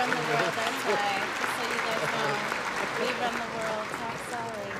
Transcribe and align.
The 0.00 0.06
world, 0.06 0.52
that's 0.56 0.80
why. 0.88 1.12
Just 1.36 1.52
so 1.56 1.62
you 1.68 1.80
guys 1.84 2.04
know. 2.08 2.32
We 3.00 3.08
run 3.20 3.34
the 3.36 3.48
world. 3.52 3.84
Top 4.00 4.16
sorry. 4.32 4.72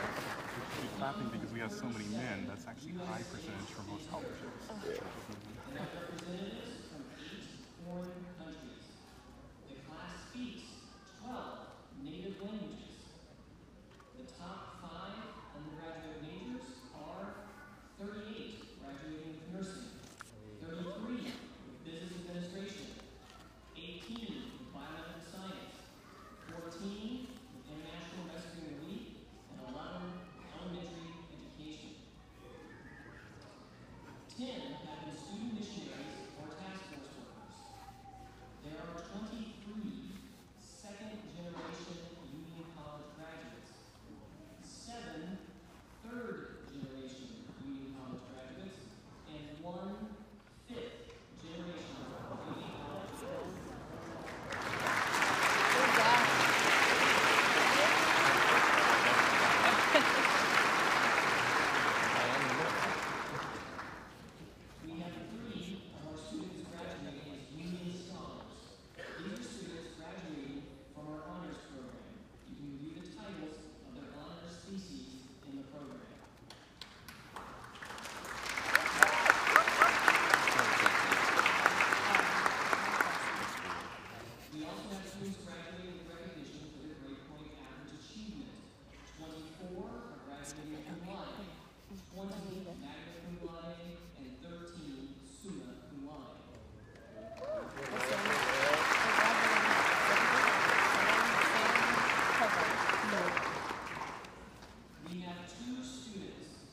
Keep 0.80 0.92
clapping 0.96 1.28
because 1.28 1.52
we 1.52 1.60
have 1.60 1.72
so 1.72 1.86
many 1.92 2.08
men. 2.08 2.48
That's 2.48 2.64
actually 2.66 2.96
high 3.04 3.20
percentage 3.28 3.68
for 3.76 3.84
most 3.84 4.08
scholarships. 4.08 4.64
We 4.80 5.76
have 5.76 5.92
representatives 5.92 6.88
from 6.88 7.04
eight 7.20 7.52
foreign 7.84 8.24
countries. 8.40 8.84
The 9.68 9.76
class 9.84 10.12
speaks 10.32 10.88
12 11.20 11.68
native 12.00 12.36
languages. 12.40 12.96
The 14.16 14.24
top 14.40 14.80
five 14.80 15.20
undergraduate 15.52 16.24
majors 16.24 16.64
are 16.96 17.44
38 18.00 18.80
graduating 18.80 19.36
with 19.36 19.52
nursing, 19.52 20.00
33 20.64 21.28
with 21.28 21.76
business 21.84 22.12
administration, 22.24 22.88
18 23.76 24.56
with 24.56 24.72
biomedical 24.72 25.24
science, 25.24 25.76
14 26.48 26.80
with 26.80 27.64
international 27.68 28.24
rescue 28.32 28.64
and 28.68 28.76
relief, 28.80 29.24
and 29.52 29.60
11 29.68 30.08
with 30.08 30.52
elementary 30.56 31.08
education. 31.32 32.00
Ten 34.40 34.72
have 34.88 35.04
been 35.04 35.12
student 35.12 35.52
missionaries 35.52 36.16
or 36.40 36.48
task 36.56 36.88
force 36.88 37.12
workers. 37.12 37.60
There 38.64 38.80
are 38.80 39.04
23 39.12 39.52
second 40.56 41.20
generation 41.36 42.00
Union 42.32 42.64
College 42.72 43.12
graduates, 43.20 43.84
seven 44.64 45.36
third 46.00 46.64
generation 46.72 47.44
Union 47.68 47.92
College 48.00 48.24
graduates, 48.32 48.80
and 49.28 49.44
one 49.60 50.08
fifth 50.64 51.12
generation 51.44 52.00
Union 52.00 52.72
College 52.80 53.12
Good 55.68 55.90
job. 56.00 56.20
We 64.84 64.92
have 65.02 65.12
three 65.28 65.82
of 65.92 66.08
our 66.08 66.16
students 66.18 66.64
graduating 66.72 67.28
as 67.36 67.44
Union 67.52 67.92
Scholars. 67.92 68.80
These 69.20 69.38
are 69.38 69.44
students 69.44 69.92
graduating 70.00 70.62
from 70.94 71.04
our 71.12 71.20
honors 71.28 71.60
program. 71.68 72.16
You 72.48 72.54
can 72.56 72.66
review 72.80 72.92
the 72.96 73.06
titles 73.12 73.60
of 73.84 73.90
their 73.94 74.10
honors 74.16 74.56
theses 74.64 75.28
in 75.46 75.60
the 75.60 75.66
program. 75.68 76.00
We 84.52 84.64
also 84.66 84.90
have 84.90 85.06
students 85.06 85.38
graduating 85.46 86.02
with 86.02 86.10
recognition 86.10 86.66
for 86.74 86.82
their 86.82 86.98
grade 86.98 87.22
point 87.30 87.54
average 87.62 87.94
achievement. 88.02 88.50
Twenty-four 89.14 89.86
are 89.86 90.18
graduating 90.26 90.82
cum 90.90 91.00
laude, 91.06 91.46
twenty 92.10 92.66
magna 92.66 93.14
cum 93.22 93.36
laude, 93.46 93.94
and 94.18 94.28
thirteen 94.42 95.14
summa 95.30 95.70
cum 95.86 96.00
laude. 96.10 96.42
We 105.08 105.20
have 105.22 105.48
two 105.48 105.82
students, 105.82 106.70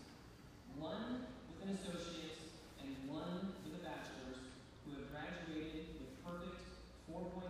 one 0.78 1.26
with 1.50 1.68
an 1.68 1.74
associate's 1.76 2.54
and 2.82 2.94
one 3.10 3.54
with 3.64 3.80
a 3.80 3.84
bachelor's, 3.84 4.38
who 4.86 4.92
have 5.00 5.10
graduated 5.12 5.98
with 5.98 6.12
perfect 6.24 6.62
4.0 7.10 7.50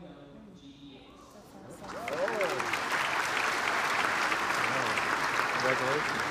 GPAs. 0.61 1.17
Congratulations. 5.67 6.26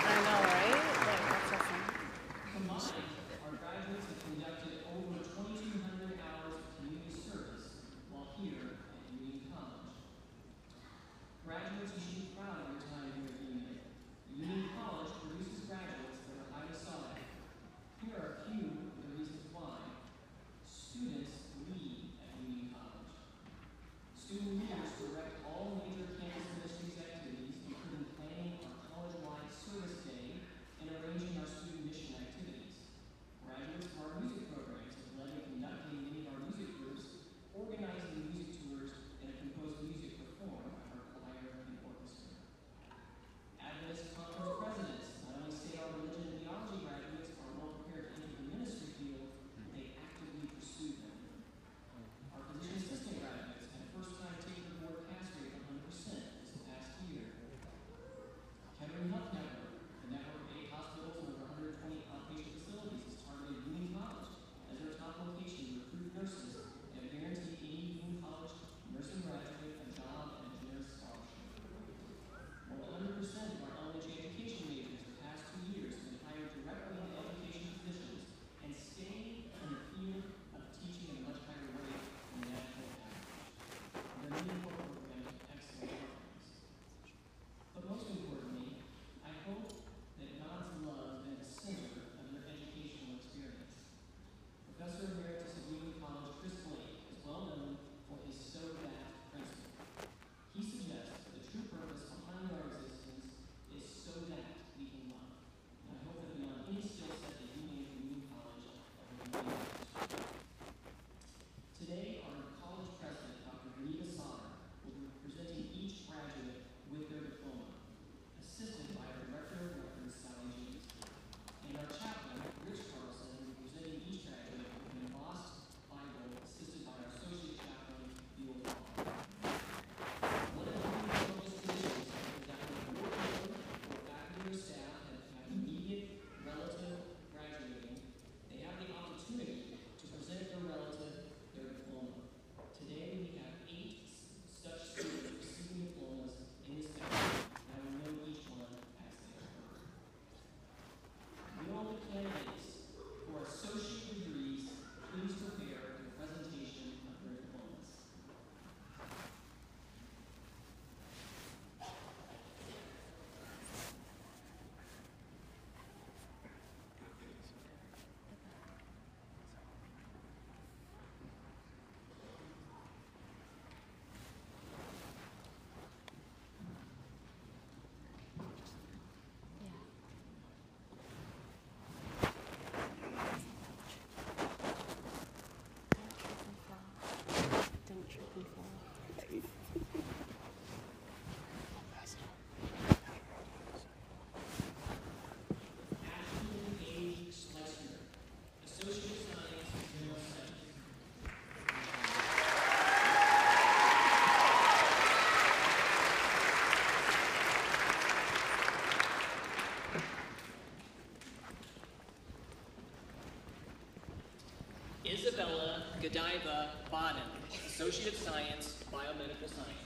Godiva 216.06 216.68
Baden, 216.88 217.20
Associate 217.66 218.14
of 218.14 218.18
Science, 218.20 218.76
Biomedical 218.92 219.48
Science. 219.48 219.85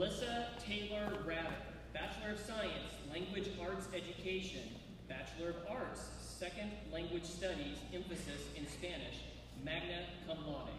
Melissa 0.00 0.46
Taylor 0.66 1.12
Rabbit, 1.26 1.52
Bachelor 1.92 2.32
of 2.32 2.38
Science, 2.38 2.94
Language 3.12 3.48
Arts 3.60 3.86
Education, 3.94 4.62
Bachelor 5.10 5.50
of 5.50 5.56
Arts, 5.68 6.08
Second 6.22 6.70
Language 6.90 7.26
Studies, 7.26 7.76
emphasis 7.92 8.48
in 8.56 8.66
Spanish, 8.66 9.20
magna 9.62 10.06
cum 10.26 10.38
laude. 10.46 10.70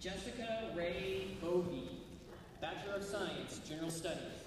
Jessica 0.00 0.72
Ray 0.74 1.36
Bovey, 1.40 1.90
Bachelor 2.60 2.96
of 2.96 3.04
Science, 3.04 3.60
General 3.68 3.88
Studies. 3.88 4.40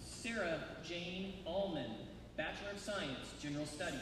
Sarah 0.00 0.60
Jane 0.84 1.34
Allman, 1.44 1.90
Bachelor 2.36 2.70
of 2.72 2.78
Science, 2.78 3.29
General 3.40 3.64
Studies. 3.64 4.00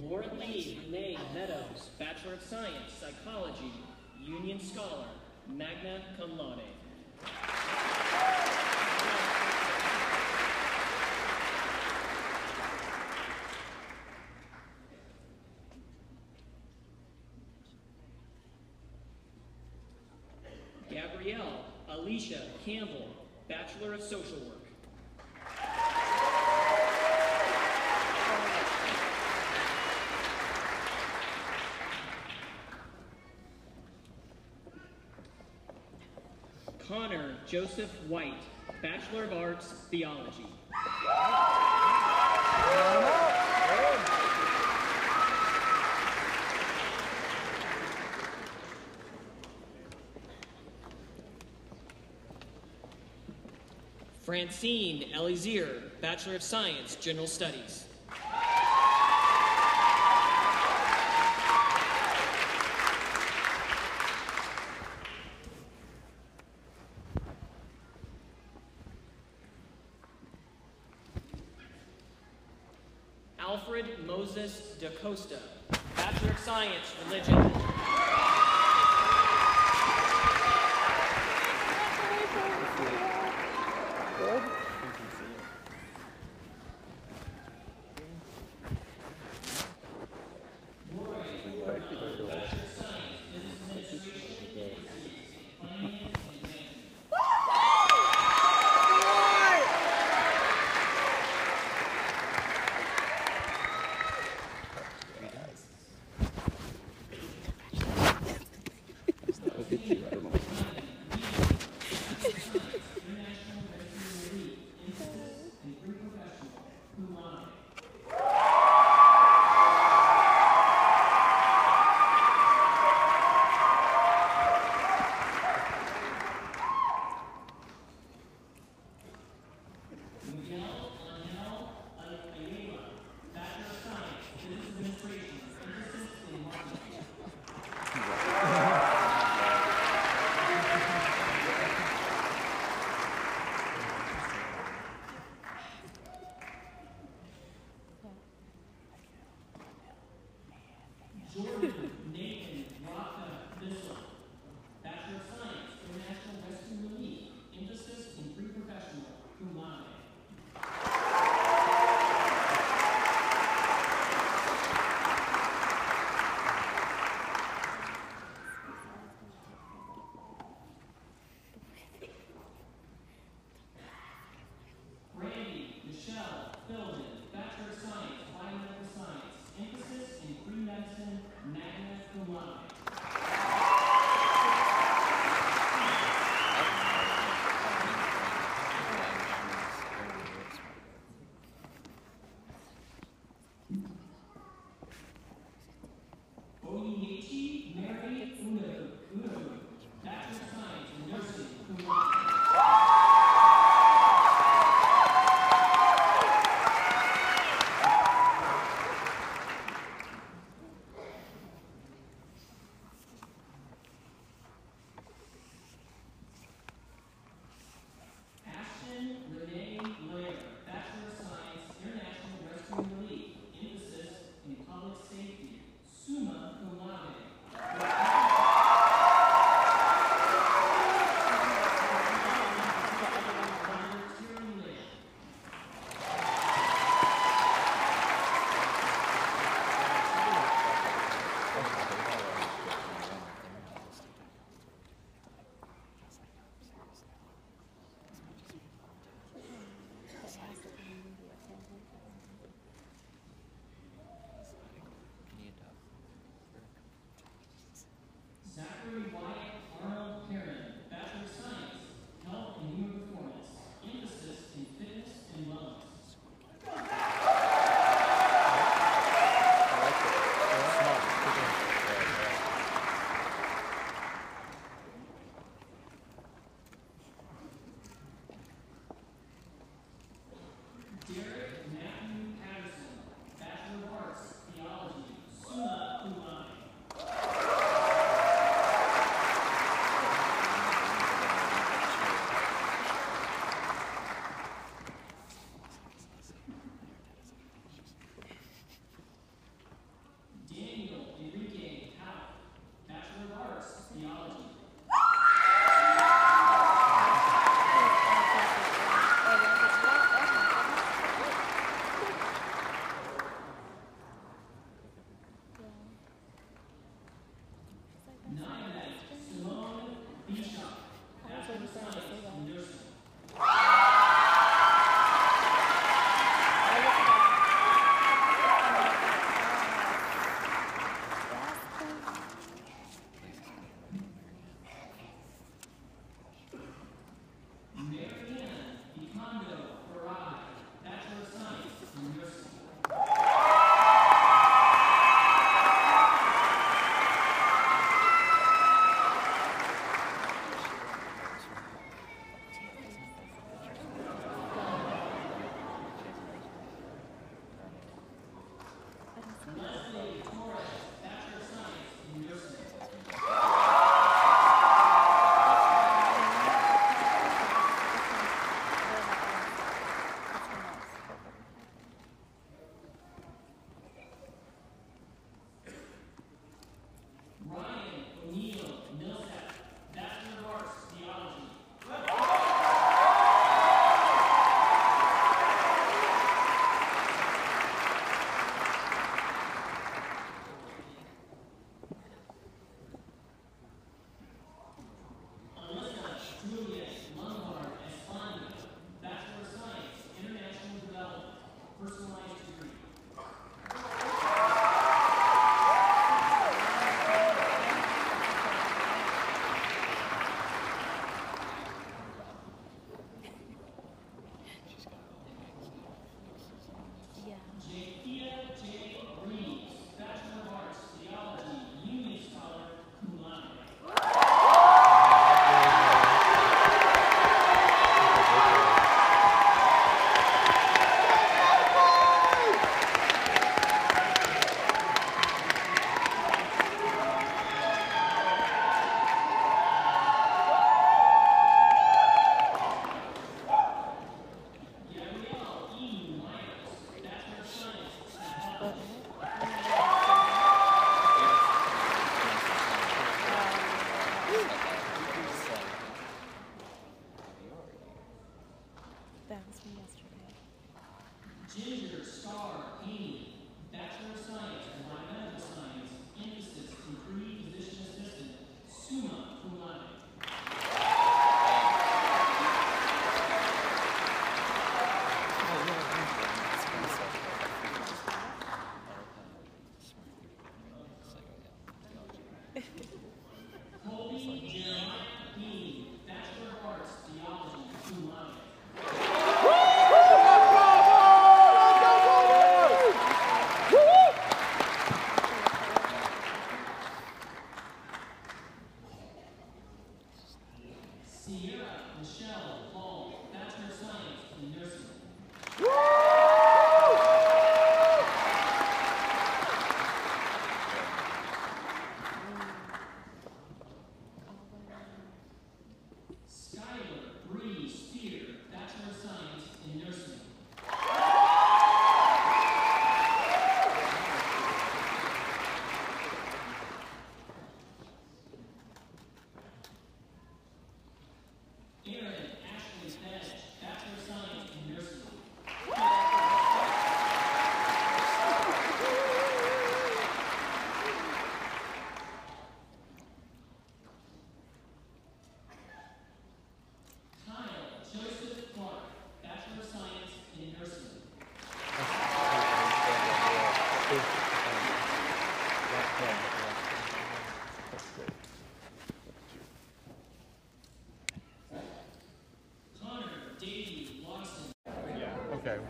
Lauren 0.00 0.40
Lee 0.40 0.80
Renee 0.86 1.16
Meadows, 1.32 1.90
Bachelor 2.00 2.34
of 2.34 2.42
Science, 2.42 2.72
Psychology, 2.98 3.72
Union 4.20 4.58
Scholar, 4.60 5.06
magna 5.46 6.02
cum 6.18 6.36
laude. 6.36 6.77
Campbell, 22.68 23.08
Bachelor 23.48 23.94
of 23.94 24.02
Social 24.02 24.36
Work. 24.40 24.66
Connor 36.86 37.36
Joseph 37.46 37.88
White, 38.06 38.34
Bachelor 38.82 39.24
of 39.24 39.32
Arts, 39.32 39.72
Theology. 39.90 40.44
Francine 54.38 55.04
Elizier, 55.16 55.82
Bachelor 56.00 56.36
of 56.36 56.44
Science, 56.44 56.94
General 57.00 57.26
Studies. 57.26 57.87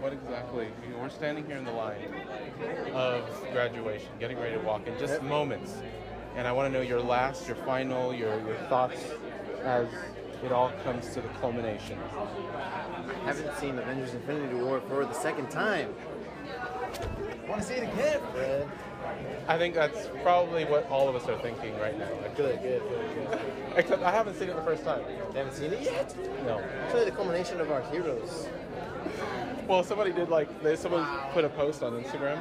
What 0.00 0.12
exactly. 0.12 0.68
You 0.86 0.92
know, 0.92 1.02
we're 1.02 1.08
standing 1.08 1.44
here 1.44 1.56
in 1.56 1.64
the 1.64 1.72
line 1.72 1.96
of 2.92 3.24
graduation, 3.52 4.08
getting 4.20 4.38
ready 4.38 4.54
to 4.54 4.60
walk 4.60 4.86
in 4.86 4.96
just 4.98 5.22
moments. 5.22 5.74
And 6.36 6.46
I 6.46 6.52
want 6.52 6.72
to 6.72 6.78
know 6.78 6.84
your 6.84 7.00
last, 7.00 7.48
your 7.48 7.56
final, 7.56 8.14
your, 8.14 8.38
your 8.46 8.56
thoughts 8.68 9.00
as 9.64 9.88
it 10.44 10.52
all 10.52 10.70
comes 10.84 11.08
to 11.14 11.20
the 11.20 11.28
culmination. 11.40 11.98
I 12.14 13.26
haven't 13.26 13.56
seen 13.56 13.76
Avengers 13.76 14.14
Infinity 14.14 14.54
War 14.54 14.80
for 14.82 15.04
the 15.04 15.14
second 15.14 15.50
time. 15.50 15.92
Want 17.48 17.60
to 17.60 17.66
see 17.66 17.74
it 17.74 17.92
again, 17.92 18.20
Fred? 18.32 18.68
I 19.48 19.58
think 19.58 19.74
that's 19.74 20.08
probably 20.22 20.64
what 20.64 20.88
all 20.90 21.08
of 21.08 21.16
us 21.16 21.26
are 21.28 21.38
thinking 21.40 21.76
right 21.80 21.98
now. 21.98 22.08
Good, 22.36 22.62
good, 22.62 22.82
good, 22.82 23.14
good. 23.14 23.40
Except 23.74 24.02
I 24.02 24.12
haven't 24.12 24.36
seen 24.36 24.48
it 24.48 24.54
the 24.56 24.62
first 24.62 24.84
time. 24.84 25.00
You 25.08 25.38
haven't 25.38 25.54
seen 25.54 25.72
it 25.72 25.80
yet? 25.80 26.14
No. 26.44 26.58
It's 26.84 26.94
really 26.94 27.06
the 27.06 27.16
culmination 27.16 27.60
of 27.60 27.72
our 27.72 27.82
heroes. 27.90 28.48
Well, 29.68 29.84
somebody 29.84 30.12
did 30.12 30.30
like 30.30 30.62
they 30.62 30.76
someone 30.76 31.06
put 31.32 31.44
a 31.44 31.50
post 31.50 31.82
on 31.82 31.92
Instagram 32.02 32.40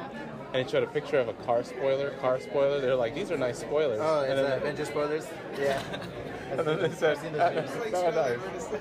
and 0.54 0.62
it 0.62 0.70
showed 0.70 0.82
a 0.82 0.86
picture 0.86 1.18
of 1.18 1.28
a 1.28 1.34
car 1.34 1.62
spoiler, 1.62 2.10
car 2.20 2.40
spoiler. 2.40 2.80
They're 2.80 2.96
like, 2.96 3.14
these 3.14 3.30
are 3.30 3.36
nice 3.36 3.58
spoilers. 3.58 4.00
Oh, 4.02 4.20
it's 4.22 4.30
and 4.30 4.40
uh, 4.40 4.42
then, 4.44 4.58
Avengers 4.60 4.88
spoilers? 4.88 5.26
Yeah. 5.58 5.82
and 6.50 6.60
then 6.60 6.80
they 6.80 6.90
said, 6.90 7.18
I've 7.18 7.22
seen 7.22 7.32
those 7.34 7.42
"Ah, 7.42 7.50
memes. 7.50 8.70
no. 8.72 8.80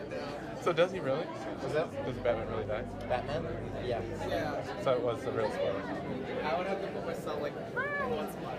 So 0.61 0.71
does 0.71 0.93
he 0.93 0.99
really? 0.99 1.23
What's 1.25 1.73
that? 1.73 2.05
Does 2.05 2.17
Batman 2.17 2.47
really 2.49 2.65
die? 2.65 2.83
Batman? 3.09 3.45
Yeah. 3.85 4.01
So 4.81 4.91
it 4.91 5.01
was 5.01 5.23
a 5.25 5.31
real 5.31 5.51
spoiler. 5.51 5.83
I 6.45 6.57
would 6.57 6.67
have 6.67 6.81
to 6.81 6.87
put 6.87 7.05
myself 7.05 7.41
like 7.41 7.53
one 8.09 8.31
spot. 8.31 8.57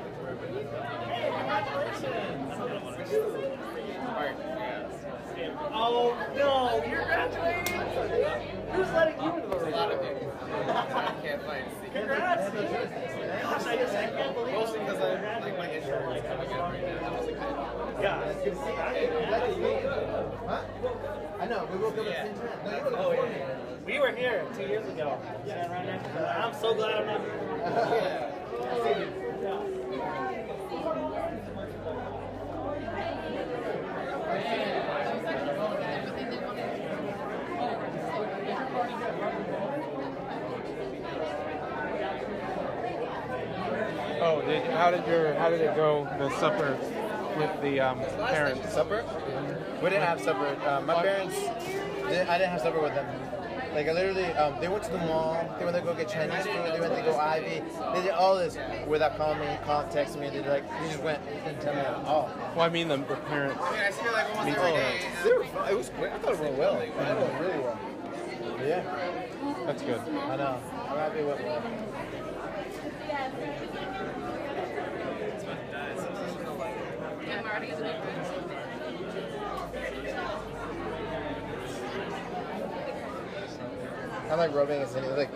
Oh 5.41 6.17
no, 6.37 6.83
you're 6.91 7.05
graduating! 7.05 7.81
Who's 8.73 8.91
letting 8.93 9.23
you 9.23 9.37
into 9.37 9.49
the 9.49 9.57
A 9.57 9.71
lot 9.71 9.93
of 9.93 10.03
people. 10.03 10.33
I 10.43 11.15
can't 11.23 11.43
find 11.43 11.65
a 11.65 11.71
seat. 11.81 11.93
Congrats! 11.93 12.51
Gosh, 12.51 13.67
I 13.67 13.77
just 13.77 13.95
I 13.95 14.07
can't 14.09 14.35
believe 14.35 14.55
Mostly 14.55 14.81
because 14.81 14.99
I 14.99 15.39
like 15.39 15.59
my 15.59 15.71
intro 15.71 16.13
is 16.13 16.23
coming 16.25 16.53
up 16.53 16.73
right 16.73 16.83
now. 17.01 17.19
I 17.19 18.03
Yeah. 18.03 18.35
I 21.41 21.47
know, 21.47 21.69
we 21.73 21.79
woke 21.79 21.99
up 21.99 22.07
at 22.07 22.35
the 22.35 22.41
same 22.41 22.49
time. 22.49 22.59
No, 22.65 22.77
you 22.77 22.85
were 22.85 22.99
Oh 22.99 23.13
yeah. 23.13 23.59
We 23.87 23.99
were 24.01 24.11
here 24.13 24.45
two 24.57 24.63
years 24.63 24.89
ago. 24.89 25.21
Standing 25.45 25.71
right. 25.71 26.37
I'm 26.37 26.55
so 26.55 26.75
glad 26.75 26.95
I'm 26.97 27.07
not 27.07 27.21
here. 27.93 28.35
Oh, 44.21 44.43
did, 44.43 44.68
how 44.79 44.93
did 44.93 45.05
your 45.09 45.35
how 45.35 45.51
did 45.51 45.61
it 45.61 45.75
go? 45.75 46.05
The 46.19 46.31
supper 46.39 46.79
with 47.37 47.63
the 47.63 47.81
um, 47.81 47.99
parents. 48.29 48.73
Supper? 48.73 49.05
We 49.83 49.91
didn't 49.91 50.05
have 50.05 50.21
supper. 50.21 50.57
Uh, 50.65 50.81
my 50.83 51.03
parents, 51.03 51.35
did, 52.09 52.29
I 52.29 52.39
didn't 52.39 52.51
have 52.51 52.61
supper 52.61 52.81
with 52.81 52.95
them. 52.95 53.07
Like 53.75 53.89
I 53.89 53.93
literally, 53.93 54.25
um, 54.25 54.61
they 54.61 54.69
went 54.69 54.85
to 54.85 54.93
the 54.93 54.99
mall. 54.99 55.35
They 55.59 55.65
went 55.65 55.77
to 55.77 55.83
go 55.83 55.95
get 55.95 56.09
Chinese 56.09 56.47
food. 56.47 56.73
They 56.73 56.81
went 56.81 56.95
to 56.95 57.03
go 57.03 57.17
Ivy. 57.17 57.63
They 57.95 58.03
did 58.03 58.13
all 58.13 58.37
this 58.37 58.57
without 58.87 59.17
calling 59.17 59.41
me, 59.41 59.59
calling, 59.65 59.89
texting 59.89 60.21
me. 60.21 60.31
They 60.31 60.49
like, 60.49 60.69
they 60.81 60.89
just 60.89 61.03
went. 61.03 61.25
They 61.27 61.35
didn't 61.51 61.61
tell 61.61 61.75
me 61.75 61.81
at 61.81 61.95
all. 62.07 62.31
Well, 62.55 62.65
I 62.65 62.69
mean 62.69 62.87
the, 62.89 62.99
the 62.99 63.17
parents. 63.17 63.61
I 63.61 63.73
mean, 63.73 63.81
I 63.81 63.91
see 63.91 64.09
like 64.11 64.31
almost 64.37 64.59
every 64.59 64.73
day. 64.73 65.01
They 65.25 65.33
were. 65.33 65.71
It 65.71 65.77
was 65.77 65.91
great. 65.91 66.13
I 66.13 66.19
thought 66.19 66.35
it 66.35 66.41
went 66.41 66.57
well. 66.57 66.79
It 66.79 66.95
went 66.95 67.41
really 67.41 67.59
well. 67.59 67.79
Yeah, 68.65 68.83
That's 69.67 69.83
good. 69.83 70.01
I 70.01 70.37
know. 70.37 70.61
I'm 70.89 70.99
happy 70.99 71.23
with 71.23 71.41
it. 71.41 71.63
I'm 77.39 77.45
like 84.39 84.55
rubbing 84.55 84.81
his 84.81 84.95
in. 84.95 85.17
Like 85.17 85.31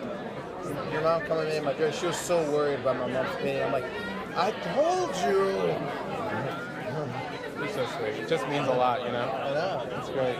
your 0.91 1.01
mom 1.01 1.21
coming 1.21 1.47
in, 1.53 1.63
my 1.63 1.73
girl, 1.73 1.91
she 1.91 2.05
was 2.07 2.17
so 2.17 2.43
worried 2.51 2.79
about 2.79 2.97
my 2.97 3.07
mom's 3.07 3.33
opinion. 3.35 3.63
I'm 3.63 3.71
like, 3.71 3.85
I 4.35 4.51
told 4.73 5.15
you. 5.25 5.75
You're 7.57 7.73
so 7.73 7.85
sweet. 7.97 8.15
It 8.21 8.27
just 8.27 8.47
means 8.49 8.67
a 8.67 8.73
lot, 8.73 9.01
you 9.05 9.11
know. 9.11 9.29
I 9.31 9.53
know. 9.53 9.87
It's 9.97 10.09
great. 10.09 10.37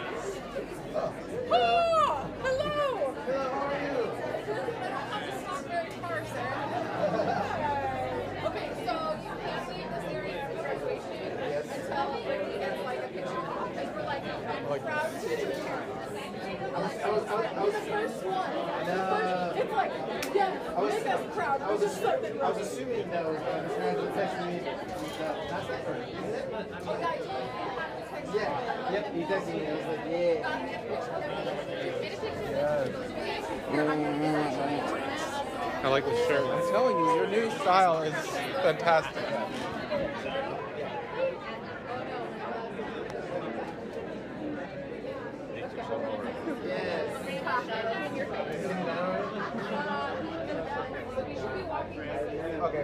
Oh, 0.95 1.13
hello. 1.49 2.23
Hello, 2.43 3.49
how 3.49 3.67
are 3.67 3.79
you? 3.81 3.97
Okay, 8.45 8.67
so 8.85 8.93
you 9.23 9.31
can't 9.41 9.65
leave 9.69 9.89
this 9.89 10.05
area 10.13 10.37
for 10.49 10.55
graduation 10.61 11.17
until 11.53 12.21
Brittany 12.23 12.57
gets 12.59 12.79
like 12.83 12.99
a 12.99 13.07
picture 13.07 13.23
because 13.23 13.89
we're 13.95 14.03
like, 14.03 14.23
I'm 14.25 14.79
proud 14.81 15.09
to 15.09 15.27
be 15.27 15.35
here. 15.35 15.81
I 16.75 16.77
was, 16.79 16.91
I 16.93 17.09
was, 17.09 17.23
I 17.23 17.35
was, 17.35 17.45
I 17.45 17.63
was, 17.63 17.73
The 17.73 17.79
first 17.79 18.19
one. 18.25 18.53
No. 18.85 19.53
It's 19.55 19.71
like, 19.71 19.91
yeah, 20.35 20.75
I 20.75 20.81
was, 20.81 20.93
make 20.93 21.07
us 21.07 21.21
proud. 21.35 21.42
I 21.53 21.71
was, 21.71 21.81
We're 21.81 21.87
just 21.87 22.01
assu- 22.01 22.11
something 22.11 22.41
I 22.41 22.49
was 22.49 22.57
assuming 22.67 23.09
that 23.11 23.25
was 23.25 23.37
uh, 23.37 23.43
me. 24.45 24.59
Uh, 24.59 24.69
that's 25.49 25.67
her, 25.67 25.97
isn't 26.01 26.23
it? 26.33 26.45
Oh, 26.87 26.97
Yeah. 28.33 28.91
Yep. 28.91 29.13
He 29.13 29.21
texted 29.21 29.53
me. 29.53 29.67
I 29.67 29.69
was 29.73 29.85
like, 29.85 30.05
yeah. 30.09 30.63
I 35.83 35.87
like 35.89 36.05
the 36.05 36.15
shirt. 36.27 36.49
I'm 36.49 36.71
telling 36.71 36.97
you, 36.97 37.05
your 37.15 37.27
new 37.27 37.51
style 37.51 38.01
is 38.01 38.13
fantastic. 38.63 39.23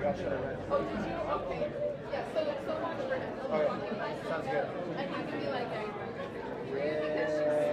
Oh, 0.09 0.15
did 0.15 0.25
you? 0.25 1.13
Okay. 1.29 1.69
Yeah, 2.11 2.25
so, 2.33 2.41
so 2.65 2.73
watch 2.81 2.97
for 2.97 3.13
him. 3.13 3.29
Sounds 4.27 4.47
good. 4.49 4.65
And 4.97 5.05
you 5.05 5.21
can 5.29 5.37
be 5.39 5.45
like, 5.49 5.69
this 6.73 6.97
is 7.13 7.69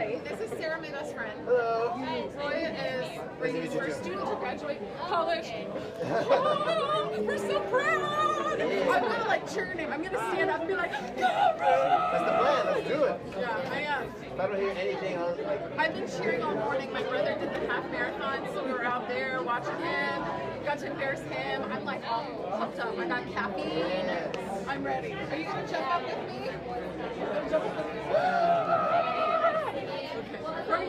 Roy. 0.00 0.20
This 0.24 0.40
is 0.40 0.58
Sarah, 0.58 0.80
my 0.80 0.90
best 0.90 1.14
friend. 1.14 1.38
Hello. 1.44 1.94
Roy 1.96 2.26
is 2.26 2.34
Nice 2.34 3.08
to 3.08 3.22
meet 3.22 3.38
Brady's 3.38 3.74
first 3.74 4.02
student 4.02 4.28
to 4.28 4.36
graduate 4.36 4.80
oh, 5.02 5.06
college. 5.06 5.52
Oh, 6.04 7.22
we're 7.26 7.38
so 7.38 7.60
proud. 7.60 8.60
I'm 8.60 9.02
gonna 9.02 9.24
like 9.26 9.52
cheer 9.52 9.66
him. 9.66 9.92
I'm 9.92 10.02
gonna 10.02 10.18
stand 10.32 10.50
up 10.50 10.60
and 10.60 10.68
be 10.68 10.74
like, 10.74 10.92
go, 11.16 11.26
Roy! 11.60 11.80
That's 12.12 12.24
the 12.24 12.32
plan. 12.38 12.66
Let's 12.66 12.88
do 12.88 13.04
it. 13.04 13.20
Yeah, 13.38 13.70
I 13.70 13.80
am. 13.80 14.02
If 14.32 14.40
I 14.40 14.46
don't 14.46 14.60
hear 14.60 14.70
anything, 14.70 15.18
I'll 15.18 15.36
like. 15.44 15.78
I've 15.78 15.94
been 15.94 16.08
cheering 16.08 16.42
all 16.42 16.54
morning. 16.54 16.92
My 16.92 17.02
brother 17.02 17.36
did 17.38 17.54
the 17.54 17.66
half 17.68 17.90
marathon, 17.90 18.48
so 18.54 18.64
we 18.64 18.72
were 18.72 18.84
out 18.84 19.08
there 19.08 19.42
watching 19.42 19.76
him. 19.76 20.24
Got 20.64 20.78
to 20.78 20.90
embarrass 20.90 21.20
him. 21.20 21.62
I'm 21.70 21.84
like 21.84 22.02
all 22.08 22.24
pumped 22.58 22.78
up. 22.78 22.98
I 22.98 23.06
got 23.06 23.30
caffeine. 23.32 24.08
I'm 24.66 24.84
ready. 24.84 25.12
Are 25.12 25.36
you 25.36 25.44
gonna 25.44 25.66
jump 25.68 25.86
up 25.94 26.02
with 26.04 26.28
me? 26.28 26.46
You 26.46 26.52
gonna 27.34 27.50
jump 27.50 27.64
up 27.64 27.76
with 27.76 27.94
me? 27.94 28.00
Okay. 28.00 29.10
What 29.10 29.74
are 29.74 29.80
you 29.80 29.86
gonna 29.86 29.90
say? 29.90 29.90
What 29.90 29.90
are 29.90 30.00
you 30.00 30.42
gonna 30.42 30.56
say? 30.56 30.59
Okay, 30.70 30.86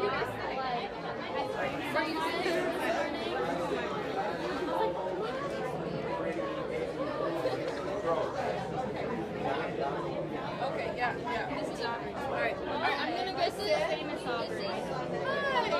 yeah, 10.95 11.17
yeah. 11.17 11.49
This 11.59 11.79
is 11.79 11.81
Aubrey. 11.83 12.13
All 12.13 12.31
right, 12.31 12.55
all 12.55 12.79
right. 12.79 12.99
I'm 12.99 13.13
gonna 13.17 13.33
go 13.33 13.49
sit. 13.57 13.73
famous 13.89 14.21
Aubrey. 14.27 14.65
Hi. 14.65 15.71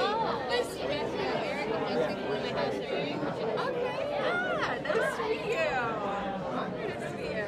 Nice 0.50 0.74
to 0.74 0.82
meet 0.88 1.06
you. 1.06 1.22
Eric 1.22 1.70
and 1.70 1.86
Jessica 1.88 2.16
from 2.26 2.42
my 2.42 2.50
house 2.58 2.74
are 2.74 2.82
in 2.82 3.20
Virginia. 3.20 3.62
Okay, 3.62 4.02
yeah. 4.10 4.82
Nice 4.82 5.14
to 5.16 5.22
meet 5.30 5.46
you. 5.46 5.70
Nice 6.90 7.06
to 7.06 7.18
meet 7.18 7.38
you. 7.38 7.46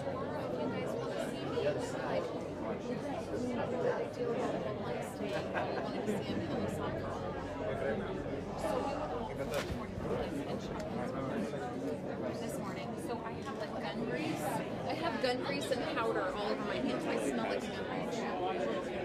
tomorrow 0.00 0.42
if 0.44 0.60
you 0.60 0.68
guys 0.70 0.92
want 0.94 1.12
to 1.12 1.20
see 1.30 1.44
me 1.50 1.66
outside." 1.66 2.24
State. 2.24 2.34
We 2.34 2.38
wanted 2.38 2.38
to 2.38 2.42
see 2.42 2.42
him 2.42 2.42
play 2.42 2.42
soccer. 2.42 2.42
So 2.42 2.42
we 2.44 2.66
went 2.66 2.73
this 12.40 12.58
morning. 12.58 12.88
So 13.08 13.20
I 13.24 13.32
have 13.32 13.58
like 13.58 13.74
gun 13.82 14.04
grease. 14.10 14.42
I 14.88 14.94
have 14.94 15.22
gun 15.22 15.38
grease 15.44 15.70
and 15.70 15.82
powder 15.96 16.32
all 16.36 16.50
over 16.50 16.64
my 16.64 16.76
hands. 16.76 17.06
I 17.06 17.16
smell 17.30 17.46
like 17.48 17.62
sandwich. 17.62 18.14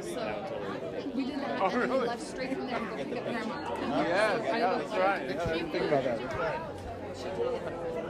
So 0.03 0.21
we 1.15 1.25
did 1.25 1.39
that, 1.39 1.61
Oh, 1.61 1.65
and 1.69 1.81
then 1.81 1.89
we 1.91 1.97
left 2.07 2.21
straight 2.21 2.53
from 2.57 2.67
there 2.67 2.77
and 2.77 2.89
go 2.89 2.95
pick 2.97 3.17
up 3.17 3.23
grandma. 3.23 3.55
Oh, 3.69 3.75
here. 3.75 4.15
So 4.45 4.55
yeah, 4.55 4.77
that's 4.77 4.91
like 4.91 4.99
right. 4.99 5.29
Yeah, 5.29 5.43
I 5.43 5.53
didn't 5.53 5.71
think 5.71 5.83
about 5.85 6.03
that. 6.03 6.19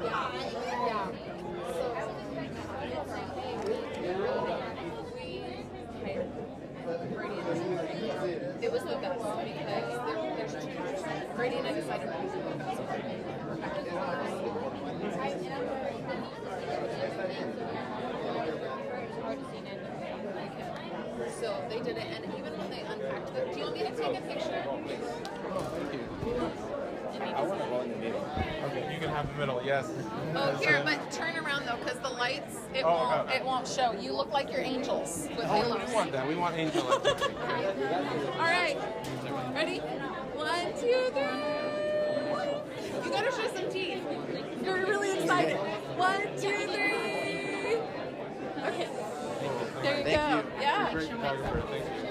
Yeah, 0.04 0.30
yeah. 0.88 1.12
So, 4.10 4.69
it 8.62 8.72
was 8.72 8.84
the 8.84 8.96
best 8.96 9.20
because 9.20 9.66
there, 10.06 10.36
there's 10.38 10.54
two. 10.64 10.70
Brady 11.36 11.56
and 11.58 11.68
I 11.68 11.74
decided 11.74 12.10
what 12.10 12.24
was 12.24 12.34
the. 12.34 12.90
So 21.40 21.50
they 21.70 21.80
did 21.80 21.96
it, 21.98 22.08
and 22.12 22.26
even 22.38 22.58
when 22.58 22.70
they 22.70 22.82
unpacked 22.82 23.34
them, 23.34 23.54
do 23.54 23.60
you 23.60 23.64
want 23.64 23.76
me 23.76 23.84
to 23.84 23.92
take 23.96 24.18
a 24.18 24.22
picture? 24.22 24.66
I 27.22 27.42
want 27.42 27.62
to 27.62 27.68
roll 27.70 27.82
in 27.82 27.92
the 27.92 27.98
middle. 27.98 28.26
Okay, 28.66 28.94
you 28.94 29.00
can 29.00 29.10
have 29.10 29.28
the 29.32 29.38
middle, 29.40 29.62
yes. 29.64 29.90
Oh, 30.36 30.56
here, 30.58 30.82
but 30.84 31.12
turn 31.12 31.36
around 31.38 31.66
though, 31.66 31.78
because 31.78 32.00
the 32.00 32.10
lights, 32.10 32.58
it 32.74 32.84
Oh, 32.84 32.94
won't, 32.94 33.28
okay. 33.30 33.38
it 33.38 33.46
won't 33.46 33.68
show. 33.68 33.92
You 33.94 34.14
look 34.14 34.32
like 34.32 34.52
you're 34.52 34.62
angels 34.62 35.28
with 35.36 35.46
Oh, 35.46 35.62
halos. 35.62 35.88
we 35.88 35.94
want 35.94 36.12
that. 36.12 36.28
We 36.28 36.36
want 36.36 36.58
angel. 36.58 36.84
All 36.84 37.02
right, 38.40 38.78
ready? 39.54 39.80
One, 39.80 40.74
two, 40.80 41.10
three. 41.14 41.60
You 43.06 43.10
gotta 43.12 43.32
show 43.32 43.48
some 43.56 43.70
teeth. 43.72 44.04
You're 44.64 44.86
really 44.86 45.20
excited. 45.20 45.58
One, 45.98 46.22
two, 46.38 46.68
three. 46.68 47.78
Okay. 48.66 48.88
There 49.82 49.98
you 49.98 50.04
go. 50.04 50.44
Yeah. 50.60 50.94
Great 50.94 51.10
photographer. 51.10 51.64
Thank 51.70 51.84
you. 52.04 52.10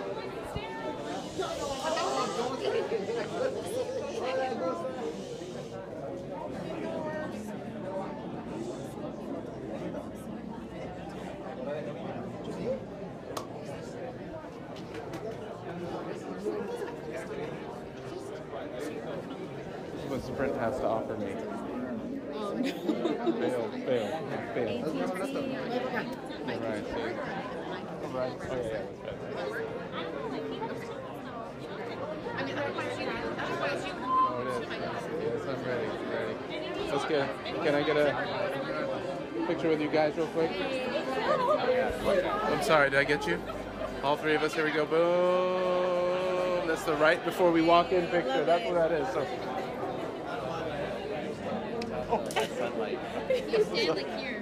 What 20.09 20.25
Sprint 20.25 20.57
has 20.57 20.77
to 20.79 20.87
offer 20.87 21.17
me. 21.19 21.33
fail, 23.85 24.21
fail, 24.55 24.85
fail. 24.85 25.51
Right, 26.45 26.85
see. 26.95 27.15
Right. 28.03 28.37
Oh, 28.49 28.57
yeah, 28.59 28.83
yeah, 28.87 28.87
that's 29.05 29.23
better. 29.23 29.65
I 32.35 33.77
mean. 33.77 33.95
Oh, 34.27 34.41
it 34.43 34.49
is. 34.49 34.61
Yes, 35.23 35.43
I'm 35.49 35.63
ready. 35.65 35.91
Ready. 36.11 36.37
Let's 36.91 37.05
get. 37.05 37.29
Can 37.63 37.75
I 37.75 37.83
get 37.83 37.97
a 37.97 38.15
picture 39.47 39.69
with 39.69 39.81
you 39.81 39.89
guys 39.89 40.17
real 40.17 40.29
quick? 40.29 40.51
I'm 42.51 42.63
sorry. 42.63 42.91
Did 42.91 42.99
I 43.01 43.05
get 43.05 43.27
you? 43.27 43.41
All 44.03 44.17
three 44.17 44.35
of 44.35 44.43
us. 44.43 44.55
Here 44.55 44.65
we 44.65 44.73
go. 44.73 44.87
Boom. 44.87 46.69
That's 46.69 46.85
the 46.85 46.95
right 46.97 47.25
before 47.25 47.51
we 47.53 47.63
walk 47.63 47.93
in 47.93 48.07
picture. 48.09 48.45
That's 48.45 48.65
what 48.65 48.75
that 48.75 48.93
is. 48.93 49.09
So. 49.13 49.27
You 53.53 53.65
stand 53.65 53.89
like 53.97 54.19
here. 54.19 54.38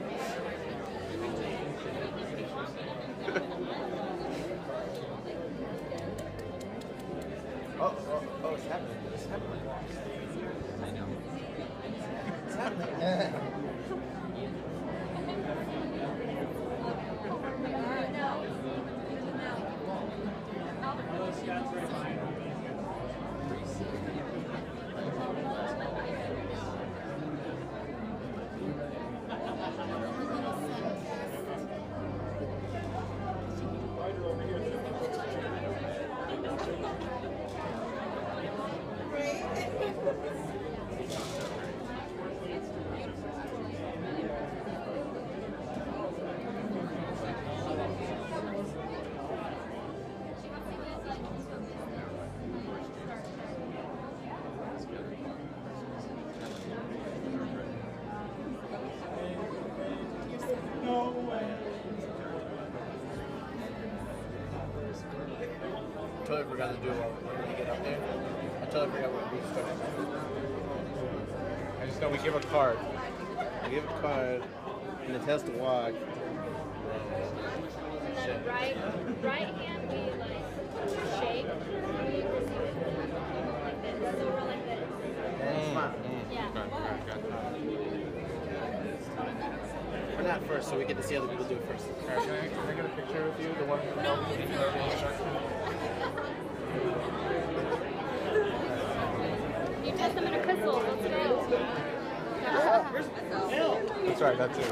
Right. 104.27 104.39
That's 104.39 104.59
it. 104.59 104.69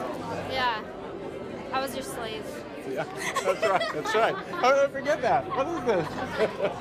Yeah. 0.51 0.83
I 1.73 1.81
was 1.81 1.95
your 1.95 2.05
slave. 2.05 2.45
Yeah, 2.89 3.05
that's 3.43 3.67
right. 3.67 3.93
That's 3.95 4.15
right. 4.15 4.35
How 4.35 4.75
did 4.75 4.85
I 4.85 4.89
forget 4.89 5.23
that? 5.23 5.45
What 5.57 5.67
is 5.69 5.85
this? 5.85 6.09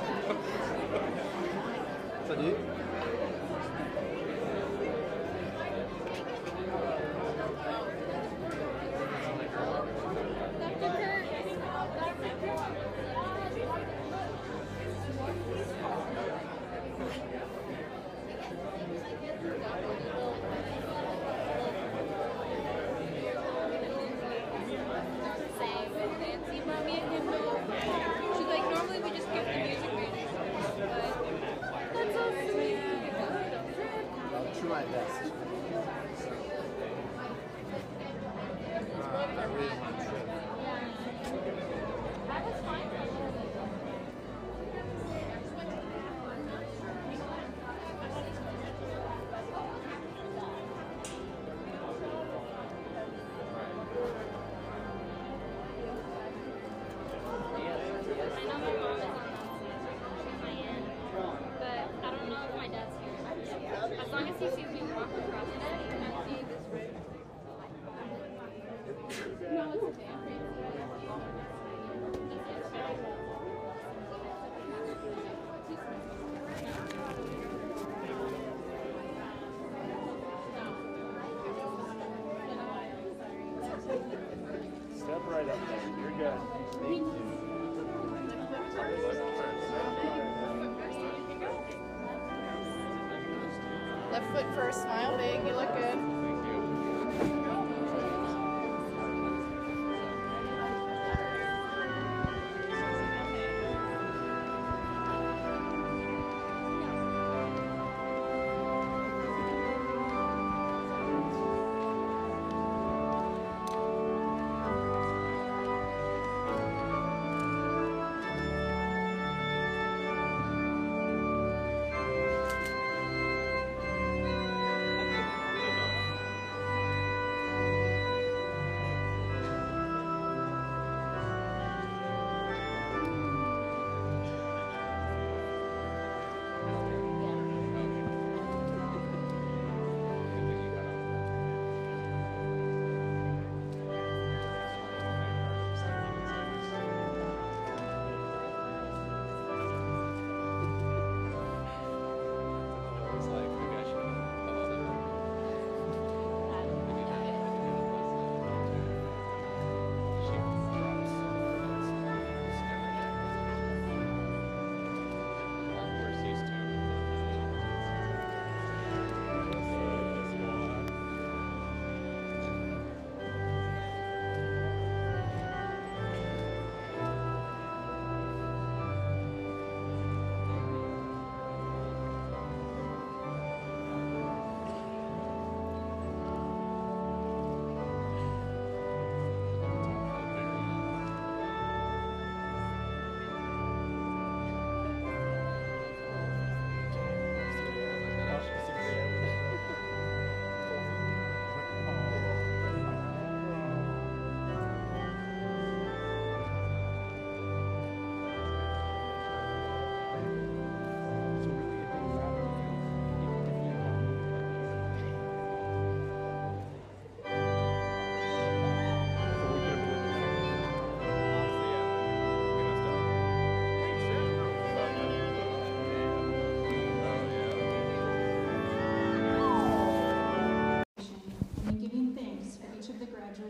So, 2.26 2.34
dude. 2.36 2.56
Same. 2.56 2.83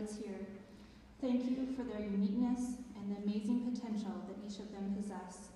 Graduates 0.05 0.23
here. 0.23 0.45
Thank 1.21 1.49
you 1.49 1.73
for 1.75 1.83
their 1.83 2.01
uniqueness 2.01 2.77
and 2.95 3.09
the 3.09 3.17
amazing 3.23 3.73
potential 3.73 4.13
that 4.27 4.37
each 4.45 4.59
of 4.59 4.71
them 4.71 4.93
possess. 4.95 5.49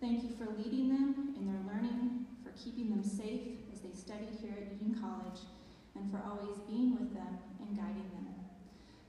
Thank 0.00 0.24
you 0.24 0.30
for 0.30 0.50
leading 0.58 0.88
them 0.88 1.34
in 1.38 1.46
their 1.46 1.62
learning, 1.62 2.26
for 2.42 2.50
keeping 2.58 2.90
them 2.90 3.04
safe 3.04 3.54
as 3.72 3.80
they 3.80 3.94
study 3.94 4.26
here 4.40 4.54
at 4.58 4.82
Union 4.82 4.98
College, 4.98 5.46
and 5.94 6.10
for 6.10 6.18
always 6.26 6.58
being 6.66 6.98
with 6.98 7.14
them 7.14 7.38
and 7.60 7.76
guiding 7.76 8.10
them. 8.14 8.34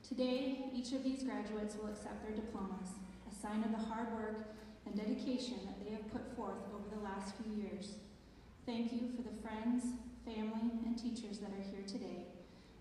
Today, 0.07 0.69
each 0.75 0.93
of 0.93 1.03
these 1.03 1.23
graduates 1.23 1.75
will 1.75 1.89
accept 1.89 2.21
their 2.21 2.35
diplomas, 2.35 2.93
a 3.25 3.33
sign 3.33 3.63
of 3.63 3.71
the 3.71 3.89
hard 3.89 4.13
work 4.13 4.53
and 4.85 4.95
dedication 4.95 5.65
that 5.65 5.81
they 5.83 5.91
have 5.97 6.11
put 6.11 6.35
forth 6.35 6.61
over 6.69 6.93
the 6.93 7.01
last 7.01 7.33
few 7.41 7.49
years. 7.57 7.95
Thank 8.67 8.93
you 8.93 9.09
for 9.15 9.23
the 9.23 9.35
friends, 9.41 9.97
family, 10.25 10.77
and 10.85 10.93
teachers 10.93 11.39
that 11.39 11.49
are 11.49 11.65
here 11.73 11.85
today. 11.87 12.29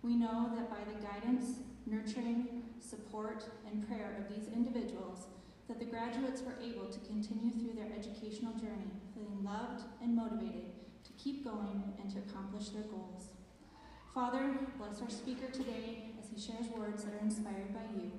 We 0.03 0.17
know 0.17 0.53
that 0.55 0.69
by 0.69 0.85
the 0.85 1.01
guidance, 1.01 1.64
nurturing, 1.87 2.63
support, 2.81 3.45
and 3.71 3.87
prayer 3.87 4.17
of 4.19 4.35
these 4.35 4.49
individuals, 4.53 5.27
that 5.69 5.79
the 5.79 5.85
graduates 5.85 6.43
were 6.43 6.57
able 6.63 6.87
to 6.87 6.99
continue 7.01 7.53
through 7.53 7.75
their 7.75 7.93
educational 7.97 8.53
journey, 8.55 8.93
feeling 9.15 9.43
loved 9.43 9.85
and 10.03 10.15
motivated 10.15 10.73
to 11.05 11.13
keep 11.17 11.45
going 11.45 11.83
and 12.01 12.11
to 12.11 12.19
accomplish 12.19 12.69
their 12.69 12.83
goals. 12.83 13.29
Father, 14.15 14.59
bless 14.79 15.03
our 15.03 15.11
speaker 15.11 15.51
today 15.53 16.11
as 16.21 16.31
he 16.31 16.41
shares 16.41 16.69
words 16.69 17.05
that 17.05 17.15
are 17.15 17.25
inspired 17.25 17.73
by 17.75 17.85
you. 17.97 18.13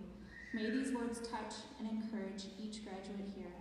May 0.54 0.70
these 0.70 0.94
words 0.94 1.20
touch 1.20 1.54
and 1.80 1.90
encourage 1.90 2.46
each 2.62 2.84
graduate 2.84 3.30
here. 3.36 3.54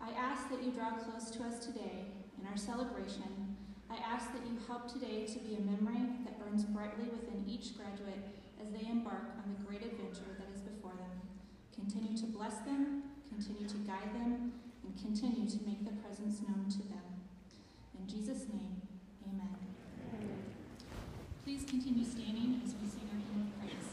I 0.00 0.10
ask 0.12 0.50
that 0.50 0.62
you 0.62 0.72
draw 0.72 0.90
close 0.92 1.30
to 1.32 1.44
us 1.44 1.64
today 1.64 2.06
in 2.40 2.46
our 2.46 2.56
celebration. 2.56 3.56
I 3.90 3.96
ask 3.96 4.32
that 4.32 4.46
you 4.46 4.58
help 4.66 4.92
today 4.92 5.26
to 5.26 5.38
be 5.40 5.56
a 5.56 5.60
memory 5.60 6.08
that 6.24 6.38
burns 6.38 6.64
brightly 6.64 7.04
within 7.04 7.44
each 7.46 7.76
graduate 7.76 8.41
they 8.72 8.88
embark 8.88 9.36
on 9.44 9.52
the 9.52 9.60
great 9.64 9.82
adventure 9.82 10.32
that 10.38 10.48
is 10.54 10.60
before 10.60 10.92
them. 10.96 11.20
Continue 11.74 12.16
to 12.16 12.26
bless 12.26 12.58
them, 12.60 13.02
continue 13.28 13.68
to 13.68 13.76
guide 13.84 14.14
them, 14.14 14.52
and 14.84 14.96
continue 15.00 15.48
to 15.48 15.58
make 15.66 15.84
the 15.84 15.92
presence 16.02 16.40
known 16.40 16.68
to 16.70 16.78
them. 16.88 17.20
In 17.98 18.06
Jesus' 18.08 18.48
name, 18.48 18.80
amen. 19.28 19.56
Please 21.44 21.64
continue 21.68 22.04
standing 22.04 22.60
as 22.64 22.74
we 22.80 22.88
sing 22.88 23.08
our 23.12 23.20
hymn 23.28 23.46
of 23.46 23.52
praise. 23.60 23.88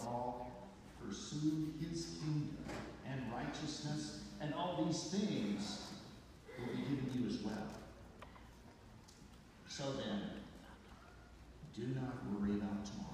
All, 0.00 0.50
pursue 1.04 1.72
His 1.80 2.16
kingdom 2.20 2.56
and 3.08 3.20
righteousness, 3.32 4.20
and 4.40 4.54
all 4.54 4.84
these 4.84 5.04
things 5.04 5.82
will 6.58 6.74
be 6.74 6.82
given 6.82 7.10
you 7.14 7.28
as 7.28 7.38
well. 7.42 7.68
So 9.68 9.84
then, 9.92 10.20
do 11.74 11.86
not 11.94 12.14
worry 12.30 12.56
about 12.56 12.84
tomorrow. 12.84 13.08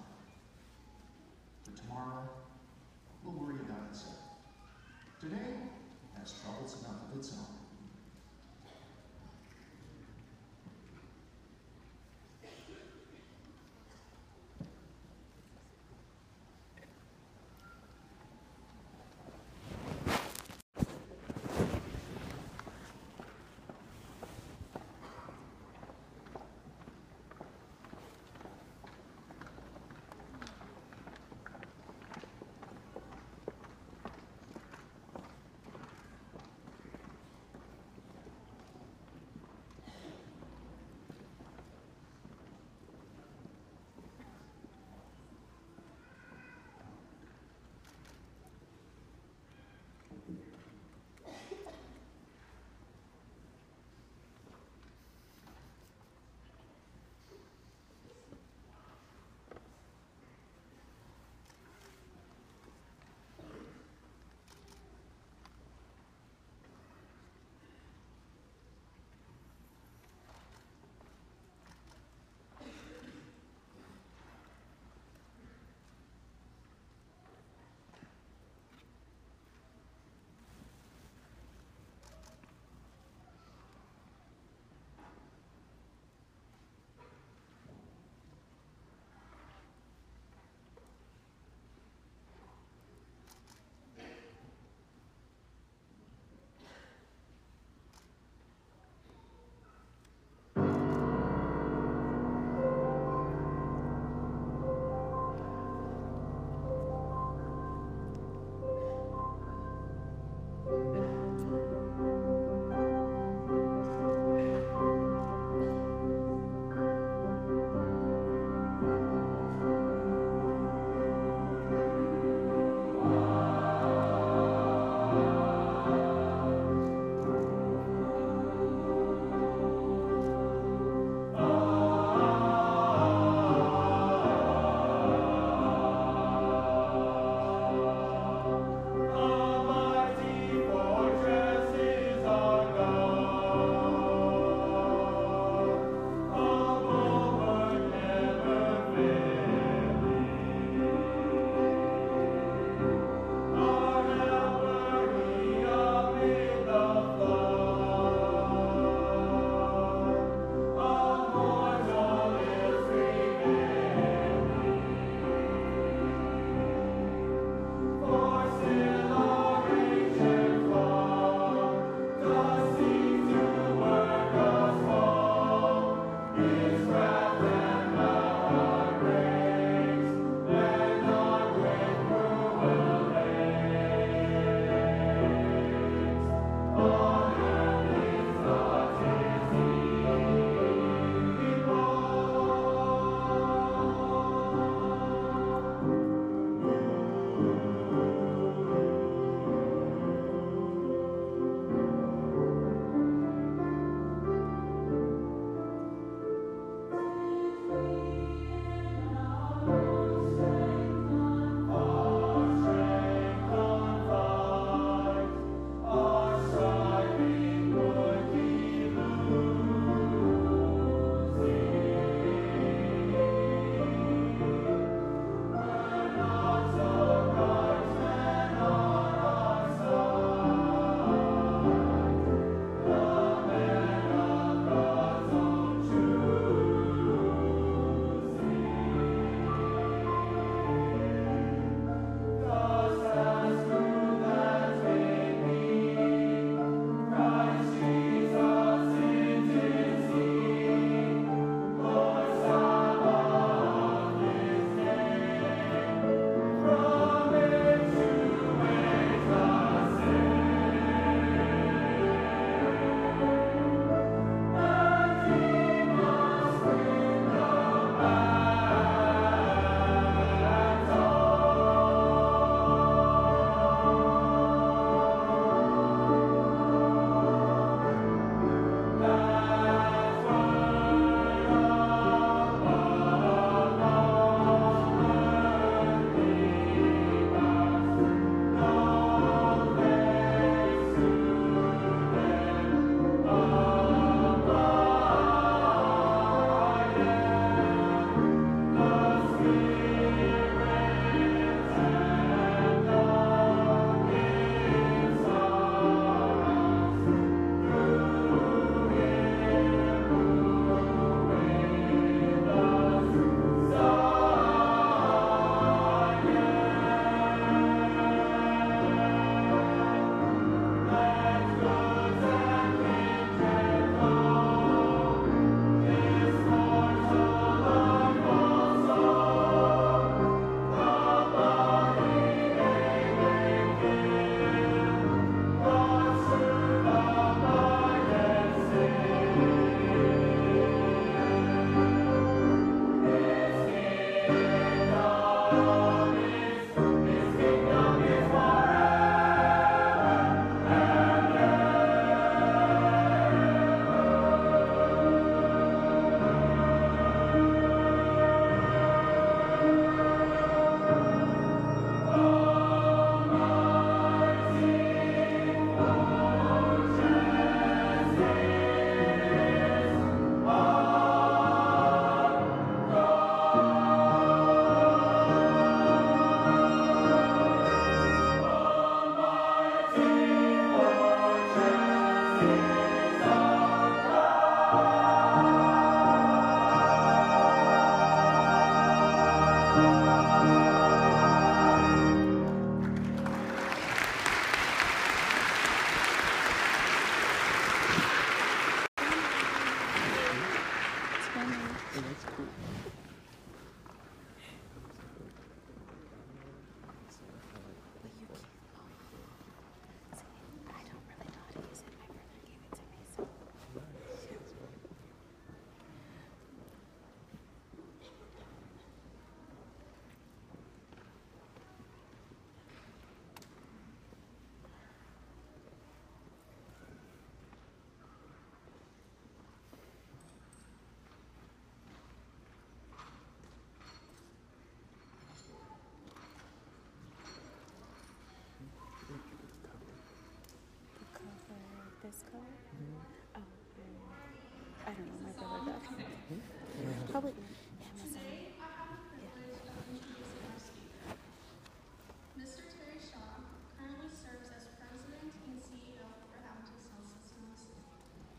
For 1.64 1.70
tomorrow 1.80 2.28
will 3.24 3.32
worry 3.32 3.60
about 3.60 3.90
itself. 3.90 4.16
Today 5.20 5.54
has 6.18 6.34
troubles 6.42 6.76
enough 6.80 7.10
of 7.10 7.18
its 7.18 7.32
own. 7.32 7.57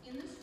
In 0.09 0.17
this 0.17 0.38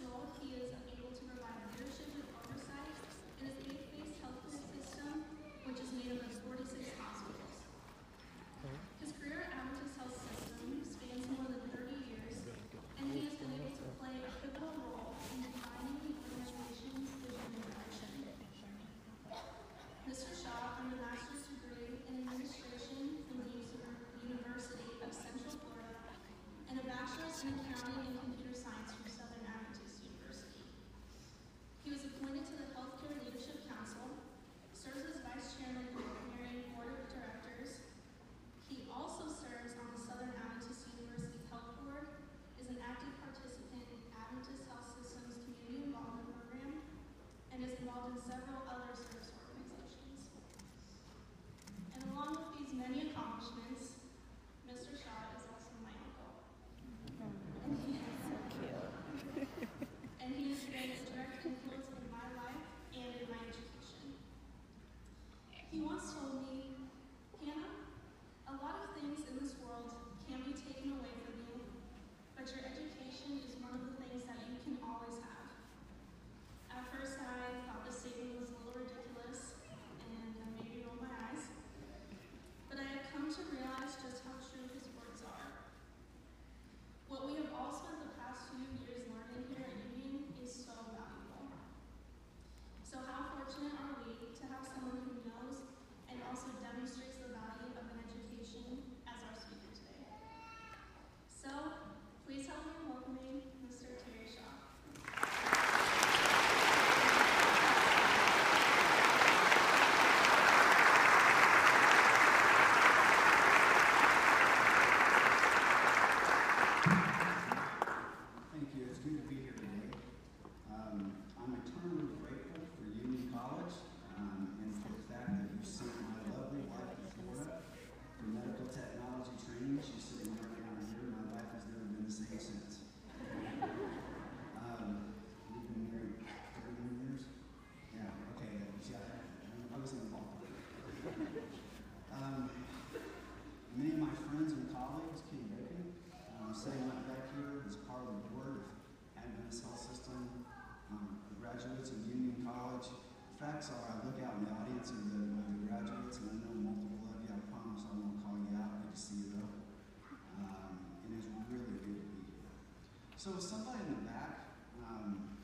So, 163.27 163.43
somebody 163.43 163.83
in 163.91 163.91
the 163.91 164.07
back 164.07 164.55
um, 164.87 165.35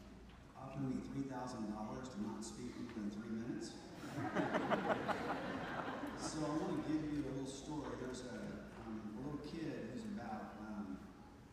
offered 0.54 0.86
me 0.86 1.02
three 1.10 1.26
thousand 1.26 1.66
dollars 1.74 2.14
to 2.14 2.22
not 2.22 2.38
speak 2.38 2.70
within 2.78 3.10
three 3.10 3.42
minutes. 3.42 3.74
So 6.22 6.46
I 6.46 6.62
want 6.62 6.78
to 6.78 6.86
give 6.86 7.02
you 7.10 7.26
a 7.26 7.34
little 7.34 7.50
story. 7.50 7.98
There's 7.98 8.22
a, 8.30 8.38
um, 8.86 9.02
a 9.02 9.26
little 9.26 9.42
kid 9.42 9.90
who's 9.90 10.06
about 10.14 10.62
um, 10.62 10.94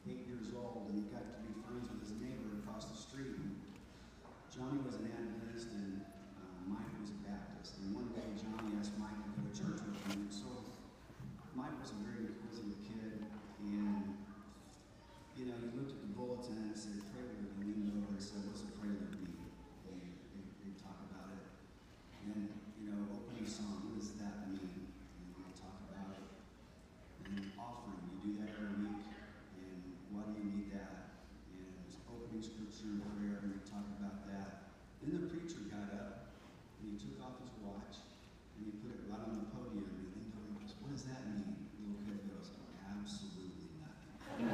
eight 0.06 0.30
years 0.30 0.54
old, 0.54 0.94
and 0.94 1.02
he 1.02 1.10
got 1.10 1.26
to 1.26 1.42
be 1.42 1.50
friends 1.66 1.90
with 1.90 2.06
his 2.06 2.14
neighbor 2.22 2.62
across 2.62 2.86
the 2.94 3.00
street. 3.02 3.34
And 3.34 3.58
Johnny 4.54 4.86
was 4.86 5.02
an 5.02 5.10
Adventist, 5.10 5.74
and 5.74 6.06
uh, 6.38 6.46
Mike 6.70 6.94
was 7.02 7.10
a 7.10 7.20
Baptist. 7.26 7.82
And 7.82 7.98
one 7.98 8.14
day 8.14 8.30
Johnny 8.38 8.78
asked 8.78 8.94
Mike 9.02 9.18
to 9.18 9.30
go 9.34 9.50
to 9.50 9.54
church 9.58 9.82
with 9.82 9.98
him. 10.14 10.30
And 10.30 10.34
so 10.34 10.46
Mike 11.58 11.74
was 11.82 11.90
a 11.90 12.00
very 12.06 12.30
inquisitive 12.30 12.78
kid, 12.86 13.18
and 13.66 14.14
you 15.40 15.48
know, 15.48 15.56
he 15.64 15.72
looked 15.72 15.96
at 15.96 16.04
the 16.04 16.12
bulletin 16.12 16.68
and 16.68 16.76
said, 16.76 17.00
"Pray 17.16 17.24
with 17.24 17.56
me." 17.64 17.72
And 17.72 17.96
leaned 17.96 18.04
over 18.04 18.12
and 18.12 18.20
said, 18.20 18.44
"What's 18.44 18.60
a 18.60 18.72
prayer 18.76 19.00
with 19.00 19.16
me?" 19.24 19.40
And 19.88 19.96
they, 20.36 20.44
they 20.68 20.76
talk 20.76 21.00
about 21.08 21.32
it. 21.32 21.48
And, 22.28 22.52
you 22.76 22.92
know, 22.92 23.08
opening 23.16 23.48
song, 23.48 23.88
what 23.88 24.04
does 24.04 24.12
that 24.20 24.52
mean? 24.52 24.68
And 24.68 25.28
we'll 25.40 25.56
talk 25.56 25.80
about 25.88 26.12
it. 26.20 26.28
And 27.24 27.40
offering, 27.56 28.04
you 28.12 28.20
do 28.20 28.30
that 28.44 28.52
every 28.52 28.84
week. 28.84 29.08
And 29.64 29.80
why 30.12 30.28
do 30.28 30.44
you 30.44 30.52
need 30.60 30.76
that? 30.76 31.24
And 31.56 31.72
there's 31.88 31.96
opening 32.12 32.44
scripture 32.44 33.00
and 33.00 33.04
prayer, 33.16 33.40
and 33.40 33.56
we 33.56 33.64
talk 33.64 33.88
about 33.96 34.28
that. 34.28 34.76
Then 35.00 35.24
the 35.24 35.32
preacher 35.32 35.64
got 35.72 35.88
up, 35.96 36.36
and 36.84 36.92
he 36.92 37.00
took 37.00 37.16
off 37.24 37.40
his 37.40 37.56
watch, 37.64 38.04
and 38.60 38.68
he 38.68 38.76
put 38.84 38.92
it 38.92 39.08
right 39.08 39.24
on 39.24 39.40
the 39.40 39.48
podium, 39.56 39.88
and 39.88 40.04
he 40.04 40.12
leaned 40.20 40.36
over 40.36 40.52
and 40.52 40.60
goes, 40.60 40.76
what 40.84 40.92
does 40.92 41.08
that 41.08 41.32
mean? 41.32 41.64
The 41.80 41.96
little 41.96 42.04
kid 42.04 42.28
goes, 42.28 42.52
absolutely 42.84 43.72
nothing. 43.80 44.52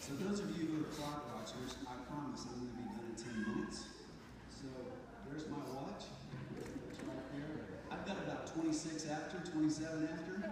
So 0.00 0.10
those 0.18 0.40
of 0.40 0.50
you 0.58 0.66
who 0.66 0.82
are 0.82 0.90
clock 0.92 1.30
watchers, 1.32 1.76
I 1.86 1.94
promise 2.10 2.44
I'm 2.48 2.58
going 2.58 2.72
to 2.72 2.76
be 2.76 2.84
done 2.90 3.06
in 3.06 3.16
10 3.16 3.54
minutes. 3.54 3.84
So 4.50 4.66
there's 5.28 5.46
my 5.48 5.62
watch. 5.72 6.04
It's 6.58 7.00
right 7.06 7.24
there. 7.32 7.80
I've 7.90 8.04
got 8.04 8.18
about 8.18 8.46
26 8.72 9.04
after, 9.12 9.36
27 9.52 10.08
after. 10.08 10.48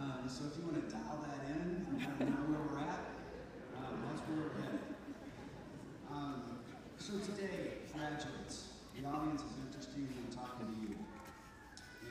Um, 0.00 0.24
so 0.24 0.48
if 0.48 0.56
you 0.56 0.64
want 0.64 0.80
to 0.80 0.88
dial 0.88 1.20
that 1.20 1.52
in 1.52 1.84
and 1.84 2.00
kind 2.00 2.16
of 2.16 2.28
know 2.32 2.48
where 2.48 2.64
we're 2.64 2.80
at, 2.80 3.12
um, 3.76 4.00
that's 4.08 4.24
where 4.24 4.48
we're 4.48 4.56
headed. 4.56 4.80
So 7.02 7.20
today, 7.20 7.84
graduates, 7.92 8.78
the 8.96 9.04
audience 9.04 9.44
is 9.44 9.52
interested 9.68 10.00
in 10.00 10.32
talking 10.32 10.64
to 10.64 10.76
you. 10.80 10.96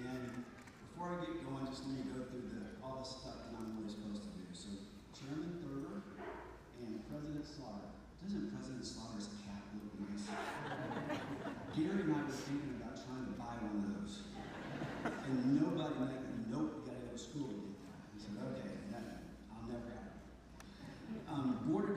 And 0.03 0.45
before 0.93 1.09
I 1.09 1.25
get 1.25 1.41
going, 1.41 1.65
just 1.73 1.89
let 1.89 1.97
me 1.97 2.05
go 2.11 2.21
through 2.27 2.45
the, 2.45 2.77
all 2.85 3.01
the 3.01 3.07
stuff 3.09 3.49
that 3.49 3.57
I'm 3.57 3.81
really 3.81 3.89
supposed 3.89 4.21
to 4.21 4.31
do. 4.37 4.45
So 4.53 4.69
Chairman 5.15 5.57
Thurber 5.57 6.05
and 6.85 7.01
President 7.09 7.49
Sauder. 7.49 7.89
Doesn't 8.21 8.53
President 8.53 8.85
Sauder's 8.85 9.33
cap 9.41 9.63
look 9.73 10.05
nice? 10.05 10.27
Gary 11.73 12.05
and 12.05 12.13
I 12.13 12.21
were 12.21 12.29
thinking 12.29 12.77
about 12.77 12.99
trying 12.99 13.25
to 13.25 13.33
buy 13.41 13.57
one 13.57 13.89
of 13.89 14.05
those. 14.05 14.29
And 15.07 15.55
nobody, 15.55 15.95
like, 16.03 16.19
nope, 16.51 16.83
you 16.83 16.91
gotta 16.91 16.99
go 17.07 17.15
to 17.15 17.17
school 17.17 17.47
to 17.47 17.55
get 17.55 17.79
that. 17.79 17.95
I 18.11 18.17
said, 18.19 18.35
okay, 18.43 18.75
that, 18.91 19.23
I'll 19.55 19.65
never 19.71 19.87
have 19.87 20.19
it. 20.19 21.23
Um, 21.31 21.63
board 21.65 21.89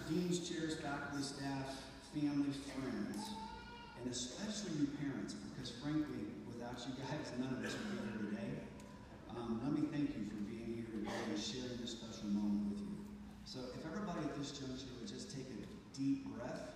deans, 0.00 0.48
chairs, 0.48 0.76
faculty, 0.80 1.22
staff, 1.22 1.82
family, 2.14 2.50
friends, 2.74 3.30
and 4.00 4.10
especially 4.10 4.72
you 4.80 4.86
parents, 4.98 5.34
because 5.34 5.70
frankly, 5.82 6.30
without 6.46 6.78
you 6.86 6.94
guys, 6.98 7.30
none 7.38 7.52
of 7.54 7.64
us 7.64 7.74
would 7.74 7.90
be 7.90 7.98
here 8.02 8.18
today. 8.30 8.52
Um, 9.30 9.60
let 9.62 9.72
me 9.74 9.86
thank 9.90 10.14
you 10.16 10.24
for 10.30 10.40
being 10.46 10.78
here 10.78 10.88
today 10.90 11.10
and 11.30 11.38
sharing 11.38 11.78
this 11.80 11.98
special 11.98 12.30
moment 12.30 12.70
with 12.70 12.80
you. 12.80 12.94
So 13.44 13.60
if 13.74 13.82
everybody 13.86 14.24
at 14.26 14.38
this 14.38 14.52
juncture 14.54 14.94
would 15.00 15.08
just 15.08 15.30
take 15.34 15.46
a 15.50 15.62
deep 15.94 16.26
breath. 16.34 16.74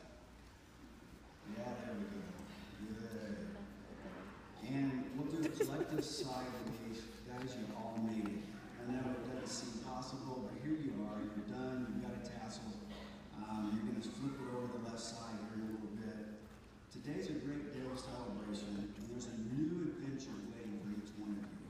Yeah, 1.57 1.65
there 1.87 1.95
we 1.97 2.07
go. 2.13 2.23
Good. 2.93 3.57
And 4.69 5.05
we'll 5.17 5.31
do 5.33 5.43
a 5.43 5.49
collective 5.49 6.05
sigh 6.05 6.45
of 6.45 6.55
relief. 6.67 7.03
Guys, 7.27 7.57
you 7.57 7.67
all 7.75 7.99
made 8.05 8.27
it. 8.27 8.43
I 8.79 8.93
know 8.93 9.01
it 9.11 9.23
doesn't 9.27 9.49
seem 9.49 9.83
possible, 9.87 10.45
but 10.45 10.61
here 10.63 10.77
you 10.77 10.93
are. 11.09 11.19
You're 11.19 11.51
done. 11.51 11.89
You've 11.89 12.03
got. 12.03 12.18
Um, 13.59 13.75
you're 13.75 13.91
going 13.91 13.99
to 13.99 14.15
flip 14.23 14.39
it 14.39 14.55
over 14.55 14.71
the 14.71 14.87
left 14.87 15.03
side 15.03 15.35
here 15.51 15.59
in 15.59 15.67
a 15.67 15.71
little 15.75 15.91
bit. 15.99 16.47
Today's 16.95 17.27
a 17.27 17.43
great 17.43 17.75
day 17.75 17.83
of 17.91 17.99
celebration, 17.99 18.87
and 18.87 19.03
there's 19.11 19.27
a 19.27 19.35
new 19.51 19.91
adventure 19.91 20.31
waiting 20.55 20.79
for 20.79 20.95
each 20.95 21.11
one 21.19 21.35
of 21.35 21.43
you. 21.43 21.67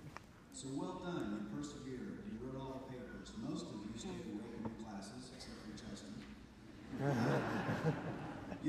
So 0.52 0.68
well 0.76 1.00
done. 1.00 1.32
You 1.32 1.48
persevered. 1.48 2.28
You 2.28 2.44
wrote 2.44 2.60
all 2.60 2.84
the 2.84 2.92
papers. 2.92 3.32
Most 3.40 3.72
of 3.72 3.80
you 3.88 3.96
stayed 3.96 4.20
awake 4.28 4.52
in 4.52 4.68
your 4.68 4.76
classes, 4.84 5.32
except 5.32 5.56
for 5.64 5.72
Justin. 5.80 6.12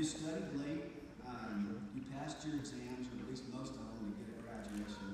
studied 0.00 0.56
late. 0.56 1.12
Um, 1.28 1.92
you 1.92 2.00
passed 2.16 2.40
your 2.48 2.56
exams, 2.56 3.04
or 3.04 3.20
at 3.20 3.28
least 3.28 3.52
most 3.52 3.76
of 3.76 3.84
them, 4.00 4.16
to 4.16 4.16
get 4.16 4.32
a 4.32 4.40
graduation. 4.48 5.12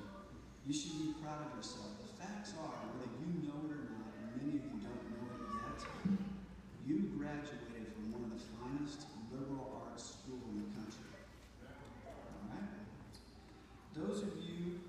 You 0.62 0.70
should 0.70 0.94
be 0.94 1.10
proud 1.18 1.42
of 1.42 1.58
yourself. 1.58 1.90
The 2.06 2.22
facts 2.22 2.54
are, 2.54 2.86
whether 2.86 3.10
you 3.18 3.50
know 3.50 3.66
it 3.66 3.74
or 3.74 3.82
not, 3.90 4.14
and 4.14 4.30
many 4.38 4.62
of 4.62 4.70
you 4.70 4.78
don't 4.78 5.02
know 5.10 5.26
it 5.26 5.58
yet, 5.58 5.82
you 6.86 7.10
graduated 7.18 7.90
from 7.98 8.14
one 8.14 8.30
of 8.30 8.38
the 8.38 8.42
finest 8.62 9.10
liberal 9.34 9.82
arts 9.82 10.22
schools 10.22 10.46
in 10.54 10.62
the 10.62 10.70
country. 10.70 11.10
All 11.66 12.46
right? 12.54 12.70
Those 13.90 14.22
of 14.22 14.38
you 14.38 14.86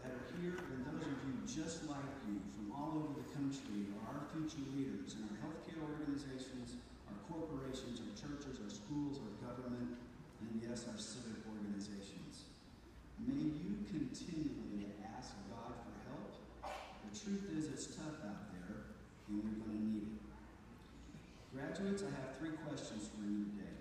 that 0.00 0.16
are 0.16 0.28
here 0.40 0.56
and 0.56 0.88
those 0.88 1.04
of 1.04 1.20
you 1.28 1.36
just 1.44 1.84
like 1.84 2.16
you 2.24 2.40
from 2.56 2.72
all 2.72 2.96
over 2.96 3.12
the 3.12 3.28
country 3.36 3.92
are 4.08 4.16
our 4.16 4.24
future 4.32 4.64
leaders 4.72 5.20
in 5.20 5.28
our 5.28 5.36
healthcare 5.44 5.84
organizations, 5.84 6.80
our 7.12 7.18
corporations, 7.28 8.00
our 8.00 8.16
churches, 8.16 8.56
our 8.64 8.72
schools, 8.72 9.20
our 9.20 9.36
government, 9.44 10.00
and 10.40 10.64
yes, 10.64 10.81
our 10.92 11.00
civic 11.00 11.40
organizations. 11.48 12.52
May 13.16 13.48
you 13.48 13.80
continually 13.88 14.92
ask 15.16 15.32
God 15.48 15.72
for 15.72 15.96
help. 16.12 16.36
The 17.08 17.12
truth 17.16 17.48
is, 17.56 17.72
it's 17.72 17.96
tough 17.96 18.20
out 18.28 18.52
there, 18.52 18.92
and 19.32 19.40
we're 19.40 19.56
going 19.56 19.72
to 19.72 19.84
need 19.88 20.04
it. 20.04 20.20
Graduates, 21.56 22.04
I 22.04 22.12
have 22.20 22.36
three 22.36 22.52
questions 22.68 23.08
for 23.08 23.24
you 23.24 23.48
today. 23.56 23.80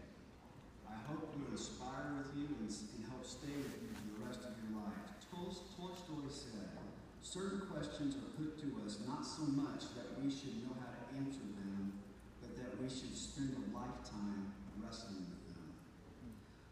I 0.87 0.95
hope 1.11 1.35
will 1.35 1.51
inspire 1.51 2.15
with 2.15 2.31
you 2.31 2.47
and, 2.63 2.71
and 2.71 3.03
help 3.11 3.27
stay 3.27 3.59
with 3.59 3.75
you 3.83 3.91
for 3.91 4.07
the 4.15 4.19
rest 4.31 4.47
of 4.47 4.55
your 4.63 4.79
life. 4.79 5.03
Tol- 5.35 5.67
Tolstoy 5.75 6.31
said, 6.31 6.79
certain 7.19 7.67
questions 7.67 8.15
are 8.15 8.31
put 8.39 8.55
to 8.63 8.71
us 8.87 9.03
not 9.03 9.27
so 9.27 9.43
much 9.51 9.83
that 9.99 10.15
we 10.15 10.31
should 10.31 10.63
know 10.63 10.79
how 10.79 10.95
to 10.95 11.03
answer 11.19 11.43
them, 11.59 11.91
but 12.39 12.55
that 12.55 12.71
we 12.79 12.87
should 12.87 13.11
spend 13.11 13.51
a 13.51 13.63
lifetime 13.75 14.55
wrestling 14.79 15.27
with 15.27 15.35
them. 15.35 15.40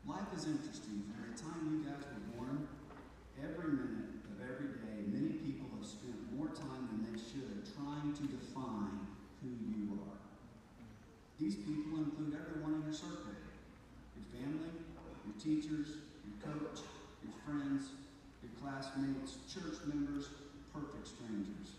Life 0.10 0.34
is 0.34 0.50
interesting. 0.50 1.06
From 1.14 1.22
the 1.30 1.38
time 1.38 1.62
you 1.70 1.86
guys 1.86 2.02
were 2.02 2.34
born, 2.34 2.66
every 3.38 3.78
minute 3.78 4.26
of 4.26 4.42
every 4.42 4.82
day, 4.82 5.06
many 5.06 5.38
people 5.38 5.70
have 5.78 5.86
spent 5.86 6.18
more 6.34 6.50
time 6.50 6.90
than 6.90 7.06
they 7.06 7.14
should 7.14 7.62
trying 7.78 8.18
to 8.18 8.26
define 8.26 9.06
who 9.46 9.54
you 9.70 10.02
are. 10.02 10.18
These 11.38 11.62
people 11.62 12.02
include 12.02 12.34
everyone 12.42 12.82
in 12.82 12.90
your 12.90 12.98
circle 12.98 13.38
your 14.18 14.26
family, 14.34 14.74
your 15.30 15.38
teachers, 15.38 16.02
your 16.26 16.42
coach, 16.42 16.82
your 17.22 17.38
friends, 17.46 17.94
your 18.42 18.50
classmates, 18.58 19.46
church 19.46 19.78
members, 19.86 20.34
perfect 20.74 21.06
strangers. 21.06 21.78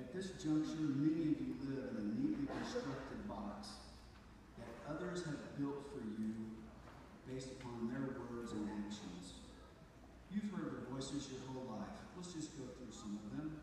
At 0.00 0.08
this 0.16 0.40
juncture, 0.40 0.88
many 0.96 1.36
of 1.36 1.36
you 1.36 1.52
live 1.68 2.00
in 2.00 2.00
a 2.00 2.06
neatly 2.16 2.48
constructed 2.48 3.28
box 3.28 3.76
that 4.56 4.72
others 4.88 5.28
have 5.28 5.36
built 5.60 5.91
upon 7.82 7.90
their 7.90 8.22
words 8.30 8.52
and 8.54 8.68
actions. 8.86 9.42
You've 10.30 10.50
heard 10.54 10.78
the 10.78 10.84
voices 10.94 11.34
your 11.34 11.42
whole 11.50 11.82
life. 11.82 11.98
Let's 12.14 12.30
just 12.32 12.54
go 12.54 12.64
through 12.78 12.94
some 12.94 13.18
of 13.18 13.26
them. 13.34 13.58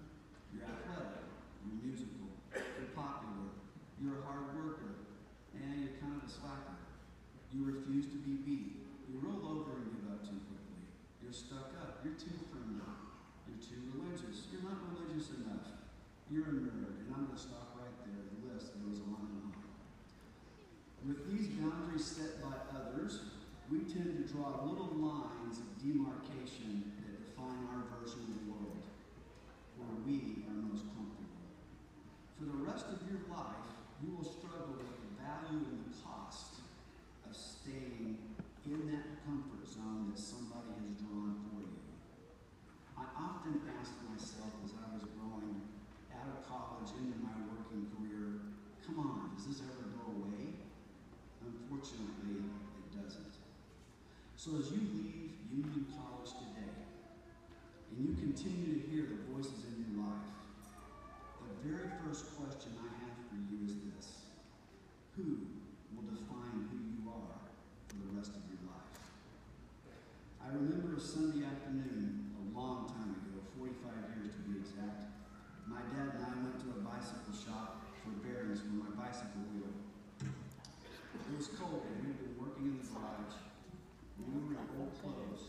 You're 0.52 0.68
athletic, 0.68 1.24
you're 1.64 1.80
musical, 1.80 2.28
you're 2.52 2.92
popular, 2.98 3.56
you're 4.02 4.20
a 4.20 4.24
hard 4.28 4.52
worker, 4.58 5.08
and 5.56 5.72
you're 5.80 5.96
kind 6.04 6.20
of 6.20 6.28
a 6.28 6.32
slacker. 6.32 6.78
You 7.54 7.64
refuse 7.64 8.12
to 8.12 8.20
be 8.20 8.44
beat. 8.44 8.86
You 9.10 9.24
roll 9.24 9.42
over 9.42 9.82
and 9.82 9.90
give 9.90 10.06
up 10.12 10.22
too 10.22 10.38
quickly. 10.52 10.84
You're 11.24 11.34
stuck 11.34 11.74
up. 11.82 12.06
You're 12.06 12.20
too 12.20 12.36
friendly. 12.52 12.86
You're 13.50 13.62
too 13.62 13.82
religious. 13.98 14.52
You're 14.54 14.68
not 14.70 14.78
religious 14.94 15.34
enough. 15.34 15.66
You're 16.30 16.46
a 16.46 16.58
nerd. 16.62 17.02
And 17.02 17.10
I'm 17.10 17.26
going 17.26 17.34
to 17.34 17.42
stop 17.42 17.74
right 17.74 17.98
there. 18.06 18.22
The 18.22 18.54
list 18.54 18.78
goes 18.86 19.02
on 19.02 19.18
and 19.18 19.50
on. 19.50 19.66
With 21.10 21.26
these 21.26 21.50
boundaries 21.58 22.06
set 22.06 22.38
by 22.38 22.54
others, 22.70 23.39
we 23.70 23.86
tend 23.86 24.18
to 24.18 24.26
draw 24.26 24.66
little 24.66 24.98
lines 24.98 25.62
of 25.62 25.70
demarcation 25.78 26.90
that 27.06 27.22
define 27.22 27.70
our 27.70 27.86
version 28.02 28.26
of 28.26 28.34
the 28.34 28.46
world, 28.50 28.82
where 29.78 29.94
we 30.10 30.42
are 30.50 30.58
most 30.58 30.90
comfortable. 30.98 31.46
For 32.34 32.50
the 32.50 32.60
rest 32.66 32.90
of 32.90 33.06
your 33.06 33.22
life, 33.30 33.70
you 34.02 34.18
will 34.18 34.26
struggle 34.26 34.74
with 34.74 34.90
the 34.90 35.14
value 35.22 35.70
and 35.70 35.86
the 35.86 35.94
cost 36.02 36.66
of 37.30 37.38
staying 37.38 38.18
in 38.66 38.80
that 38.90 39.22
comfort 39.22 39.62
zone 39.70 40.10
that 40.10 40.18
somebody 40.18 40.74
has 40.74 40.98
drawn 41.06 41.38
for 41.54 41.62
you. 41.62 41.78
I 42.98 43.06
often 43.14 43.62
asked 43.78 44.02
myself 44.10 44.50
as 44.66 44.74
I 44.82 44.98
was 44.98 45.06
growing 45.14 45.62
out 46.10 46.26
of 46.26 46.42
college 46.50 46.90
into 46.98 47.22
my 47.22 47.38
working 47.54 47.86
career, 47.94 48.50
come 48.82 48.98
on, 48.98 49.38
does 49.38 49.46
this 49.46 49.62
ever 49.62 49.94
go 49.94 50.10
away? 50.10 50.58
Unfortunately, 51.46 52.50
it 52.50 52.90
doesn't. 52.98 53.30
So 54.50 54.58
as 54.58 54.74
you 54.74 54.82
leave 54.82 55.30
Union 55.54 55.86
College 55.94 56.34
today, 56.34 56.74
and 57.94 58.02
you 58.02 58.18
continue 58.18 58.82
to 58.82 58.90
hear 58.90 59.06
the 59.06 59.22
voices 59.30 59.62
in 59.70 59.78
your 59.78 60.10
life, 60.10 60.26
the 61.46 61.70
very 61.70 61.86
first 62.02 62.34
question 62.34 62.74
I 62.82 62.90
have 62.98 63.14
for 63.30 63.38
you 63.38 63.70
is 63.70 63.78
this. 63.94 64.26
Who 65.14 65.54
will 65.94 66.10
define 66.10 66.66
who 66.66 66.82
you 66.82 67.14
are 67.14 67.46
for 67.94 68.02
the 68.02 68.10
rest 68.18 68.34
of 68.34 68.42
your 68.50 68.74
life? 68.74 68.98
I 70.42 70.50
remember 70.58 70.98
a 70.98 71.00
Sunday 71.00 71.46
afternoon, 71.46 72.34
a 72.34 72.44
long 72.58 72.90
time 72.90 73.22
ago, 73.22 73.46
45 73.54 73.86
years 74.18 74.34
to 74.34 74.42
be 74.50 74.66
exact. 74.66 75.14
My 75.70 75.86
dad 75.94 76.18
and 76.18 76.26
I 76.26 76.34
went 76.42 76.58
to 76.66 76.74
a 76.74 76.82
bicycle 76.82 77.38
shop 77.38 77.86
for 78.02 78.18
bearings 78.26 78.66
for 78.66 78.74
my 78.82 78.90
bicycle 78.98 79.46
wheel. 79.54 79.78
It 80.26 81.38
was 81.38 81.54
cold 81.54 81.86
and 81.86 82.02
we'd 82.02 82.18
been 82.18 82.34
working 82.42 82.74
in 82.74 82.82
the 82.82 82.90
garage. 82.90 83.38
We 84.20 84.56
were 85.04 85.49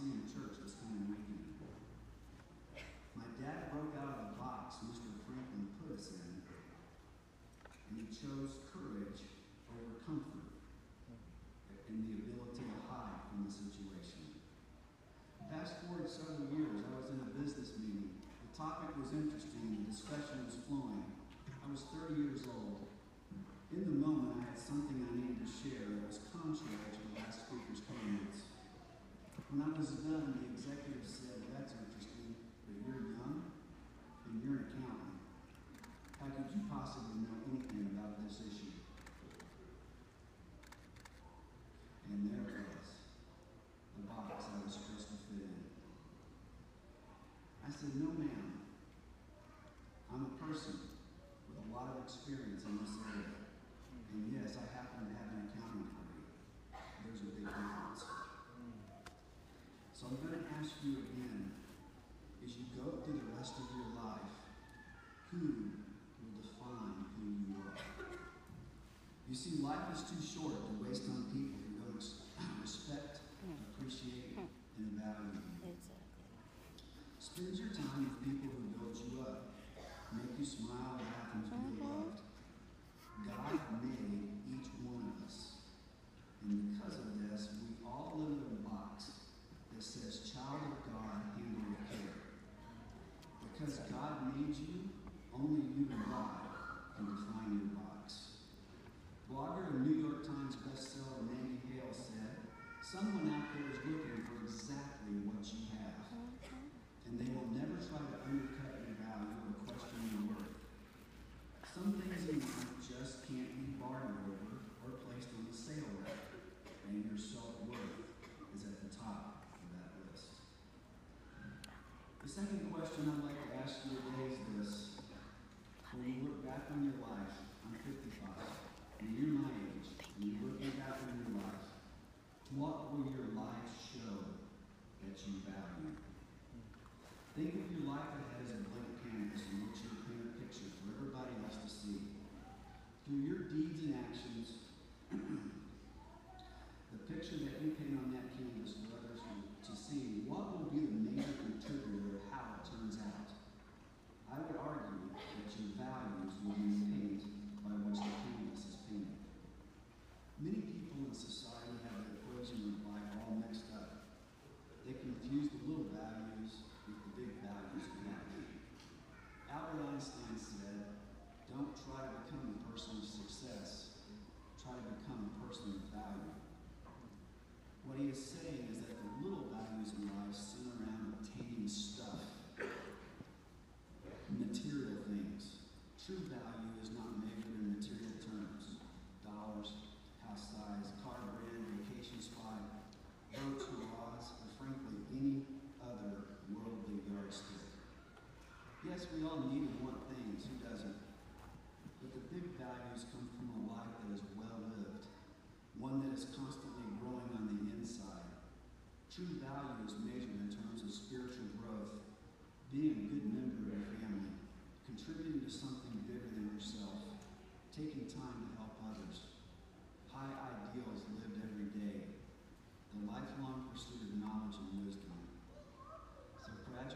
in 0.00 0.24
church 0.24 0.56
this 0.64 0.72
coming 0.80 1.04
weekend. 1.04 1.52
My 3.12 3.28
dad 3.36 3.68
broke 3.68 3.92
out 4.00 4.24
of 4.24 4.32
the 4.32 4.36
box 4.40 4.80
Mr. 4.88 5.12
Franklin 5.28 5.68
put 5.76 5.92
us 5.92 6.08
in, 6.16 6.32
and 6.32 7.94
he 8.00 8.08
chose 8.08 8.56
courage 8.72 9.20
over 9.68 10.00
comfort 10.08 10.48
and 11.92 12.08
the 12.08 12.24
ability 12.24 12.64
to 12.64 12.78
hide 12.88 13.20
from 13.28 13.44
the 13.44 13.52
situation. 13.52 14.32
Fast 15.52 15.84
forward 15.84 16.08
several 16.08 16.48
years, 16.56 16.80
I 16.88 16.96
was 16.96 17.12
in 17.12 17.20
a 17.20 17.30
business 17.36 17.76
meeting. 17.76 18.16
The 18.48 18.50
topic 18.56 18.96
was 18.96 19.12
interesting, 19.12 19.84
the 19.84 19.92
discussion 19.92 20.48
was 20.48 20.56
flowing. 20.64 21.04
I 21.52 21.68
was 21.68 21.84
30 21.92 22.16
years 22.16 22.48
old. 22.48 22.88
In 23.76 23.84
the 23.84 23.98
moment, 24.00 24.40
I 24.40 24.56
had 24.56 24.56
something 24.56 25.04
I 25.04 25.12
needed 25.20 25.44
to 25.44 25.48
share 25.52 25.84
that 25.84 26.08
was 26.08 26.24
contrary 26.32 26.88
to 26.96 27.00
the 27.12 27.12
last 27.20 27.44
speaker's 27.44 27.84
comments. 27.84 28.41
When 29.52 29.68
I 29.68 29.78
was 29.78 29.90
done, 30.00 30.32
the 30.40 30.48
executive 30.48 31.04
life 69.72 69.88
is 69.96 70.04
too 70.04 70.20
short 70.20 70.52
to 70.68 70.72
waste 70.84 71.08
on 71.08 71.24
people 71.32 71.56
who 71.64 71.80
don't 71.80 71.96
respect, 72.60 73.24
appreciate, 73.72 74.36
hmm. 74.36 74.52
and 74.76 75.00
value 75.00 75.40
you. 75.64 75.72
Spend 77.16 77.56
your 77.56 77.72
time 77.72 78.04
with 78.04 78.20
people 78.20 78.52
who 78.52 78.68
build 78.76 78.96
you 79.00 79.24
up, 79.24 79.56
make 80.12 80.36
you 80.36 80.44
smile, 80.44 81.00
laugh, 81.00 81.32
and 81.32 81.48
feel 81.48 81.72
mm-hmm. 81.72 81.88
loved. 81.88 82.20
God 83.24 83.60
made 83.80 84.31
someone 102.92 103.31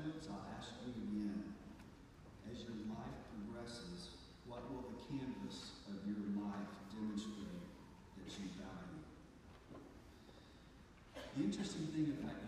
I'll 0.06 0.46
ask 0.54 0.70
you 0.86 0.94
again, 0.94 1.50
as 2.46 2.62
your 2.62 2.78
life 2.86 3.18
progresses, 3.34 4.14
what 4.46 4.62
will 4.70 4.86
the 4.86 5.02
canvas 5.02 5.82
of 5.90 5.98
your 6.06 6.30
life 6.38 6.70
demonstrate 6.94 7.66
that 8.14 8.30
you 8.38 8.46
value? 8.54 9.02
The 11.34 11.42
interesting 11.42 11.90
thing 11.90 12.14
about 12.22 12.45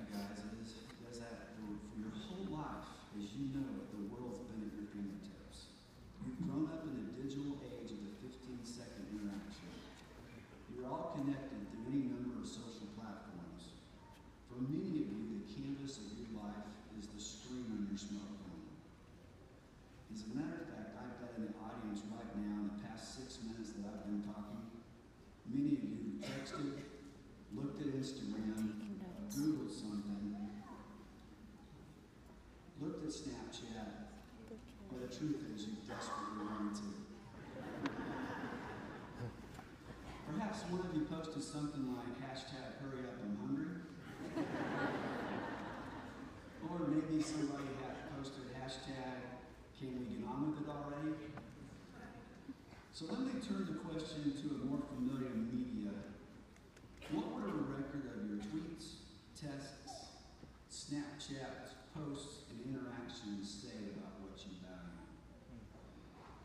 two 35.18 35.34
things 35.34 35.66
you 35.66 35.74
desperately 35.82 36.46
want 36.46 36.70
to. 36.78 36.94
Perhaps 40.30 40.62
one 40.70 40.86
of 40.86 40.94
you 40.94 41.10
posted 41.10 41.42
something 41.42 41.90
like 41.90 42.14
hashtag 42.22 42.78
hurry 42.78 43.02
up 43.02 43.18
I'm 43.26 43.34
hungry. 43.42 43.82
or 46.70 46.86
maybe 46.86 47.18
somebody 47.18 47.66
had 47.82 48.14
posted 48.14 48.46
hashtag 48.54 49.42
can 49.74 49.98
we 49.98 50.06
get 50.06 50.22
on 50.22 50.54
with 50.54 50.62
it 50.62 50.70
already? 50.70 51.18
So 52.92 53.06
let 53.10 53.18
me 53.26 53.42
turn 53.42 53.66
the 53.66 53.78
question 53.90 54.22
to 54.38 54.46
a 54.54 54.58
more 54.70 54.78
familiar 54.86 55.07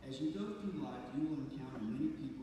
As 0.08 0.20
you 0.20 0.32
go 0.32 0.60
through 0.60 0.84
life, 0.84 1.08
you 1.16 1.28
will 1.28 1.39
encounter 1.47 1.80
many 1.82 2.10
people 2.20 2.43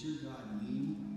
sentir 0.00 0.22
do 0.22 0.30
animo 0.30 1.09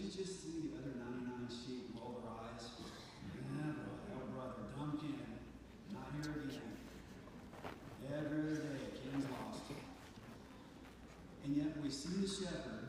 you 0.00 0.08
just 0.08 0.40
see 0.40 0.64
the 0.64 0.80
other 0.80 0.96
99 0.96 1.44
sheep 1.52 1.92
roll 1.92 2.24
their 2.24 2.32
eyes? 2.32 2.72
Yeah, 3.52 3.76
brother, 3.76 4.00
oh, 4.16 4.32
brother, 4.32 4.72
dumb. 4.72 4.96
Not 5.92 6.08
here 6.16 6.48
again. 6.48 6.72
Every 8.08 8.40
other 8.40 8.56
day, 8.64 8.96
Ken's 8.96 9.28
lost. 9.28 9.68
And 11.44 11.56
yet 11.56 11.76
we 11.82 11.90
see 11.90 12.16
the 12.16 12.26
shepherd 12.26 12.79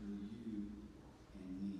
through 0.00 0.16
you 0.32 0.64
and 1.36 1.44
me. 1.60 1.76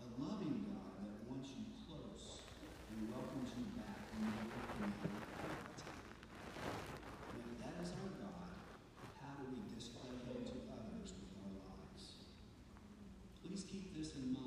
A 0.00 0.06
loving 0.16 0.64
God 0.64 0.96
that 1.04 1.28
wants 1.28 1.52
you 1.52 1.68
close 1.84 2.48
and 2.88 3.12
welcomes 3.12 3.52
you 3.52 3.68
back 3.76 4.08
when 4.16 4.32
you 4.32 4.48
If 7.36 7.60
that 7.60 7.76
is 7.84 7.92
our 8.00 8.16
God, 8.16 8.48
how 9.20 9.36
do 9.36 9.44
we 9.52 9.60
display 9.76 10.08
him 10.24 10.40
to 10.40 10.56
others 10.72 11.12
with 11.20 11.36
our 11.36 11.52
lives? 11.68 12.24
Please 13.44 13.64
keep 13.68 13.92
this 13.92 14.16
in 14.16 14.32
mind. 14.32 14.45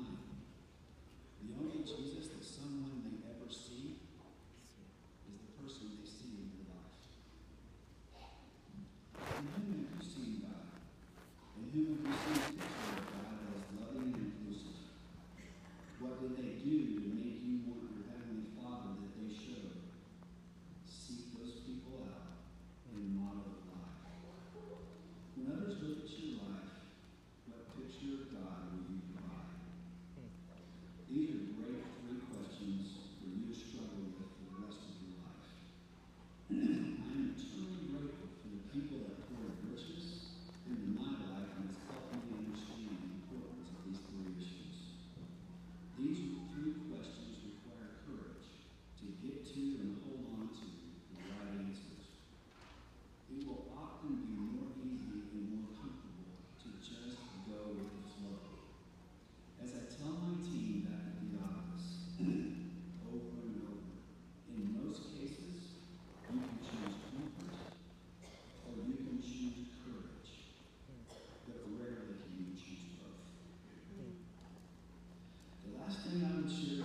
其。 76.46 76.79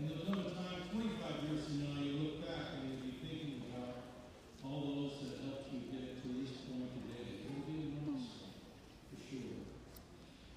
And 0.00 0.08
there 0.08 0.16
will 0.16 0.32
come 0.32 0.40
a 0.40 0.56
time 0.56 0.80
25 0.96 1.44
years 1.44 1.60
from 1.68 1.84
now, 1.84 2.00
you 2.00 2.24
look 2.24 2.40
back 2.40 2.72
and 2.72 2.88
you'll 2.88 3.04
be 3.04 3.20
thinking 3.20 3.68
about 3.68 4.16
all 4.64 4.80
those 4.96 5.20
that 5.20 5.44
helped 5.44 5.68
you 5.76 5.92
get 5.92 6.24
to 6.24 6.40
this 6.40 6.64
point 6.64 6.88
today. 7.04 7.44
It 7.44 7.52
will 7.52 7.68
be 7.68 7.92
enormous, 7.92 8.48
for 9.12 9.20
sure. 9.20 9.60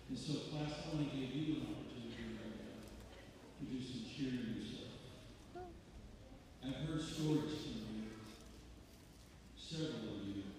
And 0.08 0.16
so 0.16 0.48
class, 0.48 0.88
I 0.88 0.96
want 0.96 1.12
to 1.12 1.20
you 1.36 1.60
an 1.60 1.76
opportunity 1.76 2.40
right 2.40 2.56
now 2.56 2.88
to 2.88 3.64
do 3.68 3.84
some 3.84 4.08
cheering 4.08 4.64
yourself. 4.64 5.12
I've 6.64 6.88
heard 6.88 7.04
stories 7.04 7.68
from 7.68 8.00
you, 8.00 8.16
several 9.60 10.08
of 10.08 10.24
you, 10.24 10.56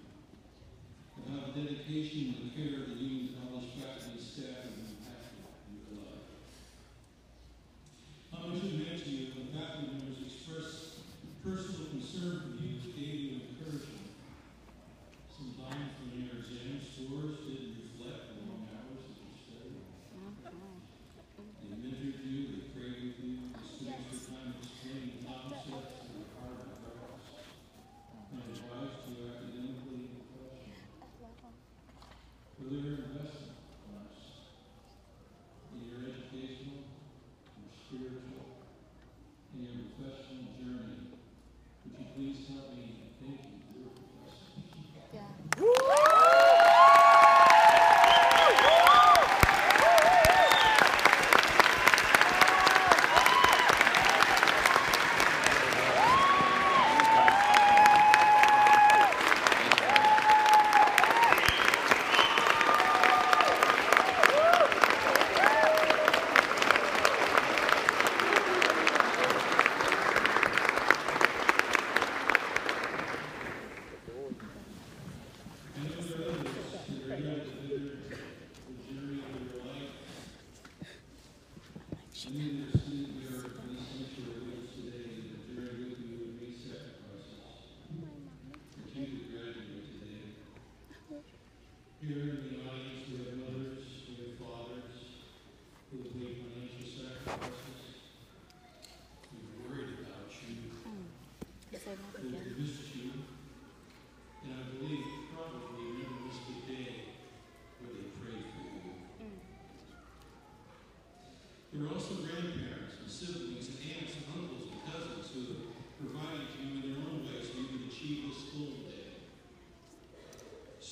about 1.25 1.57
the 1.57 1.73
dedication 1.73 2.44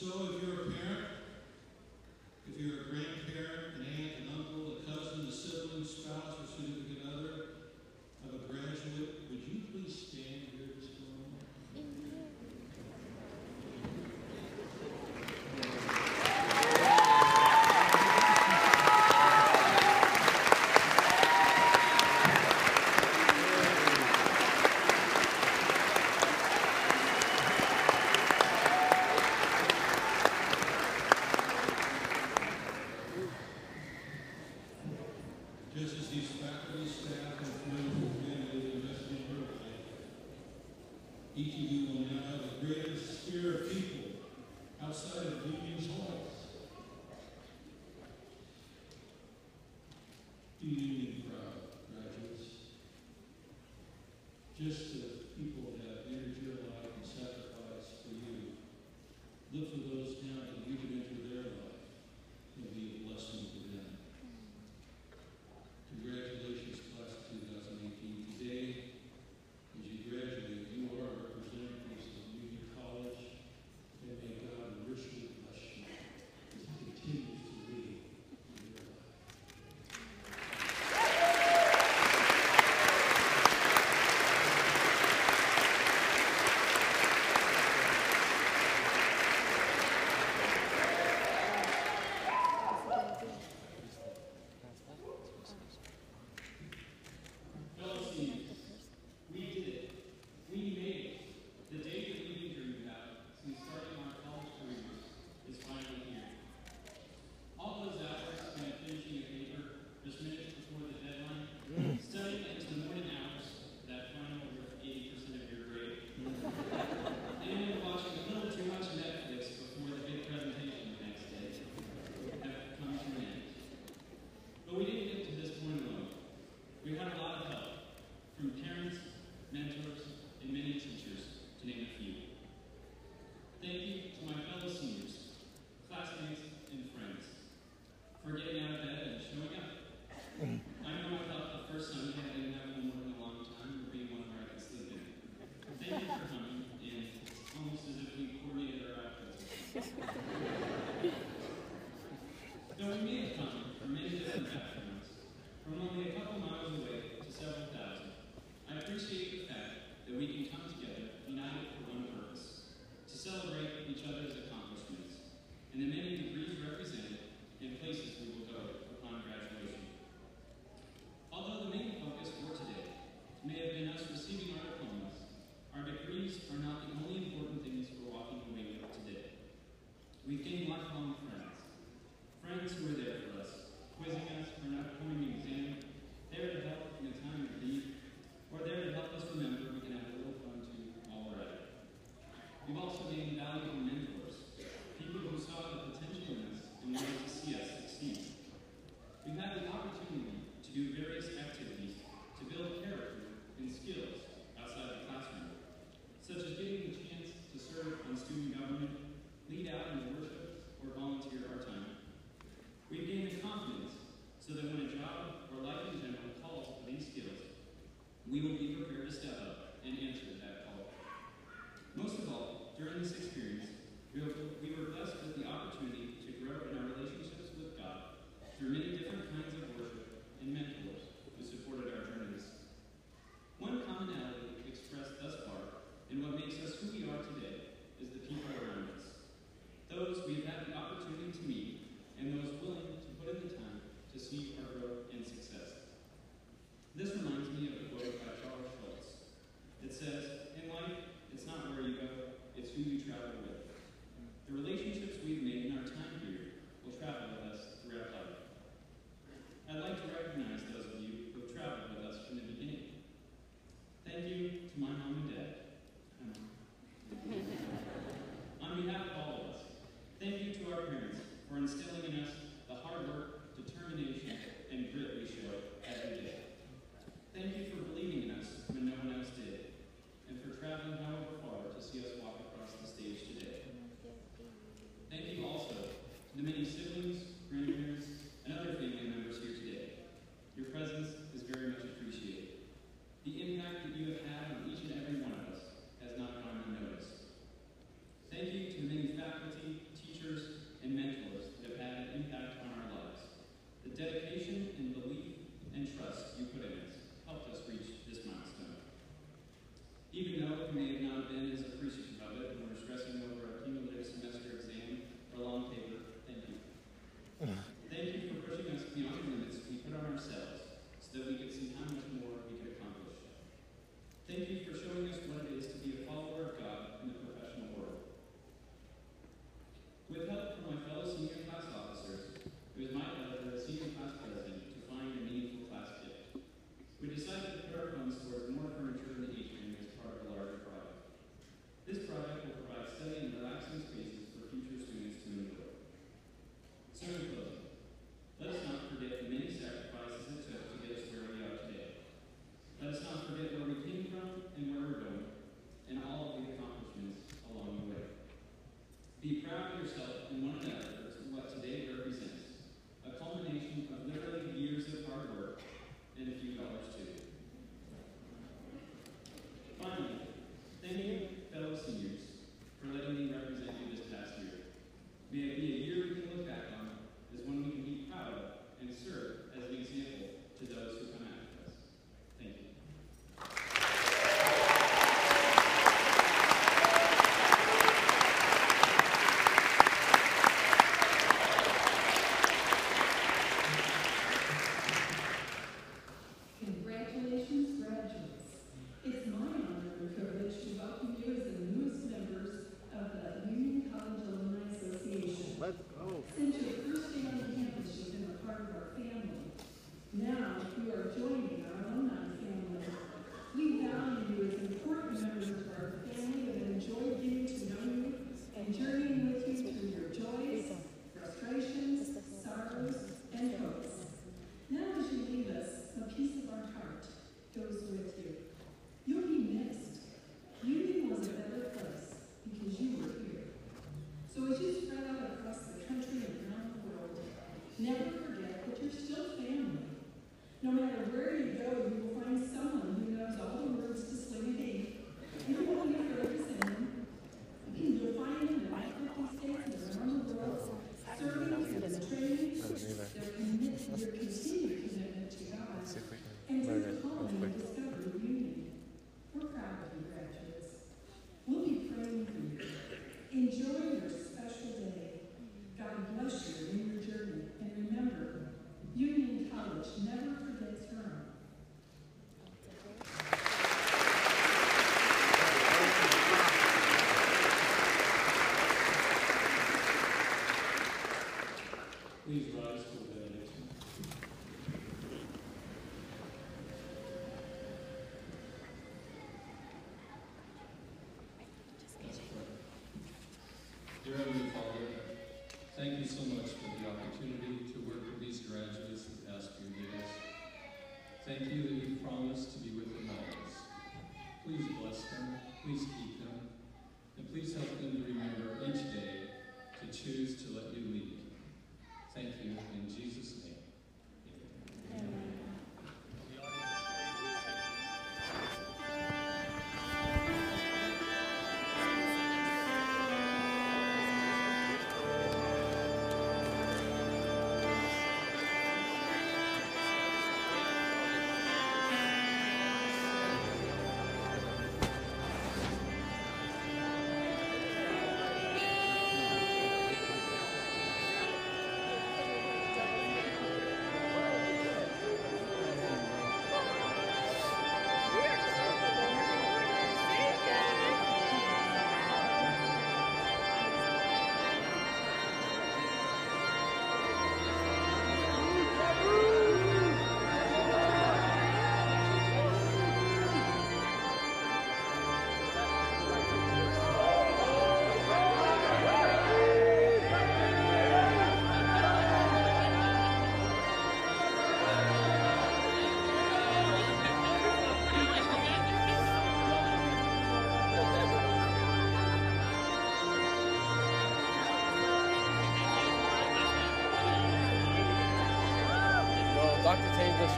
So 0.04 0.28
if 0.28 0.42
you're 0.44 0.53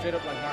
straight 0.06 0.14
up 0.14 0.26
like 0.27 0.44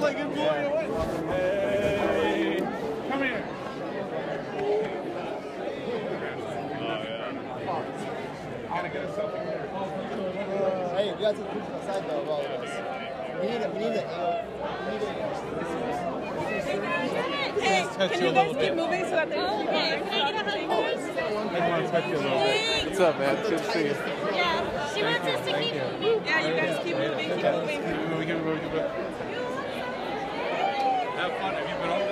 like 0.00 0.16
him 0.16 0.34
going 0.34 0.64
away. 0.64 0.88
Hey, 1.28 2.56
come 3.08 3.22
here. 3.22 3.44
Oh, 4.56 4.60
yeah. 7.02 8.70
I 8.70 8.72
gotta 8.76 8.88
get 8.88 9.04
a 9.04 9.06
selfie 9.08 9.42
here. 9.44 9.68
Uh, 9.74 10.96
hey, 10.96 11.12
we 11.12 11.18
got 11.20 11.34
to 11.34 11.40
the 11.42 11.48
picture 11.48 11.74
outside 11.74 12.02
though 12.08 12.20
of 12.20 12.28
all 12.28 12.40
of 12.40 12.46
us. 12.46 12.70
We 13.40 13.46
need 13.48 13.62
a, 13.62 13.64
we 13.70 13.78
need 13.78 13.96
a, 13.96 13.98
uh, 14.06 14.44
we 14.86 14.92
need 14.92 15.02
a. 15.02 15.04
Hey, 17.60 17.84
can 18.08 18.22
you 18.22 18.32
guys 18.32 18.56
keep 18.56 18.74
moving 18.74 19.04
so 19.04 19.10
that 19.10 19.28
there's 19.28 19.50
people 19.50 19.68
next 20.82 21.90
to 21.90 21.98
you? 22.08 22.16
What's 22.86 23.00
up, 23.00 23.18
man? 23.18 23.36
It's 23.36 23.48
good 23.48 23.58
to 23.58 23.64
see 23.72 23.80
you. 23.80 23.86
Yeah, 24.32 24.94
she 24.94 25.02
wants 25.02 25.26
us 25.26 25.40
to 25.46 25.52
keep 25.60 25.74
moving. 25.74 26.24
Yeah, 26.24 26.46
you 26.46 26.54
guys 26.56 26.78
keep 26.84 26.96
moving, 26.96 27.28
keep 27.28 27.44
moving. 27.44 27.80
We 28.18 28.24
can 28.26 28.44
move. 28.44 28.60
Have 31.20 31.32
fun. 31.32 31.54
Have 31.54 31.68
you 31.68 31.74
been 31.76 31.90
over? 31.90 32.09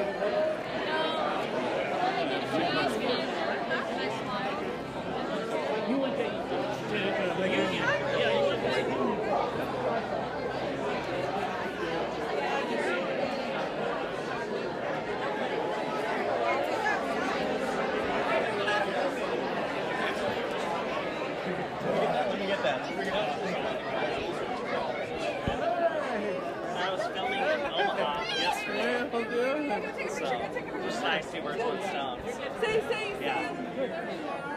Yesterday. 29.18 30.08
So 30.08 30.82
just 30.82 31.02
like 31.02 31.32
two 31.32 31.42
birds, 31.42 31.62
one 31.62 31.82
stone. 31.82 32.18
Say, 32.60 32.80
say, 32.88 33.16
Yeah. 33.20 33.52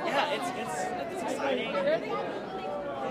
Yeah, 0.05 0.33
it's 0.33 0.49
it's 0.61 0.77
it's 1.13 1.23
exciting. 1.31 1.73
Ready? 1.73 2.11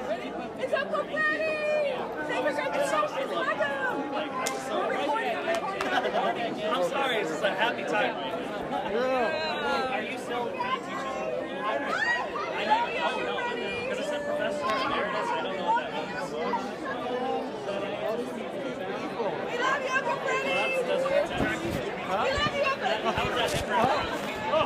Ready? 0.09 0.32
It's 0.59 0.74
Uncle 0.74 1.05
Freddie! 1.05 1.94
Say 2.27 2.43
congratulations, 2.43 3.31
welcome! 3.31 4.12
Like 4.12 4.32
I'm 4.32 4.47
so 4.47 4.78
We're 4.78 4.98
recording, 4.98 5.36
we're 5.39 6.02
recording. 6.02 6.52
I'm 6.64 6.85
sorry, 6.89 7.16
it's 7.16 7.31
just 7.31 7.44
a 7.44 7.51
happy 7.55 7.82
time 7.85 8.14
right 8.16 8.93
now. 8.93 9.93
Are 9.93 10.02
you 10.02 10.18
still 10.18 10.47
kind 10.56 10.81
of 10.81 10.86
teaching? 10.86 11.06
I 11.62 12.64
know. 12.66 12.77
Oh 13.02 13.16
no, 13.27 13.35
because 13.89 13.98
it 13.98 14.09
said 14.09 14.22
professor 14.24 14.64
emeritus. 14.64 15.28
I 15.31 15.43
don't 15.43 15.56
know 15.56 15.64
what 15.64 15.90
that 15.90 15.93
means. 15.94 16.31
We 19.51 19.59
love 19.59 19.82
you, 19.82 19.93
Uncle 19.93 20.16
Freddie! 20.16 20.48
Well, 20.51 20.85
that's 20.86 21.05
doesn't 21.10 21.90
interact. 22.10 22.30
We 22.30 22.36
love 22.38 22.54
you, 22.56 22.64
Uncle 22.64 23.12
How 23.12 23.24
is 23.28 23.34
that 23.36 23.50
different? 23.50 23.88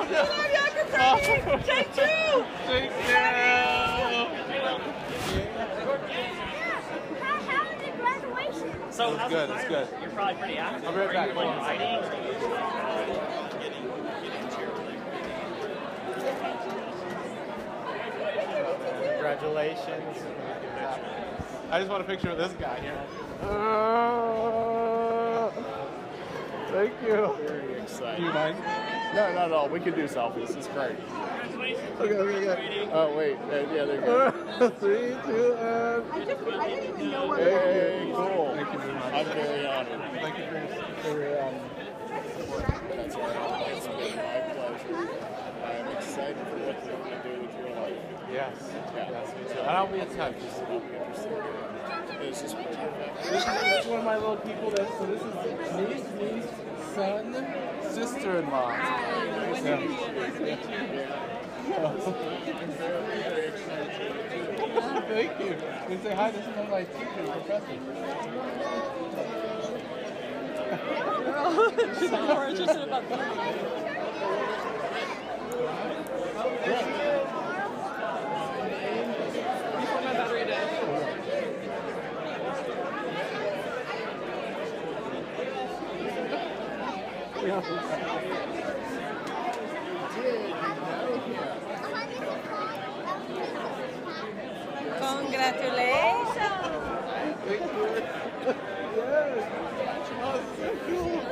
We 0.08 0.16
love 0.16 0.50
you, 0.52 0.60
Uncle 0.64 0.86
Freddie! 0.90 1.64
Take 1.64 1.88
two! 1.94 2.44
Take 2.66 2.90
two! 3.06 4.34
So 8.90 9.10
It's 9.10 9.18
how's 9.18 9.30
good, 9.30 9.48
the 9.50 9.54
it's 9.54 9.64
environment? 9.64 9.90
good. 9.90 10.00
You're 10.02 10.10
probably 10.10 10.34
pretty 10.36 10.56
active. 10.58 10.84
I'll 10.86 10.92
be 10.92 10.98
right 11.00 11.16
Are 11.16 11.26
you 11.26 11.34
like 11.34 11.58
writing? 11.80 13.04
Congratulations. 19.02 20.18
I 21.70 21.78
just 21.78 21.90
want 21.90 22.02
a 22.02 22.06
picture 22.06 22.30
of 22.30 22.38
this 22.38 22.52
guy 22.52 22.78
here. 22.80 23.00
Uh, 23.42 24.73
thank 26.74 27.02
you. 27.02 27.36
Very 27.46 27.80
exciting. 27.80 28.20
Do 28.20 28.26
you 28.26 28.34
mind? 28.34 28.58
No, 29.14 29.32
not 29.32 29.44
at 29.46 29.52
all. 29.52 29.68
We 29.68 29.80
can 29.80 29.94
do 29.94 30.04
selfies. 30.04 30.56
It's 30.56 30.66
great. 30.68 30.96
Okay, 32.00 32.14
okay, 32.14 32.50
okay. 32.50 32.88
Oh, 32.92 33.16
wait. 33.16 33.36
Uh, 33.36 33.72
yeah, 33.72 33.84
there 33.84 33.94
you 33.94 34.00
go. 34.00 34.70
Three, 34.80 35.14
two, 35.24 35.54
and. 35.54 36.12
I 36.12 36.24
just, 36.24 36.42
I 36.42 36.68
didn't 36.68 36.96
even 36.96 37.10
know 37.10 37.26
what 37.28 37.38
Hey, 37.38 38.12
cool. 38.14 38.52
Thank 38.54 38.72
you 38.72 38.78
very 38.80 38.92
much. 38.92 39.14
I'm 39.14 39.26
very 39.26 39.66
honored. 39.66 40.00
Thank 40.20 40.38
you 40.38 40.44
for 40.44 40.58
For, 41.02 41.40
um, 41.40 41.54
that's 42.88 43.14
all 43.14 43.28
right. 43.28 43.68
It's 43.68 43.86
been 43.86 44.16
my 44.16 44.40
pleasure. 44.50 45.08
I'm 45.64 45.88
excited 45.96 46.36
for 46.36 46.58
what 46.58 46.84
you're 46.84 46.98
going 46.98 47.22
to 47.22 47.28
do 47.28 47.42
with 47.42 47.54
your 47.58 47.70
life. 47.76 47.98
Yes. 48.32 48.54
Yeah. 48.94 49.10
Yes, 49.10 49.28
me 49.36 49.54
too. 49.54 49.60
And 49.60 49.70
I'll 49.70 49.86
be 49.86 50.00
in 50.00 50.08
touch. 50.16 50.34
This 52.24 52.42
is 52.42 52.54
pretty 52.54 52.70
This 53.22 53.32
is, 53.32 53.44
this 53.44 53.86
one 53.86 53.98
of 53.98 54.04
my 54.04 54.16
little 54.16 54.36
people 54.38 54.70
that, 54.70 54.88
so 54.98 55.04
this 55.06 55.20
is 55.20 55.34
niece, 55.76 56.06
niece, 56.18 56.46
son, 56.94 57.34
sister-in-law. 57.92 58.70
Yeah. 58.70 59.80
Thank 65.08 65.38
you. 65.38 65.52
And 65.88 66.02
say 66.02 66.14
hi, 66.14 66.30
this 66.30 66.40
is 66.40 66.46
one 66.56 66.64
of 66.64 66.70
my 66.70 66.84
teachers, 66.84 67.28
professor. 67.28 67.78
She's 72.00 72.10
more 72.10 72.48
interested 72.48 72.82
about 72.82 73.04
Before 76.64 77.13
Congratulations. 87.54 87.84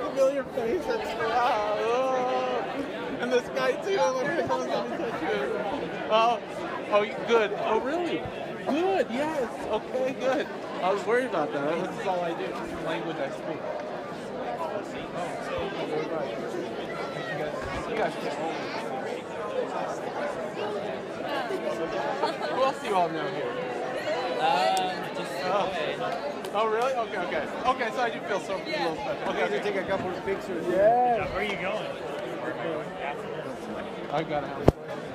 Familiar 0.01 0.45
face. 0.45 0.87
Wow. 0.87 1.59
And 3.21 3.33
this 3.33 3.49
guy 3.49 3.73
too. 3.73 3.99
At 3.99 4.15
him. 4.15 4.15
Let 4.15 4.27
me 4.37 4.43
touch. 4.47 4.71
Oh, 6.09 6.39
oh, 6.93 7.05
good. 7.27 7.51
Oh, 7.65 7.81
really? 7.81 8.23
Good. 8.69 9.07
Yes. 9.11 9.51
Okay. 9.71 10.13
Good. 10.21 10.47
I 10.83 10.93
was 10.93 11.05
worried 11.05 11.27
about 11.27 11.53
that. 11.53 11.91
This 11.91 12.01
is 12.01 12.07
all 12.07 12.21
I 12.21 12.33
do. 12.35 12.47
Language 12.87 13.17
I 13.17 13.31
speak. 13.31 13.92
Thank 15.93 16.05
you 16.05 16.09
very 16.09 16.23
much. 16.23 16.33
You 17.29 17.97
guys, 17.99 18.15
you 18.17 18.25
guys 18.25 18.33
Who 22.51 22.63
else 22.63 22.81
do 22.81 22.87
you 22.89 22.95
all 22.95 23.09
know 23.11 23.29
here? 23.29 23.53
Um, 24.41 25.17
just 25.17 25.33
Oh. 25.45 25.69
oh, 26.55 26.67
really? 26.69 26.95
Okay, 26.95 27.19
okay. 27.19 27.47
Okay, 27.67 27.91
so 27.95 28.01
I 28.01 28.09
do 28.09 28.21
feel 28.21 28.41
so 28.41 28.55
a 28.55 28.59
little 28.59 28.95
special. 28.95 29.29
Okay, 29.29 29.45
okay. 29.45 29.61
take 29.61 29.77
a 29.77 29.85
couple 29.85 30.09
of 30.09 30.25
pictures. 30.25 30.65
Yeah. 30.67 31.29
where 31.33 31.41
are 31.41 31.45
you 31.45 31.57
going? 31.57 31.87
I've 34.13 34.29
got 34.29 34.45
it. 34.45 34.51
Hey 34.51 35.12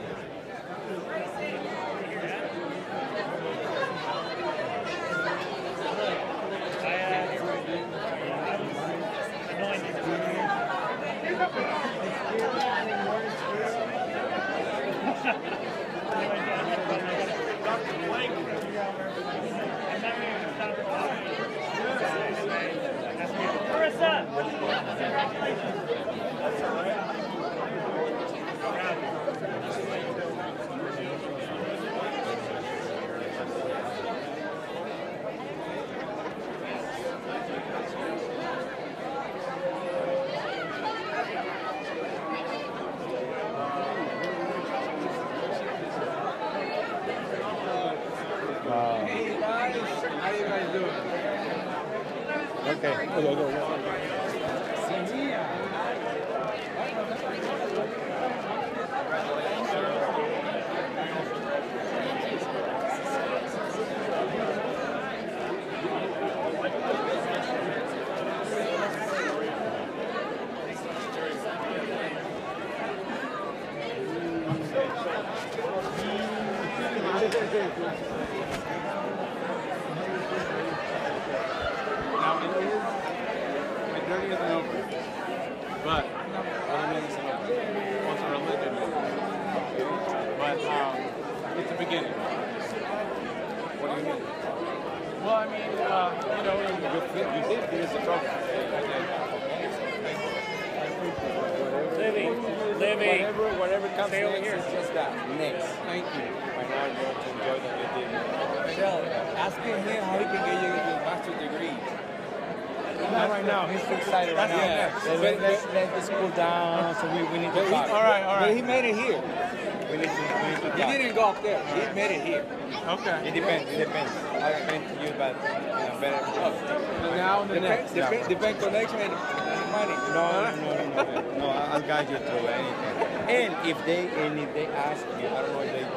if 133.68 133.86
they 133.86 134.08
and 134.08 134.40
if 134.40 134.54
they 134.54 134.66
ask 134.68 135.06
you, 135.20 135.28
I 135.28 135.42
don't 135.42 135.52
know 135.52 135.60
if 135.60 135.72
they 135.74 135.84
do. 135.84 135.88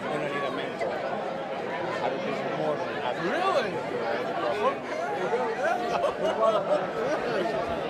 You're 0.00 0.14
gonna 0.14 0.28
need 0.30 0.44
a 0.44 0.52
mentor. 0.54 0.94
I 1.98 2.06
would 2.10 2.22
be 2.22 2.30
more 2.62 2.76
than 2.78 2.94
happy. 3.02 3.26
Really? 3.26 3.70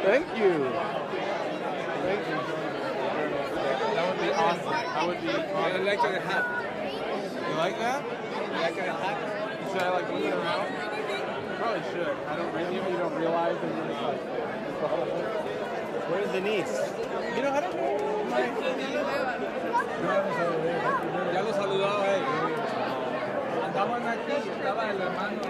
Thank 0.02 0.26
you. 0.38 0.54
Thank 2.00 2.22
you. 2.26 2.38
That 3.94 4.04
would 4.08 4.20
be 4.20 4.30
awesome. 4.32 4.72
That 4.72 5.04
would 5.06 5.20
be 5.20 5.28
awesome. 5.28 5.56
I 5.56 5.78
like 5.78 6.02
your 6.02 6.20
hat. 6.20 6.44
You 7.50 7.54
like 7.56 7.76
that? 7.78 8.02
I 8.02 8.62
like 8.62 8.76
your 8.76 8.84
hat. 8.86 9.16
Should 9.70 9.82
I 9.82 9.90
like 9.90 10.08
move 10.10 10.24
it 10.24 10.32
around? 10.32 10.68
Probably 11.58 11.82
should. 11.92 12.16
I 12.26 12.36
don't 12.36 12.52
really, 12.54 12.76
you 12.76 12.96
don't 12.96 13.14
realize 13.14 13.58
that 13.60 13.76
you're 13.76 13.88
just 13.88 14.02
like. 14.02 14.20
Where's 16.10 16.30
Denise? 16.32 16.89
You 17.10 17.42
know, 17.42 17.50
I 17.50 17.60
don't 17.60 17.76
know. 17.76 17.90
Ya 21.32 21.42
lo 21.42 21.52
saludaba 21.52 22.06
eh. 22.06 22.16
él. 22.16 22.22
Andaban 23.64 24.06
aquí, 24.06 24.32
estaba 24.48 24.90
el 24.90 25.00
hermano. 25.00 25.40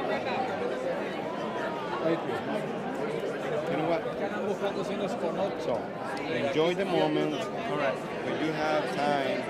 Thank 2.03 2.21
you. 2.27 2.35
You 3.71 3.77
know 3.77 3.89
what? 3.91 4.03
Andan 4.23 4.47
buscando 4.49 4.85
si 4.85 4.95
nos 4.97 5.13
conocen. 5.13 5.61
So, 5.61 5.79
enjoy 6.33 6.75
the 6.75 6.85
moment. 6.87 7.35
All 7.71 7.77
right. 7.77 7.95
When 8.25 8.45
you 8.45 8.53
have 8.53 8.85
time, 8.97 9.43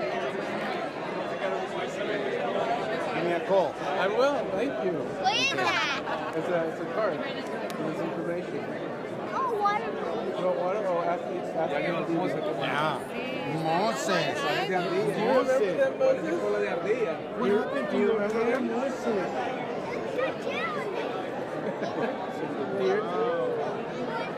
give 3.15 3.23
me 3.23 3.31
a 3.31 3.39
call. 3.47 3.73
I 3.99 4.07
will. 4.07 4.35
Thank 4.51 4.83
you. 4.83 5.07
It's 6.35 6.49
a, 6.49 6.63
it's 6.69 6.81
a 6.81 6.85
card. 6.93 7.19
It's 7.23 7.99
information. 8.01 8.65
Oh, 9.71 9.77
water. 9.77 10.39
You 10.39 10.45
want 10.45 10.59
water? 10.59 10.83
Oh, 10.87 11.01
after, 11.01 11.59
after 11.59 11.79
Ya 11.79 11.85
que 11.85 11.91
nos 11.93 12.07
vamos 12.07 12.31
a 12.31 12.41
tomar. 12.41 12.65
Yeah. 12.65 12.99
Moses. 13.63 14.35
De 14.67 14.75
ardilla. 14.75 15.11
Do 15.11 15.17
you 15.17 15.27
remember 15.31 15.77
that 15.77 15.93
Moses? 15.99 16.39
Cola 16.41 16.59
de 16.59 16.67
ardilla. 16.67 17.15
What 17.37 17.51
happened 17.51 17.87
to 17.89 17.97
you? 17.97 18.07
Remember 18.11 18.43
him? 18.51 18.61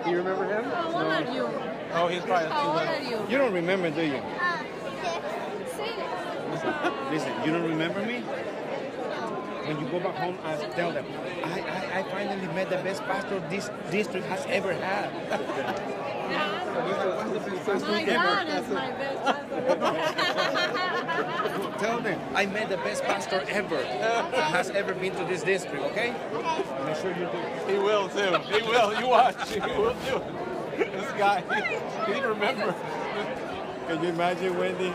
Do 0.03 0.09
you 0.11 0.17
remember 0.17 0.45
him? 0.45 0.65
Oh, 0.65 0.69
How 0.73 0.87
old 0.93 1.13
are 1.13 1.33
you? 1.33 1.49
Oh, 1.93 2.07
he's 2.07 2.23
probably 2.23 2.49
How 2.49 2.67
old 2.69 2.79
are 2.79 3.01
you? 3.01 3.19
You 3.29 3.37
don't 3.37 3.53
remember, 3.53 3.89
do 3.89 4.01
you? 4.01 4.19
Ah, 4.39 4.61
Say 5.77 5.93
Listen, 7.11 7.33
you 7.45 7.51
don't 7.51 7.69
remember 7.69 8.01
me? 8.05 8.23
When 9.65 9.79
you 9.79 9.87
go 9.87 9.99
back 9.99 10.15
home, 10.15 10.37
I 10.43 10.55
tell 10.55 10.91
them, 10.91 11.05
I, 11.43 11.59
I, 11.61 11.99
I 11.99 12.03
finally 12.03 12.47
met 12.53 12.69
the 12.69 12.77
best 12.77 13.01
pastor 13.03 13.39
this 13.49 13.69
district 13.91 14.27
has 14.27 14.45
ever 14.47 14.73
had. 14.73 15.09
My 16.33 18.03
God, 18.03 18.47
that's 18.47 18.69
my 18.69 18.91
best 18.91 19.23
pastor. 19.23 19.53
Tell 21.79 21.99
them, 22.01 22.19
I 22.33 22.45
met 22.45 22.69
the 22.69 22.77
best 22.77 23.03
pastor 23.03 23.43
ever 23.47 23.77
that 23.77 24.51
has 24.51 24.69
ever 24.71 24.93
been 24.93 25.15
to 25.15 25.23
this 25.25 25.43
district, 25.43 25.83
okay? 25.85 26.13
Make 26.85 26.95
sure 26.97 27.11
you 27.11 27.25
do. 27.25 27.71
He 27.71 27.77
will 27.77 28.09
too. 28.09 28.37
He 28.51 28.61
will. 28.67 28.99
You 28.99 29.07
watch. 29.07 29.49
He 29.49 29.59
will 29.59 29.93
do 29.93 30.17
it. 30.17 30.91
This 30.91 31.11
guy, 31.11 31.43
he, 32.07 32.13
he 32.13 32.21
remember. 32.21 32.75
Can 33.87 34.03
you 34.03 34.09
imagine 34.09 34.57
Wendy? 34.57 34.93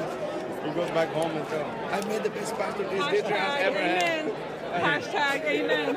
He 0.64 0.70
goes 0.74 0.90
back 0.90 1.08
home 1.10 1.30
and 1.30 1.46
tells, 1.48 1.92
I 1.92 2.08
met 2.08 2.24
the 2.24 2.30
best 2.30 2.54
pastor 2.54 2.82
this 2.82 3.06
district 3.06 3.28
has 3.28 3.60
ever 3.62 3.78
had. 3.78 4.32
Hashtag 4.72 5.42
amen. 5.46 5.96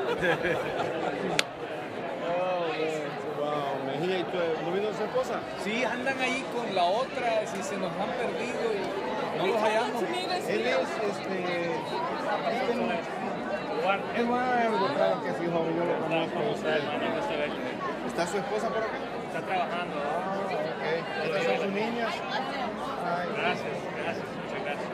¿No 4.64 4.72
vino 4.72 4.88
su 4.94 5.04
esposa? 5.04 5.40
Sí, 5.62 5.84
andan 5.84 6.18
ahí 6.18 6.44
con 6.54 6.74
la 6.74 6.84
otra, 6.84 7.46
si 7.46 7.62
se 7.62 7.76
nos 7.76 7.90
han 7.92 8.10
perdido 8.16 8.72
y 8.72 9.38
no 9.38 9.46
los 9.46 9.62
hallamos. 9.62 10.02
Él 10.48 10.66
es, 10.66 10.88
este... 11.10 11.70
Es 14.16 14.24
nuevo, 14.24 14.86
claro 14.94 15.22
que 15.24 15.30
sí, 15.32 15.50
joven, 15.52 15.76
yo 15.76 15.84
lo 15.84 15.98
conozco. 15.98 16.38
¿Está 18.06 18.26
su 18.26 18.36
esposa 18.38 18.68
por 18.68 18.78
acá? 18.78 18.98
Está 19.26 19.40
trabajando. 19.46 19.96
Ah, 19.96 20.38
ok. 20.46 20.84
¿Estas 21.24 21.44
son 21.44 21.56
sus 21.56 21.72
niñas? 21.72 22.14
Ay, 23.04 23.28
Gracias, 23.36 23.74
gracias, 23.96 24.26
muchas 24.44 24.62
gracias. 24.64 24.88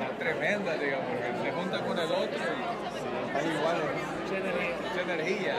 Está 0.00 0.18
tremenda, 0.18 0.72
digamos, 0.74 1.06
porque 1.08 1.28
se 1.42 1.52
junta 1.52 1.80
con 1.80 1.98
el 1.98 2.12
otro 2.12 2.38
y. 2.38 2.97
mucha 3.32 4.36
energía. 4.36 4.76
Mucha 4.82 5.00
energía. 5.00 5.54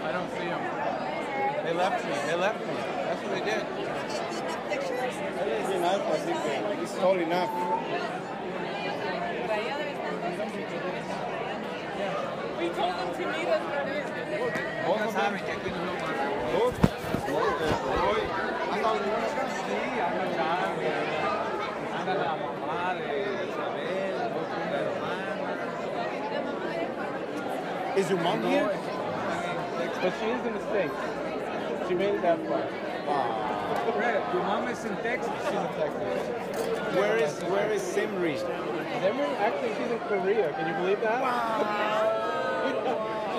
I 0.00 0.12
don't 0.12 0.30
see 0.30 0.46
him. 0.46 0.60
They 1.64 1.74
left 1.74 2.04
me. 2.04 2.12
They 2.26 2.36
left 2.36 2.60
me. 2.60 2.74
That's 2.74 3.22
what 3.22 3.32
they 3.32 3.40
did. 3.40 3.64
Él 5.40 5.50
es 5.52 5.68
bien 5.68 5.84
alto, 5.84 6.08
así 6.14 6.32
que 6.32 7.00
tall 7.00 7.18
enough. 7.18 7.50
We 12.58 12.68
told 12.70 12.94
them 12.98 13.14
to 13.14 13.26
meet 13.26 13.48
us 13.48 13.78
Ya 16.68 16.97
saben 17.08 17.56
que 17.58 17.64
aquí 17.64 17.70
nos 17.70 17.80
vamos 17.80 17.92
a 17.92 17.92
¿Vos? 17.92 18.00
Roy. 18.00 18.22
¿Anda 18.72 18.88
donde 18.88 19.04
Sí, 19.68 19.80
anda 20.00 20.24
Chávez, 20.36 21.08
anda 21.98 22.14
la 22.14 22.32
mamá 22.36 22.94
de 22.94 23.06
Isabel, 23.48 24.14
la 24.16 24.78
hermana. 24.78 25.58
Is 27.96 28.08
your 28.10 28.20
mom 28.20 28.42
here? 28.42 28.70
But 30.00 30.12
she 30.20 30.26
is 30.26 30.46
in 30.46 30.52
the 30.54 30.60
States. 30.70 30.94
She 31.88 31.94
made 31.94 32.14
it 32.14 32.22
that 32.22 32.38
far. 32.46 32.62
Wow. 33.06 33.92
Fred, 33.96 34.22
your 34.32 34.42
mom 34.44 34.68
is 34.68 34.84
in 34.84 34.96
Texas. 34.98 35.32
She's 35.44 35.54
in 35.54 35.68
Texas. 35.74 36.94
Where 36.94 37.16
is 37.16 37.40
where 37.50 37.70
is 37.72 37.82
Simri? 37.82 38.36
Simri? 38.38 39.28
Actually, 39.40 39.74
she's 39.76 39.90
in 39.90 39.98
Korea. 40.00 40.52
Can 40.52 40.68
you 40.68 40.74
believe 40.74 41.00
that? 41.00 42.27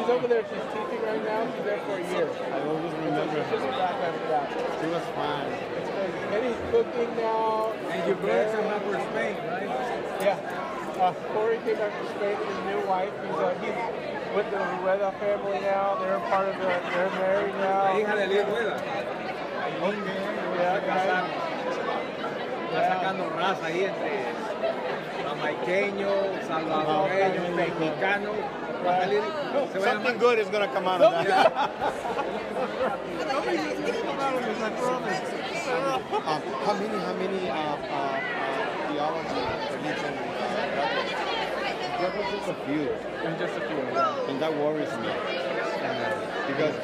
She's 0.10 0.18
over 0.18 0.28
there. 0.28 0.42
She's 0.50 0.66
teaching 0.74 1.02
right 1.06 1.24
now. 1.24 1.46
She's 1.54 1.66
there 1.66 1.80
for 1.86 1.96
a 1.98 2.06
year. 2.10 2.30
I 2.50 2.60
always 2.66 2.94
remember 3.06 3.46
She's 3.50 3.62
her. 3.62 3.72
back 3.78 3.96
after 4.02 4.28
that. 4.34 4.50
She 4.82 4.88
was 4.90 5.06
fine. 5.14 5.52
It's 5.78 5.90
crazy. 5.90 6.18
And 6.34 6.42
he's 6.50 6.62
cooking 6.74 7.12
now. 7.16 7.74
And 7.94 8.08
your 8.08 8.16
brother 8.18 8.50
come 8.50 8.66
back 8.66 8.82
for 8.90 8.98
Spain, 9.14 9.38
right? 9.46 9.70
Yeah. 10.22 10.40
Uh, 11.00 11.14
Corey 11.34 11.58
came 11.64 11.78
back 11.78 11.94
from 11.96 12.08
Spain 12.18 12.36
with 12.40 12.50
his 12.50 12.62
new 12.66 12.82
wife. 12.90 13.14
He's, 13.22 13.38
uh, 13.38 13.54
he's 13.62 14.36
with 14.36 14.50
the 14.52 14.60
Rueda 14.82 15.12
family 15.22 15.60
now. 15.62 15.96
They're 16.02 16.20
part 16.28 16.50
of 16.50 16.56
the, 16.58 16.66
they're 16.66 17.14
married 17.22 17.56
now. 17.56 17.84
La 17.86 18.00
hija 18.00 18.16
de 18.18 18.24
Elías 18.26 18.48
Rueda. 18.50 18.76
Yeah, 20.60 20.76
Está 20.76 20.86
casando. 20.86 21.34
Está 22.70 22.82
sacando 22.90 23.30
raza 23.30 23.66
ahí 23.66 23.84
entre 23.86 24.26
jamaiqueños, 25.24 26.46
salvadoreños, 26.48 27.50
mexicanos. 27.56 28.36
Va 28.84 28.90
a 28.92 29.02
salir- 29.02 29.24
se 29.72 29.80
va 29.80 29.86
a 29.86 29.90
Something 29.90 30.18
good 30.20 30.40
is 30.40 30.50
gonna 30.50 30.68
come 30.68 30.88
out 30.88 31.02
of 31.02 31.12
that. 31.26 31.54
um, 36.30 36.42
how 36.66 36.74
many 36.74 36.98
how 37.08 37.14
many 37.14 37.50
uh, 37.50 37.56
uh, 37.56 37.60
uh, 37.60 38.60
theology 38.88 39.44
religion? 39.76 40.14
There 42.00 42.12
was 42.16 42.28
just 42.32 42.48
a 42.48 42.56
few. 42.66 42.84
just 43.38 43.58
a 43.58 43.62
few. 43.68 43.82
And 44.30 44.42
that 44.42 44.54
worries 44.56 44.94
me. 45.04 45.12
Because, 46.48 46.76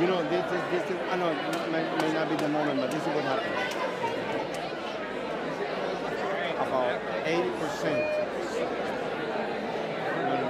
you 0.00 0.06
know, 0.06 0.22
this 0.30 0.44
is, 0.46 0.62
this 0.72 0.90
is, 0.90 0.96
I 1.10 1.16
know 1.16 1.28
it 1.28 1.36
may, 1.70 1.84
may 2.00 2.12
not 2.14 2.28
be 2.30 2.36
the 2.36 2.48
moment, 2.48 2.80
but 2.80 2.90
this 2.90 3.02
is 3.02 3.08
what 3.08 3.24
happens. 3.24 3.74
About 6.56 7.00
80%. 7.24 7.42
no, 10.24 10.34
no, 10.40 10.48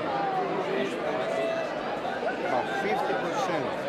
About 2.46 2.66
50% 2.82 3.82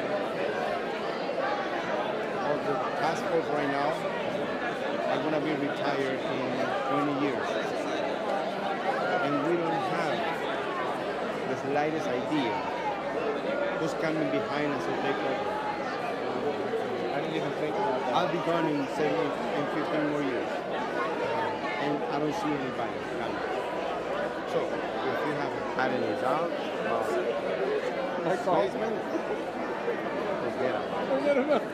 of 2.49 2.57
task 3.13 3.49
right 3.53 3.69
now 3.69 3.93
are 5.13 5.21
going 5.21 5.33
to 5.33 5.41
be 5.41 5.53
retired 5.67 6.17
in 6.17 6.49
20 7.05 7.21
years. 7.21 7.47
And 9.21 9.33
we 9.45 9.53
don't 9.57 9.81
have 9.93 10.17
the 11.49 11.57
slightest 11.69 12.07
idea 12.07 12.53
who's 13.79 13.93
coming 14.01 14.29
behind 14.31 14.73
us 14.73 14.83
to 14.85 14.93
take 15.05 15.15
over. 15.29 15.53
I 17.13 17.21
didn't 17.21 17.35
even 17.35 17.51
think 17.61 17.75
about 17.75 17.99
that. 18.01 18.13
I'll 18.15 18.31
be 18.31 18.41
gone 18.49 18.65
in 18.65 18.87
seven, 18.97 19.29
in 19.61 19.65
15 19.77 20.09
more 20.09 20.23
years. 20.23 20.49
Uh, 20.49 21.85
and 21.85 22.03
I 22.09 22.17
don't 22.17 22.33
see 22.33 22.49
anybody 22.49 22.97
coming. 23.21 23.45
So, 24.49 24.59
if 24.65 25.19
you 25.27 25.33
haven't 25.37 25.67
had 25.77 25.91
any 25.91 26.13
doubt 26.21 26.49
about 26.81 27.05
replacement, 28.25 29.52
Forget. 30.53 31.37
About 31.37 31.61
it. 31.61 31.67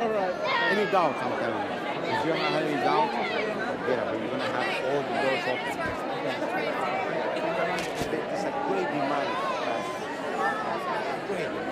All 0.00 0.08
right. 0.10 0.34
Any 0.70 0.86
doubts, 0.90 1.18
I'm 1.22 1.32
telling 1.40 1.64
you. 1.64 1.80
If 2.10 2.26
you 2.26 2.32
have 2.32 2.62
any 2.62 2.76
doubts, 2.84 3.14
forget 3.16 4.06
it. 4.06 4.20
You're 4.20 4.28
going 4.28 4.40
to 4.40 4.52
have 4.52 4.68
all 4.84 5.00
the 5.00 5.14
doors 5.20 5.44
open. 5.48 5.74
It's 8.30 8.44
a 8.44 8.52
great 8.68 8.88
demand. 8.92 9.28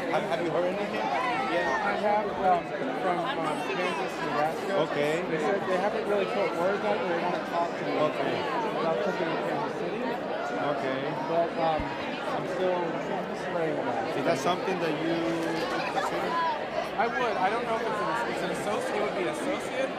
Have, 0.08 0.22
have 0.22 0.40
you 0.44 0.50
heard 0.50 0.64
anything? 0.64 1.04
Yeah, 1.04 1.84
I 1.84 1.92
have 2.00 2.28
um, 2.44 2.64
from 3.04 3.18
um, 3.20 3.56
Kansas, 3.68 4.12
Nebraska. 4.24 4.72
Okay. 4.88 5.24
They 5.30 5.38
said 5.38 5.60
they 5.68 5.76
haven't 5.76 6.06
really 6.08 6.24
put 6.26 6.48
words 6.56 6.84
on 6.84 6.96
it. 6.96 7.08
They 7.08 7.20
want 7.22 7.34
to 7.36 7.44
talk 7.52 7.68
to 7.68 7.84
me 7.84 7.92
Okay. 8.08 8.36
about 8.80 8.96
cooking 9.04 9.28
in 9.28 9.36
Kansas 9.48 9.76
City. 9.80 10.00
Okay. 10.72 11.00
But 11.28 11.50
um, 11.60 11.82
I'm 12.36 12.46
still 12.48 12.80
spraying 13.42 13.76
that. 13.76 14.16
Is 14.18 14.24
that 14.24 14.38
something 14.38 14.78
that 14.80 14.94
you 15.02 15.14
consider? 15.94 16.32
I 16.98 17.06
would. 17.06 17.36
I 17.36 17.48
don't 17.50 17.64
know 17.64 17.76
if 17.76 17.82
it's 17.82 18.00
an, 18.00 18.08
it's 18.32 18.42
an 18.42 18.50
associate. 18.50 18.96
It 18.96 19.02
would 19.02 19.16
be 19.16 19.22
an 19.22 19.28
associate. 19.28 19.90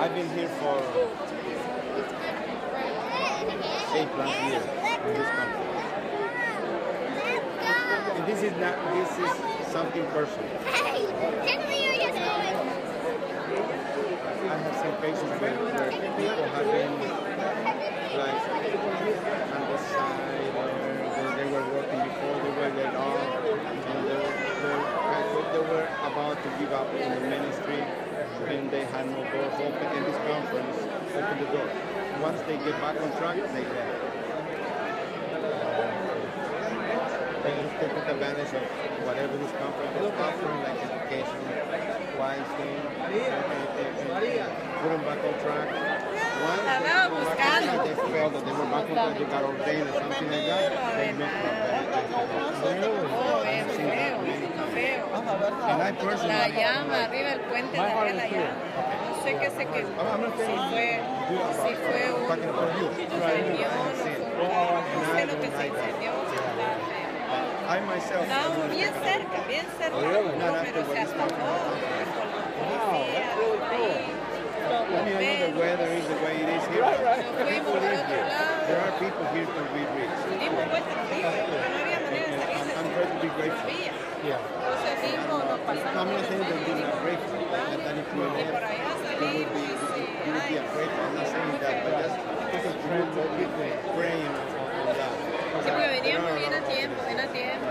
I've 0.00 0.14
been 0.14 0.30
here 0.30 0.48
for 0.48 0.78
eight 3.96 4.08
plus 4.14 4.30
years 4.40 4.64
in 4.64 5.14
this 5.14 5.30
country. 5.36 5.66
And 8.16 8.24
this 8.26 8.42
is 8.42 8.52
not, 8.58 8.76
this 8.94 9.12
is 9.18 9.32
something 9.72 10.06
personal. 10.06 11.69
Cases 15.00 15.22
where, 15.40 15.56
where 15.56 15.90
people 15.90 16.44
have 16.52 16.68
been 16.68 16.92
like 18.20 18.42
on 19.48 19.62
the 19.64 19.78
side 19.80 20.52
or 20.60 20.68
they, 21.16 21.28
they 21.40 21.48
were 21.50 21.64
working 21.72 22.00
before 22.04 22.36
they 22.44 22.52
were 22.52 22.68
laid 22.76 22.94
off 22.94 23.32
and 23.48 24.00
they 24.04 24.18
were, 24.20 24.36
they, 25.52 25.64
were 25.72 25.88
about 26.04 26.36
to 26.42 26.48
give 26.60 26.72
up 26.74 26.92
in 26.92 27.14
the 27.14 27.20
ministry 27.30 27.80
and 27.80 28.70
they 28.70 28.84
had 28.84 29.06
no 29.06 29.24
doors 29.24 29.54
open 29.54 29.88
and 29.88 30.04
this 30.04 30.16
conference 30.28 30.76
opened 31.16 31.40
the 31.40 31.46
door. 31.48 31.70
Once 32.20 32.40
they 32.42 32.58
get 32.58 32.78
back 32.82 33.00
on 33.00 33.10
track, 33.16 33.36
they 33.54 33.64
left. 33.64 33.99
They, 37.50 37.66
they 37.82 37.90
took 37.90 38.06
advantage 38.06 38.54
of 38.54 38.62
whatever 39.02 39.34
this 39.36 39.50
conference 39.58 39.90
is 39.98 40.06
like 40.62 40.78
education, 40.86 41.34
wise 42.14 42.46
put 44.78 44.90
them 44.94 45.02
back 45.02 45.18
on 45.18 45.34
track. 45.42 45.66
Once 46.46 46.62
they, 46.62 46.78
back 48.70 48.86
on 48.86 49.58
they 49.66 49.90
Oh, 53.12 53.42
La 56.28 56.48
llama 56.48 57.04
arriba 57.04 57.32
el 57.32 57.40
puente 57.40 57.76
la 57.76 58.26
llama. 58.28 58.54
Sé 59.24 59.36
que 59.36 59.50
not 59.50 60.36
si 60.36 60.54
fue 60.70 61.00
si 61.52 61.74
fue 61.74 62.02
un 62.14 62.26
se. 65.50 66.99
I 67.70 67.78
myself. 67.86 68.26
Estábamos 68.26 68.66
bien 68.74 68.90
cerca, 68.98 69.46
bien 69.46 69.62
cerca, 69.78 69.94
Oh, 69.94 70.02
really? 70.02 70.34
no, 70.42 70.58
pero 70.58 70.82
se 70.90 70.98
asomó. 71.06 71.22
Wow, 71.22 72.98
that's 73.14 73.30
really 73.38 73.62
cool. 73.70 74.10
I 74.90 75.06
mean, 75.06 75.14
I 75.14 75.22
know 75.22 75.54
the 75.54 75.54
weather 75.54 75.90
is 75.94 76.02
the 76.10 76.18
way 76.18 76.34
it 76.42 76.50
is 76.50 76.66
here. 76.66 76.82
Right, 76.82 76.98
right. 76.98 77.22
People 77.46 77.78
live 77.78 78.02
here. 78.10 78.26
There 78.26 78.80
are 78.82 78.90
people 78.98 79.22
here 79.30 79.46
to 79.46 79.62
be 79.70 79.86
rich. 79.86 80.18
Dimos 80.42 80.66
vuelta 80.66 80.98
arriba, 80.98 81.30
porque 81.30 81.62
no 81.62 81.78
había 81.78 81.98
manera 82.02 82.26
de 82.26 82.42
salir 82.42 82.58
de 82.58 82.74
I'm 82.74 82.90
very 82.90 83.06
to 83.06 83.18
be 83.22 83.30
grateful. 83.38 83.70
Yeah. 83.70 84.42
Entonces 84.50 84.94
mismo 85.06 85.38
nos 85.38 85.62
I'm 85.94 86.10
not 86.10 86.26
saying 86.26 86.42
that 86.50 86.58
you're 86.66 86.74
not 86.74 86.98
grateful. 87.06 87.38
That, 87.54 87.86
that 87.86 87.94
if 88.02 88.06
you 88.10 88.18
y 88.18 88.34
live, 88.34 88.50
you 88.50 89.46
would 89.46 89.54
be, 89.54 89.70
you 90.26 90.30
would 90.34 90.42
be 90.42 90.58
grateful. 90.74 91.02
I'm 91.06 91.14
not 91.14 91.28
saying 91.30 91.54
that, 91.62 91.86
but 91.86 91.92
just 92.02 92.18
because 92.50 92.74
be 93.38 93.46
praying 93.94 94.26
on 94.26 94.90
that. 94.98 95.19
Sí, 95.50 95.70
porque 95.70 95.88
veníamos 95.88 96.34
bien 96.36 96.54
a 96.54 96.60
tiempo, 96.60 97.02
bien 97.06 97.20
a 97.20 97.26
tiempo. 97.26 97.66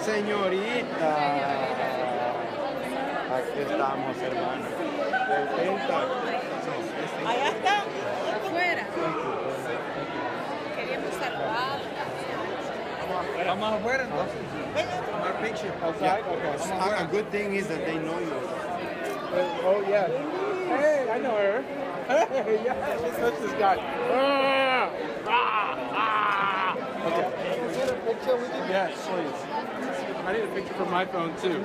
Señorita. 0.00 1.16
Aquí 3.34 3.60
estamos, 3.60 4.16
hermano. 4.22 4.64
Allá 7.26 7.48
está, 7.48 7.84
afuera. 8.36 8.86
Queríamos 10.76 11.14
saludar. 11.14 11.78
Vamos 13.46 13.72
afuera 13.74 14.04
entonces. 14.04 14.36
Our 15.24 15.32
picture. 15.42 15.72
Outside? 15.82 16.22
Okay. 16.22 16.70
A, 16.80 17.02
a 17.02 17.06
good 17.10 17.30
thing 17.30 17.54
is 17.54 17.66
that 17.68 17.84
they 17.84 17.98
know 17.98 18.18
you. 18.18 18.32
Oh, 19.64 19.82
yeah. 19.88 20.06
Hey, 20.68 21.08
I 21.10 21.18
know 21.18 21.36
her. 21.36 21.62
Hey, 22.06 22.60
yeah, 22.64 22.74
that's 23.20 23.40
this 23.40 23.52
guy. 23.54 23.78
Ah, 24.12 24.90
ah, 25.26 25.78
ah. 25.92 26.43
Okay. 27.04 27.28
A 27.84 27.94
picture 28.06 28.36
with 28.36 28.48
you? 28.54 28.64
Yes, 28.68 28.92
please. 29.06 29.40
I 30.24 30.32
need 30.32 30.44
a 30.44 30.46
picture 30.54 30.74
for 30.74 30.86
my 30.86 31.04
phone, 31.04 31.36
too. 31.36 31.60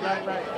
Right, 0.00 0.26
right. 0.26 0.48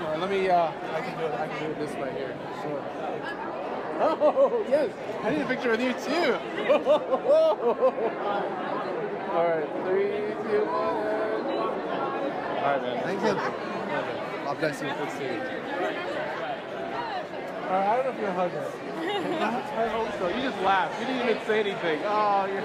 All 0.00 0.06
right, 0.06 0.18
let 0.20 0.30
me, 0.30 0.48
uh, 0.48 0.70
I 0.94 1.00
can 1.00 1.18
do 1.18 1.24
it, 1.24 1.34
I 1.34 1.48
can 1.48 1.58
do 1.58 1.70
it 1.72 1.78
this 1.78 1.94
way 1.96 2.12
here. 2.12 2.36
Sure. 2.62 3.49
Oh, 4.02 4.64
yes, 4.70 4.90
I 5.22 5.30
need 5.30 5.42
a 5.42 5.46
picture 5.46 5.70
with 5.70 5.80
you 5.80 5.92
too. 5.92 6.32
All 9.30 9.44
right. 9.46 9.68
Three, 9.84 10.32
two, 10.48 10.64
one. 10.64 11.20
All 12.56 12.64
right, 12.64 12.82
man. 12.82 13.02
Thank 13.04 13.20
you. 13.20 13.34
God 14.44 14.58
bless 14.58 14.80
you. 14.80 14.88
Good 14.88 14.96
to 14.96 15.16
see 15.16 15.24
you. 15.24 15.30
All 17.68 17.76
right, 17.76 17.86
I 17.86 17.96
don't 17.96 18.04
know 18.06 18.12
if 18.12 18.18
you're 18.18 18.28
a 18.28 18.32
hugger. 18.32 18.64
I 19.00 19.88
hope 19.88 20.12
so. 20.18 20.28
You 20.28 20.42
just 20.42 20.60
laughed. 20.62 20.98
You 21.00 21.06
didn't 21.06 21.28
even 21.28 21.46
say 21.46 21.60
anything. 21.60 22.00
Oh, 22.04 22.46
you're. 22.46 22.62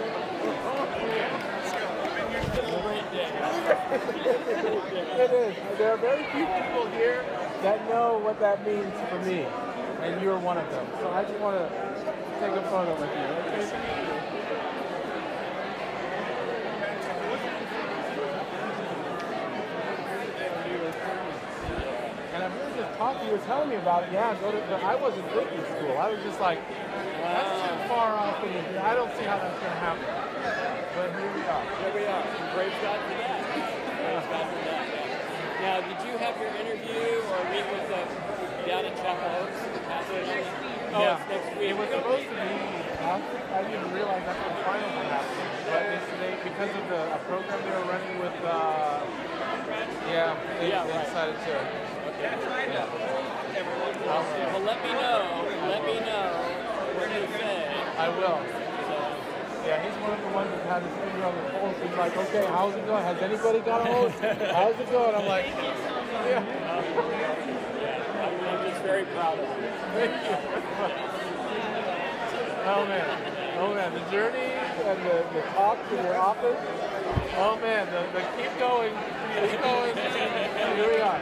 it 3.95 5.32
is. 5.32 5.56
There 5.78 5.91
are 5.91 5.98
very 5.98 6.24
few 6.32 6.45
people 6.45 6.88
here 6.91 7.24
that 7.62 7.88
know 7.90 8.18
what 8.20 8.40
that 8.40 8.66
means 8.66 8.94
for 9.10 9.20
me, 9.22 9.45
and 10.01 10.22
you're 10.22 10.39
one 10.39 10.57
of 10.57 10.69
them. 10.72 10.88
So 10.99 11.09
I 11.09 11.23
just 11.23 11.39
want 11.39 11.57
to 11.57 11.69
take 12.39 12.51
a 12.51 12.61
photo 12.69 12.93
with 12.99 13.09
you. 13.09 13.26
Okay? 13.45 14.26
And 22.35 22.43
I 22.43 22.49
just 22.76 22.97
talked 22.97 23.19
to 23.22 23.26
you, 23.26 23.31
were 23.31 23.38
telling 23.47 23.69
me 23.69 23.76
about 23.76 24.03
it. 24.03 24.11
Yeah, 24.11 24.35
go 24.41 24.51
to. 24.51 24.59
But 24.67 24.84
I 24.84 24.95
wasn't 24.95 25.27
thinking 25.31 25.63
school. 25.77 25.97
I 25.97 26.11
was 26.11 26.19
just 26.23 26.39
like, 26.39 26.59
that's 26.67 27.55
too 27.63 27.88
far 27.88 28.11
off 28.19 28.43
in 28.43 28.51
the. 28.51 28.84
I 28.84 28.93
don't 28.93 29.11
see 29.15 29.23
how 29.23 29.39
that's 29.39 29.59
gonna 29.59 29.80
happen. 29.80 30.03
But 30.95 31.11
here 31.15 31.31
we 31.31 31.41
are. 31.47 31.65
Here 31.80 31.93
we 31.95 32.05
are. 32.05 32.23
Praise 32.55 32.76
God 32.84 32.99
for 32.99 33.15
that. 33.15 33.39
Praise 33.49 34.27
God 34.27 34.45
for 34.51 34.61
that. 34.67 34.85
Now, 35.61 35.80
did 35.81 35.99
you 36.05 36.17
have 36.19 36.35
your 36.39 36.51
interview 36.59 37.23
or 37.23 37.39
meet 37.49 37.65
with 37.72 37.88
the 37.88 38.67
down 38.67 38.85
in 38.85 38.93
Chapel 38.97 39.47
Oaks? 39.47 39.74
Oh, 39.95 40.99
yeah. 40.99 41.15
it's 41.19 41.30
next 41.30 41.49
week. 41.59 41.69
It 41.72 41.77
was 41.77 41.89
supposed 41.89 42.27
to 42.27 42.35
be 42.35 42.35
last. 42.99 43.23
I 43.55 43.63
didn't 43.63 43.91
realize 43.95 44.23
that's 44.27 44.39
when 44.43 44.51
the 44.55 44.63
final 44.67 44.91
was 44.91 45.07
happening. 45.07 45.47
But 45.72 45.84
it's, 45.95 46.09
they, 46.19 46.35
because 46.43 46.72
of 46.76 46.84
the 46.91 47.01
a 47.15 47.19
program 47.31 47.59
they 47.63 47.72
were 47.72 47.88
running 47.88 48.19
with, 48.19 48.35
uh, 48.43 48.99
yeah, 50.11 50.35
they, 50.59 50.67
Yeah, 50.67 50.84
they 50.84 50.91
right. 50.91 51.05
decided 51.07 51.35
to. 51.35 51.51
Yeah. 52.15 52.35
Well, 54.51 54.63
let 54.67 54.80
me 54.84 54.91
know. 54.99 55.47
Let 55.67 55.81
me 55.88 55.95
know 56.03 56.27
what 56.95 57.07
you 57.11 57.23
say. 57.39 57.72
I 57.95 58.07
will. 58.11 58.39
Yeah, 59.65 59.81
he's 59.81 59.95
one 60.03 60.11
of 60.13 60.22
the 60.22 60.30
ones 60.35 60.51
that 60.51 60.63
had 60.67 60.84
his 60.84 60.93
finger 60.99 61.26
on 61.26 61.35
the 61.35 61.43
pulse. 61.55 61.76
He's 61.81 61.97
like, 61.97 62.15
okay, 62.15 62.45
how's 62.51 62.76
it 62.76 62.85
going? 62.85 63.03
Has 63.03 63.17
anybody 63.23 63.59
got 63.59 63.81
a 63.81 63.91
hold? 63.91 64.11
How's 64.22 64.80
it 64.80 64.91
going? 64.91 65.15
I'm 65.15 65.26
like, 65.26 65.45
yeah. 66.27 67.72
very 68.86 69.06
proud 69.06 69.40
of 69.40 69.49
you. 69.49 69.70
Thank 69.98 70.14
you. 70.14 70.30
oh 72.70 72.86
man, 72.86 73.57
oh 73.57 73.74
man, 73.74 73.94
the 73.95 74.06
journey 74.12 74.53
and 74.86 75.02
the, 75.02 75.26
the 75.34 75.41
talk 75.57 75.78
to 75.90 75.95
your 75.95 76.16
office. 76.16 76.60
Oh 77.38 77.57
man, 77.62 77.88
the, 77.88 78.06
the 78.14 78.22
keep 78.38 78.53
going, 78.60 78.94
keep 79.49 79.62
going. 79.62 79.95
Here 79.95 80.90
we 80.94 81.02
are. 81.02 81.20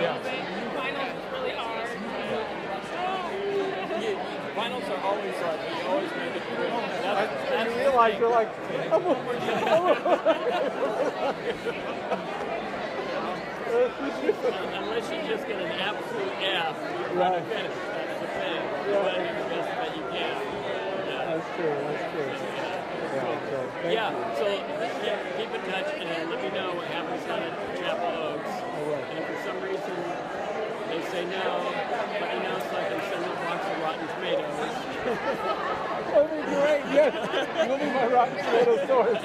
Yeah. 0.00 0.16
Finals 4.54 4.84
are 4.84 5.02
always 5.04 5.34
uh, 5.34 5.46
like, 5.48 5.60
You 5.82 5.88
always 5.88 6.10
make 6.12 6.34
it 6.34 6.42
through. 6.44 6.68
I, 7.12 7.68
you 7.68 7.74
realize 7.76 8.18
you're 8.18 8.30
like. 8.30 8.48
Oh. 8.90 9.02
Unless 13.76 15.12
you 15.12 15.20
just 15.28 15.44
get 15.46 15.60
an 15.60 15.68
absolute 15.68 16.32
F, 16.40 16.76
you're 16.80 17.20
Right. 17.20 17.32
right. 17.36 17.44
finish. 17.44 17.76
That's 17.76 18.20
the 18.20 18.28
thing. 18.40 18.56
Yeah. 18.56 18.88
You 18.88 18.96
want 18.96 19.12
to 19.12 19.20
do 19.20 19.28
the 19.36 19.48
best 19.52 19.68
that 19.76 19.90
you 19.96 20.04
can. 20.16 20.16
Yeah. 20.16 21.28
That's 21.28 21.44
true. 21.56 21.76
That's 21.84 22.04
true. 22.08 22.32
Yeah. 23.12 23.36
So 23.52 23.58
yeah, 23.92 24.10
so 24.40 24.44
yeah, 25.04 25.20
keep 25.36 25.52
in 25.52 25.60
touch 25.70 25.92
and 25.92 26.08
let 26.30 26.40
me 26.42 26.48
know 26.56 26.72
what 26.72 26.86
happens 26.88 27.22
down 27.28 27.42
at 27.42 27.52
Chapel 27.76 28.08
Oaks. 28.32 28.48
And 28.48 29.18
if 29.20 29.24
for 29.28 29.36
some 29.44 29.60
reason 29.60 29.96
they 30.88 31.00
say 31.12 31.24
no, 31.28 31.44
let 32.16 32.28
me 32.32 32.38
know 32.48 32.56
so 32.56 32.72
I 32.76 32.88
can 32.88 33.00
send 33.12 33.20
them 33.24 33.32
a 33.32 33.44
box 33.44 33.60
of 33.68 33.76
rotten 33.84 34.08
tomatoes. 34.16 34.56
That'd 36.16 36.30
be 36.32 36.40
great. 36.48 36.82
Yes. 36.96 37.12
You'll 37.68 37.76
be 37.78 37.84
my 37.92 38.06
rotten 38.08 38.36
tomato 38.40 38.74
source. 38.88 39.20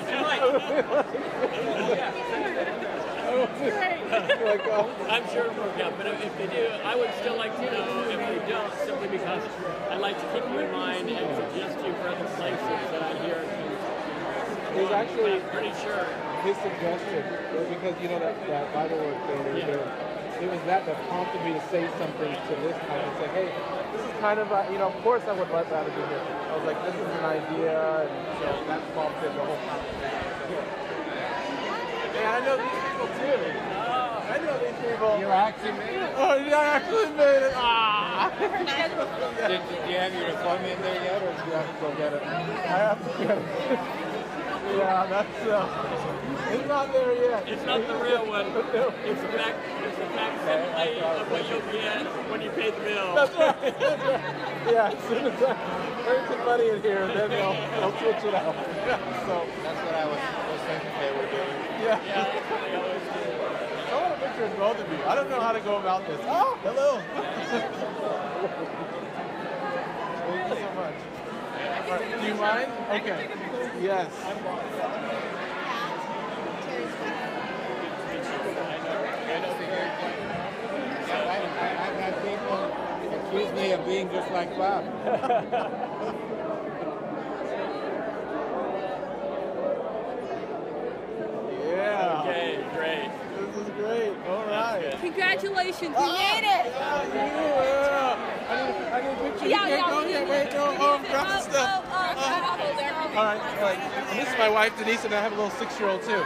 like. 3.38 4.62
I'm 5.10 5.26
sure 5.30 5.46
it'll 5.48 5.64
work 5.64 5.80
out, 5.80 5.98
but 5.98 6.08
if 6.08 6.24
if 6.26 6.38
they 6.38 6.48
do, 6.48 6.68
I 6.84 6.96
would 6.96 7.14
still 7.20 7.38
like 7.38 7.56
to 7.58 7.66
know 7.66 8.10
if 8.10 8.20
they 8.20 8.50
don't, 8.50 8.74
simply 8.86 9.08
because 9.08 9.44
I'd 9.90 10.00
like 10.02 10.18
to 10.20 10.28
keep 10.34 10.44
you 10.52 10.60
in 10.60 10.72
mind 10.72 11.10
and 11.10 11.28
suggest 11.36 11.78
you 11.86 11.94
for 12.02 12.08
other 12.10 12.28
places 12.36 12.80
that 12.92 13.04
I 13.04 13.14
hear. 13.26 13.40
It 14.76 14.84
was 14.84 14.92
actually 14.92 15.34
I'm 15.36 15.50
pretty 15.52 15.74
sure. 15.84 16.08
his 16.48 16.56
suggestion 16.64 17.24
because 17.76 17.96
you 18.02 18.08
know 18.08 18.20
that, 18.20 18.36
that 18.48 18.74
Bible 18.74 18.98
work 18.98 19.20
thing 19.28 19.44
they 19.44 19.52
were 19.52 19.58
Yeah. 19.60 19.76
doing. 19.76 19.92
It 20.42 20.50
was 20.50 20.62
that 20.66 20.86
that 20.88 20.98
prompted 21.08 21.44
me 21.46 21.54
to 21.54 21.62
say 21.70 21.86
something 22.00 22.32
to 22.34 22.54
this 22.66 22.74
guy 22.88 22.98
and 22.98 23.14
say, 23.22 23.28
hey, 23.36 23.50
this 23.94 24.02
is 24.02 24.12
kind 24.22 24.40
of 24.40 24.50
a, 24.50 24.66
you 24.72 24.80
know, 24.80 24.88
of 24.88 24.98
course 25.04 25.22
I 25.28 25.34
would 25.34 25.52
let 25.52 25.70
rather 25.70 25.92
be 25.92 26.02
here. 26.02 26.24
I 26.50 26.56
was 26.58 26.66
like, 26.66 26.82
this 26.82 26.96
is 26.96 27.06
an 27.20 27.26
idea, 27.30 27.78
and 28.10 28.40
so 28.42 28.48
that 28.66 28.82
prompted 28.96 29.30
the 29.38 29.44
whole 29.46 29.60
conversation. 29.70 30.66
Hey, 32.16 32.26
I 32.26 32.40
know 32.42 32.58
these. 32.58 32.58
I 32.58 32.58
know 32.58 32.58
these 32.58 32.70
people. 32.74 32.81
You 35.20 35.28
actually 35.28 35.72
made 35.74 35.98
it? 35.98 36.14
Oh, 36.16 36.36
yeah, 36.36 36.58
I 36.58 36.66
actually 36.78 37.10
made 37.18 37.42
it. 37.44 37.54
Ah. 37.56 38.30
Did, 38.40 39.62
did 39.68 39.90
you 39.90 39.98
have 39.98 40.14
your 40.14 40.28
diploma 40.30 40.68
in 40.68 40.82
there 40.82 41.04
yet, 41.04 41.22
or 41.24 41.34
do 41.34 41.50
you 41.50 41.56
have 41.58 41.68
to 41.68 41.82
go 41.82 41.90
get 41.98 42.14
it? 42.14 42.22
I 42.22 42.78
have 42.86 43.02
to 43.02 43.12
get 43.18 43.38
it. 43.38 43.46
yeah, 44.78 45.06
that's, 45.10 45.42
uh, 45.48 46.54
it's 46.54 46.68
not 46.68 46.94
there 46.94 47.14
yet. 47.18 47.48
It's 47.50 47.66
not 47.66 47.82
the 47.88 47.96
real 47.98 48.26
one. 48.30 48.48
It's 49.06 49.22
the 49.22 49.28
fact. 49.34 49.58
It's 49.84 49.98
the 49.98 50.06
facsimile 50.14 51.02
of 51.02 51.32
what 51.32 51.50
you'll 51.50 51.72
get 51.74 52.06
when 52.30 52.42
you 52.42 52.50
pay 52.52 52.70
the 52.72 52.80
bill. 52.82 53.16
That's 53.16 53.36
right. 53.36 53.80
That's 53.80 54.04
right. 54.06 54.72
Yeah, 54.72 54.94
as 54.94 55.04
soon 55.10 55.26
as 55.28 55.42
I 55.42 55.58
earn 56.08 56.28
some 56.30 56.46
money 56.46 56.70
in 56.70 56.82
here, 56.82 57.08
then 57.08 57.30
they'll, 57.30 57.58
they'll 57.82 57.98
switch 57.98 58.24
it 58.24 58.36
out. 58.36 58.56
so 59.26 59.46
That's 59.66 59.82
what 59.82 59.96
I 59.96 60.06
was, 60.06 60.22
was 60.22 60.62
thinking 60.70 60.94
they 61.02 61.12
were 61.18 61.30
doing. 61.34 61.58
yeah. 61.82 61.98
I 62.62 62.71
want 64.42 64.42
a 64.42 64.44
picture 64.44 64.46
of 64.46 64.58
both 64.58 64.80
of 64.80 64.92
you. 64.92 64.98
I 65.06 65.14
don't 65.16 65.30
know 65.30 65.42
how 65.42 65.52
to 65.52 65.60
go 65.62 65.78
about 65.78 66.08
this. 66.08 66.20
Oh, 66.24 66.58
hello. 66.64 67.02
Thank 70.28 70.50
you 70.50 70.56
so 70.56 70.72
much. 70.76 70.96
All 71.86 71.92
right, 72.00 72.22
do 72.22 72.28
you 72.28 72.36
mind? 72.36 72.72
Okay. 72.92 73.28
Yes. 73.82 74.12
I've 74.24 74.38
had 81.98 82.14
people 82.24 82.60
accuse 83.20 83.52
me 83.54 83.72
of 83.72 83.86
being 83.86 84.10
just 84.10 84.32
like 84.32 84.50
Bob. 84.58 84.84
Yeah. 91.72 92.24
Okay, 92.26 92.66
great. 92.76 93.10
Great. 93.82 94.14
All 94.30 94.46
right. 94.46 94.96
Congratulations, 95.02 95.96
ah. 95.98 96.06
you 96.06 96.14
made 96.14 96.46
it. 96.46 96.66
Yeah. 96.70 98.16
I 98.50 98.56
need, 98.62 98.76
I 98.94 99.02
need 99.02 99.10
a 99.10 99.32
picture. 99.32 99.48
Yeah, 99.48 99.66
you 99.66 99.74
yeah, 99.76 99.90
go 99.90 100.00
yet. 100.06 100.30
Wait, 100.30 100.48
it. 100.48 100.54
no. 100.54 100.70
We 100.70 100.78
Oh, 100.78 100.98
need 100.98 101.06
it. 101.06 101.10
drop 101.12 101.28
the 101.28 101.34
Oh, 101.34 101.42
stuff. 101.42 101.70
oh, 101.72 101.90
oh, 101.90 101.92
oh, 101.92 102.16
oh, 102.16 102.22
oh 102.22 102.58
hold 102.62 102.78
there. 102.78 102.94
All 102.94 103.26
right, 103.26 103.42
all 103.42 103.64
right. 103.66 103.82
This 104.16 104.28
is 104.30 104.38
my 104.38 104.50
wife, 104.50 104.78
Denise, 104.78 105.04
and 105.06 105.14
I 105.16 105.22
have 105.22 105.32
a 105.34 105.36
little 105.36 105.50
six-year-old 105.58 106.02
too. 106.04 106.12
Oh, 106.14 106.26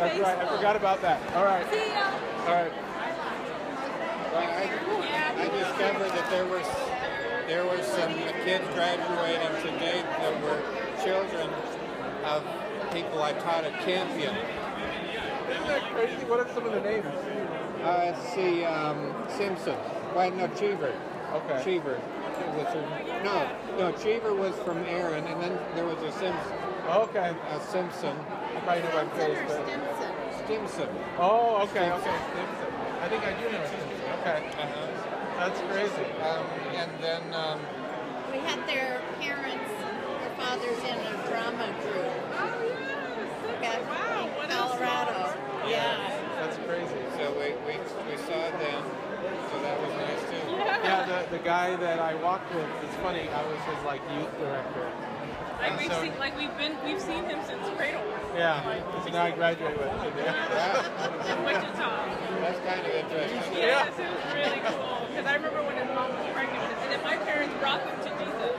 that's 0.00 0.18
right. 0.18 0.38
I 0.38 0.56
forgot 0.56 0.76
about 0.76 1.02
that. 1.02 1.20
All 1.36 1.44
right. 1.44 1.66
See 1.70 1.88
ya. 1.92 2.10
All 2.48 2.54
right. 2.54 2.72
I, 4.32 4.70
I 5.36 5.48
discovered 5.58 6.10
that 6.10 6.30
there 6.30 6.46
was 6.46 6.66
there 7.46 7.64
were 7.66 7.82
some 7.82 8.12
kids 8.44 8.64
graduating 8.74 9.54
today 9.62 10.02
that 10.02 10.42
were 10.42 10.60
children 11.04 11.50
of 12.24 12.44
people 12.92 13.22
I 13.22 13.32
taught 13.34 13.64
at 13.64 13.78
Campion. 13.80 14.34
Isn't 15.50 15.66
that 15.66 15.82
crazy? 15.92 16.24
What 16.26 16.40
are 16.40 16.48
some 16.54 16.64
of 16.64 16.72
the 16.72 16.80
names? 16.80 17.06
Uh, 17.06 18.12
let's 18.12 18.32
see, 18.34 18.64
um, 18.64 19.14
Simpson. 19.36 19.74
Why 20.14 20.28
no 20.30 20.46
Cheever? 20.48 20.94
Okay. 21.32 21.62
Cheever. 21.64 22.00
Was 22.56 22.66
her- 22.72 23.22
no, 23.24 23.50
no, 23.78 23.92
Cheever 23.98 24.34
was 24.34 24.54
from 24.64 24.78
Aaron, 24.84 25.24
and 25.24 25.42
then 25.42 25.58
there 25.74 25.84
was 25.84 25.98
a 26.02 26.12
Simpson. 26.12 26.59
Okay. 26.90 27.30
A 27.30 27.60
Simpson. 27.60 28.16
I 28.18 28.60
probably 28.66 28.82
know 28.82 29.04
my 29.04 29.08
face, 29.16 29.38
but. 29.46 29.62
Stimson. 30.44 30.88
Oh, 31.18 31.62
okay, 31.70 31.86
okay. 31.86 32.18
Stimson. 32.34 32.70
I 33.00 33.08
think 33.08 33.22
I 33.22 33.32
do 33.38 33.46
know 33.46 33.62
Stimson. 33.62 34.10
Okay. 34.18 34.38
Uh-huh. 34.58 34.90
That's 35.38 35.60
crazy. 35.70 36.10
Um, 36.20 36.44
and 36.74 36.90
then 37.00 37.22
um, 37.32 37.60
We 38.32 38.38
had 38.38 38.58
their 38.66 39.00
parents, 39.20 39.70
their 39.70 40.34
fathers 40.36 40.78
in 40.82 40.98
a 40.98 41.14
drama 41.30 41.70
group. 41.80 42.10
Back 43.62 43.78
in 43.78 44.50
Colorado. 44.50 45.38
Yeah. 45.68 46.20
That's 46.40 46.56
crazy. 46.66 46.98
so 47.16 47.30
we, 47.38 47.54
we, 47.68 47.78
we 48.10 48.16
saw 48.26 48.50
them, 48.58 48.82
so 49.52 49.60
that 49.62 49.78
was 49.78 49.92
nice 49.94 50.22
too. 50.26 50.50
Yeah, 50.56 51.06
the, 51.06 51.36
the 51.36 51.42
guy 51.44 51.76
that 51.76 52.00
I 52.00 52.14
walked 52.16 52.52
with, 52.54 52.66
it's 52.82 52.96
funny, 52.96 53.28
I 53.28 53.46
was 53.46 53.60
his 53.60 53.84
like 53.84 54.00
youth 54.16 54.36
director. 54.38 54.90
Like 55.60 55.70
And 55.70 55.78
we've 55.78 55.92
so- 55.92 56.02
seen, 56.02 56.18
like 56.18 56.36
we've 56.38 56.56
been, 56.56 56.74
we've 56.84 57.00
seen 57.00 57.24
him 57.28 57.38
since 57.46 57.60
cradle. 57.76 58.00
Yeah, 58.34 58.64
so 59.04 59.10
now 59.12 59.24
I 59.24 59.30
graduate 59.32 59.76
with 59.78 59.88
him. 59.88 60.00
In 60.16 61.44
Wichita. 61.44 61.84
Uh, 61.84 62.40
That's 62.40 62.60
kind 62.64 62.80
of 62.80 62.92
interesting. 62.94 63.52
Yes, 63.60 63.92
it 63.98 64.08
was 64.08 64.24
really 64.32 64.60
cool. 64.64 65.04
Because 65.12 65.26
I 65.26 65.34
remember 65.36 65.60
when 65.62 65.76
his 65.76 65.90
mom 65.92 66.08
was 66.16 66.24
pregnant, 66.32 66.64
and 66.64 66.88
then 66.94 67.02
my 67.04 67.16
parents 67.28 67.52
brought 67.60 67.84
them 67.84 67.96
to 68.00 68.10
Jesus. 68.24 68.56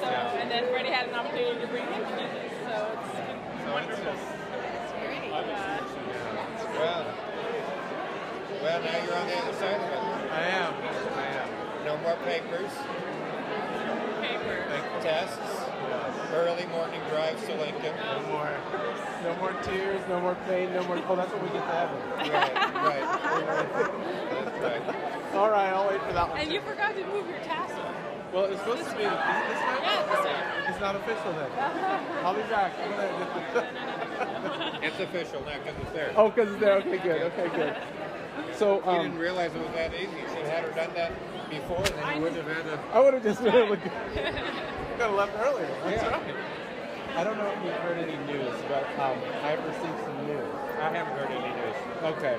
So, 0.00 0.06
Yeah. 0.08 0.40
and 0.40 0.48
then 0.50 0.64
Freddie 0.72 0.94
had 0.94 1.08
an 1.10 1.14
opportunity 1.14 1.60
to 1.60 1.66
bring 1.68 1.84
him 1.84 2.00
to 2.00 2.14
Jesus. 2.16 2.48
So 2.64 2.74
it's 2.96 3.12
been 3.28 3.68
wonderful. 3.68 4.14
That's 4.14 4.92
great. 5.04 5.28
Well, 5.28 7.04
well, 8.62 8.80
now 8.80 8.96
you're 9.04 9.16
on 9.18 9.26
the 9.28 9.36
other 9.38 9.52
side 9.58 9.76
of 9.76 9.90
it. 9.92 10.32
I 10.32 10.44
am. 10.56 10.72
I 10.72 11.26
am. 11.42 11.48
No 11.84 11.96
more 11.98 12.16
papers, 12.24 12.70
Paper. 14.22 14.56
tests, 15.02 15.47
early 16.34 16.66
morning 16.66 17.00
drives 17.10 17.44
to 17.46 17.54
Lincoln. 17.56 17.94
No 18.04 18.22
more. 18.28 18.50
No 19.22 19.34
more 19.36 19.52
tears, 19.62 20.00
no 20.08 20.20
more 20.20 20.36
pain, 20.46 20.72
no 20.72 20.82
more. 20.84 21.00
Oh, 21.08 21.16
that's 21.16 21.32
when 21.32 21.42
we 21.42 21.48
get 21.48 21.64
to 21.64 21.72
heaven. 21.72 21.96
Right, 22.30 22.54
right. 22.74 23.06
That's 24.44 24.86
right. 24.86 25.34
All 25.34 25.50
right, 25.50 25.68
I'll 25.68 25.88
wait 25.88 26.00
for 26.02 26.12
that 26.12 26.28
one. 26.28 26.38
And 26.38 26.52
you 26.52 26.60
forgot 26.60 26.94
to 26.94 27.06
move 27.06 27.28
your 27.28 27.38
tassel. 27.40 27.84
Well, 28.32 28.44
it's 28.44 28.60
supposed 28.60 28.84
to 28.88 28.96
be. 28.96 29.02
Is 29.02 29.08
it 29.08 29.10
this 29.10 29.60
night? 29.60 29.80
Yeah, 29.82 30.06
this 30.14 30.24
night. 30.24 30.68
It's 30.68 30.80
not 30.80 30.96
official 30.96 31.32
then. 31.32 31.50
I'll 32.24 32.34
be 32.34 32.42
back. 32.42 32.72
I'm 32.82 32.90
gonna- 32.90 34.78
It's 34.82 35.00
official 35.00 35.40
now 35.44 35.58
because 35.58 35.74
it's 35.82 35.92
there. 35.92 36.12
oh, 36.16 36.28
because 36.30 36.50
it's 36.52 36.60
there. 36.60 36.76
Okay, 36.76 36.98
good. 36.98 37.22
Okay, 37.32 37.48
good. 37.56 37.76
So, 38.54 38.76
You 38.84 38.90
um, 38.90 39.02
didn't 39.02 39.18
realize 39.18 39.54
it 39.54 39.60
was 39.60 39.74
that 39.74 39.94
easy. 39.94 40.04
You 40.04 40.28
should 40.28 40.46
have 40.46 40.46
had 40.46 40.64
her 40.64 40.70
done 40.72 40.90
that 40.94 41.12
before, 41.50 41.82
then 41.82 42.16
you 42.16 42.22
wouldn't 42.22 42.46
have 42.46 42.56
had 42.56 42.64
to. 42.64 42.78
I 42.94 43.00
would 43.00 43.14
have 43.14 43.22
just 43.22 43.42
been 43.42 43.54
able 43.54 43.76
to. 43.76 43.90
Could 44.98 45.06
have 45.06 45.14
left 45.14 45.38
earlier. 45.38 45.70
That's 45.84 46.02
Yeah. 46.02 46.10
right. 46.10 46.34
I 47.14 47.22
don't 47.22 47.38
know 47.38 47.46
if 47.46 47.64
you've 47.64 47.82
heard 47.86 47.98
any 47.98 48.16
news, 48.26 48.52
but 48.66 48.82
um, 48.98 49.14
I 49.44 49.54
have 49.54 49.64
received 49.64 49.94
some 50.02 50.26
news. 50.26 50.42
I 50.82 50.90
haven't 50.90 51.14
heard 51.14 51.30
any 51.30 51.54
news. 51.54 51.76
Okay. 52.18 52.36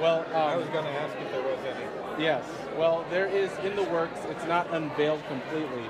Well, 0.00 0.20
um, 0.32 0.36
I 0.36 0.56
was 0.56 0.66
going 0.68 0.84
to 0.86 0.90
ask 0.90 1.14
if 1.20 1.30
there 1.32 1.42
was 1.42 1.58
any. 1.68 2.24
Yes. 2.24 2.44
Well, 2.78 3.04
there 3.10 3.26
is 3.26 3.50
in 3.62 3.76
the 3.76 3.82
works. 3.82 4.20
It's 4.30 4.46
not 4.46 4.72
unveiled 4.72 5.20
completely, 5.28 5.84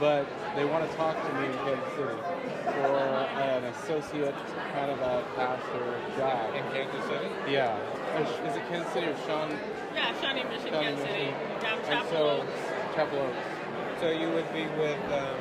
but 0.00 0.24
they 0.56 0.64
want 0.64 0.90
to 0.90 0.96
talk 0.96 1.14
to 1.28 1.32
me 1.34 1.48
in 1.48 1.52
Kansas 1.52 1.92
City 1.92 2.16
for 2.64 2.96
an 3.36 3.64
associate 3.64 4.34
kind 4.72 4.90
of 4.90 4.98
a 5.00 5.24
pastor 5.36 6.00
job. 6.16 6.54
In 6.54 6.64
Kansas 6.72 7.04
City? 7.04 7.28
Yeah. 7.46 7.76
Is 8.16 8.28
is 8.48 8.56
it 8.56 8.66
Kansas 8.70 8.90
City 8.94 9.08
or 9.08 9.16
Sean? 9.26 9.52
Yeah, 9.94 10.18
Shawnee 10.22 10.44
Mission, 10.44 10.72
Shawnee 10.72 10.96
Kansas 10.96 11.04
City. 11.04 11.34
Down 11.60 11.78
Chapel 11.84 12.10
so, 12.10 12.30
Oaks. 12.40 12.60
Chapel 12.96 13.18
Oaks. 13.18 13.60
So 14.00 14.08
you 14.08 14.30
would 14.30 14.50
be 14.54 14.64
with 14.80 14.96
um, 15.12 15.36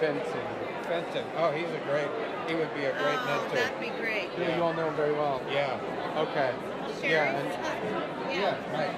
Fenton. 0.00 0.22
Fenton. 0.84 1.24
Oh, 1.38 1.50
he's 1.50 1.68
a 1.70 1.80
great. 1.88 2.08
He 2.48 2.54
would 2.54 2.72
be 2.74 2.84
a 2.84 2.92
great 2.92 3.18
Oh, 3.18 3.26
mentor. 3.26 3.56
that'd 3.56 3.80
be 3.80 3.88
great. 4.00 4.28
Yeah, 4.38 4.56
you 4.56 4.62
all 4.62 4.74
know 4.74 4.88
him 4.88 4.94
very 4.96 5.12
well. 5.12 5.40
Yeah. 5.50 5.78
Okay. 6.16 6.52
Sherry? 7.00 7.12
Yeah. 7.12 7.38
And, 7.40 7.48
Yeah. 8.34 8.56
Right. 8.72 8.90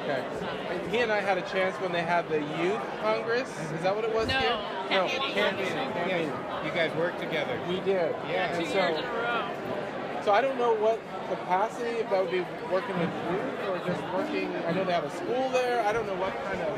okay. 0.00 0.24
And 0.70 0.90
he 0.90 0.98
and 1.00 1.12
I 1.12 1.20
had 1.20 1.38
a 1.38 1.42
chance 1.42 1.76
when 1.80 1.92
they 1.92 2.02
had 2.02 2.28
the 2.28 2.40
youth 2.62 2.80
congress. 3.02 3.48
Is 3.74 3.82
that 3.82 3.94
what 3.94 4.04
it 4.04 4.14
was 4.14 4.26
No, 4.28 4.34
here? 4.38 4.58
camp 4.88 4.90
no, 4.90 5.04
meeting. 5.04 5.34
camp 5.34 5.58
meeting. 5.58 5.72
Camp 5.74 6.08
Yeah, 6.08 6.64
you 6.66 6.70
guys 6.72 6.92
worked 6.96 7.20
together. 7.20 7.58
We 7.68 7.76
did. 7.80 8.14
Yeah. 8.28 8.50
And 8.54 8.64
Two 8.64 8.70
so, 8.72 8.78
years 8.78 8.98
in 8.98 9.04
a 9.04 9.08
row. 9.12 9.44
so 10.24 10.32
I 10.32 10.40
don't 10.40 10.58
know 10.58 10.74
what 10.74 10.98
capacity, 11.30 11.90
if 12.02 12.10
that 12.10 12.20
would 12.22 12.32
be 12.32 12.44
working 12.72 12.98
with 12.98 13.10
youth 13.30 13.68
or 13.68 13.78
just 13.86 14.02
working. 14.12 14.50
I 14.66 14.72
know 14.72 14.84
they 14.84 14.92
have 14.92 15.04
a 15.04 15.10
school 15.10 15.48
there. 15.50 15.84
I 15.86 15.92
don't 15.92 16.06
know 16.06 16.16
what 16.16 16.32
kind 16.44 16.60
of, 16.60 16.74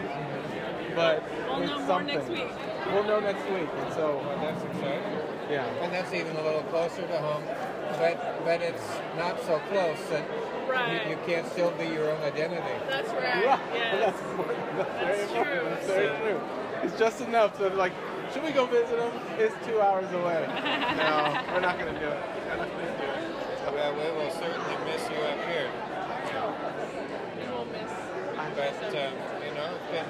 but 0.96 1.22
We'll 1.48 1.62
it's 1.62 1.70
know 1.70 1.78
more 1.78 1.86
something. 1.86 2.16
next 2.16 2.28
week. 2.30 2.50
We'll 2.92 3.04
know 3.04 3.20
next 3.20 3.44
week. 3.50 3.68
And 3.84 3.92
so, 3.94 4.18
Well, 4.24 4.38
that's 4.40 4.64
exciting. 4.64 5.02
yeah. 5.50 5.66
And 5.84 5.92
that's 5.92 6.12
even 6.12 6.34
a 6.36 6.42
little 6.42 6.62
closer 6.72 7.02
to 7.06 7.18
home, 7.18 7.44
but 8.00 8.16
but 8.44 8.60
it's 8.62 8.82
not 9.16 9.38
so 9.42 9.60
close 9.70 9.98
that 10.10 10.24
Right. 10.68 11.04
you, 11.06 11.10
you 11.14 11.18
can't 11.26 11.46
still 11.52 11.70
be 11.78 11.86
your 11.86 12.10
own 12.10 12.20
identity. 12.22 12.74
That's 12.88 13.08
right. 13.10 13.46
Right. 13.46 13.60
Yes. 13.74 14.02
That's, 14.02 14.20
important. 14.30 14.58
That's 14.76 14.98
very 14.98 15.44
true. 15.44 15.64
That's 15.70 15.86
very 15.86 16.16
true. 16.18 16.40
It's 16.82 16.98
just 16.98 17.20
enough 17.20 17.56
so 17.58 17.68
like, 17.68 17.92
should 18.32 18.42
we 18.42 18.50
go 18.50 18.66
visit 18.66 18.98
him? 18.98 19.12
It's 19.38 19.54
two 19.66 19.80
hours 19.80 20.10
away. 20.12 20.42
no, 20.98 21.14
we're 21.54 21.60
not 21.60 21.78
going 21.78 21.92
to 21.94 22.00
do 22.00 22.06
it. 22.08 22.20
We're 22.48 22.56
not 22.56 22.68
going 22.68 22.86
to 22.86 22.98
do 22.98 23.08
it. 23.14 23.74
Well, 23.74 23.92
we 23.94 24.06
will 24.18 24.30
certainly 24.32 24.76
miss 24.88 25.02
you 25.10 25.16
up 25.22 25.38
here. 25.46 25.70
We 27.38 27.46
will 27.52 27.66
miss. 27.66 27.92
But 28.56 28.74
um, 28.94 29.12
you 29.44 29.52
know, 29.54 29.68
it's 29.74 29.90
been 29.92 30.06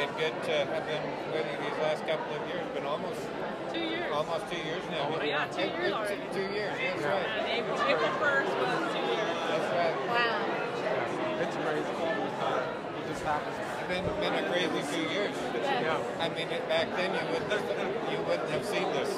been 0.00 0.16
good 0.16 0.32
to 0.48 0.52
have 0.64 0.84
been 0.88 1.04
with 1.28 1.44
you 1.44 1.56
these 1.60 1.78
last 1.84 2.00
couple 2.08 2.32
of 2.32 2.40
years. 2.48 2.64
Been 2.72 2.86
almost 2.88 3.20
Two 3.68 3.84
years. 3.84 4.08
almost 4.08 4.48
two 4.48 4.56
years 4.64 4.80
now. 4.88 5.12
Oh, 5.12 5.20
yeah, 5.20 5.44
two 5.52 5.60
It- 5.60 5.76
years 5.76 5.88
it- 5.88 5.92
already. 5.92 6.24
Two 6.32 6.48
years. 6.56 6.72
That's 6.72 7.04
And 7.04 7.04
right. 7.04 7.60
April, 7.60 7.76
April 7.84 8.12
1st 8.16 8.48
was 8.48 8.80
two 8.96 9.04
years. 9.12 9.36
That's 9.44 9.68
right. 9.76 9.96
Wow. 10.08 11.44
It's 11.44 11.56
crazy. 11.60 11.92
It 12.00 13.04
just 13.12 13.24
happens. 13.28 13.56
It's 13.60 13.88
been 13.92 14.04
been 14.24 14.34
a 14.40 14.48
crazy 14.48 14.80
few 14.88 15.04
years. 15.12 15.36
Yeah. 15.68 16.00
I 16.18 16.28
mean, 16.32 16.48
it, 16.48 16.64
back 16.68 16.88
then 16.96 17.12
you 17.12 17.24
wouldn't 17.32 17.52
have, 17.52 18.12
you 18.12 18.18
wouldn't 18.24 18.48
have 18.56 18.64
seen 18.64 18.88
this. 18.96 19.12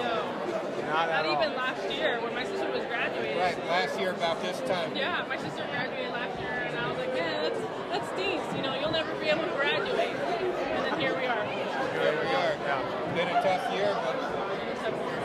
No. 0.00 0.24
Not 0.88 1.08
at 1.12 1.24
Not 1.24 1.26
all. 1.26 1.42
even 1.42 1.56
last 1.56 1.84
year 1.92 2.20
when 2.24 2.32
my 2.34 2.44
sister 2.44 2.70
was 2.72 2.84
graduating. 2.88 3.36
Right. 3.38 3.58
Last 3.68 4.00
year 4.00 4.10
about 4.12 4.40
this 4.40 4.60
time. 4.64 4.96
Yeah, 4.96 5.24
my 5.28 5.36
sister 5.36 5.64
graduated 5.70 6.12
last 6.12 6.38
year, 6.40 6.52
and 6.68 6.76
I 6.78 6.88
was 6.88 6.98
like, 6.98 7.12
man, 7.14 7.42
that's 7.44 7.60
that 7.92 8.02
stinks. 8.16 8.46
You 8.56 8.62
know, 8.62 8.74
you'll 8.78 8.92
never 8.92 9.12
be 9.20 9.28
able 9.28 9.44
to 9.44 9.54
graduate. 9.56 10.16
And 11.02 11.14
then 11.14 11.20
here 11.20 11.20
we 11.20 11.26
are. 11.26 11.44
Here 11.46 12.14
we 12.20 12.28
are. 12.30 12.54
Yeah. 12.62 13.14
Been 13.14 13.28
a 13.28 13.42
tough 13.42 13.72
year, 13.74 13.90
but 14.04 14.16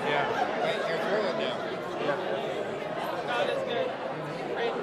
Yeah. 0.09 0.25
right, 0.63 0.81
you're 0.89 1.01
through 1.05 1.25
it 1.29 1.37
now. 1.37 1.55
Yeah. 2.01 2.17
God 3.27 3.45
is 3.49 3.61
good. 3.69 3.87
Great. 4.55 4.73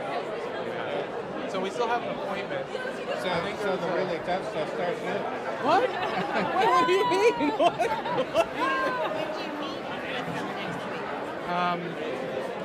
So 1.51 1.57
we 1.61 1.71
still 1.71 1.89
have 1.89 2.03
an 2.03 2.11
appointment. 2.11 2.67
So, 3.21 3.29
I 3.29 3.41
think 3.41 3.59
so 3.59 3.77
the 3.77 3.89
a- 3.93 3.95
really 3.97 4.19
tough 4.25 4.49
stuff 4.51 4.73
starts 4.75 5.01
now. 5.03 5.19
What? 5.65 5.89
what, 6.55 6.67
what 6.67 6.87
do 6.87 6.93
you 6.93 7.11
mean? 7.11 7.51
What? 7.59 7.75
Um, 11.51 11.81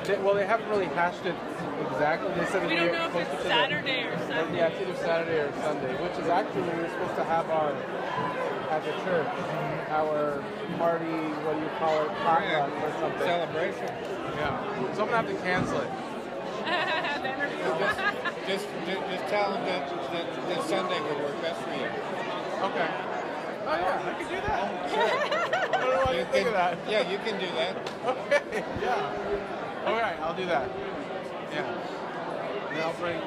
they, 0.04 0.18
well, 0.18 0.34
they 0.34 0.46
haven't 0.46 0.68
really 0.68 0.86
hashed 0.86 1.24
it 1.26 1.34
exactly. 1.86 2.34
They 2.34 2.46
said 2.46 2.66
We 2.66 2.76
it'd 2.76 2.92
don't 2.92 3.12
be 3.12 3.16
know 3.16 3.20
if 3.20 3.32
it's 3.32 3.42
Saturday 3.44 4.02
or 4.04 4.12
or- 4.14 4.18
Sunday. 4.28 4.56
Yeah, 4.58 4.68
it's 4.68 4.80
either 4.80 4.96
Saturday 4.96 5.38
or 5.40 5.52
Sunday, 5.62 5.92
which 6.02 6.16
is 6.18 6.28
actually 6.28 6.62
we're 6.62 6.88
supposed 6.90 7.16
to 7.16 7.24
have 7.24 7.48
our 7.50 7.72
at 8.70 8.84
the 8.84 8.92
church 9.04 9.28
our 9.90 10.42
party. 10.78 11.18
What 11.42 11.54
do 11.56 11.62
you 11.62 11.72
call 11.78 12.04
it? 12.04 12.10
Potluck 12.22 12.70
or 12.70 12.92
something. 13.00 13.20
Celebration. 13.26 13.90
Yeah. 14.38 14.94
So 14.94 15.02
I'm 15.04 15.10
gonna 15.10 15.16
have 15.16 15.28
to 15.28 15.34
cancel 15.42 15.80
it. 15.80 15.90
the. 17.22 17.90
Just, 18.46 18.66
just, 18.86 19.00
just 19.10 19.28
tell 19.28 19.52
them 19.52 19.64
that, 19.66 19.88
that, 20.12 20.26
that 20.48 20.62
Sunday 20.64 21.00
would 21.00 21.18
work 21.18 21.40
best 21.42 21.60
for 21.62 21.70
you. 21.70 21.86
Okay. 22.66 22.88
Oh 23.66 23.76
yeah, 23.76 24.02
I 24.04 24.14
can 24.14 24.28
do 24.28 24.40
that. 24.40 24.66
Oh, 24.70 24.88
sure. 24.94 25.70
I 25.70 25.78
don't 25.78 25.90
know 25.90 26.02
why 26.04 26.04
I 26.06 26.12
You 26.12 26.18
didn't 26.18 26.32
think 26.32 26.46
of 26.48 26.52
that. 26.54 26.78
Yeah, 26.88 27.10
you 27.10 27.18
can 27.18 27.38
do 27.38 27.46
that. 27.56 27.76
Okay, 28.10 28.64
yeah. 28.82 29.84
All 29.86 29.94
right, 29.94 30.18
I'll 30.20 30.34
do 30.34 30.46
that. 30.46 30.68
Yeah. 31.52 31.66
And 32.68 32.76
then 32.76 32.82
I'll 32.84 32.94
bring. 32.94 33.20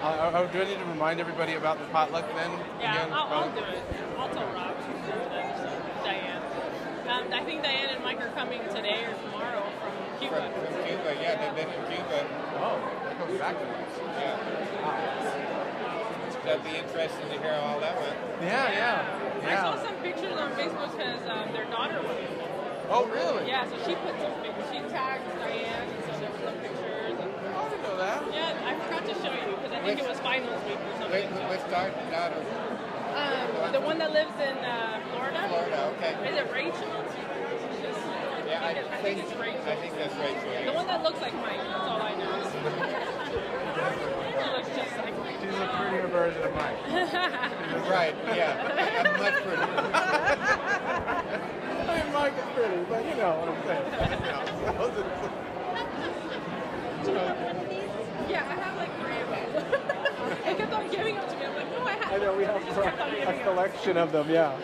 Uh, 0.00 0.32
oh, 0.34 0.48
do 0.52 0.62
I 0.62 0.64
need 0.64 0.78
to 0.78 0.84
remind 0.86 1.20
everybody 1.20 1.54
about 1.54 1.78
the 1.78 1.84
potluck 1.92 2.26
then? 2.34 2.50
Yeah, 2.80 3.04
again? 3.04 3.12
I'll, 3.12 3.28
I'll 3.28 3.50
do 3.52 3.60
it. 3.60 3.82
I'll 4.16 4.28
tell 4.32 4.48
Rob. 4.56 4.74
Diane. 6.04 6.42
Um, 7.08 7.32
I 7.32 7.44
think 7.44 7.62
Diane 7.62 7.90
and 7.94 8.04
Mike 8.04 8.20
are 8.20 8.32
coming 8.32 8.62
today 8.72 9.04
or 9.04 9.12
tomorrow 9.28 9.66
from 9.76 9.92
Cuba. 10.18 10.40
From, 10.40 10.72
from 10.72 10.84
Cuba, 10.88 11.16
yeah, 11.20 11.36
they've 11.36 11.56
been 11.66 11.68
in 11.68 11.84
Cuba. 11.92 12.24
Oh, 12.64 12.80
that 13.04 13.18
goes 13.18 13.38
back 13.38 13.58
to 13.58 13.64
Yeah. 13.66 15.40
That'd 16.44 16.64
be 16.64 16.70
interesting 16.78 17.28
to 17.28 17.38
hear 17.38 17.52
how 17.52 17.76
all 17.76 17.80
that 17.80 18.00
went. 18.00 18.16
Yeah, 18.40 18.72
yeah, 18.72 19.04
I 19.44 19.54
saw 19.60 19.84
some 19.84 19.96
pictures 19.96 20.32
on 20.38 20.50
Facebook 20.52 20.96
because 20.96 21.20
um, 21.28 21.52
their 21.52 21.66
daughter 21.66 22.00
went. 22.00 22.24
Oh, 22.88 23.06
really? 23.06 23.46
Yeah, 23.46 23.68
so 23.68 23.76
she 23.84 23.94
put 24.00 24.16
some 24.18 24.32
pictures. 24.40 24.64
She 24.72 24.80
tagged 24.88 25.22
Diane, 25.38 25.88
and 25.88 26.04
so 26.04 26.12
there 26.18 26.30
were 26.30 26.42
some 26.42 26.58
pictures. 26.58 27.20
And, 27.20 27.30
Oh, 27.54 27.66
I 27.66 27.68
didn't 27.68 27.82
know 27.82 27.88
that. 28.00 28.24
yeah, 28.32 28.56
I 28.64 28.72
forgot 28.84 29.04
to 29.06 29.14
show 29.20 29.28
you 29.32 29.56
because 29.60 29.72
I 29.76 29.80
think 29.84 29.98
Which- 30.00 30.04
it 30.04 30.08
was 30.08 30.18
finals 30.20 30.62
week 30.64 30.78
or 30.80 30.84
Which, 31.12 31.24
something. 31.28 31.48
which 31.52 31.64
daughter? 31.70 31.92
daughter? 32.10 32.40
Um, 33.12 33.72
the 33.72 33.80
one 33.80 33.98
that 33.98 34.12
lives 34.12 34.32
in 34.40 34.56
uh, 34.64 35.00
Florida. 35.12 35.44
Florida, 35.48 35.92
okay. 35.98 36.14
Is 36.30 36.36
it 36.38 36.48
Rachel? 36.52 36.88
Yeah, 38.48 38.64
I 38.64 38.70
I 38.70 38.72
think 38.74 38.88
think, 39.02 39.18
it's 39.28 39.34
Rachel. 39.38 39.60
I 39.66 39.68
think 39.76 39.94
that's 39.94 40.14
Rachel. 40.16 40.64
The 40.64 40.72
one 40.72 40.86
that 40.86 41.02
looks 41.02 41.20
like 41.20 41.34
Mike. 41.34 41.58
That's 41.60 41.86
all 41.86 42.00
I 42.02 42.14
know. 42.18 42.50
she 43.30 43.36
looks 44.56 44.70
just 44.74 44.96
like 44.98 45.14
Mike. 45.18 45.36
She's 45.42 45.54
a 45.54 45.56
prettier 45.78 46.06
version 46.08 46.42
of 46.42 46.54
Mike. 46.54 46.78
Right, 47.90 48.14
yeah. 48.36 49.02
I'm 49.04 49.18
much 49.20 49.34
prettier. 49.42 49.66
I 51.90 51.92
mean, 52.04 52.12
Mike 52.12 52.36
is 52.38 52.44
pretty, 52.54 52.80
but 52.88 53.02
you 53.04 53.14
know 53.16 53.32
what 53.34 53.48
I'm 53.50 53.60
saying. 53.66 53.86
You 58.30 58.36
know, 58.36 58.42
so 58.42 58.46
Yeah, 58.46 58.46
I 58.46 58.54
have 58.62 58.76
like 58.78 58.94
three 59.02 59.18
of 59.18 59.28
them. 59.30 59.50
they 60.44 60.54
kept 60.54 60.72
on 60.72 60.88
giving 60.90 61.14
them 61.16 61.26
to 61.28 61.36
me. 61.36 61.44
I'm 61.46 61.54
like, 61.54 61.70
no, 61.72 61.82
I 61.84 61.92
have. 61.92 62.12
I 62.12 62.18
know 62.18 62.36
we 62.36 62.44
have 62.44 62.60
They 62.60 62.66
just 62.70 62.80
kept 62.80 63.00
on 63.00 63.08
a 63.10 63.14
giving 63.14 63.26
them. 63.26 63.42
collection 63.42 63.96
of 63.98 64.12
them. 64.12 64.30
Yeah. 64.30 64.54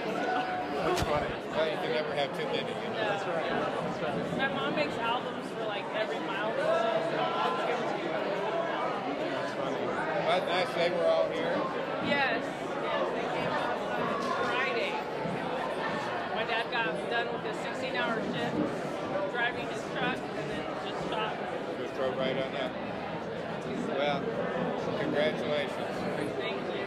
That's 0.87 1.03
funny. 1.03 1.27
Well, 1.51 1.67
you 1.67 1.77
can 1.83 1.91
never 1.91 2.15
have 2.15 2.31
too 2.39 2.47
many, 2.47 2.71
you 2.71 2.89
know. 2.95 3.03
That's 3.03 3.27
right. 3.27 3.51
That's 3.51 3.99
right. 4.07 4.39
My 4.39 4.49
mom 4.55 4.77
makes 4.77 4.95
albums 5.03 5.47
for 5.59 5.65
like 5.67 5.83
every 5.99 6.21
milestone, 6.31 7.03
so 7.11 7.19
I'll 7.19 7.57
just 7.59 7.67
give 7.67 7.79
them 7.81 7.91
to 7.91 7.99
you. 8.07 8.11
That's 9.35 9.53
funny. 9.59 9.83
Well, 9.83 10.41
nice 10.47 10.71
they 10.79 10.91
were 10.95 11.07
all 11.11 11.27
here. 11.35 11.59
Yes. 12.07 12.39
Yes, 12.39 13.03
they 13.19 13.27
came 13.35 13.51
on 13.51 13.75
Friday. 14.47 14.93
My 16.39 16.45
dad 16.47 16.71
got 16.71 16.95
done 17.11 17.27
with 17.35 17.43
his 17.51 17.57
16-hour 17.67 18.23
shift 18.31 18.55
driving 19.35 19.67
his 19.67 19.83
truck 19.93 20.17
and 20.39 20.47
then 20.51 20.65
just 20.87 21.01
stopped. 21.09 21.41
Just 21.81 21.95
drove 21.97 22.17
right 22.17 22.37
on 22.37 22.55
up. 22.63 22.71
Well, 23.97 24.23
congratulations. 25.01 25.73
Thank 26.39 26.61
you. 26.61 26.85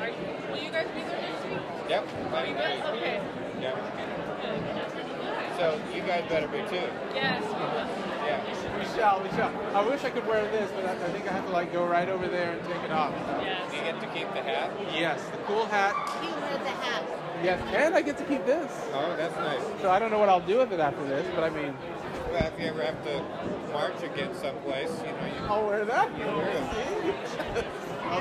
Are 0.00 0.08
you, 0.08 0.16
will 0.50 0.58
you 0.58 0.70
guys 0.70 0.88
be 0.94 1.02
there 1.02 1.20
next 1.20 1.44
week? 1.46 1.58
Yep. 1.88 2.08
Are 2.32 2.46
you 2.46 2.54
guys? 2.54 2.82
Okay. 2.96 3.22
Yep. 3.60 3.74
Good. 3.96 5.56
So 5.58 5.80
you 5.94 6.02
guys 6.02 6.28
better 6.28 6.48
be 6.48 6.58
too. 6.68 6.88
Yes, 7.14 7.44
we 7.44 7.50
will. 7.52 7.86
Yeah. 8.26 8.78
We 8.78 8.84
shall. 8.98 9.22
We 9.22 9.28
shall. 9.30 9.76
I 9.76 9.88
wish 9.88 10.02
I 10.04 10.10
could 10.10 10.26
wear 10.26 10.42
this, 10.50 10.70
but 10.72 10.84
I, 10.86 10.92
I 10.92 11.08
think 11.10 11.28
I 11.28 11.32
have 11.32 11.46
to 11.46 11.52
like 11.52 11.72
go 11.72 11.86
right 11.86 12.08
over 12.08 12.26
there 12.26 12.52
and 12.52 12.66
take 12.66 12.82
it 12.82 12.90
off. 12.90 13.12
Yes. 13.40 13.72
You 13.72 13.80
get 13.80 14.00
to 14.00 14.06
keep 14.08 14.28
the 14.34 14.42
hat. 14.42 14.72
Yes, 14.92 15.22
the 15.30 15.38
cool 15.44 15.66
hat. 15.66 15.94
You 16.22 16.30
wear 16.30 16.58
the 16.58 16.70
hat. 16.70 17.04
Yes, 17.44 17.60
and 17.74 17.94
I 17.94 18.02
get 18.02 18.18
to 18.18 18.24
keep 18.24 18.44
this. 18.46 18.70
Oh, 18.92 19.14
that's 19.16 19.36
nice. 19.36 19.62
So 19.80 19.90
I 19.90 19.98
don't 19.98 20.10
know 20.10 20.18
what 20.18 20.28
I'll 20.28 20.40
do 20.46 20.58
with 20.58 20.72
it 20.72 20.80
after 20.80 21.04
this, 21.06 21.26
but 21.34 21.44
I 21.44 21.50
mean, 21.50 21.74
Well, 21.74 22.01
if 22.34 22.58
you 22.58 22.66
ever 22.66 22.82
have 22.82 23.02
to 23.04 23.22
march 23.72 24.02
against 24.02 24.40
someplace, 24.40 24.90
you 25.00 25.12
know, 25.12 25.26
you 25.26 25.46
I'll 25.48 25.66
wear 25.66 25.84
that. 25.84 26.10
You 26.18 26.24
wear 26.24 26.48
it. 26.48 26.64
See? 27.30 27.66
I'll. 28.04 28.20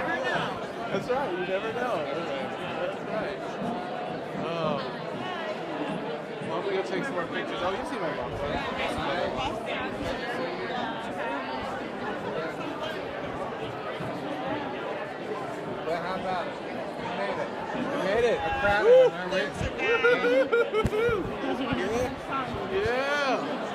That's 0.92 1.10
right. 1.10 1.32
You 1.32 1.46
never 1.48 1.74
know. 1.74 2.04
That's 2.80 3.00
right. 3.10 3.40
Oh. 4.44 4.82
Well, 6.48 6.58
I'm 6.58 6.64
gonna 6.66 6.76
go 6.76 6.84
take 6.84 7.04
some 7.06 7.14
more 7.14 7.26
pictures. 7.28 7.60
Oh, 7.62 7.72
you 7.72 7.86
see 7.90 8.00
my 8.00 8.12
box. 8.18 8.32
Well, 15.88 16.02
how 16.04 16.16
about 16.20 16.48
it? 16.48 16.54
You 16.62 17.08
made 17.18 17.38
it. 17.40 17.50
We 17.76 17.98
made 18.04 18.26
it. 18.26 18.40
We're 18.42 18.60
proud 18.60 18.84
Woo! 18.86 19.06
of 19.06 19.12
you. 22.74 22.82
Yeah. 22.84 23.71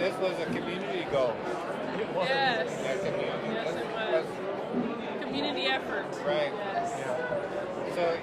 This 0.00 0.16
was 0.18 0.38
a 0.40 0.46
community 0.46 1.06
goal. 1.10 1.34
Yes. 2.16 2.68
That's 2.82 3.02
amazing. 3.04 3.52
Yes, 3.52 3.76
it 3.76 3.86
What's- 3.86 4.26
was. 4.26 5.24
Community 5.24 5.66
effort. 5.66 6.06
Right. 6.24 6.52
Yes. 6.52 7.94
So, 7.94 8.16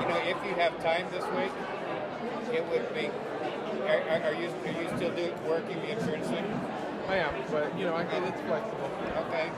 you 0.00 0.08
know, 0.08 0.18
if 0.22 0.36
you 0.46 0.54
have 0.54 0.80
time 0.82 1.06
this 1.10 1.24
week, 1.34 1.52
it 2.54 2.64
would 2.68 2.94
be. 2.94 3.10
Are, 3.88 4.00
are, 4.10 4.22
are 4.30 4.34
you 4.34 4.48
are 4.64 4.82
you 4.82 4.88
still 4.96 5.10
do, 5.10 5.32
working 5.48 5.76
the 5.82 5.90
insurance 5.98 6.28
thing? 6.28 6.44
I 7.08 7.16
am, 7.16 7.34
but 7.50 7.76
you 7.78 7.84
know, 7.84 7.94
I 7.96 8.04
think 8.04 8.26
it's 8.26 8.40
flexible. 8.42 8.90
Okay. 9.26 9.50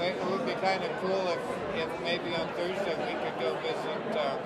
It 0.00 0.24
would 0.30 0.46
be 0.46 0.52
kind 0.54 0.84
of 0.84 0.90
cool 1.00 1.26
if, 1.26 1.40
if 1.74 2.00
maybe 2.02 2.34
on 2.36 2.46
Thursday 2.54 2.94
we 3.02 3.14
could 3.18 3.40
go 3.40 3.58
visit 3.60 4.16
uh, 4.16 4.38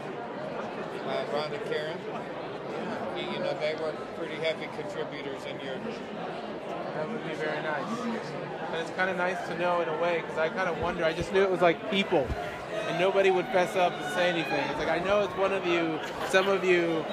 uh, 1.08 1.24
Ron 1.34 1.52
and 1.52 1.64
Karen. 1.66 1.98
You, 3.16 3.32
you 3.32 3.38
know, 3.38 3.52
they 3.60 3.74
were 3.74 3.92
pretty 4.16 4.36
heavy 4.36 4.66
contributors 4.80 5.44
in 5.44 5.60
your. 5.60 5.76
That 6.94 7.08
would 7.08 7.22
be 7.28 7.34
very 7.34 7.62
nice. 7.62 7.86
And 8.00 8.80
it's 8.80 8.90
kind 8.92 9.10
of 9.10 9.16
nice 9.18 9.46
to 9.48 9.58
know 9.58 9.82
in 9.82 9.88
a 9.90 9.98
way 10.00 10.22
because 10.22 10.38
I 10.38 10.48
kind 10.48 10.68
of 10.68 10.80
wonder. 10.80 11.04
I 11.04 11.12
just 11.12 11.32
knew 11.32 11.42
it 11.42 11.50
was 11.50 11.60
like 11.60 11.90
people, 11.90 12.26
and 12.88 12.98
nobody 12.98 13.30
would 13.30 13.46
fess 13.46 13.76
up 13.76 13.92
and 13.92 14.14
say 14.14 14.30
anything. 14.30 14.64
It's 14.70 14.78
like 14.78 14.88
I 14.88 15.00
know 15.00 15.20
it's 15.20 15.36
one 15.36 15.52
of 15.52 15.66
you, 15.66 16.00
some 16.30 16.48
of 16.48 16.64
you, 16.64 17.04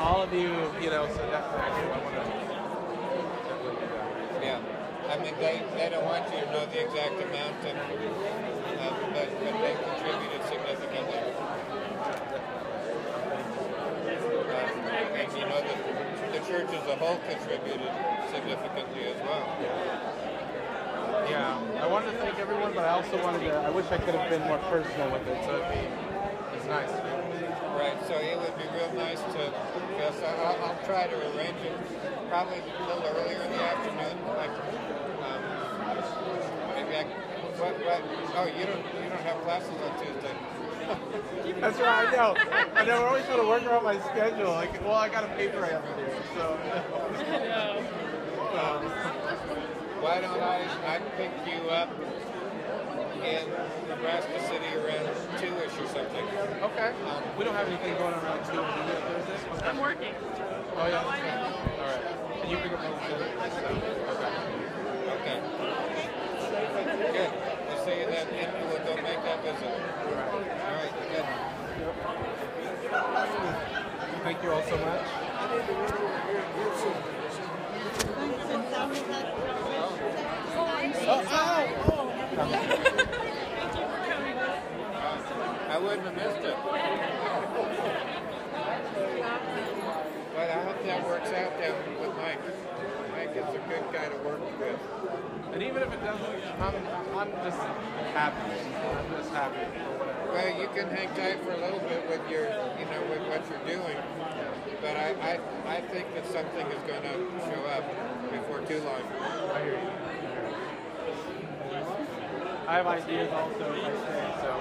all 0.00 0.22
of 0.22 0.32
you. 0.32 0.50
You 0.82 0.90
know, 0.90 1.06
so 1.08 1.22
that's 1.30 1.46
what 1.52 1.60
I 1.60 1.80
do. 1.80 1.86
I 1.86 1.98
want 2.02 2.14
to 2.14 2.20
definitely 3.48 3.76
do 3.80 3.86
that. 3.94 4.42
Yeah. 4.42 4.60
I 5.26 5.32
they, 5.42 5.58
they 5.74 5.90
don't 5.90 6.04
want 6.06 6.22
you 6.30 6.38
to 6.38 6.46
know 6.54 6.66
the 6.70 6.86
exact 6.86 7.18
amount, 7.18 7.58
and, 7.66 7.74
uh, 7.74 8.94
but, 9.10 9.26
but 9.42 9.54
they 9.58 9.74
contributed 9.74 10.38
significantly. 10.46 11.18
Uh, 14.46 15.18
and 15.18 15.26
you 15.34 15.44
know, 15.50 15.58
the, 15.66 15.74
the 16.30 16.42
church 16.46 16.70
as 16.70 16.86
a 16.86 16.96
whole 17.02 17.18
contributed 17.26 17.90
significantly 18.30 19.10
as 19.10 19.18
well. 19.26 19.50
Yeah, 21.26 21.58
I 21.82 21.86
wanted 21.88 22.12
to 22.12 22.18
thank 22.18 22.38
everyone, 22.38 22.72
but 22.72 22.84
I 22.84 22.90
also 22.90 23.20
wanted 23.20 23.40
to. 23.40 23.50
I 23.50 23.70
wish 23.70 23.86
I 23.90 23.98
could 23.98 24.14
have 24.14 24.30
been 24.30 24.46
more 24.46 24.58
personal 24.70 25.10
with 25.10 25.26
it. 25.26 25.42
So 25.42 25.58
it'd 25.58 25.74
be, 25.74 25.82
it's 26.54 26.66
nice. 26.66 26.90
Right, 27.74 27.98
so 28.06 28.14
it 28.14 28.38
would 28.38 28.56
be 28.56 28.64
real 28.72 28.92
nice 28.94 29.20
to, 29.20 29.52
yes, 29.98 30.14
I'll, 30.22 30.70
I'll 30.70 30.78
try 30.86 31.06
to 31.08 31.16
arrange 31.34 31.58
it 31.66 31.74
probably 32.30 32.62
a 32.62 32.86
little 32.86 33.04
earlier 33.04 33.42
in 33.42 33.50
the 33.50 33.62
afternoon, 33.62 34.16
like, 34.32 34.54
um, 35.26 35.42
maybe 36.74 36.96
I, 36.96 37.04
what, 37.58 37.74
what, 37.84 38.02
oh, 38.36 38.46
you 38.46 38.64
don't, 38.66 38.84
you 39.02 39.10
don't 39.10 39.22
have 39.22 39.42
classes 39.42 39.74
on 39.82 39.92
Tuesday. 39.98 40.36
That's 41.60 41.78
right. 41.80 42.06
I 42.06 42.10
know. 42.12 42.34
I 42.74 42.84
know. 42.84 43.00
We're 43.02 43.08
always 43.08 43.24
trying 43.26 43.40
to 43.40 43.46
work 43.46 43.64
around 43.64 43.84
my 43.84 43.98
schedule. 44.10 44.52
Like, 44.52 44.80
well, 44.84 44.94
I 44.94 45.08
got 45.08 45.24
a 45.24 45.28
paper 45.34 45.64
I 45.64 45.70
have 45.70 45.82
to 45.82 45.94
do, 46.04 46.10
so. 46.34 46.52
um, 48.56 48.84
Why 50.02 50.20
don't 50.20 50.40
I, 50.40 50.62
I 50.86 50.98
pick 51.16 51.32
you 51.46 51.70
up 51.70 51.90
in 53.24 53.48
Nebraska 53.88 54.38
City 54.46 54.76
around 54.76 55.10
two-ish 55.38 55.74
or 55.80 55.88
something? 55.88 56.24
Okay. 56.62 56.92
Um, 57.08 57.22
we 57.36 57.44
don't 57.44 57.54
have 57.54 57.66
anything 57.66 57.96
going 57.98 58.14
on 58.14 58.24
around 58.24 58.44
two 58.46 58.60
on 58.60 58.68
Okay. 59.56 59.66
I'm 59.66 59.78
working. 59.78 60.14
Oh 60.76 60.86
yeah. 60.86 61.02
Okay. 61.02 61.30
All 61.80 61.88
right. 61.88 62.42
And 62.42 62.50
you 62.50 62.56
pick 62.58 62.72
up 62.72 62.80
on 62.80 62.98
Thursday. 63.00 63.32
So, 63.50 63.66
okay. 63.66 63.82
Okay. 64.12 64.55
Good. 66.96 67.30
We'll 67.68 67.84
see 67.84 68.00
you 68.00 68.06
then, 68.06 68.26
and 68.28 68.50
we'll 68.68 68.80
go 68.84 68.94
make 69.02 69.20
that 69.22 69.42
visit. 69.44 69.68
All 69.68 70.72
right. 70.74 70.94
Good. 71.12 71.26
Thank 74.24 74.42
you 74.42 74.50
all 74.50 74.62
so 74.62 74.76
much. 74.78 75.02
Oh, 81.08 81.22
oh. 81.32 82.06
I 85.68 85.78
wouldn't 85.78 86.06
have 86.06 86.14
missed 86.14 86.44
it. 86.44 86.56
But 90.34 90.50
I 90.50 90.52
hope 90.64 90.80
that 90.84 91.06
works 91.06 91.30
out 91.30 91.60
down 91.60 91.76
with 92.00 92.16
Mike. 92.16 92.40
Mike 93.12 93.36
is 93.36 93.48
a 93.54 93.58
good 93.68 93.84
guy 93.92 94.08
to 94.08 94.16
work 94.24 94.40
with. 94.58 94.80
And 95.56 95.64
even 95.64 95.82
if 95.82 95.90
it 95.90 96.04
doesn't, 96.04 96.60
I'm, 96.60 96.74
I'm 97.16 97.30
just 97.32 97.56
happy. 98.12 98.52
I'm 98.92 99.08
just 99.16 99.30
happy 99.32 99.64
for 99.72 99.88
whatever. 99.96 100.28
Well, 100.28 100.60
you 100.60 100.68
can 100.76 100.90
hang 100.92 101.08
tight 101.16 101.42
for 101.42 101.52
a 101.52 101.56
little 101.56 101.80
bit 101.80 102.04
with 102.10 102.20
your, 102.28 102.44
you 102.76 102.84
know, 102.92 103.00
with 103.08 103.24
what 103.24 103.40
you're 103.48 103.64
doing. 103.64 103.96
But 104.82 104.98
I, 105.00 105.16
I, 105.16 105.40
I 105.64 105.80
think 105.80 106.12
that 106.12 106.26
something 106.26 106.66
is 106.66 106.82
going 106.84 107.00
to 107.08 107.16
show 107.48 107.64
up 107.72 107.88
before 108.30 108.60
too 108.68 108.84
long. 108.84 109.00
I 109.56 109.64
hear 109.64 109.80
you. 109.80 109.88
I 112.68 112.74
have 112.76 112.86
ideas 112.86 113.32
also 113.32 113.72
if 113.72 113.84
I 113.84 113.96
stay, 113.96 114.34
so 114.42 114.60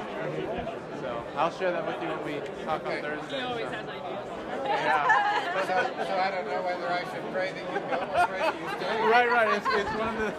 so 1.01 1.23
I'll 1.35 1.51
share 1.51 1.73
that 1.73 1.85
with 1.85 2.01
you 2.01 2.07
when 2.07 2.23
we 2.23 2.63
talk 2.63 2.85
on 2.85 3.01
Thursday. 3.01 3.35
He 3.35 3.43
always 3.43 3.65
so. 3.65 3.71
has 3.71 3.89
ideas. 3.89 4.24
So, 4.65 5.77
so 6.05 6.13
I 6.17 6.31
don't 6.31 6.45
know 6.45 6.61
whether 6.63 6.87
I 6.87 7.03
should 7.03 7.25
pray 7.33 7.51
that 7.51 7.61
you 7.61 7.79
go 7.79 7.95
or 7.95 8.27
pray 8.27 8.39
that 8.39 8.55
you 8.59 8.67
stay. 8.69 9.01
Right, 9.07 9.29
right. 9.29 9.49
It's, 9.57 9.67
it's 9.71 9.93
one 9.97 10.09
of 10.09 10.17
the. 10.17 10.33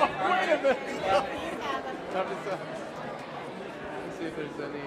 oh, 0.00 0.08
wait 0.30 0.48
a 0.50 0.56
minute. 0.62 0.78
Let's 4.04 4.18
see 4.18 4.24
if 4.24 4.34
there's 4.36 4.60
any. 4.60 4.84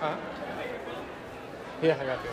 Huh? 0.00 0.16
Yeah, 1.82 1.98
I 2.00 2.04
got 2.06 2.24
you. 2.24 2.30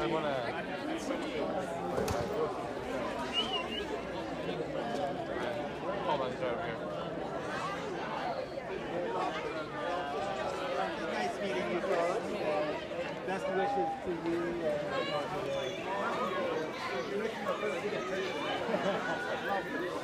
I 0.00 0.06
want 0.06 0.24
to. 0.26 0.30
Hold 6.04 6.20
on, 6.20 6.28
it's 6.30 6.42
over 6.42 6.62
here. 6.62 6.78
Nice 11.12 11.34
meeting 11.40 11.68
you, 11.72 11.80
fellas. 11.80 12.26
Best 13.26 13.46
wishes 13.48 13.90
to 14.04 14.10
you. 14.30 14.42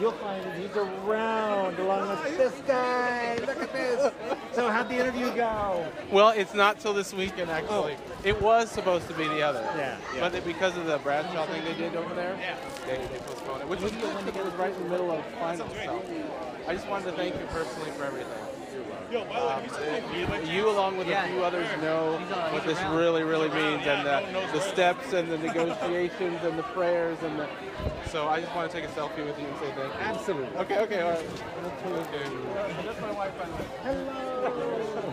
You'll 0.00 0.12
find 0.12 0.42
him. 0.42 0.62
He's 0.62 0.76
around 0.76 1.78
along 1.78 2.08
with 2.08 2.38
this 2.38 2.62
guy. 2.66 3.36
Look 3.40 3.60
at 3.60 3.72
this. 3.72 4.12
So 4.52 4.70
how'd 4.70 4.79
the 4.90 4.98
interview 4.98 5.34
go? 5.34 5.86
Well, 6.10 6.30
it's 6.30 6.54
not 6.54 6.80
till 6.80 6.92
this 6.92 7.12
weekend 7.14 7.50
actually. 7.50 7.94
Oh. 7.94 8.20
It 8.24 8.40
was 8.42 8.70
supposed 8.70 9.08
to 9.08 9.14
be 9.14 9.26
the 9.28 9.42
other. 9.42 9.62
Yeah, 9.76 9.96
yeah. 10.14 10.28
But 10.28 10.44
because 10.44 10.76
of 10.76 10.86
the 10.86 10.98
Bradshaw 10.98 11.46
thing 11.46 11.64
they 11.64 11.74
did 11.74 11.96
over 11.96 12.14
there, 12.14 12.36
they, 12.86 12.96
they 12.96 13.18
postponed 13.20 13.62
it, 13.62 13.68
which 13.68 13.80
was 13.80 13.92
it 13.92 14.44
was 14.44 14.54
right 14.54 14.74
in 14.74 14.82
the 14.84 14.88
middle 14.90 15.10
of 15.10 15.24
finals. 15.38 15.70
So 15.84 16.02
I 16.66 16.74
just 16.74 16.88
wanted 16.88 17.06
to 17.06 17.12
thank 17.12 17.34
you 17.34 17.46
personally 17.46 17.90
for 17.92 18.04
everything. 18.04 18.49
Um, 19.10 19.64
you, 20.14 20.52
you, 20.52 20.70
along 20.70 20.96
with 20.96 21.08
a 21.08 21.22
few 21.28 21.42
others, 21.42 21.66
know 21.82 22.20
what 22.52 22.64
this 22.64 22.80
really, 22.90 23.24
really 23.24 23.48
means, 23.48 23.84
and 23.84 24.06
the, 24.06 24.22
the 24.52 24.60
steps, 24.60 25.12
and 25.12 25.28
the 25.28 25.36
negotiations, 25.38 26.38
and 26.44 26.56
the 26.56 26.62
prayers, 26.62 27.18
and 27.24 27.36
the. 27.40 27.48
So 28.06 28.28
I 28.28 28.40
just 28.40 28.54
want 28.54 28.70
to 28.70 28.80
take 28.80 28.88
a 28.88 28.92
selfie 28.92 29.26
with 29.26 29.36
you 29.40 29.46
and 29.46 29.58
say 29.58 29.72
thank 29.74 29.92
you. 29.94 30.00
Absolutely. 30.00 30.56
Okay. 30.58 30.78
Okay. 30.78 31.00
All 31.00 31.10
right. 31.10 31.26
Okay. 31.86 32.30
That's 32.84 33.00
my 33.00 33.10
wife. 33.10 33.32
by 33.36 33.46
the 33.46 33.52
way. 33.52 35.10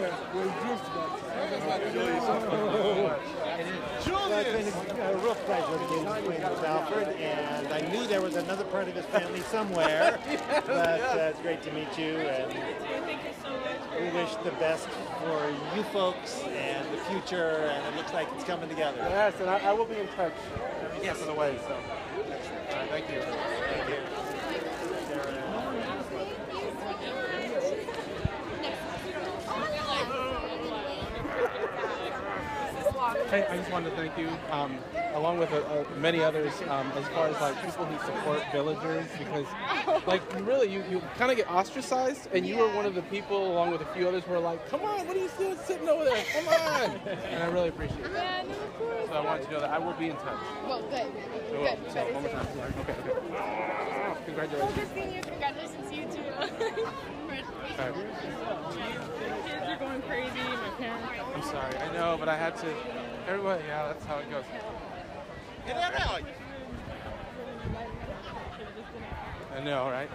Okay, 0.00 0.10
we're 0.34 0.44
just 0.44 0.84
Well, 4.06 4.32
it's 4.32 4.50
been 4.50 5.00
a 5.00 5.16
real 5.30 5.44
pleasure 5.44 5.78
being 5.88 6.06
acquainted 6.06 6.50
with 6.50 6.64
Alfred, 6.64 7.08
and 7.08 7.68
I 7.68 7.80
knew 7.92 8.04
there 8.06 8.20
was 8.20 8.34
another 8.34 8.64
part 8.64 8.88
of 8.88 8.94
his 8.94 9.04
family 9.06 9.40
somewhere, 9.42 10.18
but 10.66 11.00
uh, 11.00 11.30
it's 11.30 11.40
great 11.40 11.62
to 11.62 11.72
meet 11.72 11.96
you, 11.96 12.16
and 12.16 12.52
we 14.00 14.10
wish 14.10 14.34
the 14.36 14.50
best 14.52 14.88
for 14.88 15.54
you 15.76 15.82
folks 15.84 16.42
and 16.42 16.86
the 16.92 16.98
future, 17.04 17.70
and 17.72 17.94
it 17.94 17.96
looks 17.96 18.12
like 18.12 18.26
it's 18.34 18.44
coming 18.44 18.68
together. 18.68 18.98
Yes, 18.98 19.34
and 19.40 19.48
I, 19.48 19.58
I 19.58 19.72
will 19.72 19.84
be 19.84 19.96
in 19.96 20.08
touch 20.08 20.34
every 20.82 21.00
step 21.00 21.20
of 21.20 21.26
the 21.26 21.34
way. 21.34 21.56
So, 21.64 21.74
all 21.74 22.76
right, 22.76 22.90
thank 22.90 23.08
you. 23.10 23.59
Hey, 33.30 33.46
I 33.48 33.56
just 33.56 33.70
wanted 33.70 33.90
to 33.90 33.96
thank 33.96 34.18
you, 34.18 34.28
um, 34.50 34.76
along 35.14 35.38
with 35.38 35.52
uh, 35.52 35.58
uh, 35.58 35.84
many 36.00 36.20
others, 36.20 36.52
um, 36.62 36.90
as 36.96 37.06
far 37.14 37.28
as 37.28 37.40
like 37.40 37.54
people 37.64 37.84
who 37.84 37.96
support 38.04 38.42
villagers, 38.50 39.06
because 39.16 39.46
like 40.04 40.20
really, 40.44 40.68
you, 40.68 40.82
you 40.90 41.00
kind 41.16 41.30
of 41.30 41.36
get 41.36 41.48
ostracized, 41.48 42.26
and 42.32 42.44
you 42.44 42.56
were 42.58 42.74
one 42.74 42.86
of 42.86 42.96
the 42.96 43.02
people, 43.02 43.52
along 43.52 43.70
with 43.70 43.82
a 43.82 43.84
few 43.94 44.08
others, 44.08 44.24
who 44.24 44.32
were 44.32 44.40
like, 44.40 44.68
"Come 44.68 44.80
on, 44.80 45.06
what 45.06 45.16
are 45.16 45.20
you 45.20 45.30
doing 45.38 45.56
sitting 45.58 45.88
over 45.88 46.02
there? 46.02 46.24
Come 46.32 46.48
on!" 46.48 47.00
and 47.06 47.40
I 47.40 47.46
really 47.46 47.68
appreciate 47.68 48.00
it. 48.00 48.10
Yeah, 48.12 48.42
no, 48.48 48.52
of 48.52 48.78
course. 48.78 49.06
So 49.06 49.14
I 49.14 49.20
wanted 49.20 49.44
to 49.46 49.52
know 49.52 49.60
that 49.60 49.70
I 49.70 49.78
will 49.78 49.92
be 49.92 50.10
in 50.10 50.16
touch. 50.16 50.40
Well, 50.66 50.82
good. 50.90 51.12
Good. 51.52 51.92
So 51.92 52.00
one 52.12 52.22
more 52.24 52.32
time. 52.32 52.48
Okay, 52.80 52.94
okay. 52.98 53.30
Well, 53.30 54.18
Congratulations. 54.26 54.74
good 54.74 54.88
seeing 54.92 55.14
you. 55.14 55.22
Congratulations 55.22 55.88
to 55.88 55.94
you 55.94 56.06
too. 56.06 56.84
Right. 57.78 57.94
Kids 57.94 59.62
are 59.64 59.76
going 59.78 60.02
crazy. 60.02 60.32
My 60.34 60.70
parents. 60.76 61.08
I'm 61.34 61.42
sorry. 61.42 61.76
I 61.78 61.92
know, 61.94 62.16
but 62.18 62.28
I 62.28 62.36
had 62.36 62.56
to. 62.58 63.09
Everybody, 63.30 63.62
yeah, 63.68 63.86
that's 63.86 64.04
how 64.06 64.18
it 64.18 64.28
goes. 64.28 64.42
I 69.56 69.60
know, 69.62 69.84
right? 69.84 70.10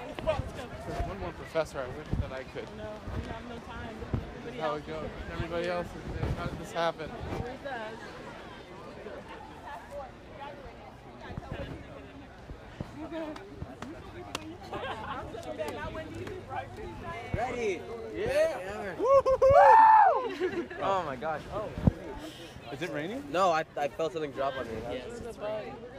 There's 0.86 1.08
one 1.08 1.20
more 1.22 1.32
professor. 1.32 1.80
I 1.80 1.88
wish 1.98 2.08
that 2.20 2.34
I 2.34 2.44
could. 2.44 2.68
No, 2.76 2.90
we 3.16 3.28
have 3.32 3.48
no 3.48 3.56
time. 3.66 3.96
That's 4.44 4.60
how 4.60 4.74
it 4.76 4.86
goes. 4.86 5.08
Everybody 5.32 5.70
else 5.70 5.88
is 5.88 6.20
there. 6.20 6.30
How 6.38 6.48
did 6.48 6.60
this 6.60 6.74
happen? 6.74 7.10
Where's 7.10 7.58
that? 7.64 7.94
Ready? 17.34 17.82
Yeah. 18.14 18.96
oh 20.84 21.04
my 21.06 21.16
gosh. 21.16 21.42
Oh. 21.54 21.70
Is 22.72 22.82
it 22.82 22.92
raining? 22.92 23.24
No, 23.32 23.52
I, 23.52 23.64
I 23.78 23.88
felt 23.88 24.14
something 24.14 24.32
drop 24.32 24.58
on 24.58 24.66
me. 24.66 24.74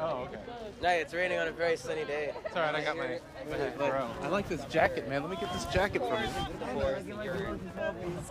Oh, 0.01 0.25
okay. 0.25 0.39
No, 0.83 0.89
it's 0.91 1.15
raining 1.15 1.39
on 1.39 1.49
a 1.49 1.53
very 1.53 1.77
sunny 1.77 2.05
day. 2.05 2.33
It's 2.45 2.57
alright. 2.57 2.75
I 2.75 2.83
got 2.85 2.97
my, 2.97 3.21
my 3.51 3.69
bro. 3.71 4.11
I 4.23 4.29
like 4.29 4.49
this 4.49 4.65
jacket, 4.67 5.09
man. 5.09 5.23
Let 5.23 5.31
me 5.31 5.37
get 5.41 5.53
this 5.53 5.65
jacket 5.67 6.03
from 6.03 6.23
you. 6.23 6.29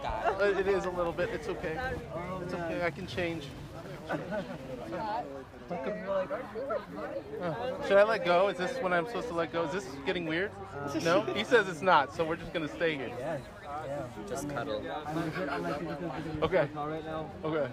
Uh, 0.03 0.59
It 0.59 0.67
is 0.67 0.85
a 0.85 0.89
little 0.91 1.13
bit. 1.13 1.29
It's 1.29 1.47
okay. 1.47 1.79
It's 2.43 2.53
okay. 2.53 2.83
I 2.83 2.91
can 2.91 3.07
change. 3.07 3.47
Uh, 7.41 7.55
should 7.87 7.97
I 7.97 8.03
let 8.03 8.23
go? 8.25 8.49
Is 8.49 8.57
this 8.57 8.77
when 8.81 8.93
I'm 8.93 9.07
supposed 9.07 9.29
to 9.29 9.33
let 9.33 9.51
go? 9.51 9.63
Is 9.63 9.71
this 9.71 9.87
getting 10.05 10.25
weird? 10.25 10.51
No? 11.03 11.21
He 11.33 11.43
says 11.43 11.67
it's 11.67 11.81
not, 11.81 12.13
so 12.15 12.23
we're 12.23 12.35
just 12.35 12.53
gonna 12.53 12.67
stay 12.67 12.95
here. 12.95 13.39
Just 14.27 14.49
cuddle. 14.49 14.83
Okay. 16.41 16.67
Okay. 17.43 17.69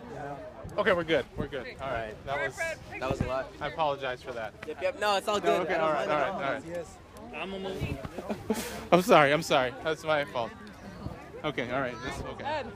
Okay, 0.79 0.93
we're 0.93 1.05
good. 1.05 1.25
We're 1.37 1.47
good. 1.49 1.67
All 1.81 1.91
right. 1.91 2.15
That 2.27 2.47
was 2.47 2.57
That 2.99 3.11
was 3.11 3.21
a 3.21 3.27
lot. 3.27 3.53
I 3.61 3.69
apologize 3.69 4.23
for 4.23 4.33
that. 4.33 4.55
Yep, 4.67 4.83
yep. 4.83 5.01
No, 5.01 5.17
it's 5.17 5.29
all 5.29 5.37
No, 5.37 5.41
good. 5.41 5.61
okay, 5.63 5.75
I 5.75 5.79
don't 5.79 5.87
all 5.87 5.93
right, 5.93 6.09
mind 6.09 6.11
all 6.11 6.39
it 6.39 6.43
right, 6.43 6.47
all 6.47 6.53
right. 6.55 6.63
Yes. 6.69 6.99
I'm 7.35 7.55
a. 7.55 8.57
I'm 8.93 9.03
sorry. 9.03 9.33
I'm 9.33 9.43
sorry. 9.43 9.73
That's 9.85 10.05
my 10.05 10.25
fault. 10.27 10.51
Okay. 11.45 11.71
All 11.71 11.81
right. 11.81 11.95
This 12.05 12.21
okay. 12.21 12.45
Ed. 12.45 12.67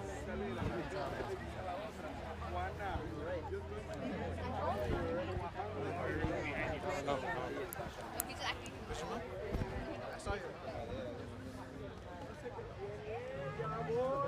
Oh. 7.08 7.45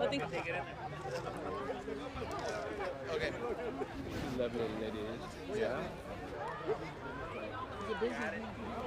I 0.09 0.11
think. 0.11 0.23
Okay. 3.13 3.33
Lebanon 4.39 4.83
it 4.83 4.95
is. 4.97 5.21
Yeah. 5.61 5.83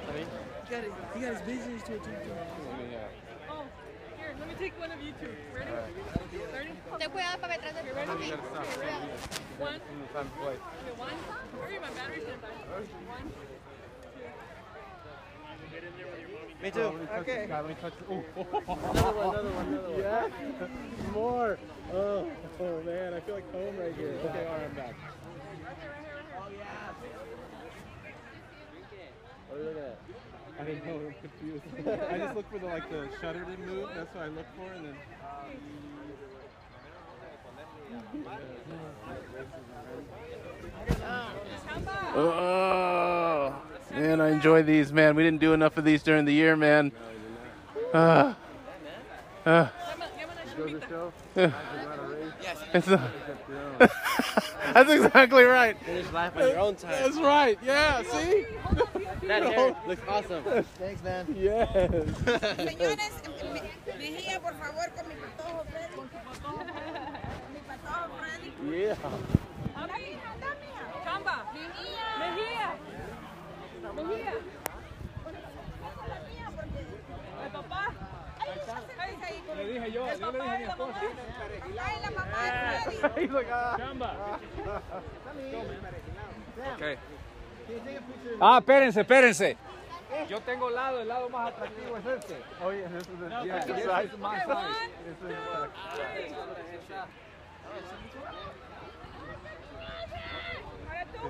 Honey? 0.08 0.26
He 0.66 0.72
got, 0.72 0.84
he 1.14 1.22
got 1.22 1.34
his 1.34 1.42
business 1.42 1.84
to 1.84 1.94
attend 1.94 2.18
to. 2.24 2.30
Yeah. 2.92 3.08
Oh, 3.52 3.66
here, 4.18 4.34
let 4.40 4.48
me 4.48 4.56
take 4.58 4.80
one 4.80 4.92
of 4.92 5.02
you 5.02 5.14
two. 5.22 5.30
Ready? 5.54 5.72
Ready? 6.54 6.72
Ten 6.98 7.10
cuidado 7.12 7.38
para 7.40 7.54
detrás 7.54 7.74
de 7.76 7.82
You 7.88 7.94
ready? 7.94 8.12
You. 8.26 8.34
Okay, 8.34 8.80
ready? 8.82 9.10
One. 9.60 9.80
Time 10.14 10.26
to 10.26 10.36
play. 10.42 10.58
Okay, 10.58 10.96
one. 10.98 11.18
Hurry, 11.62 11.78
my 11.80 11.90
battery's 11.92 12.24
gonna 12.26 12.42
die. 12.42 12.50
One. 13.06 13.26
Me 15.62 15.78
Oh, 15.78 15.82
too. 15.82 16.06
let 16.12 16.31
Oh, 16.64 16.92
me 16.92 17.06
touch 17.08 17.22
Okay. 17.22 17.36
this 17.38 17.50
guy. 17.50 17.62
Let 17.62 17.70
me 17.70 17.76
touch. 17.82 17.94
Ooh. 18.12 18.24
Another 18.36 19.12
one, 19.12 19.30
another 19.30 19.50
one, 19.50 19.68
another 19.68 19.90
one. 19.90 20.00
Yeah. 20.02 21.12
More. 21.12 21.58
Oh, 21.92 22.30
oh 22.60 22.84
man, 22.84 23.14
I 23.16 23.20
feel 23.22 23.36
like 23.36 23.52
home 23.52 23.78
right 23.78 23.96
here. 23.96 24.20
Okay, 24.26 24.46
all 24.46 24.54
right, 24.54 24.66
I'm 24.66 24.76
back. 24.76 24.96
Oh, 29.52 29.56
what 29.56 29.58
are 29.58 29.64
you 29.64 29.66
looking 29.70 29.84
at? 29.84 29.98
I 30.60 30.64
didn't 30.64 30.86
know. 30.86 31.02
I'm 31.08 31.16
confused. 31.20 31.64
I 32.12 32.18
just 32.20 32.36
look 32.36 32.52
for 32.52 32.60
the 32.60 32.68
like 32.68 32.90
the 32.92 33.10
shutter 33.20 33.44
to 33.44 33.58
move. 33.58 33.90
That's 33.96 34.14
what 34.14 34.24
I 34.24 34.28
look 34.28 34.46
for, 34.56 34.72
and 34.72 34.86
then. 34.86 34.96
Oh 42.14 43.62
man, 43.94 44.22
I 44.22 44.30
enjoy 44.30 44.64
these, 44.64 44.92
man. 44.92 45.16
We 45.16 45.24
didn't 45.24 45.40
do 45.40 45.54
enough 45.54 45.78
of 45.78 45.84
these 45.86 46.04
during 46.04 46.26
the 46.26 46.34
year, 46.34 46.56
man. 46.56 46.92
Uh, 47.94 48.34
uh, 49.46 49.68
yeah. 51.36 51.52
That's 54.74 54.90
exactly 54.90 55.44
right. 55.44 55.78
Finish 55.86 56.12
life 56.12 56.36
on 56.38 56.42
your 56.44 56.60
own 56.60 56.76
time. 56.76 56.92
That's 56.92 57.18
right. 57.18 57.58
Yeah. 57.64 58.04
See. 58.04 58.46
That 59.28 59.44
hair 59.44 59.76
looks 59.88 60.02
awesome. 60.08 60.44
Thanks, 60.78 61.04
man. 61.04 61.26
Yes. 61.38 61.70
Señores, 62.56 63.12
Mejía, 63.98 64.40
por 64.40 64.54
favor, 64.54 64.90
con 64.96 65.08
mi 65.08 65.16
patojo 65.16 65.66
Freddy. 65.70 65.96
Mi 67.54 67.60
patojo 67.68 68.10
Freddy. 68.20 68.52
Yeah. 68.78 68.96
Chamba. 71.04 71.46
Mejía. 71.54 71.91
Mejía. 73.96 74.34
El 77.44 77.52
papá. 77.52 77.88
Le 79.56 79.66
dije 79.68 79.92
yo, 79.92 80.08
El 80.08 80.20
yo 80.20 80.32
le 80.32 80.40
papá 80.40 80.44
dije 80.44 80.56
a 80.56 80.58
mi 80.58 80.64
y 80.64 80.66
la 80.66 80.72
esposa. 80.72 80.94
mamá. 80.94 81.08
El 81.52 81.60
papá 81.72 81.94
y 81.94 82.00
la 82.02 82.12
mamá 82.12 82.32
de 82.86 82.92
Freddy. 82.92 83.22
He's 83.22 83.32
like, 83.32 83.52
ah. 83.52 83.78
Okay. 86.76 86.98
Ah, 88.40 88.58
espérense, 88.60 89.02
espérense. 89.02 89.58
Yo 90.30 90.42
tengo 90.42 90.70
lado, 90.70 91.00
el 91.02 91.08
lado 91.08 91.30
más 91.30 91.50
atractivo 91.54 91.98
es 91.98 92.06
este. 92.06 92.36
Oh 92.64 92.72
yeah, 92.72 92.88
this 92.90 93.08
is 93.08 93.22
it. 93.22 93.32
Yeah, 93.46 93.60
this 93.66 93.76
this 93.76 93.86
side. 93.86 94.06
is 94.06 94.12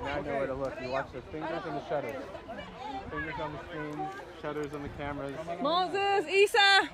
side. 0.00 0.02
This 0.02 0.02
is 0.02 0.02
Okay, 0.02 0.04
now 0.04 0.16
I 0.16 0.20
know 0.20 0.38
where 0.38 0.46
to 0.46 0.54
look. 0.54 0.74
You 0.82 0.88
watch 0.90 1.08
the 1.12 1.20
fingers 1.32 1.62
and 1.66 1.76
the 1.76 1.88
shutters. 1.88 2.16
Fingers 3.10 3.34
on 3.40 3.52
the 3.52 3.58
screens, 3.68 4.08
shutters 4.40 4.74
on 4.74 4.82
the 4.82 4.88
cameras. 4.90 5.34
Moses, 5.60 6.28
Isa. 6.30 6.88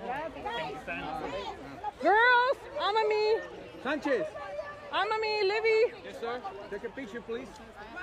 Girls, 2.03 2.57
I'm 2.81 3.09
me. 3.09 3.37
Sanchez. 3.83 4.25
I'm 4.91 5.09
me, 5.21 5.43
Livy. 5.43 5.95
Yes, 6.05 6.19
sir. 6.21 6.41
Take 6.71 6.85
a 6.85 6.89
picture, 6.89 7.21
please. 7.21 7.47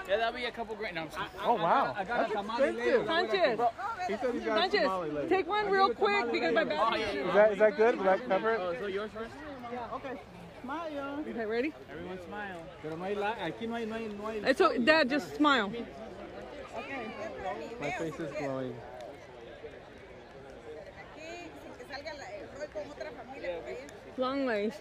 Yeah, 0.07 0.17
that'll 0.17 0.34
be 0.34 0.45
a 0.45 0.51
couple 0.51 0.76
great. 0.76 0.93
No, 0.93 1.01
I'm. 1.17 1.27
Oh, 1.43 1.53
wow. 1.55 1.95
I 1.97 2.03
got 2.03 2.17
That's 2.19 2.31
a 2.31 2.35
tamale 2.35 2.72
later. 2.73 2.99
expensive. 3.01 3.57
Sanchez. 3.57 3.59
He 4.07 4.13
said 4.17 4.34
he's 4.35 4.43
got 4.43 4.57
a 4.57 4.61
Sanchez, 4.61 4.81
tamale 4.81 5.09
later. 5.09 5.30
take 5.30 5.47
one 5.47 5.69
real 5.72 5.89
quick 5.95 6.31
because 6.31 6.53
my 6.53 6.61
Oh, 6.61 6.65
battery. 6.65 7.01
Is 7.01 7.34
that 7.34 7.51
is 7.53 7.59
that 7.59 7.76
good? 7.77 7.97
Will 7.97 8.03
that 8.03 8.27
cover 8.30 8.51
it? 8.53 8.59
Oh, 8.61 8.69
is 8.69 8.80
that 8.81 8.91
yours 8.91 9.09
first? 9.15 9.31
Yeah, 9.73 9.80
Okay. 9.95 10.22
Smile. 10.66 11.20
Okay, 11.30 11.46
ready? 11.46 11.74
Everyone 11.92 12.20
smile. 12.28 12.58
Pero 12.82 12.96
no 12.98 13.04
hay 13.06 13.16
la, 13.16 13.36
aquí 13.46 13.68
no 13.68 13.76
hay, 13.76 13.86
no 13.86 13.96
hay, 13.96 14.08
no 14.08 14.28
hay. 14.28 14.42
It's 14.50 14.60
okay, 14.62 14.80
Dad, 14.80 15.08
just 15.10 15.36
smile. 15.36 15.66
Okay. 15.68 17.06
My 17.80 17.92
face 17.92 18.20
is 18.20 18.32
glowing. 18.40 18.74
Aquí, 21.02 21.30
sin 21.62 21.74
que 21.78 21.86
salga 21.94 22.14
la- 22.18 22.34
el 22.34 22.48
rol 22.58 22.68
con 22.74 22.92
otra 22.92 23.12
familia 23.12 23.60
por 23.60 23.70
ahí. 23.70 23.78
Long 24.18 24.46
ways. 24.48 24.74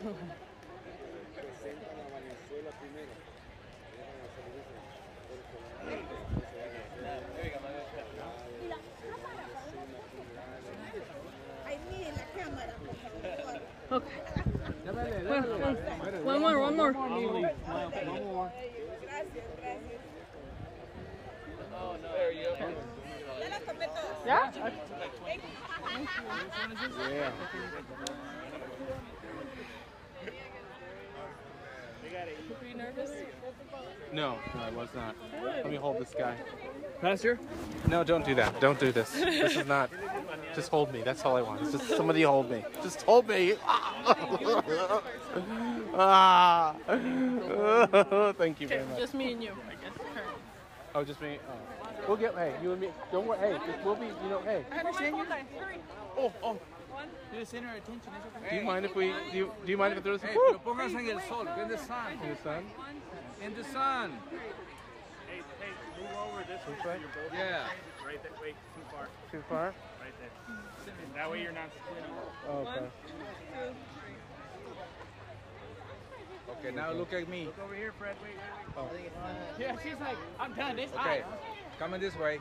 Ay, 11.67 11.79
mire 11.91 12.11
la 12.13 12.43
cámara, 12.43 12.75
por 12.85 12.97
favor. 12.97 13.61
Okay. 13.91 14.19
One, 15.29 16.25
one, 16.25 16.34
one 16.45 16.77
more, 16.77 16.93
one 16.93 17.11
more. 17.11 18.53
Gracias, 19.01 19.45
gracias. 19.57 20.01
Ya 23.41 23.49
las 23.49 23.63
tomé 23.65 23.87
todas. 23.89 24.25
Yeah? 24.27 24.53
Yeah. 27.11 27.33
Were 32.61 32.69
you 32.69 32.75
nervous? 32.75 33.11
No, 34.15 34.39
no, 34.55 34.61
I 34.61 34.71
was 34.71 34.89
not. 34.95 35.17
Let 35.43 35.69
me 35.69 35.75
hold 35.75 35.99
this 35.99 36.15
guy. 36.17 36.37
Pastor? 37.01 37.37
No, 37.89 38.05
don't 38.05 38.25
do 38.25 38.37
that. 38.37 38.61
Don't 38.61 38.79
do 38.79 38.93
this. 38.93 39.11
This 39.11 39.57
is 39.57 39.67
not. 39.67 39.91
Just 40.55 40.71
hold 40.71 40.93
me. 40.93 41.03
That's 41.03 41.25
all 41.25 41.37
I 41.37 41.43
want. 41.43 41.63
It's 41.63 41.73
just 41.73 41.89
somebody 41.89 42.23
hold 42.23 42.49
me. 42.49 42.65
Just 42.83 43.03
hold 43.03 43.29
me. 43.29 43.55
Ah. 45.97 46.75
Thank 48.37 48.61
you 48.61 48.67
very 48.67 48.85
much. 48.85 48.99
just 48.99 49.15
me 49.15 49.33
and 49.33 49.43
you, 49.43 49.53
I 49.69 49.75
guess. 49.75 49.97
Oh, 50.93 51.05
just 51.05 51.21
me. 51.21 51.39
Oh. 51.49 51.85
We'll 52.09 52.17
get. 52.17 52.35
Hey, 52.35 52.53
you 52.63 52.73
and 52.73 52.81
me. 52.81 52.89
Don't 53.13 53.27
worry. 53.27 53.39
Hey, 53.39 53.59
just, 53.65 53.85
we'll 53.85 53.95
be. 53.95 54.07
You 54.07 54.29
know. 54.29 54.41
Hey. 54.41 54.65
I 54.73 54.79
understand 54.79 55.17
you. 55.17 55.25
Oh, 56.19 56.33
oh. 56.43 56.59
To 57.33 57.39
the 57.39 57.47
center 57.47 57.69
of 57.69 57.77
attention. 57.77 58.13
Do 58.51 58.57
you 58.57 58.63
mind 58.63 58.85
if 58.85 58.97
we? 58.97 59.13
Do 59.31 59.37
you, 59.37 59.53
do 59.65 59.71
you 59.71 59.77
mind 59.77 59.93
if 59.93 59.99
it 59.99 60.05
throws? 60.05 60.23
Hey, 60.23 60.35
pero 60.35 60.59
pónganse 60.59 60.99
en 60.99 61.11
el 61.11 61.21
sol, 61.29 61.47
in 61.63 61.69
the 61.69 61.79
sun. 61.79 62.13
In 62.23 62.31
the 62.31 62.43
sun. 62.43 62.65
In 63.45 63.55
the 63.55 63.65
sun. 63.65 64.13
Hey, 65.29 65.43
hey, 65.61 66.01
move 66.01 66.11
over 66.17 66.45
this 66.49 66.65
way. 66.67 66.89
way? 66.89 66.99
You're 66.99 67.39
Yeah. 67.39 67.67
Right 68.07 68.23
that 68.23 68.41
way. 68.41 68.53
Too 68.53 68.85
far. 68.91 69.09
Too 69.31 69.43
far. 69.51 69.75
Right 70.01 70.15
there. 70.19 70.95
That 71.15 71.31
way 71.31 71.43
you're 71.43 71.53
not 71.53 71.69
splitting. 71.77 72.11
Oh, 72.49 72.61
okay. 72.61 72.87
Okay, 76.59 76.75
now 76.75 76.93
look 76.93 77.13
at 77.13 77.29
me. 77.29 77.45
Look 77.45 77.59
over 77.59 77.75
here, 77.75 77.93
Fred. 77.99 78.17
Wait, 78.23 78.33
wait, 78.77 78.93
wait. 79.03 79.13
Oh. 79.15 79.61
Yeah, 79.61 79.77
she's 79.83 80.01
like, 80.01 80.17
I'm 80.41 80.55
done. 80.55 80.77
This 80.77 80.91
Okay, 80.93 81.21
hot. 81.21 81.79
coming 81.79 82.01
this 82.01 82.17
way. 82.17 82.41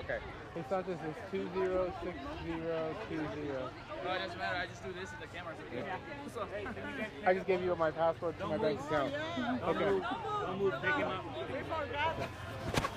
Okay. 0.00 0.18
It's 0.58 0.70
not 0.72 0.86
just 0.86 0.98
it's 1.08 1.30
two 1.30 1.48
zero 1.54 1.92
six 2.02 2.18
zero 2.44 2.96
two 3.08 3.16
zero. 3.16 3.70
No, 4.04 4.12
it 4.12 4.18
doesn't 4.18 4.38
matter. 4.38 4.58
I 4.58 4.66
just 4.66 4.84
do 4.84 4.92
this 4.92 5.10
and 5.12 5.22
the 5.22 5.28
camera's 5.28 5.56
okay. 5.70 5.84
So, 6.34 6.46
I 7.26 7.34
just 7.34 7.46
gave 7.46 7.62
you 7.62 7.76
my 7.76 7.92
password 7.92 8.36
to 8.40 8.46
my 8.48 8.58
bank 8.58 8.80
account. 8.80 9.14
Okay. 9.68 10.00
Don't 10.46 10.58
move. 10.58 10.74
Pick 10.82 10.94
him 10.96 11.08
up. 11.08 11.24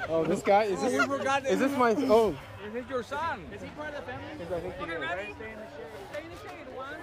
Oh, 0.09 0.23
this 0.25 0.41
guy 0.41 0.63
is 0.63 0.81
this? 0.81 0.93
Is 0.93 1.59
this 1.59 1.77
my? 1.77 1.95
Oh, 2.09 2.35
Is 2.67 2.75
it 2.75 2.89
your 2.89 3.03
son? 3.03 3.45
Is 3.53 3.61
he 3.61 3.67
part 3.69 3.93
of 3.93 4.05
the 4.05 4.11
family? 4.11 4.27
I 4.33 4.59
think 4.59 4.75
he 4.75 4.81
Okay, 4.83 4.93
is. 4.93 5.01
ready? 5.01 5.33
Stay 5.33 5.51
in 5.51 5.59
the 6.29 6.37
shade. 6.37 6.67
One. 6.75 6.95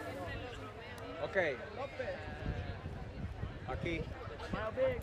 Okay. 1.23 1.55
Aquí. 3.69 4.03
Smile 4.51 4.73
big. 4.75 5.03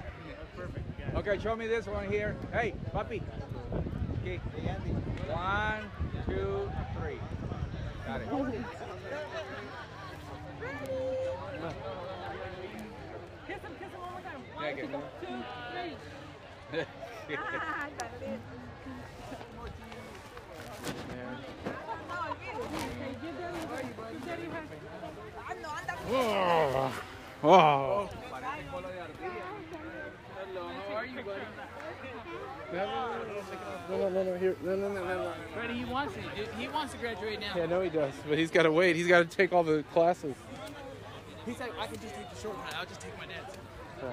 okay, 1.16 1.38
show 1.38 1.56
me 1.56 1.66
this 1.66 1.86
one 1.86 2.08
here. 2.08 2.36
Hey, 2.52 2.74
puppy. 2.92 3.22
Okay. 4.22 4.36
One, 5.28 5.90
two, 6.26 6.70
three. 6.98 7.18
Got 8.06 8.20
it. 8.20 8.28
Kiss 13.46 13.62
him, 13.62 13.72
kiss 13.78 13.90
him 13.90 14.00
one 14.00 14.12
more 14.12 14.20
time. 14.20 14.42
One, 14.54 14.76
two, 15.20 15.42
three. 15.72 16.84
Ah, 17.32 17.86
got 17.96 18.10
it. 18.22 18.40
Oh. 26.12 26.92
Oh. 27.42 28.08
Hello, 30.34 30.68
how 30.88 30.94
are 30.96 31.06
you, 31.06 31.22
buddy? 31.22 31.40
No, 32.72 33.98
no, 33.98 34.08
no, 34.08 34.22
no, 34.22 34.34
here. 34.36 34.56
No, 34.62 34.76
no, 34.76 34.88
no, 34.88 35.04
no, 35.04 35.04
no. 35.04 35.32
Freddie, 35.54 35.74
he 35.74 35.84
wants 35.84 36.14
it. 36.16 36.48
He 36.58 36.68
wants 36.68 36.92
to 36.92 36.98
graduate 36.98 37.40
now. 37.40 37.52
Yeah, 37.56 37.64
I 37.64 37.66
know 37.66 37.80
he 37.80 37.90
does, 37.90 38.14
but 38.28 38.38
he's 38.38 38.50
got 38.50 38.62
to 38.62 38.72
wait. 38.72 38.96
He's 38.96 39.08
got 39.08 39.28
to 39.28 39.36
take 39.36 39.52
all 39.52 39.64
the 39.64 39.82
classes. 39.92 40.36
He's 41.46 41.58
like, 41.58 41.72
I 41.78 41.86
can 41.86 42.00
just 42.00 42.14
take 42.14 42.30
the 42.30 42.36
shortcut. 42.36 42.74
I'll 42.76 42.86
just 42.86 43.00
take 43.00 43.16
my 43.18 43.26
dad's. 43.26 43.56
So. 44.00 44.12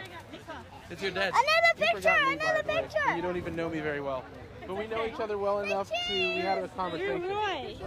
It's 0.89 1.01
your 1.01 1.11
dad's. 1.11 1.35
Another 1.37 1.75
picture, 1.77 2.09
forgot 2.09 2.25
by 2.25 2.31
another 2.31 2.63
the 2.63 2.73
picture. 2.73 3.15
You 3.15 3.21
don't 3.21 3.37
even 3.37 3.55
know 3.55 3.69
me 3.69 3.79
very 3.79 4.01
well, 4.01 4.23
but 4.65 4.75
we 4.75 4.87
know 4.87 5.05
each 5.05 5.19
other 5.19 5.37
well 5.37 5.59
enough 5.59 5.89
to. 5.89 6.13
We 6.13 6.39
had 6.39 6.63
a 6.63 6.67
conversation. 6.69 7.21
You're 7.21 7.35
Roy. 7.35 7.77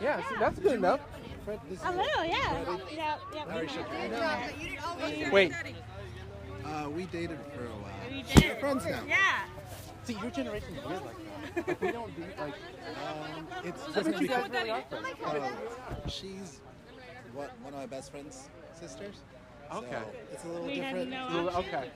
Yeah, 0.00 0.28
see, 0.28 0.34
that's 0.40 0.58
good 0.58 0.72
enough. 0.72 1.00
A 1.46 1.90
little, 1.90 2.24
yeah. 2.24 2.76
Yeah, 2.94 3.16
yeah. 3.34 3.44
Larry 3.46 3.68
shook 3.68 5.32
Wait. 5.32 5.52
Uh, 6.64 6.88
we 6.94 7.04
dated 7.06 7.38
for 7.54 7.64
a 7.64 7.68
while. 7.68 7.91
We 8.36 8.48
We're 8.48 8.54
friends 8.56 8.84
now. 8.84 9.02
Yeah. 9.08 9.44
See, 10.04 10.14
your 10.20 10.30
generation's 10.30 10.84
weird 10.84 11.02
like 11.04 11.16
that. 11.54 11.68
Like, 11.68 11.80
we 11.80 11.90
don't 11.92 12.16
do 12.16 12.22
like. 12.38 12.54
Um, 12.54 13.46
it's 13.64 13.82
But 13.94 14.04
just 14.06 14.20
you 14.22 14.28
guys 14.28 14.50
really 14.50 14.70
are 14.70 14.82
friends. 14.82 15.06
uh, 15.24 16.08
she's 16.08 16.60
what 17.34 17.50
one 17.62 17.72
of 17.72 17.78
my 17.80 17.86
best 17.86 18.10
friend's 18.10 18.48
sisters. 18.78 19.16
Okay. 19.72 19.88
So 19.90 20.04
it's 20.32 20.44
a 20.44 20.48
little 20.48 20.66
We 20.66 20.74
different. 20.74 21.10
no 21.10 21.28
Little- 21.30 21.60
Okay, 21.60 21.90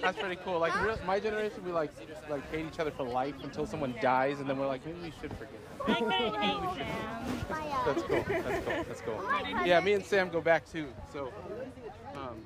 that's 0.00 0.16
pretty 0.18 0.36
cool. 0.44 0.60
Like 0.60 0.80
real, 0.84 0.96
my 1.06 1.18
generation, 1.18 1.64
we 1.64 1.72
like 1.72 1.90
like 2.30 2.48
hate 2.52 2.66
each 2.66 2.78
other 2.78 2.92
for 2.92 3.02
life 3.02 3.34
until 3.42 3.66
someone 3.66 3.94
dies, 4.00 4.38
and 4.40 4.48
then 4.48 4.58
we're 4.58 4.68
like, 4.68 4.84
maybe 4.86 4.98
we 5.02 5.12
should 5.20 5.32
forgive 5.32 5.54
them. 5.54 5.88
I 5.88 5.94
couldn't 5.94 6.10
hate 6.12 6.32
Sam. 6.76 7.84
That's 7.86 8.02
cool. 8.02 8.24
That's 8.28 8.64
cool. 8.64 8.84
That's 8.86 9.00
cool. 9.00 9.66
Yeah, 9.66 9.80
me 9.80 9.94
and 9.94 10.04
Sam 10.04 10.28
go 10.28 10.40
back 10.40 10.70
too. 10.70 10.88
So, 11.12 11.32
um, 12.14 12.36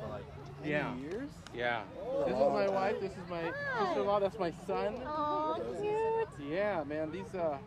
Yeah. 0.66 0.96
years. 0.96 1.30
yeah. 1.54 1.82
This 2.26 2.34
is 2.36 2.40
my 2.40 2.70
wife. 2.70 3.00
This 3.00 3.12
is 3.12 3.30
my 3.30 3.44
sister-in-law. 3.80 4.20
That's 4.20 4.40
my 4.40 4.52
son. 4.68 4.96
Oh, 5.06 5.58
cute. 5.82 6.50
Yeah, 6.50 6.84
man. 6.88 7.12
These 7.12 7.34
uh, 7.36 7.58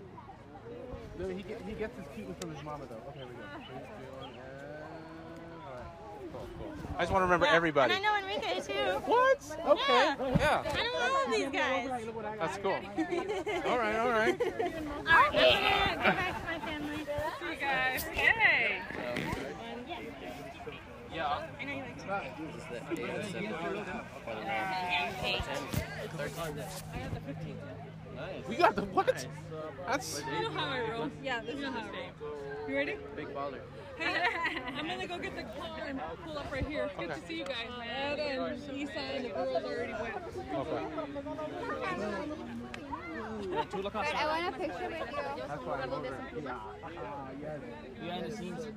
no, 1.19 1.29
he 1.29 1.43
get, 1.43 1.61
he 1.67 1.73
gets 1.75 1.97
his 1.97 2.07
cuteness 2.15 2.37
from 2.41 2.55
his 2.55 2.63
mama 2.65 2.85
though. 2.89 2.97
Okay, 3.11 3.19
here 3.19 3.27
we 3.27 3.35
go. 3.35 3.41
Three, 3.57 3.65
two, 3.67 4.21
one, 4.21 4.31
and- 4.31 4.39
all 5.67 5.75
right. 5.75 6.33
Cool, 6.33 6.49
cool. 6.59 6.75
I 6.97 7.01
just 7.03 7.13
want 7.13 7.23
to 7.23 7.27
remember 7.27 7.47
Yeah, 7.47 7.55
everybody. 7.55 7.95
And 7.95 8.07
I 8.07 8.09
know 8.09 8.17
Enrique 8.29 8.61
too. 8.61 8.99
What? 9.07 9.39
Okay. 9.67 9.83
Yeah. 9.89 10.15
Yeah. 10.39 10.77
I 10.77 10.83
know 10.85 11.01
all 11.01 11.25
of 11.27 11.33
these 11.33 11.51
guys. 11.51 11.91
That's 12.39 12.59
cool. 12.59 12.73
All 13.71 13.79
right, 13.79 13.97
all 13.97 14.09
right. 14.11 14.35
Okay, 14.35 14.45
go 14.45 16.03
back 16.03 16.41
to 16.41 16.45
my 16.47 16.59
family. 16.67 16.97
See 16.99 17.51
you 17.51 17.57
guys. 17.61 18.03
Hey. 18.05 18.83
Yeah. 21.15 21.47
I 21.61 21.65
know 21.65 21.73
you 21.73 21.83
like 21.83 21.97
to. 21.99 22.05
We 28.49 28.57
got 28.57 28.77
the 28.77 28.83
what? 28.85 29.27
That's. 29.87 30.21
You 30.21 30.43
know 30.43 30.51
how 30.51 30.69
I 30.71 30.91
roll. 30.91 31.11
Yeah, 31.23 31.41
this 31.43 31.57
is 31.57 31.65
how 31.65 31.71
I 31.71 31.85
roll. 31.85 32.13
You 32.69 32.75
ready? 32.77 32.97
Big 33.17 33.29
baller. 33.29 33.61
Hey, 33.97 34.25
I'm 34.77 34.87
gonna 34.87 35.07
go 35.07 35.19
get 35.19 35.35
the 35.35 35.43
car 35.43 35.87
and 35.89 36.01
pull 36.25 36.39
up 36.39 36.53
right 36.53 36.67
here. 36.67 36.91
Good 36.99 37.09
to 37.09 37.21
see 37.27 37.39
you 37.39 37.45
guys, 37.45 37.71
man. 37.79 38.19
And 38.19 38.61
Isa 38.77 38.99
and 38.99 39.25
the 39.25 39.29
girls 39.31 39.65
already 39.65 39.93
went. 39.93 40.15
Okay. 40.55 40.85
Fred, 43.43 44.15
I 44.15 44.27
want 44.27 44.55
a 44.55 44.59
picture 44.59 44.89
with 44.89 45.11
you. 45.11 45.43
That's 45.49 45.65
why 45.65 45.81
I'm 45.83 45.93
over. 45.93 46.07
it. 46.07 46.13
Uh, 46.13 46.55
yeah. 47.41 47.57
Behind 48.01 48.27
the 48.27 48.37
scenes. 48.37 48.59
Just 48.59 48.75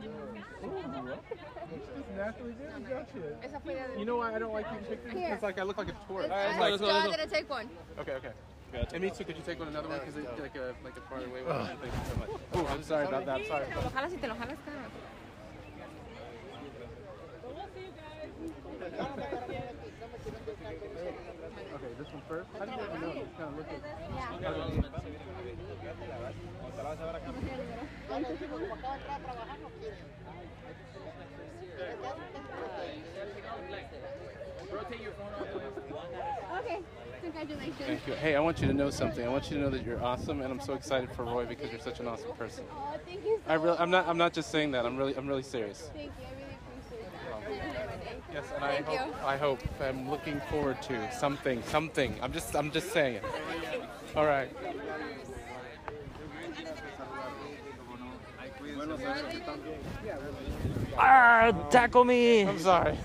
naturally 2.16 2.54
good, 2.54 2.90
don't 2.90 3.08
you? 3.16 3.24
Esa 3.44 3.60
fue 3.60 3.74
la 3.74 3.88
de- 3.88 4.00
You 4.00 4.06
know 4.06 4.18
why 4.18 4.36
I 4.36 4.40
don't 4.40 4.54
like 4.54 4.70
these 4.78 4.88
pictures? 4.90 5.14
Here. 5.14 5.34
It's 5.34 5.44
like 5.44 5.60
I 5.60 5.64
look 5.64 5.78
like 5.78 5.90
a 5.90 5.96
tourist. 6.08 6.30
Let's 6.30 6.60
Like- 6.60 6.80
go, 6.80 6.86
let's 6.86 7.06
go. 7.06 7.12
gonna 7.12 7.28
take 7.28 7.50
one. 7.50 7.70
Okay, 8.00 8.14
okay. 8.14 8.32
And 8.94 9.04
me 9.04 9.10
too. 9.10 9.24
Could 9.26 9.36
you 9.36 9.44
take 9.44 9.60
one 9.60 9.68
another 9.68 9.90
one? 9.90 10.00
Because 10.00 10.16
it's 10.18 10.40
like 10.40 10.56
a 10.56 10.70
uh, 10.70 10.74
like 10.84 10.96
a 10.96 11.02
far 11.10 11.18
away 11.20 11.44
one. 11.44 11.66
Thank 11.82 11.92
you 11.94 12.06
so 12.10 12.16
much. 12.20 12.30
Oh, 12.54 12.68
I'm 12.72 12.84
sorry 12.84 13.06
about 13.06 13.26
that. 13.26 13.46
Sorry. 13.48 13.66
Te 13.66 13.76
lo 13.76 13.82
te 13.82 14.28
lo 14.28 14.36
jalas, 14.36 14.58
cara. 14.64 14.86
Okay, 21.74 21.92
this 21.98 22.08
one 22.14 22.22
first. 22.28 22.50
How 22.60 22.66
do 22.66 22.72
you 22.72 22.78
even 22.88 23.02
know? 23.02 23.14
Just 23.14 23.38
kind 23.38 23.50
of 23.50 23.58
look 23.58 23.68
at. 24.44 24.82
Rotate 34.72 35.02
your 35.02 35.12
phone 35.12 35.34
off. 35.34 36.62
Okay, 36.64 36.80
congratulations. 37.22 37.76
Thank 37.80 38.08
you. 38.08 38.14
Hey, 38.14 38.36
I 38.36 38.40
want 38.40 38.62
you 38.62 38.68
to 38.68 38.74
know 38.74 38.90
something. 38.90 39.26
I 39.26 39.30
want 39.30 39.50
you 39.50 39.58
to 39.58 39.64
know 39.64 39.70
that 39.70 39.86
you're 39.86 40.02
awesome, 40.04 40.42
and 40.42 40.52
I'm 40.52 40.62
so 40.62 40.74
excited 40.74 41.12
for 41.12 41.26
Roy 41.26 41.46
because 41.46 41.72
you're 41.72 41.80
such 41.80 42.00
an 42.00 42.08
awesome 42.08 42.32
person. 42.34 42.64
Oh, 42.72 42.96
thank 43.06 43.26
you 43.26 43.40
so 43.46 43.52
I 43.52 43.56
really, 43.56 43.78
I'm 43.78 43.90
not, 43.92 44.08
I'm 44.08 44.18
not 44.18 44.34
just 44.34 44.50
saying 44.50 44.72
that. 44.72 44.86
I'm 44.86 44.96
really, 44.96 45.16
I'm 45.16 45.28
really 45.28 45.44
serious. 45.44 45.90
Thank 45.94 46.12
you, 46.20 46.26
I 46.26 46.32
really 46.34 46.56
appreciate 47.50 47.64
it. 48.08 48.24
Yes, 48.34 48.46
and 48.54 48.64
Thank 48.64 48.88
I 48.88 48.92
you. 48.94 48.98
hope, 48.98 49.26
I 49.26 49.38
hope, 49.38 49.60
I'm 49.82 50.10
looking 50.10 50.42
forward 50.50 50.82
to 50.84 51.12
something, 51.12 51.62
something. 51.64 52.16
I'm 52.22 52.32
just, 52.32 52.56
I'm 52.56 52.72
just 52.72 52.92
saying 52.92 53.16
it. 53.16 53.24
All 54.16 54.26
right. 54.26 54.50
Ah, 60.98 61.52
tackle 61.70 62.04
me. 62.04 62.42
I'm 62.42 62.60
sorry. 62.60 62.98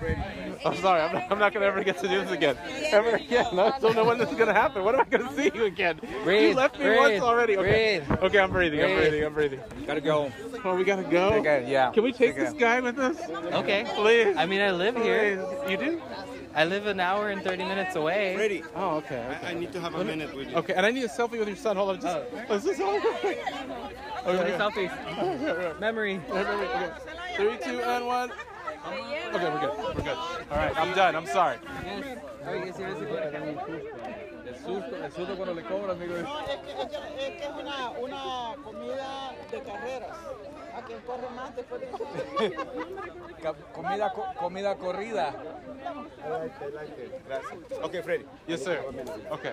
I'm 0.64 0.76
sorry. 0.76 1.00
I'm 1.00 1.14
not, 1.14 1.32
I'm 1.32 1.38
not 1.38 1.54
gonna 1.54 1.66
ever 1.66 1.84
get 1.84 1.98
to 1.98 2.08
do 2.08 2.20
this 2.22 2.30
again. 2.32 2.56
Ever 2.90 3.10
again. 3.16 3.58
I 3.58 3.78
don't 3.78 3.94
know 3.94 4.04
when 4.04 4.18
this 4.18 4.30
is 4.30 4.36
gonna 4.36 4.52
happen. 4.52 4.84
When 4.84 4.94
am 4.94 5.02
I 5.02 5.04
gonna 5.04 5.32
see 5.34 5.50
you 5.54 5.64
again? 5.64 6.00
you 6.02 6.08
Breathe, 6.24 6.56
left 6.56 6.78
me 6.78 6.84
breathe, 6.86 6.98
once 6.98 7.22
already. 7.22 7.56
Okay. 7.56 8.02
breathe. 8.06 8.18
Okay, 8.22 8.38
I'm 8.40 8.50
breathing. 8.50 8.82
I'm 8.82 8.96
breathing. 8.96 9.24
I'm 9.24 9.34
breathing. 9.34 9.60
Gotta 9.86 10.00
go. 10.00 10.32
Oh, 10.64 10.74
we 10.74 10.84
gotta 10.84 11.04
go. 11.04 11.34
Okay, 11.34 11.70
yeah. 11.70 11.90
Can 11.92 12.02
we 12.02 12.12
take 12.12 12.32
Okay. 12.32 12.44
this 12.44 12.52
guy 12.54 12.80
with 12.80 12.98
us? 12.98 13.16
Okay. 13.52 13.86
Please. 13.94 14.36
I 14.36 14.46
mean, 14.46 14.60
I 14.60 14.72
live 14.72 14.96
here. 14.96 15.36
Please. 15.36 15.70
You 15.70 15.76
do? 15.76 16.02
I 16.56 16.64
live 16.64 16.86
an 16.86 17.00
hour 17.00 17.28
and 17.28 17.42
30 17.42 17.64
minutes 17.64 17.96
away. 17.96 18.34
Ready? 18.34 18.62
Oh, 18.74 18.96
okay. 18.96 19.22
I, 19.42 19.50
I 19.50 19.54
need 19.54 19.72
to 19.72 19.80
have 19.80 19.94
a 19.94 20.02
minute 20.02 20.34
with 20.34 20.48
you. 20.48 20.56
Okay, 20.56 20.72
and 20.72 20.86
I 20.86 20.90
need 20.90 21.04
a 21.04 21.08
selfie 21.08 21.38
with 21.38 21.48
your 21.48 21.56
son. 21.56 21.76
Hold 21.76 21.90
on. 21.90 22.00
Just, 22.00 22.18
let's 22.48 22.64
just 22.64 22.80
hold 22.80 23.02
on. 23.04 23.14
Okay, 23.14 23.38
okay. 24.26 24.56
selfies. 24.56 25.80
Memory. 25.80 26.18
Memory. 26.32 26.66
Okay. 26.66 26.92
Three, 27.36 27.58
two, 27.62 27.82
and 27.82 28.06
one. 28.06 28.32
Okay, 28.32 29.30
we're 29.34 29.60
good. 29.60 29.96
We're 29.96 30.02
good. 30.02 30.16
All 30.16 30.56
right, 30.56 30.74
I'm 30.78 30.94
done. 30.96 31.14
I'm 31.14 31.26
sorry. 31.26 31.58
El 34.46 35.12
susto, 35.12 35.36
cuando 35.36 35.54
le 35.54 35.62
cobra, 35.62 35.92
amigo. 35.92 36.22
No, 36.22 36.40
es 36.40 36.56
que 36.60 36.72
es, 36.72 36.88
que- 36.88 37.26
es 37.26 37.36
que 37.36 37.44
es 37.44 37.50
una, 37.50 37.90
una 37.90 38.54
comida 38.64 39.34
de 39.50 39.60
carreras. 39.60 40.16
A 40.76 40.82
quien 40.82 41.00
corre 41.00 41.28
más 41.34 41.54
después 41.56 41.80
de 41.80 41.86
Comida, 43.72 44.12
co- 44.12 44.26
comida 44.38 44.74
corrida. 44.76 45.32
I 45.32 46.28
like 46.28 46.52
it, 46.60 46.74
like 46.74 46.98
it. 46.98 47.26
Gracias. 47.26 47.82
Okay, 47.84 48.02
Freddy. 48.02 48.24
Yes, 48.46 48.62
sir. 48.64 48.82
Okay. 49.30 49.52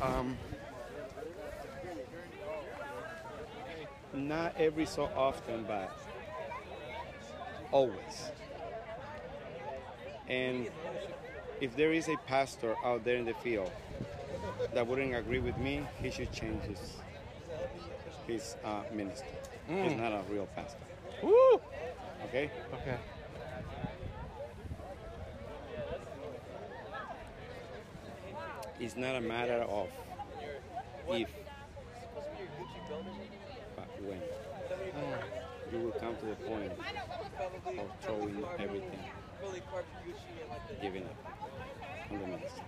Um, 0.00 0.36
not 4.12 4.54
every 4.58 4.86
so 4.86 5.04
often, 5.16 5.64
but 5.68 5.90
always. 7.70 8.30
And 10.28 10.68
if 11.60 11.76
there 11.76 11.92
is 11.92 12.08
a 12.08 12.16
pastor 12.26 12.74
out 12.84 13.04
there 13.04 13.16
in 13.16 13.24
the 13.26 13.34
field 13.34 13.70
that 14.74 14.86
wouldn't 14.86 15.14
agree 15.14 15.38
with 15.40 15.56
me, 15.58 15.82
he 16.00 16.10
should 16.10 16.32
change 16.32 16.62
his 16.64 16.96
his 18.26 18.56
uh, 18.64 18.82
ministry. 18.92 19.28
He's 19.68 19.92
Mm. 19.92 19.98
not 20.00 20.12
a 20.12 20.22
real 20.30 20.46
pastor. 20.54 20.78
Woo! 21.22 21.60
Okay. 22.28 22.50
Okay. 22.74 22.96
It's 28.80 28.96
not 28.96 29.14
a 29.16 29.20
matter 29.20 29.62
of 29.62 29.88
if, 31.10 31.28
but 33.76 33.88
when. 34.02 34.20
You 35.72 35.78
will 35.78 35.92
come 35.92 36.16
to 36.16 36.26
the 36.26 36.34
point 36.36 36.72
of 37.78 37.90
throwing 38.02 38.44
everything, 38.58 38.98
giving 40.82 41.04
up 41.04 41.16
on 42.10 42.18
the 42.18 42.26
ministry. 42.26 42.62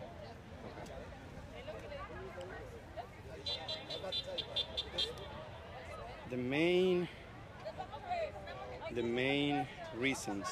The 6.34 6.40
main, 6.40 7.08
the 8.92 9.04
main 9.04 9.68
reasons 9.96 10.48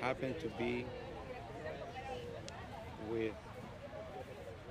happen 0.00 0.34
to 0.40 0.48
be 0.56 0.86
with 3.10 3.34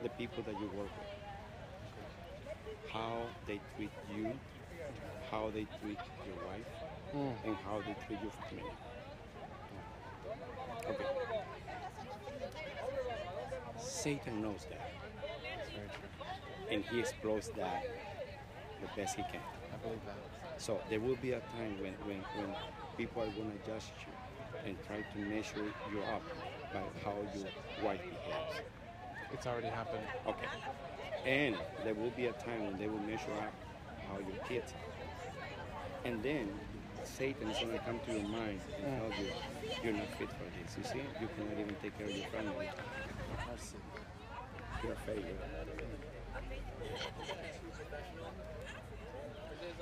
the 0.02 0.10
people 0.10 0.42
that 0.48 0.60
you 0.60 0.66
work 0.76 0.90
with. 0.98 1.12
How 2.92 3.22
they 3.46 3.62
treat 3.76 3.92
you, 4.18 4.34
how 5.30 5.52
they 5.54 5.68
treat 5.80 6.00
your 6.26 6.48
wife, 6.48 6.66
Mm. 7.14 7.36
and 7.46 7.56
how 7.58 7.84
they 7.86 7.96
treat 8.08 8.20
your 8.24 8.32
family. 8.32 8.74
Okay. 10.90 11.06
Satan 13.78 14.42
knows 14.42 14.66
that. 14.72 15.03
And 16.74 16.84
he 16.86 17.00
exploits 17.00 17.50
that 17.50 17.84
the 18.82 18.88
best 19.00 19.16
he 19.16 19.22
can. 19.24 19.42
I 19.72 19.78
believe 19.78 20.04
that. 20.08 20.18
So 20.58 20.82
there 20.90 21.00
will 21.00 21.16
be 21.16 21.34
a 21.34 21.40
time 21.56 21.80
when, 21.80 21.94
when, 22.08 22.18
when 22.36 22.56
people 22.98 23.22
are 23.22 23.28
going 23.28 23.52
to 23.52 23.58
judge 23.72 23.92
you 24.08 24.14
and 24.66 24.76
try 24.88 24.98
to 24.98 25.18
measure 25.20 25.72
you 25.92 26.00
up 26.02 26.24
by 26.74 26.82
how 27.06 27.14
your 27.36 27.46
wife 27.84 28.02
behaves. 28.02 28.62
It's 29.32 29.46
already 29.46 29.68
happened. 29.68 30.04
Okay. 30.28 30.50
And 31.30 31.56
there 31.84 31.94
will 31.94 32.10
be 32.12 32.26
a 32.26 32.34
time 32.34 32.66
when 32.66 32.80
they 32.80 32.88
will 32.88 33.00
measure 33.02 33.34
up 33.34 33.54
how 34.10 34.18
your 34.18 34.40
kids. 34.50 34.74
And 36.06 36.24
then 36.24 36.50
Satan 37.04 37.50
is 37.52 37.60
going 37.60 37.74
to 37.74 37.80
come 37.86 38.00
to 38.08 38.12
your 38.12 38.28
mind 38.28 38.62
and 38.80 38.88
Mm. 38.88 38.98
tell 38.98 39.22
you, 39.22 39.30
you're 39.84 39.94
not 39.94 40.10
fit 40.18 40.30
for 40.32 40.46
this. 40.58 40.76
You 40.78 40.84
see, 40.84 41.06
you 41.22 41.28
cannot 41.38 41.60
even 41.60 41.76
take 41.84 41.96
care 41.98 42.08
of 42.08 42.16
your 42.16 42.26
family. 42.28 42.68
You're 44.84 44.94
a 44.94 44.96
failure. 44.98 46.03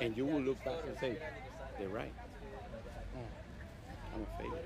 And 0.02 0.18
you 0.18 0.26
will 0.26 0.42
look 0.42 0.64
back 0.66 0.84
and 0.88 0.98
say, 1.00 1.18
they're 1.78 1.90
right. 1.90 2.14
I'm 4.14 4.22
a 4.22 4.26
failure. 4.38 4.66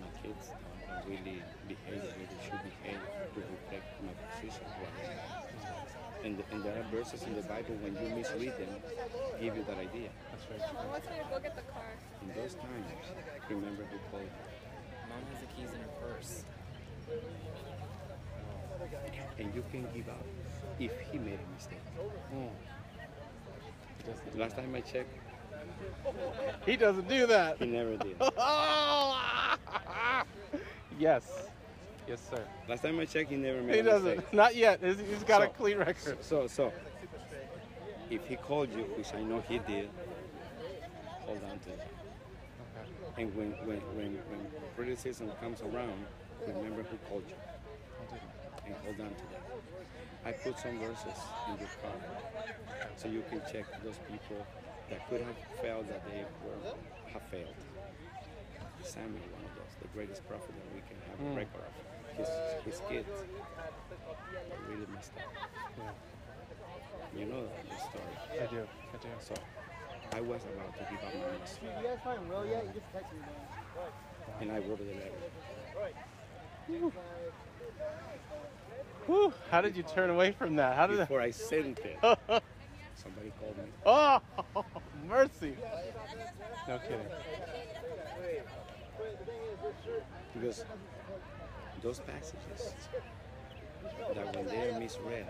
My 0.00 0.10
kids 0.22 0.50
don't 0.88 1.04
really 1.06 1.42
behave 1.68 2.00
the 2.02 2.08
way 2.08 2.26
they 2.26 2.40
should 2.42 2.62
behave 2.64 3.00
to 3.34 3.40
reflect 3.40 3.88
my 4.02 4.14
position. 4.32 4.66
And, 6.24 6.42
and 6.52 6.64
there 6.64 6.78
are 6.78 6.86
verses 6.90 7.22
in 7.24 7.34
the 7.34 7.42
Bible 7.42 7.74
when 7.82 7.94
you 8.00 8.14
misread 8.14 8.56
them, 8.56 8.80
give 9.40 9.56
you 9.56 9.64
that 9.64 9.76
idea. 9.76 10.08
That's 10.30 10.46
right. 10.50 10.74
Mom 10.74 10.88
wants 10.88 11.08
me 11.10 11.16
to 11.18 11.26
go 11.28 11.40
get 11.40 11.54
the 11.56 11.66
car. 11.72 11.92
In 12.22 12.28
those 12.28 12.54
times, 12.54 12.86
remember 13.50 13.84
who 13.90 13.98
called. 14.10 14.30
Mom 15.10 15.22
has 15.30 15.40
the 15.40 15.48
keys 15.52 15.68
in 15.74 15.80
her 15.80 15.92
purse. 16.00 16.44
And 19.38 19.54
you 19.54 19.64
can 19.70 19.86
give 19.94 20.08
up 20.08 20.24
if 20.78 20.92
he 21.10 21.18
made 21.18 21.38
a 21.38 21.54
mistake. 21.54 21.78
Mm. 22.34 22.50
Last 24.36 24.56
time 24.56 24.74
I 24.74 24.80
checked, 24.80 25.14
He 26.66 26.76
doesn't 26.76 27.08
do 27.08 27.26
that. 27.26 27.58
he 27.58 27.66
never 27.66 27.96
did. 27.96 28.16
yes. 30.98 31.48
Yes, 32.08 32.20
sir. 32.30 32.44
Last 32.68 32.82
time 32.82 32.98
I 32.98 33.04
checked, 33.04 33.30
he 33.30 33.36
never 33.36 33.62
made 33.62 33.78
a 33.80 33.82
mistake. 33.82 33.84
He 33.84 33.90
doesn't. 33.90 34.16
mistake. 34.16 34.34
Not 34.34 34.56
yet. 34.56 34.80
He's, 34.82 35.22
got 35.24 35.42
a 35.42 35.48
clean 35.48 35.78
record. 35.78 36.18
So, 36.22 36.46
so, 36.48 36.72
if 38.10 38.26
he 38.26 38.36
called 38.36 38.70
you, 38.76 38.82
which 38.96 39.14
I 39.14 39.22
know 39.22 39.40
he 39.48 39.58
did, 39.60 39.88
hold 41.20 41.40
on 41.50 41.58
to 41.60 41.70
it. 41.70 41.88
And 43.18 43.34
when, 43.36 43.52
when, 43.66 43.78
when, 43.94 44.14
when 44.14 44.46
criticism 44.76 45.30
comes 45.40 45.60
around, 45.62 46.04
remember 46.46 46.82
who 46.82 46.96
called 47.08 47.24
you. 47.28 47.34
And 48.72 48.80
hold 48.84 49.00
on 49.04 49.12
to 49.12 49.26
that. 49.36 49.44
I 50.24 50.32
put 50.32 50.58
some 50.58 50.78
verses 50.80 51.18
in 51.52 51.58
your 51.60 51.68
car 51.84 51.92
so 52.96 53.08
you 53.08 53.22
can 53.28 53.42
check 53.52 53.66
those 53.84 53.98
people 54.08 54.40
that 54.88 55.04
could 55.10 55.20
have 55.20 55.36
failed 55.60 55.88
that 55.88 56.00
they 56.08 56.24
were 56.46 56.56
have 57.12 57.22
failed. 57.28 57.52
Samuel, 58.82 59.20
one 59.36 59.44
of 59.44 59.54
those, 59.60 59.76
the 59.82 59.88
greatest 59.94 60.26
prophet 60.26 60.50
that 60.56 60.70
we 60.74 60.80
can 60.88 60.96
have 61.06 61.18
Mm. 61.20 61.32
a 61.32 61.36
record 61.36 61.62
of. 61.68 61.74
His, 62.16 62.28
his 62.64 62.80
kids 62.88 63.08
really 64.68 64.86
messed 64.94 65.12
up. 65.16 65.32
You 67.16 67.26
know 67.26 67.44
the 67.46 67.76
story. 67.78 68.16
I 68.40 68.46
do. 68.46 68.66
I 68.66 68.96
do. 68.98 69.08
So 69.20 69.34
I 70.12 70.20
was 70.20 70.42
about 70.44 70.72
to 70.78 70.84
give 70.90 71.04
up 71.04 71.14
my 71.14 71.32
ministry, 71.32 71.68
You 71.78 71.88
guys 71.88 71.98
find 72.04 72.28
Will 72.28 72.46
yet? 72.46 72.64
You 72.66 72.72
just 72.80 72.92
text 72.92 73.12
me, 73.12 73.20
man. 73.20 74.40
and 74.40 74.50
I 74.52 74.58
wrote 74.66 74.78
the 74.78 74.94
letter. 74.96 75.20
Whew. 79.06 79.32
How 79.50 79.60
did 79.60 79.76
you 79.76 79.82
turn 79.82 80.10
away 80.10 80.32
from 80.32 80.56
that? 80.56 80.76
How 80.76 80.86
did 80.86 80.98
Before 80.98 81.20
I 81.20 81.30
sent 81.30 81.80
it, 81.80 81.98
somebody 82.94 83.32
called 83.38 83.56
me. 83.58 83.70
Oh, 83.84 84.20
mercy. 85.08 85.56
No 86.68 86.78
kidding. 86.78 87.00
Because 90.34 90.64
those 91.82 91.98
passages 92.00 92.74
that 94.14 94.36
when 94.36 94.46
they 94.46 94.68
are 94.68 94.78
misread 94.78 95.26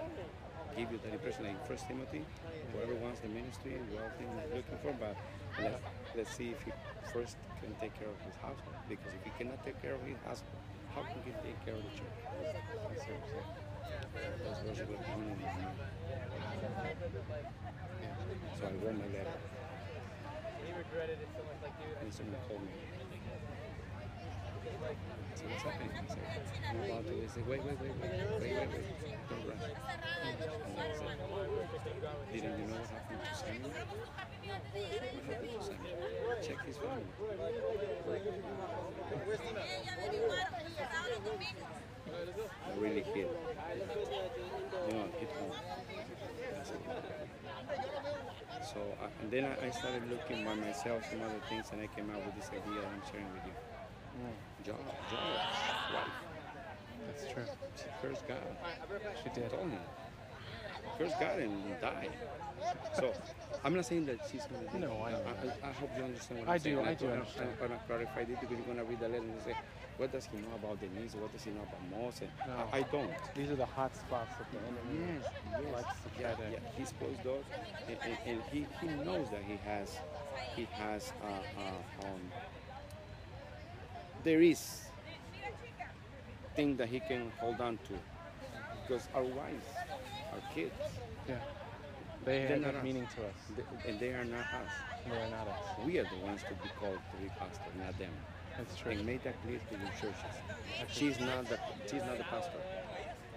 give 0.76 0.92
you 0.92 0.98
that 1.04 1.12
impression 1.12 1.44
like 1.44 1.66
First 1.66 1.86
Timothy, 1.88 2.24
whoever 2.72 2.94
wants 2.94 3.20
the 3.20 3.28
ministry, 3.28 3.78
wealthy, 3.92 4.26
looking 4.54 4.78
for, 4.82 4.94
but 4.98 5.16
let, 5.60 5.80
let's 6.16 6.34
see 6.34 6.50
if 6.50 6.62
he 6.62 6.72
first 7.12 7.36
can 7.60 7.74
take 7.80 7.98
care 7.98 8.08
of 8.08 8.18
his 8.24 8.34
household. 8.36 8.76
Because 8.88 9.12
if 9.14 9.24
he 9.24 9.30
cannot 9.38 9.64
take 9.64 9.80
care 9.82 9.94
of 9.94 10.02
his 10.02 10.16
household, 10.24 10.56
how 10.94 11.02
can 11.02 11.20
he 11.24 11.32
take 11.43 11.59
care 11.64 11.74
of 11.74 11.82
the 11.82 11.93
church? 11.97 12.19
That's 12.20 12.60
what 12.77 12.93
I'm 12.93 14.74
saying. 14.77 14.89
Were 14.89 14.97
pounding 15.05 15.40
in. 15.40 15.47
So 18.59 18.66
I 18.66 18.73
wrote 18.82 18.98
my 18.98 19.09
letter. 19.12 19.36
He 20.64 20.70
regretted 20.73 21.19
it 21.20 21.28
so 21.32 21.40
much, 21.48 21.60
like, 21.62 21.74
dude. 21.81 21.97
And 22.02 22.12
someone 22.12 22.36
called 22.48 22.62
me. 22.62 22.73
So 25.35 25.44
what's 25.48 25.62
happening? 25.62 25.90
He 25.97 26.06
said, 26.09 26.28
I'm 26.69 26.77
about 26.82 27.05
to. 27.06 27.12
He 27.12 27.28
said, 27.28 27.47
wait, 27.48 27.62
wait, 27.64 27.81
wait, 27.81 27.94
wait, 28.01 28.12
wait, 28.12 28.52
wait, 28.52 28.69
wait. 28.69 28.85
Don't 29.31 29.44
rush. 29.48 29.64
And 30.23 30.36
I 30.36 30.93
said, 30.93 31.16
didn't 32.32 32.59
you 32.59 32.66
know 32.69 32.77
what 32.77 32.90
happened 32.93 33.20
to 33.23 33.32
Samuel? 33.35 33.70
What 33.70 35.24
happened 35.24 35.52
to 35.52 35.62
Samuel? 35.62 35.97
Check 36.43 36.60
his 36.66 36.77
family. 36.77 37.06
I 41.32 42.80
really 42.80 43.02
hit. 43.02 43.28
You 44.88 44.94
know, 44.94 45.06
hit 45.18 45.30
home. 45.38 45.52
It. 45.52 45.96
So 48.62 48.80
I, 49.02 49.06
and 49.22 49.30
then 49.30 49.44
I, 49.44 49.66
I 49.66 49.70
started 49.70 50.02
looking 50.10 50.44
by 50.44 50.54
myself 50.54 51.04
some 51.10 51.20
other 51.22 51.40
things, 51.48 51.66
and 51.72 51.80
I 51.80 51.86
came 51.88 52.10
out 52.10 52.24
with 52.24 52.34
this 52.36 52.48
idea 52.48 52.80
that 52.80 52.88
I'm 52.88 53.02
sharing 53.10 53.26
with 53.32 53.44
you. 53.46 53.52
Mm. 54.22 54.64
Job, 54.66 54.78
job, 55.10 55.20
wife. 55.94 56.16
That's 57.06 57.32
true. 57.32 57.44
She 57.76 57.84
cursed 58.00 58.28
God. 58.28 58.38
She 59.22 59.28
did. 59.40 59.50
Told 59.50 59.68
him. 59.70 59.78
Cursed 60.98 61.18
God 61.20 61.38
and 61.38 61.80
died. 61.80 62.10
So 62.98 63.12
I'm 63.64 63.74
not 63.74 63.84
saying 63.86 64.06
that 64.06 64.18
she's 64.30 64.42
gonna. 64.46 64.70
do 64.72 64.78
No, 64.78 65.02
I. 65.02 65.12
I, 65.12 65.68
I 65.68 65.72
hope 65.72 65.90
you 65.96 66.04
understand 66.04 66.40
what 66.40 66.48
I 66.48 66.54
I'm 66.54 66.60
saying. 66.60 66.76
do, 66.76 66.82
I 66.82 66.88
And 66.90 66.98
do 66.98 67.06
understand. 67.10 67.48
I'm 67.62 67.68
gonna 67.68 67.80
clarify 67.86 68.24
this 68.24 68.38
because 68.40 68.56
you're 68.56 68.66
gonna 68.66 68.84
read 68.84 69.00
the 69.00 69.09
letter 69.09 69.24
and 69.24 69.42
say, 69.44 69.54
what 69.97 70.10
does 70.12 70.27
he 70.27 70.36
know 70.39 70.55
about 70.55 70.81
Denise? 70.81 71.14
What 71.14 71.32
does 71.32 71.43
he 71.44 71.51
know 71.51 71.62
about 71.62 71.82
Moses? 71.82 72.31
No. 72.47 72.69
I, 72.73 72.78
I 72.78 72.82
don't. 72.82 73.10
These 73.35 73.51
are 73.51 73.56
the 73.56 73.66
hot 73.66 73.94
spots 73.97 74.35
of 74.40 74.47
the 74.51 74.59
enemy 74.59 74.98
Yes, 74.98 75.24
yes. 75.60 75.73
likes 75.73 75.94
to 76.02 76.10
yeah, 76.19 76.35
yeah. 76.51 76.59
He's 76.77 76.93
closed 76.93 77.23
doors, 77.23 77.47
and, 77.89 77.98
and, 78.05 78.19
and 78.24 78.43
he, 78.51 78.66
he 78.81 78.89
knows 78.89 79.31
that 79.31 79.43
he 79.43 79.56
has 79.59 80.01
he 80.56 80.69
has 80.78 81.12
uh, 81.23 81.27
uh, 81.56 82.06
um, 82.06 82.32
there 84.24 84.40
is 84.40 84.90
thing 86.55 86.77
that 86.77 86.89
he 86.89 87.01
can 87.01 87.32
hold 87.40 87.60
on 87.60 87.78
to 87.89 87.94
because 88.82 89.09
our 89.14 89.24
wives, 89.24 89.85
our 90.32 90.40
kids, 90.55 91.01
Yeah. 91.28 91.36
They 92.24 92.39
they're 92.47 92.48
have 92.51 92.60
not 92.60 92.74
us. 92.77 92.85
meaning 92.85 93.06
to 93.16 93.27
us. 93.27 93.35
They- 93.51 93.89
and 93.89 93.98
they 93.98 94.12
are 94.12 94.24
not 94.24 94.47
us. 94.52 94.73
They 95.05 95.16
are 95.16 95.28
not 95.28 95.48
us. 95.48 95.74
We 95.77 95.98
are 95.98 96.05
the 96.05 96.16
ones 96.16 96.44
to 96.44 96.55
be 96.55 96.69
called 96.69 97.01
to 97.10 97.16
be 97.16 97.31
pastor, 97.31 97.70
not 97.74 97.98
them. 97.98 98.14
That's 98.58 98.76
true. 98.76 98.92
And 98.92 99.06
make 99.06 99.22
that 99.24 99.34
clear 99.42 99.58
to 99.58 99.74
your 99.78 99.90
churches. 100.00 100.34
She's 100.90 101.18
not 101.20 101.48
the 101.48 101.58
she's 101.86 102.02
not 102.02 102.18
the 102.18 102.24
pastor. 102.24 102.58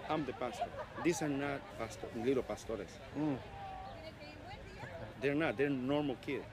I'm 0.10 0.26
the 0.26 0.34
pastor. 0.34 0.66
These 1.04 1.22
are 1.22 1.30
not 1.30 1.62
pastor 1.80 2.08
little 2.24 2.44
pastores. 2.44 2.88
Mm. 3.18 3.38
They're 5.22 5.36
not. 5.36 5.58
They're 5.58 5.70
normal 5.70 6.16
kids. 6.18 6.46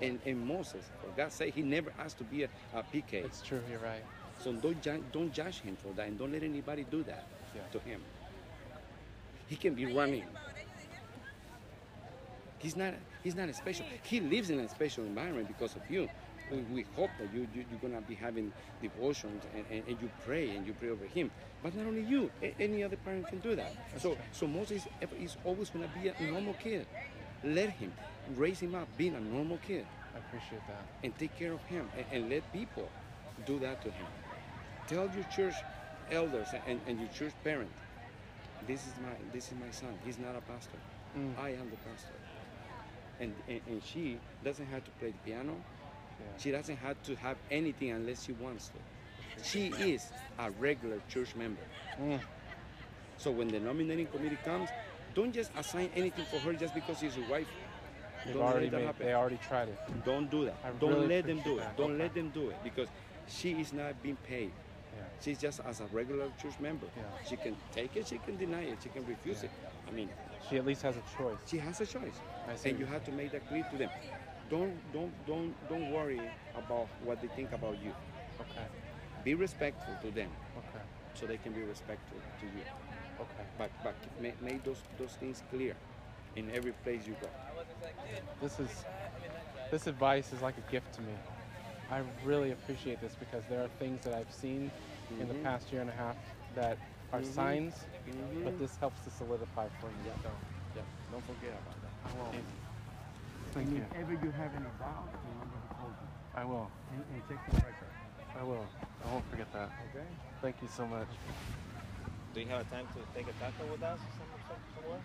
And, 0.00 0.18
and 0.26 0.46
Moses, 0.46 0.84
for 1.00 1.08
God's 1.16 1.34
sake, 1.34 1.54
he 1.54 1.62
never 1.62 1.92
asked 1.98 2.18
to 2.18 2.24
be 2.24 2.42
a, 2.44 2.48
a 2.74 2.82
PK. 2.82 3.24
It's 3.24 3.42
true. 3.42 3.60
You're 3.70 3.78
right. 3.80 4.02
So 4.42 4.52
don't 4.52 4.80
ju- 4.82 5.04
don't 5.12 5.32
judge 5.32 5.60
him 5.60 5.76
for 5.76 5.92
that, 5.94 6.08
and 6.08 6.18
don't 6.18 6.32
let 6.32 6.42
anybody 6.42 6.84
do 6.90 7.02
that 7.04 7.24
Yeah. 7.54 7.62
to 7.72 7.78
him. 7.80 8.00
He 9.48 9.56
can 9.56 9.74
be 9.74 9.86
running. 9.92 10.24
He's 12.58 12.76
not. 12.76 12.94
He's 13.22 13.34
not 13.34 13.54
special. 13.54 13.86
He 14.02 14.20
lives 14.20 14.50
in 14.50 14.58
a 14.60 14.68
special 14.68 15.04
environment 15.04 15.48
because 15.48 15.76
of 15.76 15.82
you. 15.90 16.08
We, 16.50 16.58
we 16.72 16.86
hope 16.96 17.10
that 17.18 17.32
you, 17.32 17.48
you 17.54 17.64
you're 17.70 17.80
gonna 17.80 18.02
be 18.02 18.14
having 18.14 18.52
devotions 18.82 19.42
and, 19.54 19.64
and, 19.70 19.82
and 19.88 20.00
you 20.00 20.10
pray 20.24 20.54
and 20.54 20.66
you 20.66 20.74
pray 20.74 20.90
over 20.90 21.04
him. 21.06 21.30
But 21.62 21.74
not 21.74 21.86
only 21.86 22.02
you, 22.02 22.30
any 22.60 22.84
other 22.84 22.96
parent 22.96 23.28
can 23.28 23.40
do 23.40 23.56
that. 23.56 23.72
so 23.98 24.16
so 24.32 24.46
Moses 24.46 24.86
is 25.18 25.36
always 25.44 25.70
gonna 25.70 25.88
be 25.88 26.08
a 26.08 26.30
normal 26.30 26.54
kid. 26.54 26.86
Let 27.42 27.70
him 27.70 27.92
raise 28.36 28.60
him 28.60 28.74
up 28.74 28.88
being 28.96 29.14
a 29.14 29.20
normal 29.20 29.58
kid 29.58 29.86
I 30.14 30.18
appreciate 30.18 30.66
that. 30.68 30.84
and 31.02 31.16
take 31.18 31.36
care 31.38 31.52
of 31.52 31.62
him 31.64 31.88
and, 31.96 32.06
and 32.12 32.30
let 32.30 32.50
people 32.52 32.88
do 33.46 33.58
that 33.58 33.80
to 33.82 33.88
him. 33.88 34.06
Tell 34.86 35.08
your 35.14 35.24
church 35.24 35.56
elders 36.10 36.48
and, 36.66 36.80
and 36.86 36.98
your 36.98 37.08
church 37.08 37.32
parent, 37.42 37.70
this 38.66 38.80
is 38.86 38.92
my 39.02 39.14
this 39.32 39.46
is 39.46 39.58
my 39.58 39.70
son. 39.70 39.94
He's 40.04 40.18
not 40.18 40.36
a 40.36 40.40
pastor. 40.42 40.78
Mm. 41.18 41.38
I 41.38 41.50
am 41.50 41.70
the 41.70 41.76
pastor. 41.88 42.18
And, 43.20 43.32
and 43.48 43.60
and 43.68 43.82
she 43.82 44.18
doesn't 44.44 44.66
have 44.66 44.84
to 44.84 44.90
play 44.92 45.10
the 45.10 45.18
piano. 45.30 45.54
She 46.38 46.50
doesn't 46.50 46.76
have 46.76 47.00
to 47.04 47.14
have 47.16 47.36
anything 47.50 47.90
unless 47.90 48.24
she 48.24 48.32
wants 48.32 48.68
to. 48.70 49.42
She 49.42 49.68
is 49.68 50.10
a 50.38 50.50
regular 50.52 51.00
church 51.08 51.34
member. 51.36 51.60
Mm. 52.00 52.20
So 53.18 53.30
when 53.30 53.48
the 53.48 53.60
nominating 53.60 54.06
committee 54.06 54.38
comes, 54.44 54.68
don't 55.14 55.32
just 55.32 55.50
assign 55.56 55.90
anything 55.94 56.24
for 56.30 56.38
her 56.38 56.52
just 56.54 56.74
because 56.74 56.98
she's 56.98 57.16
your 57.16 57.28
wife. 57.28 57.46
They've 58.24 58.34
Don't 58.34 58.42
let 58.44 58.52
already 58.52 58.68
that 58.70 58.76
made, 58.78 58.86
happen. 58.86 59.06
they 59.06 59.12
already 59.14 59.38
tried 59.46 59.68
it. 59.68 59.78
Don't 60.04 60.30
do 60.30 60.44
that. 60.46 60.56
I 60.64 60.70
Don't 60.80 60.94
really 60.94 61.06
let 61.08 61.26
them 61.26 61.36
do 61.36 61.40
appreciate 61.40 61.56
it. 61.56 61.60
that. 61.60 61.76
Don't 61.76 61.90
Okay. 61.92 62.02
let 62.02 62.14
them 62.14 62.30
do 62.30 62.48
it 62.50 62.56
because 62.64 62.88
she 63.28 63.52
is 63.60 63.72
not 63.72 64.02
being 64.02 64.16
paid. 64.26 64.50
Yeah. 64.96 65.02
She's 65.20 65.38
just 65.38 65.60
as 65.66 65.80
a 65.80 65.86
regular 65.92 66.28
church 66.40 66.58
member. 66.58 66.86
Yeah. 66.96 67.02
She 67.28 67.36
can 67.36 67.54
take 67.72 67.94
it, 67.96 68.08
she 68.08 68.18
can 68.18 68.36
deny 68.36 68.62
it, 68.62 68.78
she 68.82 68.88
can 68.88 69.04
refuse 69.06 69.42
it. 69.42 69.50
I 69.86 69.90
mean, 69.90 70.08
She 70.48 70.56
at 70.56 70.64
least 70.66 70.82
has 70.82 70.96
a 70.96 71.02
choice. 71.16 71.36
she 71.46 71.58
has 71.58 71.80
a 71.80 71.86
choice, 71.86 72.18
and 72.64 72.78
you 72.78 72.86
have 72.86 73.04
to 73.04 73.12
make 73.12 73.30
that 73.32 73.46
clear 73.48 73.64
to 73.70 73.76
them. 73.78 73.90
Don't 74.50 74.72
don't 74.92 75.12
don't 75.26 75.54
don't 75.68 75.90
worry 75.90 76.20
about 76.54 76.88
what 77.02 77.20
they 77.20 77.28
think 77.28 77.52
about 77.52 77.76
you. 77.82 77.92
Okay. 78.40 78.66
Be 79.24 79.34
respectful 79.34 79.94
to 80.02 80.10
them, 80.10 80.30
Okay. 80.58 80.84
so 81.14 81.26
they 81.26 81.38
can 81.38 81.52
be 81.52 81.62
respectful 81.62 82.18
to 82.40 82.46
you. 82.46 82.62
Okay. 83.20 83.44
But 83.58 83.70
but 83.82 83.94
make, 84.20 84.40
make 84.42 84.64
those 84.64 84.82
those 84.98 85.12
things 85.14 85.42
clear 85.50 85.74
in 86.36 86.50
every 86.54 86.72
place 86.72 87.06
you 87.06 87.14
go. 87.20 87.28
This 88.40 88.58
is 88.60 88.84
this 89.70 89.86
advice 89.86 90.32
is 90.32 90.42
like 90.42 90.56
a 90.58 90.70
gift 90.72 90.92
to 90.94 91.02
me. 91.02 91.14
I 91.90 92.02
really 92.24 92.50
appreciate 92.50 93.00
this 93.00 93.16
because 93.18 93.44
there 93.48 93.62
are 93.62 93.68
things 93.78 94.02
that 94.04 94.14
I've 94.14 94.32
seen 94.32 94.70
in 95.20 95.28
the 95.28 95.34
Mhm. 95.34 95.42
past 95.42 95.72
year 95.72 95.80
and 95.80 95.90
a 95.90 95.94
half 95.94 96.16
that 96.54 96.78
are 97.12 97.20
Mhm. 97.20 97.34
signs, 97.34 97.74
Mhm. 98.06 98.44
but 98.44 98.58
this 98.58 98.76
helps 98.76 99.00
to 99.04 99.10
solidify 99.10 99.68
for 99.80 99.90
me. 99.90 100.10
So, 100.22 100.30
Yeah, 100.74 100.82
don't 101.10 101.24
forget 101.24 101.52
about 101.52 101.80
that. 101.82 101.92
I 102.04 102.12
will. 102.16 102.63
And- 103.54 103.66
Thank 103.66 103.68
and 103.68 103.76
you. 103.76 103.84
if 103.84 103.94
ever 104.02 104.12
you 104.12 104.30
have 104.32 104.50
any 104.54 104.64
doubts, 104.80 105.14
remember 105.22 105.58
who 105.68 105.74
told 105.78 105.94
you. 105.94 106.08
I 106.34 106.44
will. 106.44 106.70
And, 106.92 107.04
and 107.14 107.22
check 107.28 107.38
the 107.50 107.56
record. 107.56 107.92
I 108.38 108.42
will. 108.42 108.66
I 109.06 109.12
won't 109.12 109.30
forget 109.30 109.52
that. 109.52 109.70
Okay. 109.94 110.06
Thank 110.42 110.56
you 110.60 110.68
so 110.76 110.86
much. 110.86 111.06
Do 112.34 112.40
you 112.40 112.48
have 112.48 112.62
a 112.62 112.64
time 112.64 112.86
to 112.94 113.00
take 113.14 113.28
a 113.28 113.32
taco 113.38 113.70
with 113.70 113.82
us 113.82 114.00
some, 114.18 114.26
some, 114.48 114.58
somewhere? 114.74 115.00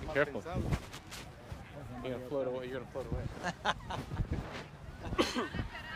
Be 0.00 0.06
careful. 0.14 0.42
You're 2.02 2.12
gonna 2.14 2.28
float 2.28 2.46
away. 2.46 2.66
You're 2.66 2.80
gonna 2.80 2.90
float 2.92 3.06
away. 3.12 3.24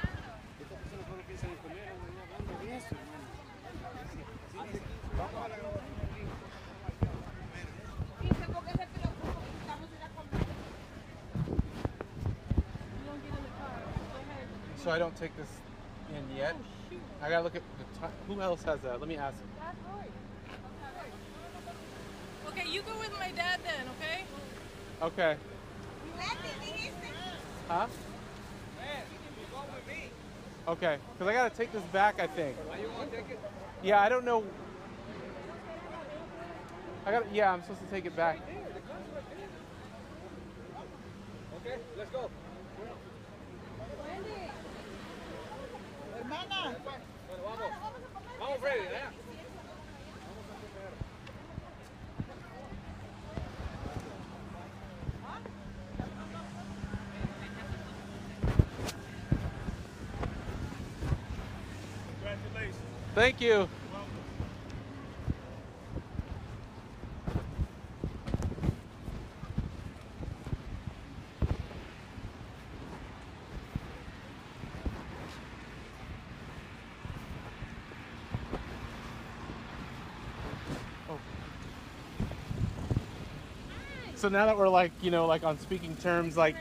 So 14.85 14.91
I 14.91 14.99
don't 14.99 15.17
take 15.17 15.35
this 15.39 15.49
in 16.11 16.37
yet. 16.37 16.55
Oh, 16.93 16.97
I 17.23 17.31
gotta 17.31 17.43
look 17.43 17.57
at 17.57 17.63
the 17.79 17.99
time. 17.99 18.13
Who 18.29 18.39
else 18.43 18.63
has 18.65 18.79
that? 18.81 19.01
Let 19.01 19.09
me 19.09 19.17
ask. 19.17 19.39
him. 19.39 19.49
Okay, 22.49 22.69
you 22.69 22.83
go 22.83 22.93
with 22.99 23.19
my 23.19 23.31
dad 23.31 23.61
then, 23.65 23.87
okay? 23.99 24.25
Okay. 25.01 25.37
Huh? 27.67 27.87
Okay, 30.69 30.99
because 31.15 31.29
I 31.29 31.33
gotta 31.33 31.57
take 31.57 31.73
this 31.73 31.83
back. 31.85 32.21
I 32.21 32.27
think. 32.27 32.55
Yeah, 33.83 34.03
I 34.03 34.11
don't 34.11 34.27
know. 34.27 34.45
I 37.07 37.11
got. 37.11 37.27
to 37.27 37.35
Yeah, 37.35 37.55
I'm 37.55 37.63
supposed 37.63 37.81
to 37.81 37.87
take 37.87 38.05
it 38.05 38.15
back. 38.15 38.39
Okay, 41.57 41.79
let's 41.97 42.11
go. 42.11 42.29
Hermana. 46.25 46.79
Bueno, 47.29 47.45
vamos. 47.45 47.71
Vamos, 48.41 48.59
Freddy. 48.61 48.85
Thank 63.15 63.41
you. 63.41 63.69
Oh. 81.09 81.19
So 84.25 84.31
now 84.31 84.47
that 84.47 84.57
we're 84.57 84.71
like, 84.71 84.91
you 85.03 85.11
know, 85.11 85.27
like 85.27 85.45
on 85.45 85.59
speaking 85.59 85.95
terms, 85.97 86.35
like, 86.35 86.57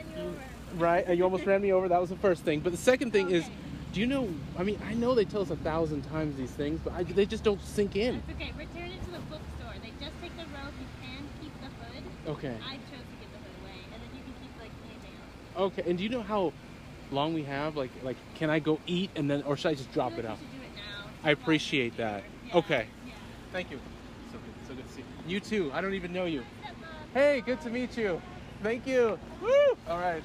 right? 0.76 1.07
You 1.07 1.23
almost 1.23 1.45
ran 1.45 1.61
me 1.61 1.72
over. 1.72 1.88
That 1.88 2.02
was 2.02 2.10
the 2.10 2.18
first 2.18 2.44
thing. 2.44 2.60
But 2.60 2.73
the 2.73 2.77
second 2.77 3.11
thing 3.11 3.30
is, 3.30 3.45
do 3.94 4.02
you 4.02 4.06
know? 4.06 4.27
I 4.57 4.64
mean, 4.64 4.77
I 4.85 4.94
know 4.95 5.15
they 5.15 5.23
tell 5.23 5.41
us 5.41 5.49
a 5.49 5.56
thousand 5.56 6.02
times 6.02 6.35
these 6.35 6.52
things, 6.52 6.81
but 6.84 6.91
I, 6.91 7.03
they 7.03 7.26
just 7.26 7.45
don't 7.45 7.61
sink 7.61 7.95
in. 7.95 8.15
It's 8.15 8.30
okay. 8.31 8.52
Return 8.57 8.91
it 8.91 9.02
to 9.06 9.11
the 9.11 9.19
bookstore. 9.19 9.76
They 9.81 9.91
just 9.91 10.11
take 10.22 10.35
the 10.35 10.44
rope. 10.44 10.73
You 10.77 10.88
can 11.07 11.23
keep 11.41 11.53
the 11.61 11.68
hood. 11.68 12.03
Okay. 12.35 12.57
I 12.68 12.73
chose 12.73 12.99
to 12.99 13.15
get 13.22 13.31
the 13.31 13.40
hood 13.40 13.56
away, 13.64 13.80
and 13.94 14.02
then 14.02 14.10
you 14.14 14.23
can 14.23 14.34
keep 14.41 14.60
like 14.60 14.72
anything 14.84 15.15
else. 15.56 15.72
Okay. 15.72 15.90
And 15.90 15.98
do 15.98 16.03
you 16.03 16.10
know 16.10 16.22
how 16.22 16.52
long 17.14 17.34
we 17.34 17.44
have? 17.44 17.77
Like, 17.77 17.91
like, 18.03 18.18
can 18.35 18.49
I 18.49 18.60
go 18.60 18.81
eat 18.88 19.10
and 19.15 19.31
then, 19.31 19.41
or 19.44 19.56
should 19.56 19.69
I 19.69 19.76
just 19.76 19.94
drop 19.94 20.18
it 20.18 20.26
off? 20.26 20.40
I 21.23 21.31
appreciate 21.31 21.95
that. 21.95 22.26
Okay. 22.53 22.88
Thank 23.53 23.72
you. 23.72 23.80
So 24.34 24.38
good. 24.38 24.68
So 24.68 24.73
good 24.73 24.85
to 24.85 24.94
see 24.94 24.99
you. 24.99 25.35
You 25.35 25.40
too. 25.40 25.72
I 25.73 25.80
don't 25.80 25.94
even 25.94 26.11
know 26.11 26.26
you. 26.26 26.44
Hey, 27.14 27.41
good 27.41 27.61
to 27.61 27.69
meet 27.69 27.95
you. 27.95 28.19
Thank 28.64 28.88
you. 28.88 29.19
Woo! 29.40 29.49
All 29.88 29.99
right. 29.99 30.23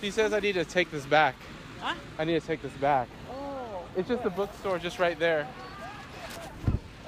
He 0.00 0.12
says 0.12 0.32
I 0.32 0.38
need 0.38 0.52
to 0.52 0.64
take 0.64 0.92
this 0.92 1.04
back. 1.04 1.34
Huh? 1.80 1.96
I 2.16 2.24
need 2.24 2.40
to 2.40 2.46
take 2.46 2.62
this 2.62 2.72
back. 2.74 3.08
Oh. 3.32 3.82
It's 3.96 4.08
just 4.08 4.22
the 4.22 4.30
bookstore 4.30 4.78
just 4.78 5.00
right 5.00 5.18
there. 5.18 5.48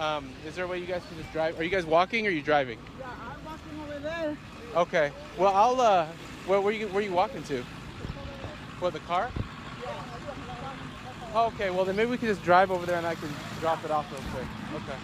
Um, 0.00 0.30
is 0.44 0.56
there 0.56 0.64
a 0.64 0.68
way 0.68 0.78
you 0.78 0.86
guys 0.86 1.02
can 1.08 1.16
just 1.16 1.32
drive? 1.32 1.60
Are 1.60 1.62
you 1.62 1.70
guys 1.70 1.86
walking 1.86 2.26
or 2.26 2.30
are 2.30 2.32
you 2.32 2.42
driving? 2.42 2.78
Yeah, 2.98 3.06
I'm 3.06 3.44
walking 3.44 3.80
over 3.82 3.98
there. 4.00 4.36
Okay. 4.74 5.12
Well, 5.38 5.54
I'll. 5.54 5.80
Uh, 5.80 6.06
where, 6.46 6.60
where 6.60 6.72
you 6.72 6.88
where 6.88 6.98
are 6.98 7.06
you 7.06 7.12
walking 7.12 7.44
to? 7.44 7.62
What 8.80 8.94
the 8.94 8.98
car? 9.00 9.30
Okay. 11.34 11.70
Well, 11.70 11.84
then 11.84 11.96
maybe 11.96 12.10
we 12.10 12.18
can 12.18 12.28
just 12.28 12.42
drive 12.42 12.70
over 12.70 12.86
there 12.86 12.96
and 12.96 13.06
I 13.06 13.14
can 13.14 13.28
drop 13.60 13.84
it 13.84 13.90
off 13.90 14.10
real 14.12 14.20
quick. 14.32 14.46
Okay. 14.82 14.98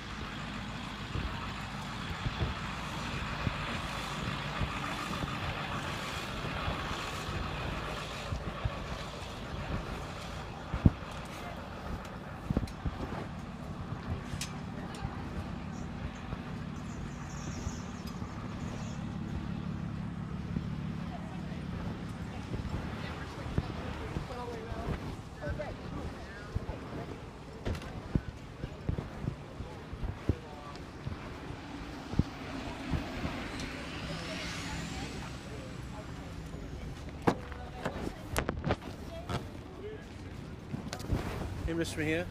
Hey, 41.72 41.78
Mr. 41.78 41.96
Mejia, 41.96 42.26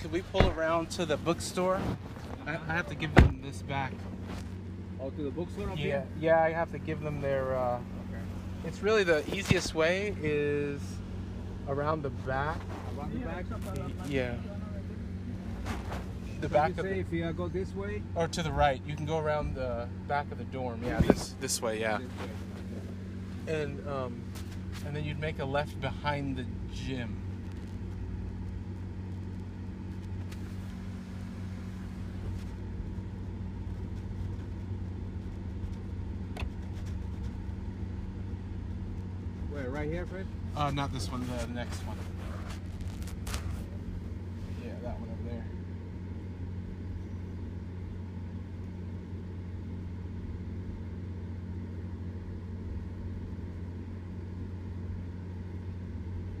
could 0.00 0.10
we 0.10 0.20
pull 0.20 0.48
around 0.50 0.90
to 0.90 1.06
the 1.06 1.16
bookstore? 1.16 1.80
I, 2.44 2.54
I 2.54 2.72
have 2.74 2.88
to 2.88 2.96
give 2.96 3.14
them 3.14 3.40
this 3.40 3.62
back. 3.62 3.92
Oh, 5.00 5.10
to 5.10 5.22
the 5.22 5.30
bookstore 5.30 5.70
up 5.70 5.78
Yeah, 5.78 5.84
here? 5.84 6.06
yeah, 6.18 6.42
I 6.42 6.50
have 6.50 6.72
to 6.72 6.78
give 6.80 7.00
them 7.00 7.20
their. 7.20 7.56
Uh, 7.56 7.78
It's 8.66 8.82
really 8.82 9.04
the 9.04 9.22
easiest 9.32 9.76
way 9.76 10.12
is 10.20 10.80
around 11.68 12.02
the 12.02 12.10
back. 12.10 12.58
Around 12.98 13.12
the 13.12 13.26
back? 13.26 13.44
Yeah. 14.08 14.34
The 16.40 16.48
So 16.48 16.52
back 16.52 16.70
you 16.70 16.80
of 16.80 16.86
say 16.86 16.94
the, 16.94 16.98
if 16.98 17.12
you 17.12 17.32
go 17.32 17.46
this 17.46 17.72
way? 17.76 18.02
or 18.16 18.26
to 18.26 18.42
the 18.42 18.50
right. 18.50 18.82
You 18.84 18.96
can 18.96 19.06
go 19.06 19.18
around 19.20 19.54
the 19.54 19.86
back 20.08 20.32
of 20.32 20.38
the 20.38 20.44
dorm. 20.46 20.82
Yeah, 20.84 20.98
this 21.02 21.36
this 21.40 21.62
way. 21.62 21.78
Yeah. 21.78 22.00
And 23.46 23.86
um, 23.86 24.20
and 24.84 24.96
then 24.96 25.04
you'd 25.04 25.20
make 25.20 25.38
a 25.38 25.44
left 25.44 25.80
behind 25.80 26.36
the 26.38 26.44
gym. 26.74 27.22
Where, 39.50 39.70
right 39.70 39.77
here, 39.90 40.06
Fred? 40.06 40.26
Uh, 40.56 40.70
not 40.70 40.92
this 40.92 41.10
one. 41.10 41.26
The 41.26 41.46
next 41.52 41.78
one. 41.80 41.96
Yeah, 44.64 44.72
that 44.82 45.00
one 45.00 45.08
over 45.08 45.30
there. 45.30 45.44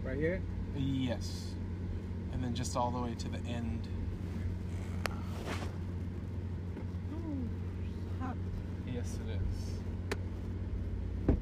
Right 0.04 0.16
here? 0.18 0.40
Yes. 0.76 1.50
And 2.32 2.42
then 2.42 2.54
just 2.54 2.76
all 2.76 2.90
the 2.90 3.00
way 3.00 3.14
to 3.14 3.28
the 3.28 3.38
end. 3.48 3.88
Yes, 8.92 9.18
it 9.26 9.30
is. 9.30 11.36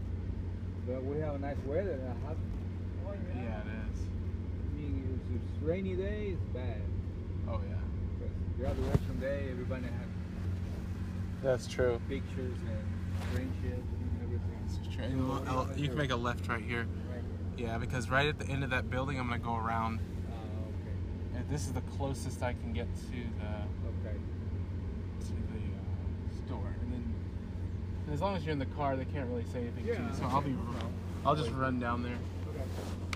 But 0.87 1.05
we 1.05 1.19
have 1.21 1.35
a 1.35 1.36
nice 1.47 1.57
weather. 1.65 1.99
uh, 2.03 2.27
hot. 2.27 2.37
Yeah, 3.37 3.61
it 3.61 3.67
is. 3.93 4.01
I 4.03 4.77
mean, 4.77 5.21
if 5.31 5.37
it's 5.37 5.63
rainy 5.63 5.95
day, 5.95 6.35
it's 6.35 6.45
bad. 6.53 6.81
Oh 7.49 7.61
yeah. 7.69 7.77
But 8.19 8.59
graduation 8.59 9.21
day, 9.21 9.47
everybody 9.51 9.85
has 9.85 10.09
That's 11.43 11.67
true. 11.69 12.01
pictures 12.09 12.57
and 12.69 13.29
friendship 13.33 13.79
and 13.79 14.21
everything. 14.25 14.59
It's 14.67 14.95
true. 14.95 15.05
And 15.05 15.29
we'll- 15.29 15.45
I'll- 15.49 15.79
you 15.79 15.89
can 15.89 15.97
make 15.99 16.11
a 16.11 16.17
left 16.17 16.49
right 16.49 16.63
here. 16.63 16.87
Yeah, 17.57 17.79
because 17.79 18.11
right 18.11 18.27
at 18.27 18.39
the 18.39 18.49
end 18.49 18.65
of 18.65 18.71
that 18.71 18.91
building, 18.91 19.19
I'm 19.19 19.29
gonna 19.29 19.39
go 19.39 19.57
around. 19.57 20.01
Oh, 20.31 21.37
And 21.39 21.49
this 21.49 21.67
is 21.67 21.73
the 21.73 21.81
closest 21.97 22.43
I 22.43 22.53
can 22.55 22.73
get 22.73 22.89
to 22.97 23.03
the 23.11 23.19
Okay. 24.09 24.17
to 25.21 25.33
the 25.53 25.63
uh, 25.79 26.45
store, 26.45 26.75
and 26.83 26.93
then 26.93 27.15
and 28.05 28.15
as 28.15 28.21
long 28.21 28.37
as 28.37 28.45
you're 28.45 28.53
in 28.53 28.59
the 28.59 28.67
car, 28.67 28.97
they 28.97 29.05
can't 29.07 29.29
really 29.31 29.45
say 29.45 29.61
anything 29.61 29.85
to 29.87 29.91
you. 29.91 30.09
So 30.13 30.25
I'll 30.25 30.41
be, 30.43 30.51
okay, 30.51 30.59
no 30.59 30.73
problem. 30.73 30.93
I'll 31.27 31.35
just 31.35 31.51
run 31.51 31.81
down 31.81 32.05
there. 32.05 32.19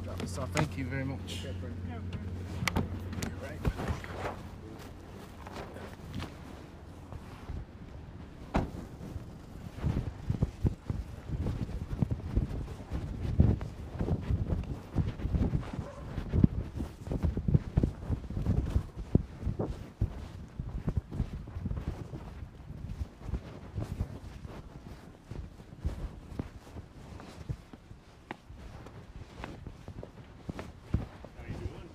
Okay. 0.08 0.26
So 0.26 0.44
thank 0.54 0.76
you 0.76 0.84
very 0.84 1.04
much. 1.04 1.46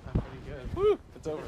I'm 0.08 0.22
pretty 0.22 0.42
good. 0.48 0.76
Woo! 0.76 1.00
It's 1.16 1.28
over. 1.28 1.42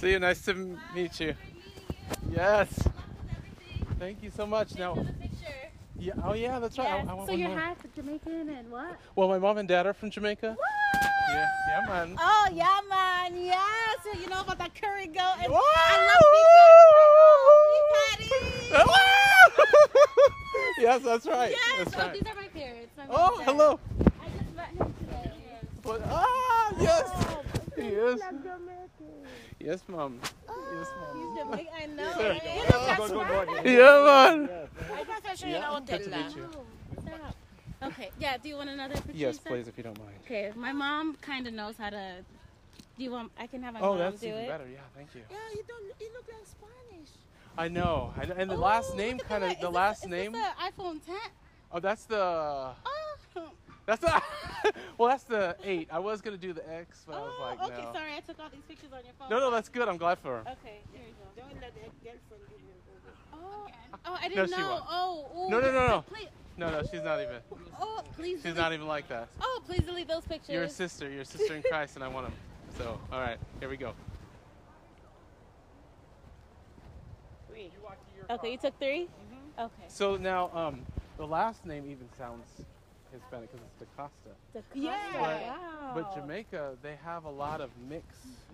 See 0.00 0.12
you. 0.12 0.18
Nice 0.18 0.40
to 0.46 0.54
meet 0.94 1.20
you. 1.20 1.34
Yes. 2.32 2.68
Thank 3.98 4.22
you 4.22 4.30
so 4.34 4.46
much. 4.46 4.74
Now. 4.76 5.04
Yeah. 5.98 6.14
Oh 6.24 6.32
yeah, 6.32 6.58
that's 6.58 6.78
right. 6.78 6.88
I- 6.88 7.00
I 7.10 7.12
want 7.12 7.26
so 7.26 7.32
one 7.32 7.38
your 7.38 7.50
more. 7.50 7.58
hat's 7.58 7.84
Jamaican 7.94 8.48
and 8.48 8.70
what? 8.70 8.96
Well, 9.14 9.28
my 9.28 9.38
mom 9.38 9.58
and 9.58 9.68
dad 9.68 9.84
are 9.86 9.92
from 9.92 10.10
Jamaica. 10.10 10.56
Yeah, 11.28 11.46
yeah, 11.68 11.86
man. 11.86 12.16
Oh, 12.18 12.48
yeah, 12.54 12.80
man. 12.88 13.44
Yeah. 13.44 13.60
So 14.02 14.18
you 14.18 14.26
know 14.28 14.40
about 14.40 14.56
that 14.58 14.74
curry 14.74 15.06
goat. 15.06 15.34
And! 15.44 15.52
I 15.52 16.08
love 16.08 18.70
yes, 20.78 21.02
that's 21.02 21.26
right. 21.26 21.50
Yes. 21.50 21.78
That's 21.84 21.96
oh, 21.96 21.98
right. 21.98 22.12
these 22.14 22.22
are 22.22 22.34
my 22.34 22.48
parents. 22.48 22.92
My 22.96 23.04
Oh, 23.10 23.16
mom 23.16 23.28
and 23.28 23.38
dad. 23.38 23.44
hello. 23.44 23.80
I 24.22 24.28
just 24.42 24.56
met 24.56 24.68
him 24.70 24.94
today. 24.98 25.32
What? 25.82 26.00
Ah, 26.06 26.72
yes. 26.80 27.10
Oh, 27.14 27.42
Yes. 27.76 28.20
like 28.20 28.42
Jamaican. 28.42 29.26
Yes, 29.70 29.84
mom. 29.86 30.18
Yes, 30.20 30.26
oh, 30.48 31.14
mom. 31.14 31.16
He's 31.22 31.42
Jamaican. 31.44 31.72
I 31.80 31.86
know. 31.86 32.12
Sir. 32.16 32.28
right? 32.30 32.42
Eh? 32.44 32.56
You 32.56 32.70
know, 32.70 32.86
that's 32.86 33.12
right. 33.12 33.66
Yeah, 33.66 34.02
man. 34.04 34.50
I 34.92 35.04
got 35.04 35.18
special 35.18 35.48
Yeah, 35.48 35.76
in 35.76 35.84
good 35.84 36.04
to 36.04 36.10
meet 36.10 36.36
you. 36.36 36.50
Oh, 36.56 36.64
Stop. 37.00 37.36
Okay, 37.84 38.10
yeah, 38.18 38.36
do 38.36 38.48
you 38.48 38.56
want 38.56 38.68
another 38.70 38.94
picture? 38.94 39.12
Yes, 39.14 39.38
please, 39.38 39.68
if 39.68 39.78
you 39.78 39.84
don't 39.84 39.96
mind. 39.96 40.16
Okay, 40.24 40.50
my 40.56 40.72
mom 40.72 41.14
kind 41.20 41.46
of 41.46 41.54
knows 41.54 41.76
how 41.78 41.90
to. 41.90 42.16
Do 42.98 43.04
you 43.04 43.12
want? 43.12 43.30
I 43.38 43.46
can 43.46 43.62
have 43.62 43.74
my 43.74 43.80
Oh, 43.80 43.90
mom 43.90 43.98
that's 43.98 44.24
even 44.24 44.44
better. 44.46 44.66
Yeah, 44.66 44.80
thank 44.96 45.14
you. 45.14 45.22
Yeah, 45.30 45.36
you 45.54 45.62
don't. 45.68 45.84
You 46.00 46.08
look 46.14 46.26
like 46.26 46.46
Spanish. 46.48 47.10
I 47.56 47.68
know. 47.68 48.12
I 48.20 48.24
know. 48.24 48.34
And 48.36 48.50
the 48.50 48.56
last 48.56 48.96
name 48.96 49.18
kind 49.20 49.44
of 49.44 49.60
the 49.60 49.70
last 49.70 50.04
name. 50.08 50.34
Is 50.34 50.42
this 50.42 50.52
the 50.76 50.82
iPhone 50.82 51.06
10? 51.06 51.14
Oh, 51.70 51.78
that's 51.78 52.06
the. 52.06 52.16
Oh. 52.18 52.99
That's 53.90 54.02
the. 54.02 54.72
well, 54.98 55.08
that's 55.08 55.24
the 55.24 55.56
eight. 55.64 55.88
I 55.90 55.98
was 55.98 56.20
gonna 56.20 56.36
do 56.36 56.52
the 56.52 56.62
X, 56.72 57.02
but 57.04 57.16
I 57.16 57.20
was 57.20 57.34
like, 57.40 57.70
okay, 57.72 57.82
no. 57.82 57.92
sorry, 57.92 58.14
I 58.16 58.20
took 58.20 58.38
all 58.38 58.48
these 58.48 58.62
pictures 58.62 58.90
on 58.92 59.04
your 59.04 59.14
phone. 59.18 59.28
No, 59.30 59.40
no, 59.40 59.50
that's 59.50 59.68
good. 59.68 59.88
I'm 59.88 59.96
glad 59.96 60.20
for 60.20 60.28
her. 60.28 60.40
Okay, 60.52 60.78
here 60.92 61.02
you 61.08 61.14
go. 61.18 61.42
Don't 61.42 61.60
let 61.60 61.74
the 61.74 61.80
girlfriend 62.04 62.42
give 62.48 62.60
you 62.60 62.70
Oh, 63.32 63.66
oh, 64.04 64.16
I 64.22 64.28
didn't 64.28 64.48
she 64.48 64.56
know. 64.56 64.68
won't. 64.68 64.84
Oh, 64.88 65.46
ooh. 65.46 65.50
No, 65.50 65.60
no, 65.60 65.72
no, 65.72 65.86
no. 65.88 66.00
Please, 66.02 66.28
No, 66.56 66.70
no, 66.70 66.82
she's 66.88 67.02
not 67.02 67.20
even. 67.20 67.38
oh, 67.80 68.02
please. 68.14 68.34
She's 68.34 68.42
delete- 68.42 68.58
not 68.58 68.72
even 68.72 68.86
like 68.86 69.08
that. 69.08 69.28
Oh, 69.40 69.60
please 69.66 69.82
delete 69.82 70.06
those 70.06 70.24
pictures. 70.24 70.50
You're 70.50 70.64
a 70.64 70.68
sister. 70.68 71.10
You're 71.10 71.22
a 71.22 71.24
sister 71.24 71.56
in 71.56 71.62
Christ, 71.62 71.96
and 71.96 72.04
I 72.04 72.08
want 72.08 72.26
them. 72.26 72.34
So, 72.78 73.00
all 73.10 73.20
right, 73.20 73.38
here 73.58 73.68
we 73.68 73.76
go. 73.76 73.94
Okay, 78.30 78.52
you 78.52 78.58
took 78.58 78.78
3 78.78 79.08
Mm-hmm. 79.08 79.64
Okay. 79.64 79.88
So 79.88 80.16
now, 80.16 80.50
um, 80.54 80.82
the 81.16 81.26
last 81.26 81.66
name 81.66 81.84
even 81.90 82.08
sounds 82.16 82.46
Hispanic 83.12 83.50
because 83.52 83.66
it's 83.66 83.90
DaCosta. 83.90 84.64
Yeah. 84.74 84.96
But, 85.12 85.20
Wow. 85.22 85.92
but 85.94 86.14
Jamaica, 86.14 86.76
they 86.82 86.96
have 87.04 87.24
a 87.24 87.30
lot 87.30 87.60
of 87.60 87.70
mix. 87.88 88.04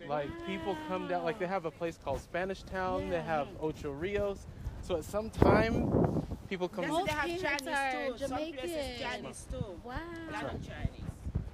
Like 0.09 0.29
people 0.47 0.77
come 0.89 1.09
down, 1.09 1.25
like 1.25 1.39
they 1.39 1.47
have 1.47 1.65
a 1.65 1.71
place 1.71 1.99
called 2.03 2.21
Spanish 2.21 2.63
Town. 2.63 3.09
They 3.09 3.23
have 3.23 3.49
Ocho 3.61 3.93
Rios. 3.93 4.47
So 4.83 4.97
at 4.97 5.05
some 5.05 5.31
time, 5.31 6.25
people 6.49 6.69
come. 6.69 6.85
Yes, 6.85 6.93
they 6.93 7.13
have 7.13 7.29
Most 7.29 7.43
Chinese 7.43 7.43
parents 7.43 7.65
too. 7.65 8.25
are 8.25 8.29
Some 8.29 8.53
places 8.53 9.01
Chinese 9.01 9.47
too. 9.51 9.81
Wow. 9.85 9.95
Lot 10.33 10.45
of 10.45 10.51
Chinese. 10.67 11.01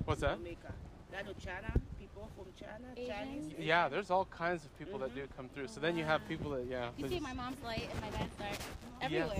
What's 0.05 0.21
that? 0.21 0.39
Jamaica. 0.39 0.73
Lot 1.13 1.29
of 1.29 1.45
China. 1.45 1.73
People 1.99 2.29
from 2.37 2.47
China. 2.59 3.09
Chinese. 3.09 3.53
Yeah, 3.59 3.89
there's 3.89 4.11
all 4.11 4.27
kinds 4.27 4.65
of 4.65 4.79
people 4.79 4.99
that 4.99 5.11
mm-hmm. 5.11 5.21
do 5.21 5.29
come 5.37 5.49
through. 5.55 5.69
So 5.69 5.81
then 5.81 5.97
you 5.97 6.05
have 6.05 6.27
people 6.29 6.51
that, 6.53 6.67
yeah. 6.69 6.89
You 6.97 7.09
see, 7.09 7.21
my 7.21 7.33
mom's 7.33 7.63
light 7.63 7.89
and 7.91 8.01
my 8.01 8.11
dad's 8.11 8.35
dark. 8.37 8.59
Yes. 9.11 9.31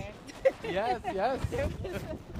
Everywhere. 0.63 1.01
yes, 1.13 1.39
yes. 1.51 2.01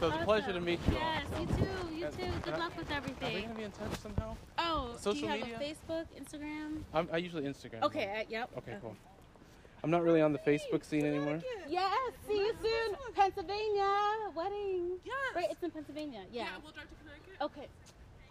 So 0.00 0.08
it's 0.08 0.16
a 0.22 0.24
pleasure 0.24 0.52
to 0.52 0.60
meet 0.60 0.80
you. 0.90 0.96
all. 0.96 1.00
Yes, 1.02 1.26
you 1.40 1.46
too. 1.46 1.94
You 1.94 2.06
And- 2.06 2.18
too. 2.18 2.40
Good 2.42 2.52
and- 2.54 2.58
luck 2.62 2.76
with 2.76 2.90
everything. 2.90 3.28
Are 3.28 3.30
we 3.30 3.44
everything. 3.44 3.44
gonna 3.48 3.58
be 3.58 3.64
in 3.64 3.70
touch 3.72 3.98
somehow? 4.00 4.36
Oh, 4.58 4.92
do 4.92 4.98
Social 4.98 5.22
you 5.22 5.28
have 5.28 5.40
media? 5.40 5.56
a 5.56 5.60
Facebook, 5.60 6.06
Instagram? 6.20 6.82
I'm, 6.92 7.08
I 7.12 7.16
usually 7.18 7.44
Instagram. 7.44 7.82
Okay, 7.84 8.20
uh, 8.20 8.24
yep. 8.28 8.50
Okay, 8.58 8.76
cool. 8.80 8.96
I'm 9.82 9.90
not 9.90 10.02
really 10.02 10.20
on 10.22 10.32
the 10.32 10.38
Facebook 10.38 10.84
scene 10.84 11.04
anymore. 11.04 11.40
Yes, 11.68 12.12
see 12.26 12.38
you 12.38 12.54
soon. 12.62 12.96
Pennsylvania 13.14 14.30
wedding. 14.34 14.98
Yes. 15.04 15.14
Right, 15.36 15.46
it's 15.50 15.62
in 15.62 15.70
Pennsylvania. 15.70 16.22
Yeah. 16.32 16.44
Yeah. 16.44 16.48
We'll 16.62 16.72
drive 16.72 16.88
to 16.88 16.94
Connecticut. 16.96 17.40
Okay. 17.40 17.68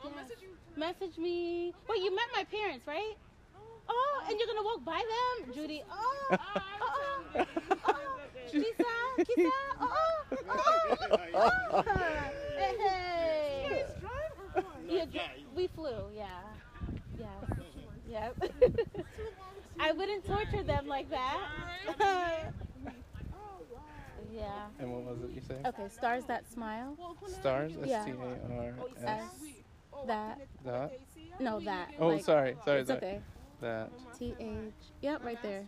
I'll 0.03 0.09
Yeah. 0.09 0.15
message 0.15 0.37
you. 0.41 0.49
Message 0.75 1.17
me. 1.17 1.73
Wait, 1.87 2.01
you 2.01 2.13
met 2.15 2.25
my 2.35 2.43
parents, 2.45 2.85
right? 2.87 3.15
Oh, 3.87 4.23
and 4.27 4.37
you're 4.39 4.47
gonna 4.47 4.63
walk 4.63 4.83
by 4.83 5.01
them, 5.43 5.53
Judy. 5.53 5.83
Oh, 5.91 6.27
oh, 6.31 6.37
oh, 6.81 7.45
oh. 7.85 8.19
Kisa, 8.53 8.85
Kisa. 9.17 9.49
Oh, 9.81 9.87
oh, 10.49 10.97
oh. 11.33 11.49
oh. 11.73 11.83
Hey, 12.55 12.75
hey. 12.77 13.85
Yeah, 14.87 15.05
dr- 15.05 15.23
we 15.55 15.67
flew. 15.67 16.11
Yeah, 16.15 16.27
yeah, 17.17 17.25
yeah. 18.07 18.29
I 19.79 19.91
wouldn't 19.91 20.25
torture 20.25 20.61
them 20.61 20.87
like 20.87 21.09
that. 21.09 21.39
yeah. 24.31 24.67
And 24.79 24.91
what 24.91 25.01
was 25.03 25.23
it 25.23 25.31
you 25.33 25.41
said? 25.47 25.65
Okay, 25.65 25.89
stars 25.89 26.25
that 26.25 26.51
smile. 26.51 26.95
Stars? 27.27 27.71
Yeah. 27.83 28.01
S 28.01 28.05
T 28.05 28.11
A 28.11 28.53
R 28.53 28.73
S. 28.97 29.03
S. 29.03 30.05
That. 30.05 30.41
That. 30.63 30.99
No, 31.39 31.59
that. 31.61 31.89
Oh, 31.99 32.09
like- 32.09 32.23
sorry, 32.23 32.55
sorry. 32.63 32.81
It's 32.81 32.89
that. 32.89 32.97
okay. 32.97 33.19
That. 33.61 33.89
T 34.19 34.35
H. 34.39 34.73
Yep, 35.01 35.23
right 35.23 35.41
there. 35.41 35.65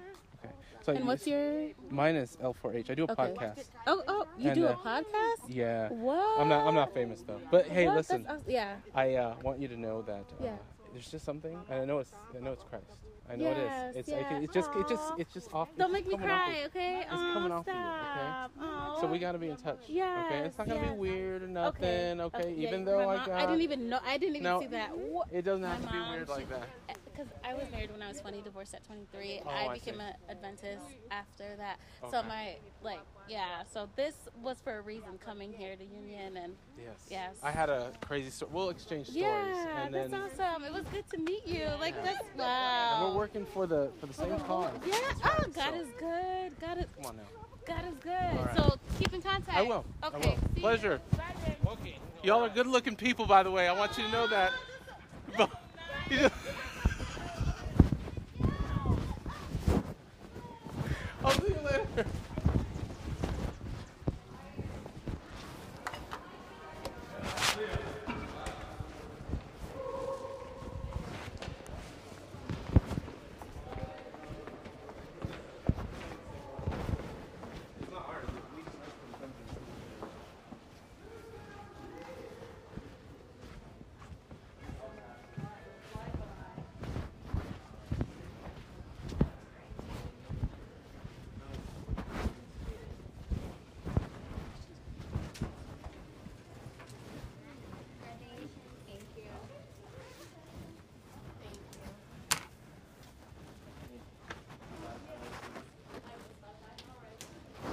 Okay. 0.88 0.92
So 0.92 0.92
and 0.92 1.00
you- 1.00 1.06
what's 1.08 1.28
your? 1.28 1.70
Mine 1.90 2.16
is 2.16 2.36
L4H. 2.42 2.90
I 2.92 2.94
do 2.94 3.06
a 3.06 3.12
Okay. 3.12 3.16
podcast. 3.34 3.66
Oh, 3.88 4.04
oh, 4.08 4.28
you 4.38 4.52
And, 4.52 4.60
do 4.60 4.66
a 4.68 4.70
uh, 4.70 4.76
podcast? 4.78 5.42
Yeah. 5.50 5.90
What? 5.90 6.40
I'm 6.40 6.48
not. 6.50 6.68
I'm 6.68 6.76
not 6.76 6.94
famous 6.94 7.22
though. 7.24 7.42
But 7.50 7.68
hey, 7.68 7.88
What? 7.88 7.96
listen. 7.98 8.24
That's 8.24 8.44
awes- 8.44 8.48
yeah. 8.48 8.76
I 8.94 9.16
uh, 9.16 9.36
want 9.42 9.60
you 9.60 9.68
to 9.68 9.78
know 9.78 10.04
that 10.04 10.26
uh, 10.40 10.44
Yeah. 10.44 10.56
there's 10.94 11.10
just 11.10 11.26
something. 11.26 11.58
And 11.70 11.82
I 11.82 11.86
know 11.86 12.00
it's. 12.00 12.12
I 12.38 12.40
know 12.44 12.52
it's 12.52 12.64
Christ. 12.64 12.86
I 13.28 13.36
know 13.38 13.46
Yes, 13.46 13.58
it 13.58 13.62
is. 13.64 13.96
It's. 13.96 14.10
I 14.10 14.20
yeah. 14.20 14.30
can, 14.30 14.44
it's 14.44 14.54
just. 14.54 14.70
It 14.76 14.88
just. 14.88 15.14
It's 15.18 15.34
just 15.34 15.54
off. 15.56 15.70
Don't 15.76 15.92
make 15.92 16.06
me 16.08 16.14
off 16.14 16.22
cry, 16.22 16.64
okay? 16.68 17.00
It's 17.02 17.12
Aw, 17.12 17.34
coming 17.34 17.52
off 17.52 17.66
stop. 17.66 18.52
of 18.56 18.62
you. 18.62 18.68
Okay. 18.92 19.02
So 19.02 19.08
we 19.08 19.18
gotta 19.18 19.40
be 19.40 19.50
in 19.50 19.56
touch. 19.58 19.86
Yeah. 19.88 20.24
Okay. 20.28 20.40
It's 20.46 20.58
not 20.60 20.68
gonna 20.68 20.82
yes. 20.82 20.92
be 20.92 20.98
weird 21.00 21.42
or 21.42 21.48
nothing. 21.48 22.22
Okay. 22.22 22.22
Okay, 22.22 22.54
yeah, 22.56 22.68
Even 22.68 22.86
my 22.86 22.92
though 22.92 23.10
I 23.10 23.18
got. 23.18 23.32
I 23.32 23.46
didn't 23.48 23.62
even 23.62 23.90
know. 23.90 24.00
I 24.06 24.18
didn't 24.20 24.36
even 24.36 24.44
No, 24.44 24.60
see 24.60 24.68
that. 24.68 24.96
What? 24.96 25.30
It 25.32 25.42
doesn't 25.42 25.64
have 25.66 25.80
My 25.82 25.88
to 25.88 25.92
be 25.94 26.00
mom, 26.00 26.12
weird 26.14 26.30
like 26.30 26.50
that. 26.50 26.70
Because 27.16 27.32
I 27.46 27.54
was 27.54 27.64
married 27.72 27.92
when 27.92 28.02
I 28.02 28.10
was 28.10 28.20
20, 28.20 28.42
divorced 28.42 28.74
at 28.74 28.84
23. 28.86 29.42
Oh, 29.46 29.50
I 29.50 29.68
I 29.68 29.74
became 29.74 30.00
an 30.02 30.14
Adventist 30.30 30.84
after 31.12 31.56
that. 31.58 31.80
So 32.12 32.22
my 32.24 32.56
like 32.84 33.00
yeah. 33.30 33.64
So 33.72 33.88
this 33.96 34.16
was 34.42 34.58
for 34.60 34.78
a 34.78 34.82
reason 34.82 35.18
coming 35.24 35.54
here 35.54 35.76
to 35.76 35.84
Union 35.84 36.38
and 36.38 36.56
Yes. 36.78 36.96
yes. 37.10 37.36
I 37.42 37.52
had 37.52 37.70
a 37.70 37.92
crazy 38.02 38.30
story. 38.30 38.52
We'll 38.54 38.70
exchange 38.70 39.08
stories. 39.08 39.22
yeah, 39.24 39.86
and 39.86 39.94
that's 39.94 40.12
then, 40.12 40.22
awesome. 40.22 40.64
It 40.66 40.74
was 40.74 40.84
good 40.92 41.10
to 41.12 41.18
meet 41.20 41.48
you. 41.48 41.68
Like 41.80 41.96
that's 42.04 42.20
And 42.38 43.06
we're 43.06 43.18
working 43.18 43.46
for 43.46 43.66
the 43.66 43.92
for 44.00 44.08
the 44.08 44.14
same 44.14 44.34
oh, 44.34 44.40
cause. 44.40 44.72
Yeah. 44.86 44.96
Oh, 45.24 45.46
God 45.56 45.76
is 45.76 45.88
good. 45.98 46.60
God 46.60 46.78
is 46.80 46.86
Come 46.98 47.06
on 47.06 47.18
now. 47.18 47.24
God 47.66 47.86
is 47.88 47.98
good. 48.04 48.12
All 48.12 48.46
right. 48.46 48.58
So 48.58 48.78
keep 49.00 49.14
in 49.14 49.22
contact. 49.22 49.58
I 49.58 49.62
will. 49.62 49.86
Okay. 50.04 50.16
I 50.16 50.18
will. 50.18 50.22
see 50.24 50.38
you. 50.56 50.62
Pleasure. 50.62 51.02
Y'all 52.24 52.44
are 52.44 52.50
good 52.50 52.68
looking 52.68 52.96
people, 52.96 53.26
by 53.26 53.44
the 53.44 53.52
way. 53.52 53.68
I 53.68 53.74
want 53.74 53.98
you 53.98 54.04
to 54.04 54.12
know 54.12 54.28
that. 54.28 54.52
Oh, 55.40 55.50
You 56.10 56.18
just- 56.18 56.36
I'll 61.26 61.32
see 61.32 61.48
you 61.48 61.60
later. 61.66 62.06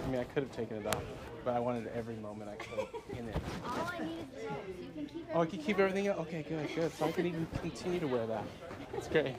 I 0.05 0.15
mean, 0.15 0.21
I 0.21 0.25
could 0.25 0.43
have 0.43 0.53
taken 0.53 0.77
it 0.79 0.87
off, 0.87 1.03
but 1.45 1.55
I 1.55 1.61
wanted 1.83 1.97
every 1.97 2.17
moment 2.17 2.51
I 2.51 2.57
could 2.57 2.87
in 3.19 3.29
it. 3.29 3.37
All 3.65 3.91
I 3.93 4.05
need 4.05 4.27
is 4.37 4.43
the. 4.43 4.83
You 4.83 4.91
can 4.95 5.07
keep 5.07 5.27
Oh, 5.35 5.41
I 5.41 5.47
can 5.47 5.59
keep 5.59 5.79
everything 5.79 6.09
up? 6.09 6.21
Okay, 6.21 6.45
good, 6.49 6.69
good. 6.75 6.93
So 6.97 7.07
I 7.07 7.13
can 7.13 7.27
even 7.27 7.47
continue 7.61 8.01
to 8.01 8.07
wear 8.07 8.27
that. 8.27 8.45
That's 8.93 9.09
great. 9.09 9.35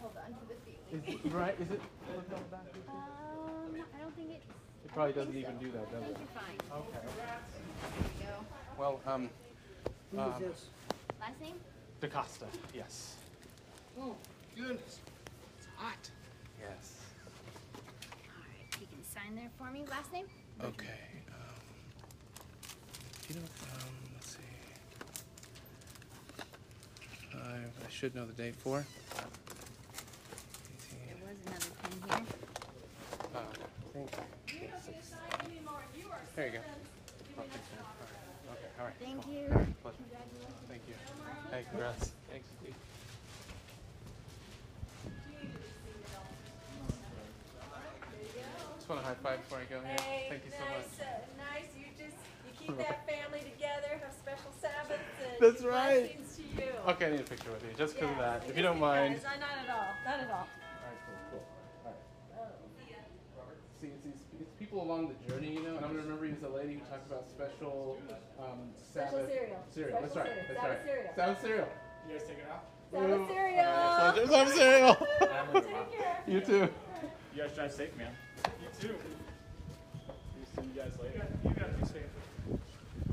Hold 0.00 0.12
on 0.24 0.32
to 0.32 0.38
the 0.48 0.54
feet. 0.64 0.78
Is 0.92 1.26
it, 1.26 1.32
right? 1.32 1.54
Is 1.60 1.70
it? 1.70 1.80
Um, 2.16 2.24
I 3.74 4.02
don't 4.02 4.16
think 4.16 4.30
it's. 4.30 4.46
It 4.84 4.92
probably 4.92 5.12
doesn't 5.12 5.36
even 5.36 5.58
so. 5.58 5.64
do 5.64 5.72
that, 5.72 5.90
does 5.92 6.02
it? 6.10 6.16
you're 6.18 6.42
fine. 6.42 6.58
Okay. 6.72 7.06
There 7.16 7.40
we 8.18 8.26
go. 8.26 8.32
Well, 8.78 9.00
um, 9.06 9.28
um, 10.16 10.42
Last 11.20 11.40
name? 11.40 11.54
DaCosta, 12.00 12.46
yes. 12.74 13.14
Oh, 13.98 14.14
goodness. 14.56 15.00
It's 15.58 15.66
hot. 15.76 16.10
Yes. 16.60 16.93
Alright, 19.24 19.34
you 19.34 19.36
can 19.36 19.36
sign 19.36 19.36
there 19.36 19.50
for 19.58 19.70
me. 19.72 19.84
Last 19.90 20.12
name? 20.12 20.26
Okay. 20.62 20.86
Um, 21.28 21.34
you 23.28 23.34
know, 23.36 23.42
um, 23.74 23.94
let's 24.14 24.30
see. 24.30 24.38
Five, 27.32 27.72
I 27.86 27.90
should 27.90 28.14
know 28.14 28.26
the 28.26 28.32
date 28.32 28.56
for. 28.56 28.84
There 30.90 31.16
was 31.22 31.36
another 31.46 31.66
pen 31.82 31.92
here. 32.08 32.26
Uh, 33.34 33.38
I 33.38 33.42
think 33.92 34.10
six. 34.84 35.14
There 36.36 36.46
you 36.46 36.52
go. 36.52 36.58
Okay, 37.38 38.70
all 38.78 38.84
right. 38.84 38.94
Thank 39.00 39.26
you. 39.26 39.46
All 39.50 39.56
right, 39.58 39.82
pleasure. 39.82 39.96
Thank 40.68 40.82
you. 40.88 40.94
Hey, 41.50 41.64
congrats. 41.70 42.12
Thanks. 42.30 42.48
Just 48.84 48.92
want 48.92 49.00
to 49.00 49.08
high 49.08 49.16
five 49.24 49.40
before 49.40 49.64
I 49.64 49.64
go 49.64 49.80
here. 49.80 49.96
Hey, 50.04 50.28
Thank 50.28 50.44
you 50.44 50.52
so 50.52 50.60
nice, 50.60 50.84
much. 50.92 51.08
Uh, 51.08 51.40
nice. 51.40 51.72
You 51.72 51.88
just 51.96 52.20
you 52.44 52.52
keep 52.52 52.76
that 52.76 53.08
family 53.08 53.40
together, 53.40 53.96
have 53.96 54.12
special 54.12 54.52
Sabbaths, 54.60 55.00
and 55.24 55.32
That's 55.40 55.64
right. 55.64 56.04
blessings 56.12 56.36
to 56.36 56.42
you. 56.44 56.68
Okay, 56.92 57.08
I 57.08 57.10
need 57.16 57.24
a 57.24 57.30
picture 57.32 57.48
with 57.48 57.64
you, 57.64 57.72
just 57.80 57.96
because 57.96 58.12
of 58.12 58.20
that. 58.20 58.44
If 58.44 58.60
you 58.60 58.62
don't 58.62 58.76
guys. 58.76 59.24
mind. 59.24 59.24
No, 59.24 59.40
not 59.40 59.56
at 59.56 59.72
all. 59.72 59.88
Not 60.04 60.20
at 60.20 60.28
all. 60.36 60.44
Alright, 60.84 61.00
cool, 61.00 61.16
cool. 61.32 61.44
Alright. 61.88 63.56
See, 63.80 63.88
it's, 63.88 64.04
these, 64.04 64.20
it's 64.36 64.52
people 64.60 64.84
along 64.84 65.08
the 65.08 65.16
journey, 65.32 65.56
you 65.56 65.64
know, 65.64 65.80
and 65.80 65.84
I'm 65.88 65.96
gonna 65.96 66.04
remember 66.04 66.28
you 66.28 66.36
as 66.36 66.44
a 66.44 66.52
lady 66.52 66.76
who 66.76 66.84
talked 66.84 67.08
about 67.08 67.24
special, 67.32 67.96
um, 68.36 68.68
Special 68.76 69.16
Sabbath 69.16 69.32
cereal. 69.32 69.64
Cereal, 69.72 69.96
that's 70.04 70.12
right, 70.12 70.28
cereal. 70.28 70.44
that's 70.44 70.60
Sabbath 70.60 70.76
right. 70.76 70.84
cereal. 70.84 71.12
Sabbath 71.16 71.40
cereal. 71.40 71.72
You 72.04 72.12
guys 72.20 72.28
take 72.28 72.36
it 72.36 72.48
out? 72.52 72.68
Sabbath 72.92 73.24
cereal. 73.32 74.12
There's 74.12 74.28
some 74.28 74.48
cereal. 74.52 74.94
Take 75.56 75.88
care. 75.96 76.20
You 76.28 76.40
too. 76.44 76.68
You 77.32 77.48
guys 77.48 77.56
drive 77.56 77.72
safe, 77.72 77.96
man. 77.96 78.12
You 78.12 78.23
too. 78.80 78.94
See 80.56 80.62
you 80.62 80.80
guys 80.82 80.92
later. 81.02 81.26
You 81.44 81.50
guys 81.50 81.70
be 81.80 81.86
safe. 81.86 82.02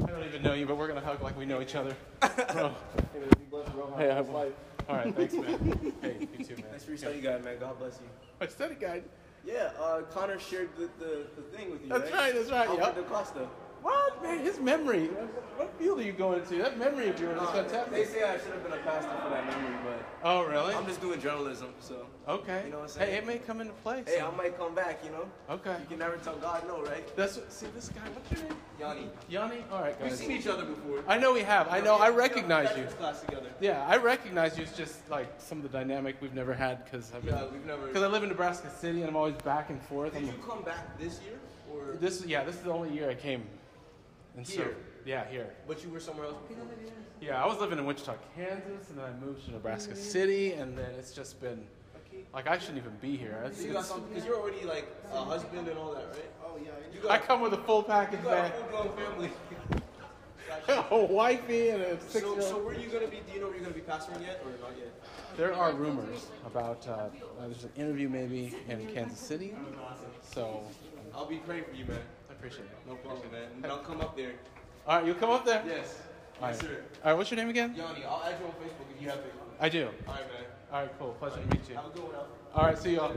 I 0.03 0.11
don't 0.11 0.25
even 0.25 0.43
know 0.43 0.53
you, 0.53 0.65
but 0.65 0.77
we're 0.77 0.87
gonna 0.87 1.01
hug 1.01 1.21
like 1.21 1.37
we 1.37 1.45
know 1.45 1.61
each 1.61 1.75
other. 1.75 1.95
Bro. 2.53 2.73
Hey, 3.97 4.09
I- 4.09 4.15
how's 4.15 4.29
life? 4.29 4.53
All 4.89 4.95
right, 4.95 5.15
thanks, 5.15 5.33
man. 5.33 5.93
Hey, 6.01 6.27
you 6.37 6.43
too, 6.45 6.55
man. 6.55 6.65
Thanks 6.69 6.83
for 6.83 6.91
your 6.91 6.97
study 6.97 7.21
guide, 7.21 7.43
man. 7.45 7.57
God 7.59 7.77
bless 7.79 7.99
you. 8.01 8.07
My 8.39 8.47
study 8.47 8.75
guide. 8.75 9.03
Yeah, 9.45 9.71
uh, 9.79 10.01
Connor 10.11 10.39
shared 10.39 10.69
the, 10.75 10.89
the, 10.99 11.25
the 11.35 11.41
thing 11.57 11.71
with 11.71 11.81
you. 11.83 11.89
That's 11.89 12.11
right, 12.11 12.33
that's 12.33 12.51
right, 12.51 12.67
Alfred 12.67 12.95
yep. 12.97 13.07
DaCosta. 13.07 13.47
What 13.81 14.21
man? 14.21 14.39
His 14.39 14.59
memory. 14.59 15.07
What 15.57 15.73
field 15.79 15.99
are 15.99 16.03
you 16.03 16.11
going 16.13 16.39
into? 16.39 16.55
That 16.57 16.77
memory 16.77 17.09
of 17.09 17.19
yours 17.19 17.35
is 17.41 17.47
Uh, 17.47 17.51
fantastic. 17.51 17.91
They 17.91 18.05
say 18.05 18.23
I 18.23 18.37
should 18.37 18.51
have 18.51 18.63
been 18.63 18.73
a 18.73 18.77
pastor 18.77 19.11
for 19.23 19.29
that 19.29 19.45
memory, 19.47 19.75
but 19.83 20.05
Oh, 20.23 20.43
really? 20.43 20.73
I'm 20.75 20.85
just 20.85 21.01
doing 21.01 21.19
journalism, 21.19 21.73
so. 21.79 22.05
Okay. 22.27 22.63
You 22.65 22.71
know 22.71 22.77
what 22.77 22.83
I'm 22.83 22.89
saying? 22.89 23.11
Hey, 23.11 23.17
it 23.17 23.25
may 23.25 23.39
come 23.39 23.59
into 23.61 23.73
play. 23.73 24.03
Hey, 24.05 24.21
I 24.21 24.29
might 24.35 24.57
come 24.57 24.75
back, 24.75 25.03
you 25.03 25.09
know? 25.11 25.25
Okay. 25.49 25.75
You 25.81 25.85
can 25.87 25.99
never 25.99 26.17
tell 26.17 26.35
God 26.35 26.63
no, 26.67 26.81
right? 26.83 27.15
That's 27.15 27.37
what, 27.37 27.51
see 27.51 27.67
this 27.75 27.89
guy. 27.89 28.01
What's 28.13 28.31
your 28.31 28.49
name? 28.49 28.57
Yanni. 28.79 29.09
Yanni. 29.29 29.63
All 29.71 29.81
right, 29.81 29.99
guys. 29.99 30.11
We've 30.11 30.19
seen 30.19 30.31
each 30.31 30.47
other 30.47 30.65
before. 30.65 31.03
I 31.07 31.17
know 31.17 31.33
we 31.33 31.41
have. 31.41 31.67
I 31.69 31.79
know. 31.81 31.95
I 31.95 32.09
recognize 32.09 32.75
you. 32.77 32.83
Class 32.85 33.21
together. 33.21 33.49
Yeah, 33.59 33.85
I 33.87 33.97
recognize 33.97 34.57
you. 34.57 34.63
It's 34.63 34.77
just 34.77 35.07
like 35.09 35.27
some 35.39 35.57
of 35.59 35.63
the 35.63 35.69
dynamic 35.69 36.17
we've 36.21 36.33
never 36.35 36.53
had 36.53 36.85
because 36.85 37.11
I've 37.15 37.23
been. 37.25 37.33
Yeah, 37.35 37.45
we've 37.51 37.65
never- 37.65 37.87
Because 37.87 38.03
I 38.03 38.07
live 38.07 38.23
in 38.23 38.29
Nebraska 38.29 38.69
City 38.79 39.01
and 39.01 39.09
I'm 39.09 39.15
always 39.15 39.35
back 39.43 39.69
and 39.71 39.81
forth. 39.83 40.13
Did 40.13 40.23
I'm- 40.25 40.27
you 40.35 40.43
come 40.47 40.61
back 40.63 40.97
this 40.99 41.19
year? 41.21 41.39
Or 41.71 41.93
This 41.95 42.25
yeah, 42.25 42.43
this 42.43 42.55
is 42.55 42.61
the 42.61 42.71
only 42.71 42.91
year 42.93 43.09
I 43.09 43.15
came. 43.15 43.43
And 44.37 44.47
so 44.47 44.55
Here? 44.61 44.75
yeah, 45.05 45.25
here. 45.29 45.47
But 45.67 45.83
you 45.83 45.89
were 45.89 45.99
somewhere 45.99 46.27
else 46.27 46.37
before? 46.47 46.65
Yeah, 47.19 47.43
I 47.43 47.45
was 47.47 47.59
living 47.59 47.77
in 47.79 47.85
Wichita, 47.85 48.15
Kansas, 48.35 48.89
and 48.89 48.97
then 48.97 49.05
I 49.05 49.25
moved 49.25 49.45
to 49.45 49.51
Nebraska 49.51 49.95
City, 49.95 50.53
and 50.53 50.77
then 50.77 50.89
it's 50.97 51.11
just 51.11 51.39
been 51.41 51.63
like 52.33 52.47
I 52.47 52.57
shouldn't 52.57 52.77
even 52.77 52.93
be 53.01 53.17
here. 53.17 53.43
It's, 53.45 53.57
So 53.59 53.63
you 53.67 53.73
got 53.73 53.79
it's- 53.79 53.89
some, 53.89 54.03
because 54.07 54.25
you're 54.25 54.37
already 54.39 54.65
like 54.65 54.87
a 55.13 55.23
husband 55.23 55.67
and 55.67 55.77
all 55.77 55.93
that, 55.93 56.05
right? 56.11 56.31
Oh, 56.45 56.57
yeah. 56.63 56.71
You 57.01 57.09
I 57.09 57.17
come 57.17 57.41
with 57.41 57.53
a 57.53 57.57
full 57.57 57.83
package, 57.83 58.19
you 58.19 58.25
got 58.25 58.37
man. 58.43 58.51
a 58.51 58.71
full 58.71 58.83
blown 58.89 58.97
family. 58.97 59.31
a 60.91 61.05
wifey 61.05 61.69
and 61.69 61.81
a 61.81 61.99
six 62.01 62.25
So, 62.25 62.33
year 62.33 62.41
so 62.41 62.57
where 62.57 62.75
are 62.75 62.79
you 62.79 62.89
going 62.89 63.05
to 63.05 63.09
be? 63.11 63.21
Do 63.27 63.33
you 63.33 63.39
know 63.39 63.47
where 63.47 63.55
you're 63.55 63.63
going 63.63 63.73
to 63.73 63.79
be 63.79 63.85
pastoring 63.85 64.21
yet 64.21 64.41
or 64.45 64.51
not 64.61 64.77
yet? 64.77 64.91
There 65.37 65.53
are 65.53 65.73
rumors 65.73 66.27
about 66.45 66.85
uh, 66.87 66.91
uh, 66.91 67.09
there's 67.47 67.63
an 67.63 67.71
interview 67.77 68.09
maybe 68.09 68.53
in 68.67 68.85
Kansas 68.87 69.19
City. 69.19 69.53
So 70.21 70.63
I'll 71.15 71.25
be 71.25 71.37
praying 71.37 71.63
for 71.69 71.75
you, 71.75 71.85
man. 71.85 71.99
Appreciate 72.41 72.65
it. 72.65 72.87
No 72.87 72.95
problem, 72.95 73.31
man. 73.31 73.43
And 73.61 73.71
I'll 73.71 73.77
come 73.83 74.01
up 74.01 74.17
there. 74.17 74.31
All 74.87 74.97
right, 74.97 75.05
you'll 75.05 75.13
come 75.13 75.29
up 75.29 75.45
there. 75.45 75.61
Yes. 75.63 76.01
All 76.41 76.47
Yes, 76.47 76.59
sir. 76.59 76.83
All 77.03 77.11
right, 77.11 77.13
what's 77.13 77.29
your 77.29 77.37
name 77.37 77.49
again? 77.49 77.75
Yanni, 77.77 78.03
I'll 78.03 78.23
add 78.25 78.39
you 78.39 78.47
on 78.47 78.51
Facebook 78.53 78.95
if 78.95 78.99
you 78.99 79.09
have 79.09 79.19
Facebook. 79.19 79.53
I 79.59 79.69
do. 79.69 79.89
All 80.07 80.13
right, 80.15 80.23
man. 80.23 80.43
All 80.73 80.81
right, 80.81 80.91
cool. 80.97 81.15
Pleasure 81.19 81.35
to 81.35 81.55
meet 81.55 81.69
you. 81.69 81.75
Have 81.75 81.85
a 81.85 81.89
good 81.89 82.01
one, 82.01 82.15
All 82.55 82.65
right, 82.65 82.79
see 82.79 82.95
y'all. 82.95 83.13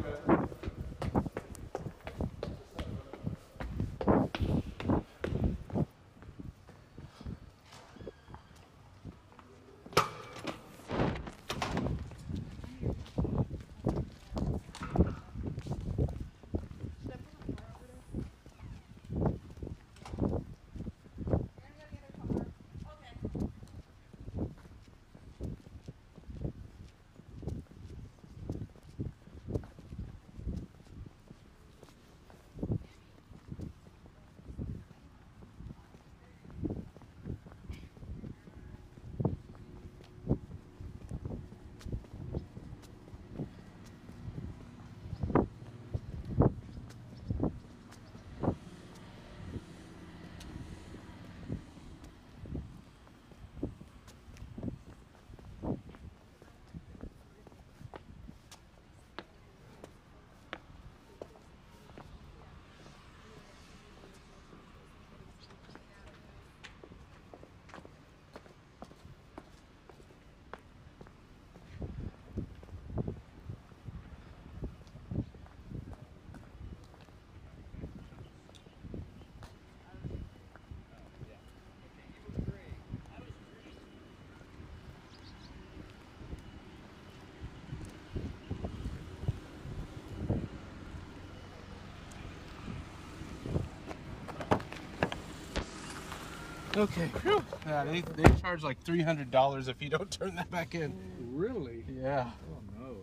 Okay. 96.77 97.09
Phew. 97.23 97.43
Yeah, 97.67 97.85
they, 97.85 98.01
they 98.01 98.29
charge 98.41 98.63
like 98.65 98.81
three 98.83 99.03
hundred 99.03 99.31
dollars 99.31 99.69
if 99.69 99.81
you 99.81 99.89
don't 99.89 100.11
turn 100.11 100.35
that 100.35 100.51
back 100.51 100.75
in. 100.75 100.95
Really? 101.33 101.85
Yeah. 101.89 102.31
Oh 102.51 102.59
no. 102.81 102.97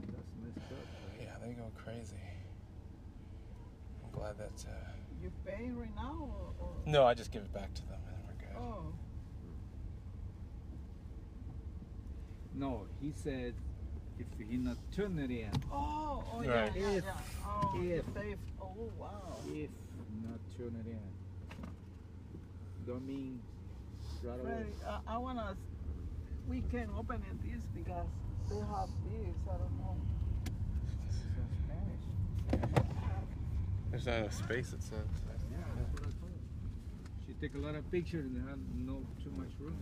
That's 0.00 0.32
messed 0.44 0.72
up. 0.72 0.86
Yeah, 1.20 1.34
they 1.44 1.52
go 1.54 1.64
crazy. 1.84 2.14
I'm 4.04 4.10
glad 4.12 4.38
that. 4.38 4.64
Uh... 4.68 4.72
You 5.20 5.32
paying 5.44 5.76
right 5.78 5.94
now? 5.96 6.30
Or, 6.60 6.64
or? 6.64 6.70
No, 6.86 7.04
I 7.04 7.14
just 7.14 7.32
give 7.32 7.42
it 7.42 7.52
back 7.52 7.74
to 7.74 7.82
them 7.88 7.98
and 8.06 8.16
we're 8.26 8.46
good. 8.46 8.56
Oh. 8.56 8.92
No, 12.54 12.86
he 13.00 13.12
said 13.16 13.54
if 14.18 14.26
he 14.48 14.56
not 14.58 14.76
turn 14.94 15.18
it 15.18 15.30
in. 15.30 15.50
Oh, 15.72 16.22
oh 16.32 16.42
yeah, 16.42 16.62
Right. 16.62 16.72
yeah, 16.76 16.88
If- 16.90 17.04
yeah. 17.04 17.12
Oh, 17.46 17.80
if- 17.82 18.14
they, 18.14 18.36
oh 18.62 18.90
wow. 18.96 19.36
If 19.48 19.70
not 20.22 20.38
turn 20.56 20.76
it 20.84 20.88
in. 20.88 21.17
Don't 22.88 23.06
mean 23.06 23.38
right 24.24 24.40
away. 24.40 24.64
I, 24.88 25.00
I 25.14 25.18
wanna. 25.18 25.54
We 26.48 26.62
can 26.70 26.88
open 26.98 27.16
it 27.16 27.42
this 27.44 27.62
because 27.74 28.06
they 28.48 28.56
have 28.56 28.88
this. 29.04 29.36
I 29.44 29.58
don't 29.58 29.76
know. 29.76 29.96
There's 33.90 34.06
not 34.06 34.14
enough 34.20 34.32
space, 34.32 34.72
it 34.72 34.82
says. 34.82 35.04
Yeah, 35.50 35.58
that's 35.76 35.92
what 35.92 36.00
I 36.00 36.04
told 36.04 36.32
her. 36.32 37.26
She 37.26 37.34
take 37.34 37.54
a 37.56 37.58
lot 37.58 37.74
of 37.74 37.90
pictures 37.90 38.24
and 38.24 38.48
had 38.48 38.58
no 38.74 39.04
too 39.22 39.32
much 39.36 39.52
room. 39.60 39.76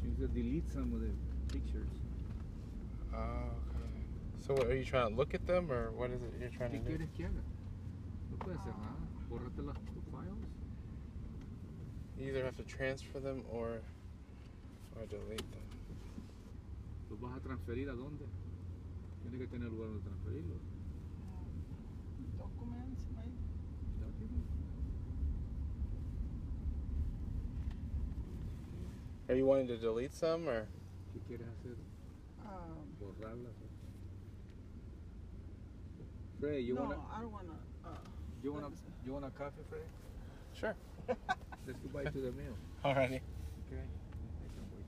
She 0.00 0.08
said 0.18 0.34
delete 0.34 0.68
some 0.72 0.92
of 0.92 1.00
the 1.02 1.12
pictures. 1.56 1.86
Oh, 3.14 3.18
okay. 3.18 4.04
So, 4.44 4.54
what, 4.54 4.66
are 4.66 4.74
you 4.76 4.84
trying 4.84 5.10
to 5.10 5.14
look 5.14 5.34
at 5.34 5.46
them, 5.46 5.70
or 5.70 5.92
what 5.92 6.10
is 6.10 6.20
it 6.20 6.34
you're 6.40 6.48
trying 6.48 6.72
to 6.72 6.78
¿Qué 6.78 6.98
do? 6.98 6.98
quieres 6.98 7.10
que 7.16 7.26
haga? 7.26 7.42
No 8.32 8.36
puede 8.38 8.56
hacer 8.58 8.74
nada. 8.76 8.98
Bórrate 9.30 9.62
las 9.62 9.76
files. 10.10 10.55
You 12.18 12.28
either 12.28 12.44
have 12.44 12.56
to 12.56 12.64
transfer 12.64 13.20
them 13.20 13.44
or, 13.52 13.80
or 14.96 15.06
delete 15.06 15.38
them. 15.38 15.66
¿Los 17.10 17.20
vas 17.20 17.36
a 17.36 17.40
transferir 17.40 17.88
a 17.88 17.94
dónde? 17.94 18.26
Tiene 19.22 19.38
que 19.38 19.46
tener 19.46 19.70
lugar 19.70 19.88
donde 19.88 20.02
transferirlos. 20.02 20.60
Documents, 22.38 23.02
maybe. 23.14 23.36
Are 29.28 29.34
you 29.34 29.44
wanting 29.44 29.68
to 29.68 29.76
delete 29.76 30.14
some, 30.14 30.48
or? 30.48 30.68
¿Qué 31.12 31.20
quieres 31.28 31.46
hacer? 31.48 31.76
Um, 32.44 32.86
Borrarlas. 33.00 33.54
Fred, 36.40 36.62
you 36.62 36.74
no, 36.74 36.82
wanna 36.82 36.96
I 37.12 37.20
don't 37.20 37.32
wanna. 37.32 37.58
Uh, 37.84 37.88
you 38.42 38.52
wanna 38.52 38.68
you 39.04 39.12
want 39.12 39.24
a 39.24 39.30
coffee, 39.30 39.62
Fred? 39.68 39.82
Sure. 40.54 40.76
Let's 41.66 41.80
go 41.80 41.88
back 41.98 42.12
to 42.12 42.20
the 42.20 42.30
meal. 42.30 42.54
Alrighty. 42.84 43.18
Okay. 43.66 43.82
I 43.82 44.46
can 44.54 44.66
wait. 44.70 44.86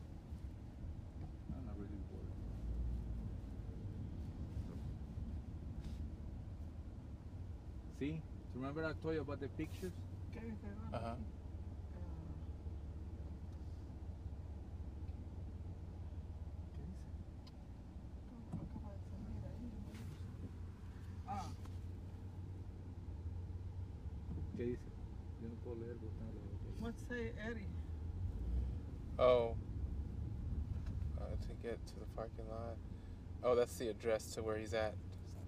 I'm 1.51 1.67
not 1.67 1.75
really 1.75 1.99
bored. 2.09 2.23
See? 7.99 8.23
Remember 8.55 8.85
I 8.85 8.93
told 9.03 9.15
you 9.15 9.23
about 9.23 9.41
the 9.41 9.49
pictures? 9.49 9.93
Uh 10.93 10.99
huh. 10.99 11.15
Ah, 21.29 21.51
¿Qué 24.57 24.63
dice? 24.65 24.79
Yo 25.43 25.49
no 25.49 25.57
puedo 25.63 25.77
leer 25.77 25.97
porque 26.01 26.18
no 26.89 26.95
leo. 26.95 26.95
what 26.95 26.99
say 27.09 27.33
Eddie? 27.47 27.67
Oh. 29.19 29.57
Uh, 31.21 31.25
to 31.43 31.49
get 31.63 31.85
to 31.87 31.95
the 31.95 32.07
parking 32.17 32.49
lot. 32.49 32.77
Oh, 33.43 33.55
that's 33.55 33.77
the 33.77 33.89
address 33.89 34.35
to 34.35 34.43
where 34.43 34.57
he's 34.57 34.75
at. 34.75 34.95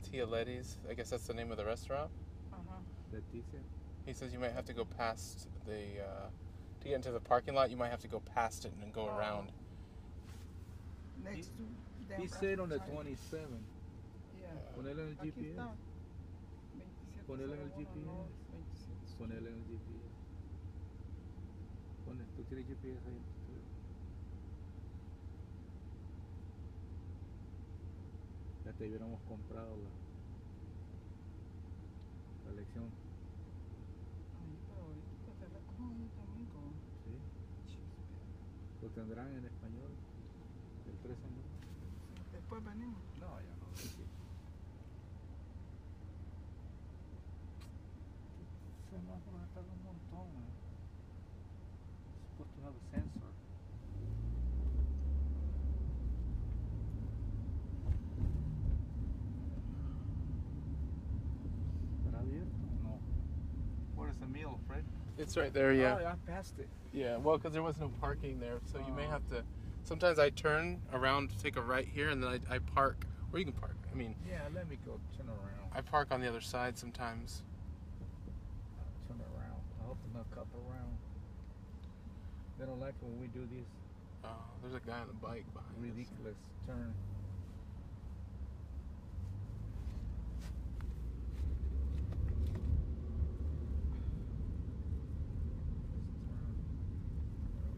Tia 0.03 0.27
Letty's. 0.27 0.79
I 0.89 0.95
guess 0.95 1.11
that's 1.11 1.27
the 1.27 1.35
name 1.35 1.51
of 1.51 1.57
the 1.57 1.65
restaurant. 1.65 2.11
Uh-huh. 2.53 2.77
Leticia? 3.15 3.61
He 4.07 4.13
says 4.13 4.33
you 4.33 4.39
might 4.39 4.53
have 4.53 4.65
to 4.67 4.73
go 4.73 4.85
past 4.85 5.49
the. 5.67 6.03
Uh, 6.03 6.29
to 6.81 6.89
get 6.89 6.95
into 6.95 7.11
the 7.11 7.21
parking 7.21 7.55
lot, 7.55 7.71
you 7.71 7.77
might 7.77 7.91
have 7.91 8.01
to 8.01 8.09
go 8.09 8.21
past 8.21 8.65
it 8.65 8.73
and 8.73 8.83
then 8.83 8.91
go 8.91 9.07
around. 9.07 9.53
Next 11.23 11.49
to 11.49 11.59
them. 12.09 12.21
He 12.21 12.27
said 12.27 12.59
on 12.59 12.71
the 12.71 12.79
right? 12.79 12.93
27. 12.93 13.65
Yeah. 14.41 14.49
Ponele 14.75 15.03
en 15.03 15.09
el 15.09 15.15
Aquí 15.17 15.33
GPS. 15.33 15.51
está. 15.51 15.69
Ponele 17.29 17.53
en 17.53 17.61
el 17.61 17.69
GPS. 17.77 18.09
Ponele 19.19 19.49
en 19.49 19.55
el 19.55 19.65
GPS. 19.69 19.90
Tú 22.41 22.47
tienes 22.47 22.67
GPS 22.69 23.07
ahí. 23.07 23.21
Ya 28.65 28.73
te 28.73 28.89
hubiéramos 28.89 29.21
comprado 29.29 29.77
la, 29.77 29.91
la 32.49 32.57
lección. 32.57 32.85
Ay, 34.41 34.57
pero 34.73 34.81
ahorita 34.87 35.33
te 35.39 35.47
recojo 35.53 35.83
un 35.85 36.09
domingo. 36.17 36.63
¿sí? 37.05 37.13
Lo 38.81 38.89
tendrán 38.89 39.29
en 39.35 39.45
español. 39.45 39.91
El 40.89 40.97
13 40.97 41.21
no. 41.21 41.43
Después 42.33 42.65
venimos. 42.65 43.10
The 64.21 64.27
meal, 64.27 64.59
Fred? 64.67 64.85
It's 65.19 65.37
right 65.37 65.53
there, 65.53 65.73
yeah. 65.73 65.99
Oh, 66.01 66.07
I 66.07 66.31
passed 66.31 66.59
it. 66.59 66.69
Yeah, 66.93 67.17
well, 67.17 67.37
because 67.37 67.53
there 67.53 67.63
was 67.63 67.79
no 67.79 67.91
parking 68.01 68.41
there, 68.41 68.59
so 68.65 68.79
you 68.87 68.93
may 68.93 69.07
oh. 69.07 69.11
have 69.11 69.27
to. 69.29 69.43
Sometimes 69.85 70.19
I 70.19 70.31
turn 70.31 70.81
around 70.93 71.31
to 71.31 71.39
take 71.39 71.57
a 71.57 71.63
right 71.63 71.87
here, 71.87 72.11
and 72.11 72.23
then 72.23 72.41
I, 72.51 72.57
I 72.57 72.59
park. 72.59 73.07
Or 73.33 73.39
you 73.39 73.45
can 73.45 73.55
park. 73.55 73.77
I 73.91 73.95
mean, 73.97 74.15
Yeah, 74.29 74.41
let 74.55 74.69
me 74.69 74.77
go 74.85 74.99
turn 75.17 75.29
around. 75.29 75.71
I 75.73 75.81
park 75.81 76.09
on 76.11 76.21
the 76.21 76.29
other 76.29 76.41
side 76.41 76.77
sometimes. 76.77 77.43
Turn 79.09 79.21
around. 79.21 79.61
I 79.81 79.87
hope 79.87 79.99
they're 80.05 80.23
not 80.23 80.27
around. 80.37 80.97
They 82.59 82.67
don't 82.67 82.81
like 82.81 82.95
it 83.01 83.03
when 83.03 83.21
we 83.21 83.29
do 83.29 83.47
this 83.55 83.67
Oh, 84.25 84.29
there's 84.63 84.75
a 84.75 84.87
guy 84.87 84.99
on 84.99 85.09
a 85.09 85.25
bike 85.25 85.47
behind 85.55 85.73
us. 85.77 85.83
ridiculous 85.83 86.37
turn. 86.67 86.95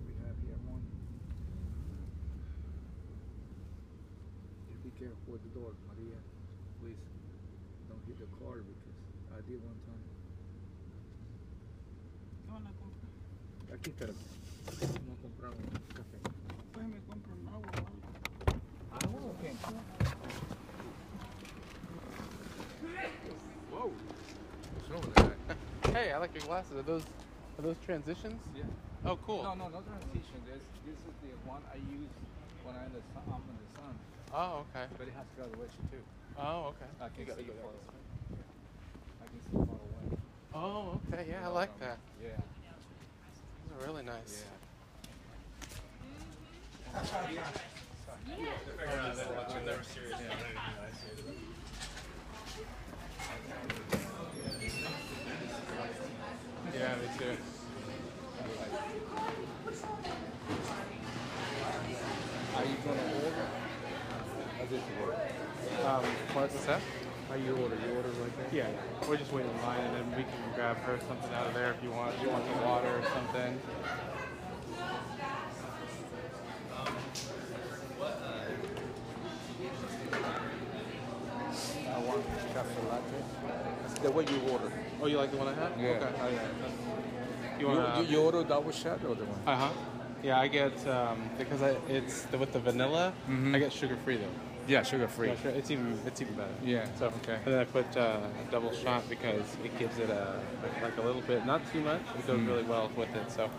We 0.05 0.13
have 0.27 0.37
here 0.43 0.59
one. 0.67 0.83
You 4.71 4.79
be 4.83 4.91
careful 5.63 5.71
with 5.71 5.79
the 5.79 5.95
door, 5.95 5.95
Maria. 5.95 6.19
Please 6.81 6.99
don't 7.89 8.03
hit 8.07 8.19
the 8.19 8.27
car 8.43 8.59
because 8.63 8.99
I 9.31 9.41
did 9.49 9.63
one 9.63 9.79
time. 9.87 10.03
¿Qué 12.43 12.51
van 12.51 12.67
a 12.67 12.73
comprar? 12.79 13.79
Aquí 13.79 13.91
espérate. 13.91 14.19
No 15.07 15.15
compramos 15.23 15.61
café. 15.95 16.19
Pues 16.73 16.87
me 16.87 16.99
compro 17.09 17.35
un 17.35 17.49
agua 17.49 17.71
¿Agua 18.91 19.21
o 19.21 19.35
qué? 19.41 19.53
Whoa. 23.71 23.93
What's 24.75 24.91
wrong 24.91 25.03
with 25.03 25.15
that? 25.15 25.93
hey, 25.93 26.13
I 26.13 26.19
like 26.19 26.35
your 26.35 26.45
glasses. 26.45 26.77
Are 26.77 26.83
those 26.83 27.05
are 27.59 27.63
those 27.63 27.77
transitions? 27.87 28.41
Yeah. 28.57 28.65
Oh, 29.05 29.17
cool. 29.27 29.43
No, 29.43 29.55
no, 29.55 29.69
no 29.69 29.83
transition. 29.83 30.39
This, 30.47 30.63
this 30.87 30.97
is 30.97 31.15
the 31.23 31.35
one 31.49 31.63
I 31.73 31.77
use 31.77 32.11
when 32.65 32.75
I'm 32.77 32.87
in 32.87 32.93
the 32.95 33.03
sun. 33.13 33.23
I'm 33.27 33.43
in 33.51 33.57
the 33.59 33.81
sun. 33.81 33.95
Oh, 34.35 34.65
okay. 34.65 34.87
But 34.97 35.09
it 35.09 35.15
has 35.15 35.27
graduation 35.37 35.89
too. 35.91 36.01
Oh, 36.39 36.73
okay. 36.73 36.89
I 37.01 37.09
can 37.09 37.21
You 37.21 37.27
gotta 37.27 37.43
see 37.43 37.49
go 37.49 37.53
far 37.61 37.71
that 37.71 37.85
away. 37.85 38.41
I 39.21 39.27
can 39.29 39.41
see 39.45 39.53
far 39.53 39.77
away. 39.77 40.17
Oh, 40.55 41.01
okay. 41.13 41.27
Yeah, 41.29 41.45
I 41.45 41.49
like 41.49 41.69
um, 41.69 41.81
that. 41.81 41.99
Yeah. 42.23 42.31
Those 43.69 43.85
are 43.85 43.93
really 43.93 44.05
nice. 44.05 44.45
Yeah, 56.75 56.97
me 56.97 57.09
too. 57.19 57.37
Are 62.55 62.65
you 62.65 62.77
gonna 62.85 63.25
order? 63.25 63.62
Does 64.73 64.81
it 64.81 65.05
work? 65.05 65.19
Um, 65.85 66.05
what's 66.33 66.65
that? 66.65 66.81
How 67.29 67.35
you 67.35 67.53
order? 67.57 67.77
You 67.77 67.95
order 67.95 68.09
like 68.25 68.33
that? 68.39 68.57
Yeah, 68.57 68.69
yeah. 68.73 69.07
We're 69.09 69.19
just 69.19 69.31
waiting 69.31 69.51
in 69.51 69.61
line, 69.67 69.81
and 69.81 69.95
then 69.97 70.07
we 70.17 70.23
can 70.25 70.41
grab 70.55 70.79
her 70.79 70.99
something 71.07 71.29
out 71.35 71.47
of 71.47 71.53
there 71.53 71.73
if 71.73 71.83
you 71.85 71.91
want. 71.91 72.15
If 72.17 72.23
you 72.23 72.31
want 72.31 72.47
some 72.47 72.65
water 72.65 72.89
or 72.89 73.05
something. 73.13 73.61
I 80.75 81.99
want 82.07 82.25
chocolate 82.55 82.89
latte. 82.89 84.03
The 84.03 84.11
way 84.11 84.25
you 84.25 84.51
order. 84.51 84.73
Oh, 85.01 85.07
you 85.07 85.17
like 85.19 85.31
the 85.31 85.37
one 85.37 85.49
I 85.49 85.55
have? 85.55 85.73
Yeah. 85.81 85.89
Okay. 85.91 86.09
I- 86.21 87.61
You 87.61 87.69
want 87.69 87.99
you, 87.99 88.05
you 88.17 88.23
order 88.23 88.43
double 88.43 88.73
shot 88.73 89.05
or 89.05 89.15
the 89.15 89.25
one? 89.25 89.39
Uh 89.47 89.57
huh. 89.57 89.71
Yeah, 90.23 90.41
I 90.41 90.49
get 90.49 90.75
um, 90.89 91.31
because 91.39 91.63
I 91.63 91.77
it's 91.89 92.23
the, 92.23 92.39
with 92.39 92.53
the 92.53 92.59
vanilla. 92.61 93.13
Mhm. 93.29 93.55
I 93.55 93.59
get 93.59 93.73
sugar 93.73 93.97
free 94.05 94.17
though. 94.17 94.52
Yeah, 94.69 94.83
sugar 94.83 95.09
free. 95.09 95.29
Yeah, 95.29 95.37
sure. 95.43 95.51
It's 95.53 95.71
even 95.71 95.99
it's 96.07 96.21
even 96.21 96.35
better. 96.35 96.53
Yeah. 96.65 96.87
So 96.99 97.07
okay. 97.23 97.39
And 97.45 97.55
then 97.55 97.59
I 97.61 97.65
put 97.65 97.97
uh, 97.97 98.21
a 98.47 98.51
double 98.51 98.73
shot 98.73 99.09
because 99.09 99.43
it 99.65 99.77
gives 99.79 99.99
it 99.99 100.09
a 100.09 100.39
like 100.83 100.97
a 100.99 101.03
little 101.03 101.23
bit, 101.23 101.45
not 101.45 101.61
too 101.73 101.81
much. 101.81 102.01
It 102.19 102.27
goes 102.27 102.39
Mm. 102.41 102.47
really 102.47 102.63
well 102.63 102.91
with 102.97 103.15
it. 103.15 103.31
So 103.31 103.51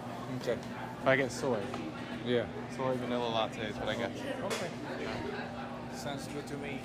Okay. 0.41 0.53
if 1.01 1.07
I 1.07 1.15
get 1.17 1.31
soy, 1.31 1.59
Yeah. 2.25 2.45
soy 2.77 2.95
vanilla 2.95 3.27
latte 3.27 3.61
is 3.67 3.75
what 3.75 3.89
I 3.89 3.95
get. 3.95 4.11
Okay. 4.45 4.67
Sounds 5.95 6.27
good 6.27 6.47
to 6.47 6.57
me. 6.57 6.79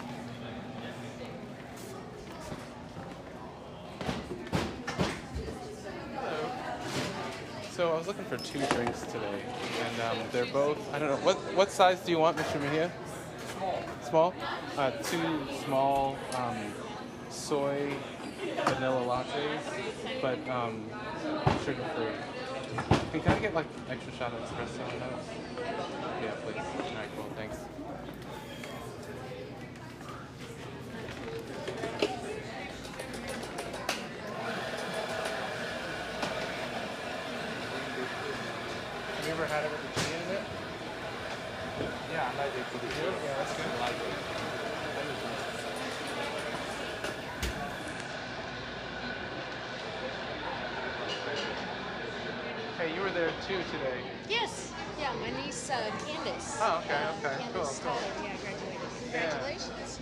So 7.70 7.92
I 7.92 7.98
was 7.98 8.08
looking 8.08 8.24
for 8.24 8.36
two 8.38 8.58
drinks 8.74 9.02
today, 9.02 9.40
and 9.84 10.00
um, 10.02 10.18
they're 10.32 10.46
both. 10.46 10.78
I 10.92 10.98
don't 10.98 11.08
know 11.10 11.24
what 11.24 11.36
what 11.54 11.70
size 11.70 12.00
do 12.00 12.10
you 12.10 12.18
want, 12.18 12.36
Mr. 12.36 12.60
Mejia? 12.60 12.90
Small. 14.08 14.34
Uh, 14.76 14.90
two 15.02 15.40
small 15.64 16.16
um, 16.36 16.56
soy 17.30 17.92
vanilla 18.64 19.02
lattes, 19.04 20.22
but 20.22 20.38
um, 20.48 20.88
sugar 21.64 21.84
free. 21.94 22.06
Hey, 23.12 23.20
can 23.20 23.32
I 23.32 23.38
get 23.38 23.54
like 23.54 23.66
extra 23.90 24.12
shot 24.12 24.32
of 24.32 24.40
espresso 24.40 24.84
on 24.84 25.00
those? 25.00 25.26
Yeah, 26.22 26.30
please. 26.44 26.56
All 26.56 26.94
right, 26.94 27.08
cool. 27.16 27.26
Thanks. 27.36 27.56
Have 39.16 39.26
you 39.26 39.32
ever 39.32 39.46
had 39.46 39.64
it 39.64 39.70
with 39.70 39.94
the 39.94 40.00
tea 40.00 40.14
in 40.14 40.36
it? 40.36 40.42
Yeah, 42.12 42.30
I 42.30 42.38
like 42.38 42.52
it. 42.54 42.64
Yeah, 43.02 43.34
that's 43.38 43.56
good. 43.56 43.66
I 43.66 43.80
like 43.80 43.96
it. 43.96 44.38
you 52.94 53.02
were 53.02 53.10
there 53.10 53.30
too 53.46 53.57
today. 53.70 54.00
Yes. 54.28 54.72
Yeah, 54.98 55.12
my 55.20 55.30
niece 55.30 55.70
uh, 55.70 55.90
Candace. 56.04 56.58
Oh, 56.60 56.82
okay, 56.84 56.98
okay, 57.18 57.37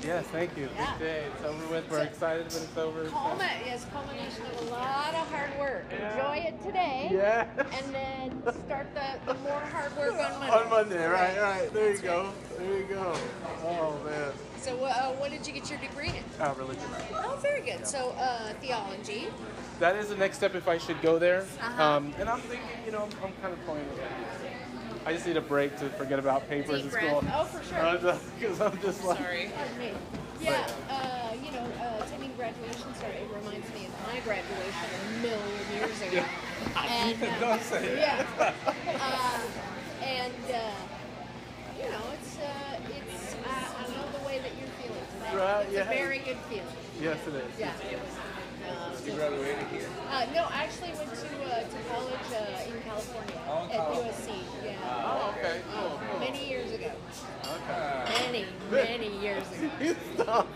Yes, 0.06 0.24
thank 0.26 0.56
you. 0.56 0.68
Yeah. 0.76 0.92
Big 0.92 1.06
day. 1.08 1.24
It's 1.34 1.44
over 1.44 1.66
with. 1.66 1.90
We're 1.90 2.02
excited, 2.02 2.44
but 2.44 2.62
it's 2.62 2.76
over. 2.76 3.04
Culmin- 3.06 3.66
yes, 3.66 3.84
culmination 3.92 4.46
of 4.46 4.68
a 4.68 4.70
lot 4.70 5.14
of 5.14 5.28
hard 5.32 5.58
work. 5.58 5.84
Enjoy 5.90 6.36
it 6.46 6.62
today. 6.62 7.10
Yeah. 7.12 7.48
And 7.72 7.94
then 7.94 8.42
start 8.66 8.86
the, 8.94 9.32
the 9.32 9.38
more 9.40 9.58
hard 9.58 9.96
work 9.96 10.12
on 10.12 10.38
Monday. 10.38 10.52
On 10.52 10.70
Monday, 10.70 11.06
right, 11.06 11.40
right. 11.40 11.72
There 11.72 11.92
you 11.92 11.98
go. 11.98 12.32
There 12.56 12.78
you 12.78 12.84
go. 12.84 13.16
Oh 13.64 14.00
man. 14.04 14.32
So, 14.58 14.84
uh, 14.84 15.12
what 15.12 15.30
did 15.30 15.46
you 15.46 15.52
get 15.52 15.70
your 15.70 15.78
degree 15.78 16.08
in? 16.08 16.24
Uh, 16.40 16.52
religion. 16.58 16.82
Oh, 17.14 17.38
very 17.40 17.60
good. 17.60 17.86
So, 17.86 18.10
uh, 18.18 18.52
theology. 18.60 19.28
That 19.78 19.94
is 19.94 20.08
the 20.08 20.16
next 20.16 20.38
step 20.38 20.56
if 20.56 20.66
I 20.66 20.78
should 20.78 21.00
go 21.02 21.20
there. 21.20 21.42
Uh-huh. 21.42 21.82
Um, 21.82 22.14
and 22.18 22.28
I'm 22.28 22.40
thinking, 22.40 22.66
you 22.84 22.90
know, 22.90 23.02
I'm, 23.02 23.10
I'm 23.26 23.32
kind 23.42 23.52
of 23.52 23.64
toying 23.64 23.88
with 23.90 23.98
it. 23.98 24.08
I 25.06 25.12
just 25.12 25.24
need 25.24 25.36
a 25.36 25.40
break 25.40 25.78
to 25.78 25.88
forget 25.90 26.18
about 26.18 26.48
papers 26.48 26.82
Deep 26.82 26.92
in 26.92 26.98
school. 26.98 27.20
breath. 27.20 27.32
Oh, 27.36 27.44
for 27.44 27.62
sure. 27.62 28.18
Because 28.40 28.60
I'm 28.60 28.80
just 28.80 29.04
like. 29.04 29.18
Sorry. 29.18 29.50
Pardon 29.54 29.78
me. 29.78 29.92
Yeah, 30.40 30.68
uh, 30.90 31.32
you 31.42 31.52
know, 31.52 31.64
uh, 31.80 32.02
attending 32.04 32.34
graduation 32.36 32.92
ceremony 32.96 33.22
it 33.22 33.36
reminds 33.38 33.68
me 33.72 33.86
of 33.86 33.94
my 34.12 34.20
graduation 34.20 34.88
a 34.98 35.22
million 35.22 35.64
years 35.74 36.02
ago. 36.02 36.24
and, 36.76 37.22
uh, 37.22 37.38
Don't 37.40 37.62
say 37.62 37.86
it. 37.86 37.98
Yeah. 37.98 38.26
Uh, 38.98 39.40
and, 40.02 40.32
uh, 40.54 40.70
you 41.76 41.84
know, 41.90 42.02
it's, 42.14 42.38
uh, 42.38 42.78
it's, 42.88 43.36
I, 43.46 43.84
I 43.84 43.88
know 43.90 44.18
the 44.18 44.26
way 44.26 44.38
that 44.38 44.50
you're 44.58 44.68
feeling 44.80 45.06
today. 45.12 45.36
Right, 45.36 45.64
it's 45.66 45.72
yeah. 45.74 45.80
a 45.82 45.84
very 45.94 46.18
good 46.18 46.36
feeling. 46.48 46.66
Yes, 47.00 47.18
it 47.26 47.34
is. 47.34 47.58
Yeah, 47.58 47.72
it 47.90 47.98
was. 48.00 48.16
Uh, 48.66 48.90
You 49.04 49.10
so- 49.10 49.16
graduated 49.16 49.66
here? 49.68 49.88
Uh, 50.10 50.26
no, 50.34 50.44
I 50.50 50.64
actually 50.64 50.92
went 50.96 51.10
to 51.14 51.26
uh, 51.44 51.60
to 51.60 51.78
college 51.90 52.28
uh, 52.32 52.70
in 52.72 52.80
California 52.82 53.40
Oh, 53.48 53.64
at 53.64 53.70
California. 53.70 54.12
USC. 54.12 54.55
Yeah. 54.86 55.02
Oh, 55.04 55.34
okay. 55.38 55.60
Cool, 55.72 55.84
Uh, 55.86 56.10
cool. 56.10 56.20
Many 56.20 56.48
years 56.48 56.72
ago. 56.72 56.90
Okay. 57.44 58.22
Many, 58.22 58.44
many 58.70 59.18
years 59.20 59.44
ago. 59.52 59.96
Stop. 60.14 60.48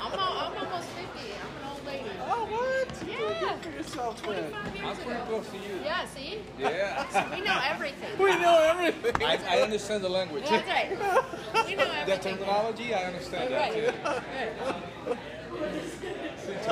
I'm, 0.00 0.12
al- 0.12 0.18
I'm 0.20 0.56
almost 0.64 0.88
50. 0.90 1.08
I'm 1.18 1.64
an 1.64 1.70
old 1.72 1.84
lady. 1.86 2.10
Oh, 2.28 2.44
what? 2.46 3.08
Yeah. 3.08 3.56
Good 3.56 3.62
for 3.62 3.70
yourself, 3.76 4.26
man. 4.26 4.50
25 4.50 4.76
years 4.76 4.86
I'm 4.86 4.96
pretty 4.96 5.10
ago. 5.10 5.24
close 5.28 5.48
to 5.48 5.56
you. 5.56 5.80
Yeah, 5.84 6.06
see? 6.06 6.38
Yeah. 6.58 7.30
We 7.34 7.40
know 7.40 7.60
everything. 7.68 8.18
We 8.18 8.30
know 8.38 8.58
everything. 8.62 9.22
I, 9.26 9.38
I 9.48 9.60
understand 9.62 10.04
the 10.04 10.08
language. 10.08 10.44
That's 10.48 10.68
right. 10.68 10.90
We 11.66 11.74
know 11.74 11.84
The 11.84 11.96
everything. 11.98 12.36
terminology, 12.38 12.94
I 12.94 13.04
understand 13.04 13.52
that 13.52 13.60
Right. 13.60 13.72
too. 13.74 15.16
It's. 15.64 16.66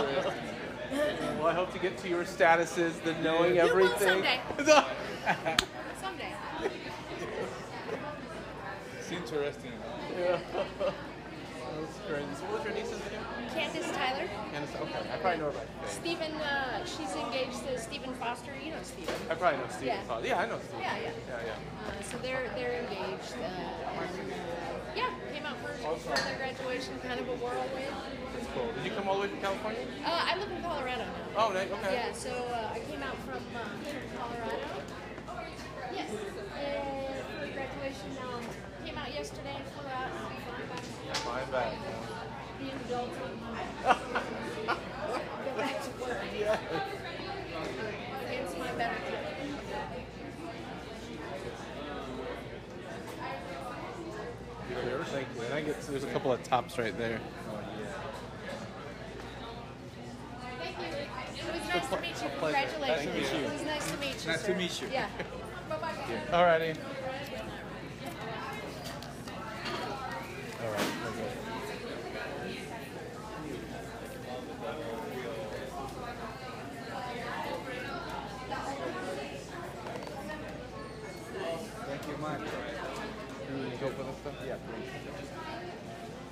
Well, 1.39 1.49
I 1.49 1.53
hope 1.53 1.73
to 1.73 1.79
get 1.79 1.99
to 1.99 2.09
your 2.09 2.25
statuses, 2.25 3.03
the 3.03 3.15
knowing 3.23 3.57
You 3.57 3.63
will 3.63 3.71
everything. 3.71 4.09
someday. 4.09 4.41
Someday. 6.01 6.33
It's 8.99 9.13
interesting. 9.13 9.73
Yeah. 10.19 10.41
That's 11.77 11.99
crazy. 12.09 12.27
So 12.39 12.47
what 12.49 12.63
was 12.63 12.65
your 12.65 12.75
niece's 12.75 13.03
name? 13.11 13.21
Candace 13.53 13.91
Tyler. 13.93 14.27
Candace. 14.55 14.75
Okay, 14.81 15.03
I 15.13 15.17
probably 15.19 15.39
know 15.43 15.51
her 15.51 15.59
by 15.61 15.67
face. 15.85 15.99
Stephen, 15.99 16.33
uh, 16.41 16.85
she's 16.87 17.13
engaged 17.19 17.61
to 17.67 17.77
Stephen 17.77 18.15
Foster. 18.17 18.55
You 18.57 18.73
know 18.73 18.83
Stephen. 18.83 19.15
I 19.29 19.35
probably 19.35 19.61
know 19.61 19.69
Stephen 19.69 20.01
Yeah. 20.01 20.21
Yeah, 20.25 20.41
I 20.41 20.47
know 20.47 20.59
Steve. 20.63 20.81
Yeah, 20.81 20.97
yeah. 20.97 21.11
Yeah, 21.29 21.53
yeah. 21.53 21.91
Uh, 21.91 22.03
so 22.07 22.17
they're 22.23 22.49
they're 22.55 22.81
engaged. 22.87 23.35
Uh, 23.37 23.45
and, 23.45 24.33
uh, 24.33 24.77
yeah, 24.97 25.13
came 25.35 25.45
out 25.45 25.59
for, 25.61 25.75
for 25.77 26.17
their 26.17 26.39
graduation, 26.39 26.97
kind 27.05 27.21
of 27.21 27.29
a 27.29 27.37
whirlwind. 27.37 27.93
That's 28.33 28.49
cool. 28.57 28.73
Did 28.73 28.85
you 28.87 28.97
come 28.97 29.09
all 29.09 29.21
the 29.21 29.27
way 29.27 29.29
from 29.29 29.41
California? 29.45 29.85
Uh, 30.01 30.33
I 30.33 30.39
live 30.39 30.51
in 30.51 30.63
Colorado 30.63 31.05
now. 31.05 31.37
Oh. 31.37 31.53
Okay. 31.53 31.69
Yeah, 31.93 32.13
so 32.17 32.31
uh, 32.33 32.73
I 32.73 32.81
came 32.89 33.03
out 33.03 33.19
from, 33.29 33.45
uh, 33.53 33.69
from 33.85 34.05
Colorado. 34.17 34.86
Yes. 37.67 37.75
And 37.75 37.75
for 37.75 37.79
graduation 37.79 38.09
now, 38.15 38.37
um, 38.37 38.43
came 38.85 38.99
out 38.99 39.15
yesterday, 39.15 39.57
flew 39.75 39.89
out, 39.89 40.09
and 40.09 40.39
flying 40.45 40.69
back. 40.69 40.85
Flying 41.17 41.51
back. 41.51 41.73
Being 42.59 42.71
an 42.71 42.79
adult. 42.87 43.11
Go 45.45 45.53
back 45.57 45.77
to 45.83 45.91
work. 46.01 46.23
Against 48.29 48.59
my 48.59 48.73
better 48.73 48.99
judgment. 49.05 49.37
Thank 55.07 55.29
you. 55.37 55.43
And 55.43 55.55
I 55.55 55.61
get 55.63 55.81
there's 55.83 56.05
a 56.05 56.09
couple 56.09 56.33
of 56.33 56.43
tops 56.43 56.79
right 56.79 56.97
there. 56.99 57.21
Thank 60.59 60.79
you. 60.79 60.87
It 60.87 61.53
was 61.55 61.69
nice 61.69 61.89
to 61.89 62.01
meet 62.01 62.23
you. 62.23 62.29
Congratulations. 62.41 62.81
Nice 62.83 63.05
to 63.05 63.13
meet 63.13 63.33
you. 63.33 63.39
It 63.39 63.53
was 63.53 63.63
nice 63.63 63.91
to 63.91 63.97
meet 63.99 64.25
you. 64.25 64.31
Nice 64.31 64.43
to 64.43 64.55
meet 64.55 64.83
you. 64.83 64.89
Yeah. 64.93 65.09
Bye-bye. 65.69 65.93
Alrighty. 66.31 66.77
All 70.67 70.73
right. 70.73 70.81
Thank 81.87 82.03
uh, 82.03 82.11
you 82.11 82.17
much. 82.19 82.41
You 82.41 83.71
to 83.71 83.77
go 83.77 83.91
for 83.91 84.03
stuff? 84.23 84.35
Yeah, 84.45 84.57
please. 84.67 84.91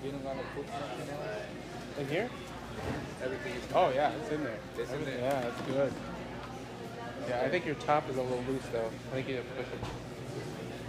You 0.04 0.10
don't 0.10 0.24
gonna 0.24 0.42
put 0.56 0.66
something 0.68 1.14
else? 1.14 2.00
In 2.00 2.08
here? 2.08 2.28
Everything 3.22 3.52
is 3.52 3.62
Oh 3.72 3.92
yeah, 3.94 4.12
it's 4.20 4.32
in 4.32 4.42
there. 4.42 4.58
It's 4.78 4.92
in 4.92 5.04
there. 5.04 5.18
Yeah, 5.18 5.46
it's 5.46 5.60
good. 5.60 5.92
Yeah, 7.28 7.42
I 7.44 7.48
think 7.50 7.66
your 7.66 7.76
top 7.76 8.10
is 8.10 8.16
a 8.16 8.22
little 8.22 8.42
loose 8.48 8.66
though. 8.72 8.90
I 9.12 9.14
think 9.14 9.28
you 9.28 9.36
have 9.36 9.44
to 9.44 9.54
push 9.54 9.66
it. 9.72 9.78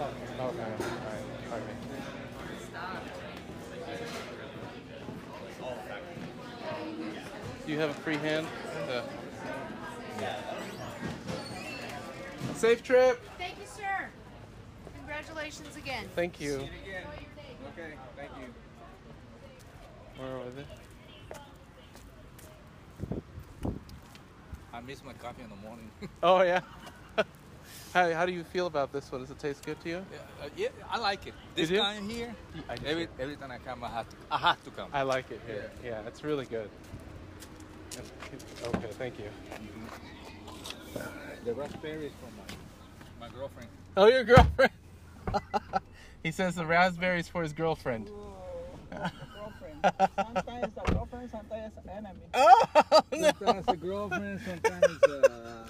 Okay. 0.01 0.39
All 0.39 0.51
right. 0.51 1.61
Okay. 1.61 1.84
Do 7.65 7.71
you 7.71 7.79
have 7.79 7.89
a 7.89 7.93
free 7.95 8.17
hand? 8.17 8.45
Uh, 8.89 9.01
Safe 12.55 12.83
trip. 12.83 13.19
Thank 13.37 13.59
you, 13.59 13.65
sir. 13.65 14.07
Congratulations 14.97 15.75
again. 15.75 16.05
Thank 16.15 16.39
you. 16.39 16.55
again. 16.55 16.69
Okay, 17.73 17.93
thank 18.15 18.31
you. 18.39 20.23
Where 20.23 20.37
was 20.37 20.57
it? 20.57 20.67
I 24.73 24.81
miss 24.81 25.03
my 25.03 25.13
coffee 25.13 25.43
in 25.43 25.49
the 25.49 25.55
morning. 25.55 25.89
Oh 26.23 26.41
yeah. 26.43 26.61
how, 27.93 28.13
how 28.13 28.25
do 28.25 28.31
you 28.31 28.43
feel 28.43 28.67
about 28.67 28.91
this 28.93 29.11
one? 29.11 29.21
Does 29.21 29.31
it 29.31 29.39
taste 29.39 29.65
good 29.65 29.81
to 29.81 29.89
you? 29.89 30.05
Yeah, 30.11 30.45
uh, 30.45 30.49
yeah, 30.55 30.67
I 30.89 30.99
like 30.99 31.27
it. 31.27 31.33
This 31.55 31.69
do? 31.69 31.79
kind 31.79 32.09
here, 32.09 32.35
I 32.69 32.77
every 32.85 33.07
every 33.19 33.35
time 33.35 33.51
I 33.51 33.57
come, 33.57 33.83
I 33.83 33.89
have 33.89 34.09
to, 34.09 34.15
I 34.31 34.37
have 34.37 34.63
to 34.63 34.71
come. 34.71 34.89
I 34.93 35.01
like 35.01 35.31
it 35.31 35.41
here. 35.47 35.71
Yeah, 35.83 36.01
it's 36.07 36.23
really 36.23 36.45
good. 36.45 36.69
Okay, 37.97 38.87
thank 38.91 39.19
you. 39.19 39.25
The 41.45 41.53
raspberry 41.53 42.07
is 42.07 42.13
from 42.13 42.31
my, 42.37 43.27
my 43.27 43.33
girlfriend. 43.33 43.69
Oh, 43.95 44.07
your 44.07 44.23
girlfriend. 44.23 44.71
he 46.23 46.31
says 46.31 46.55
the 46.55 46.65
raspberries 46.65 47.27
for 47.27 47.43
his 47.43 47.53
girlfriend. 47.53 48.09
Girlfriend. 48.09 49.85
Sometimes 50.15 50.73
a 50.77 50.91
girlfriend, 50.91 51.31
sometimes 51.31 51.73
enemy. 51.89 52.19
Oh, 52.33 53.01
Sometimes 53.11 53.67
a 53.69 53.75
girlfriend, 53.75 54.41
sometimes 54.41 55.03
uh, 55.03 55.69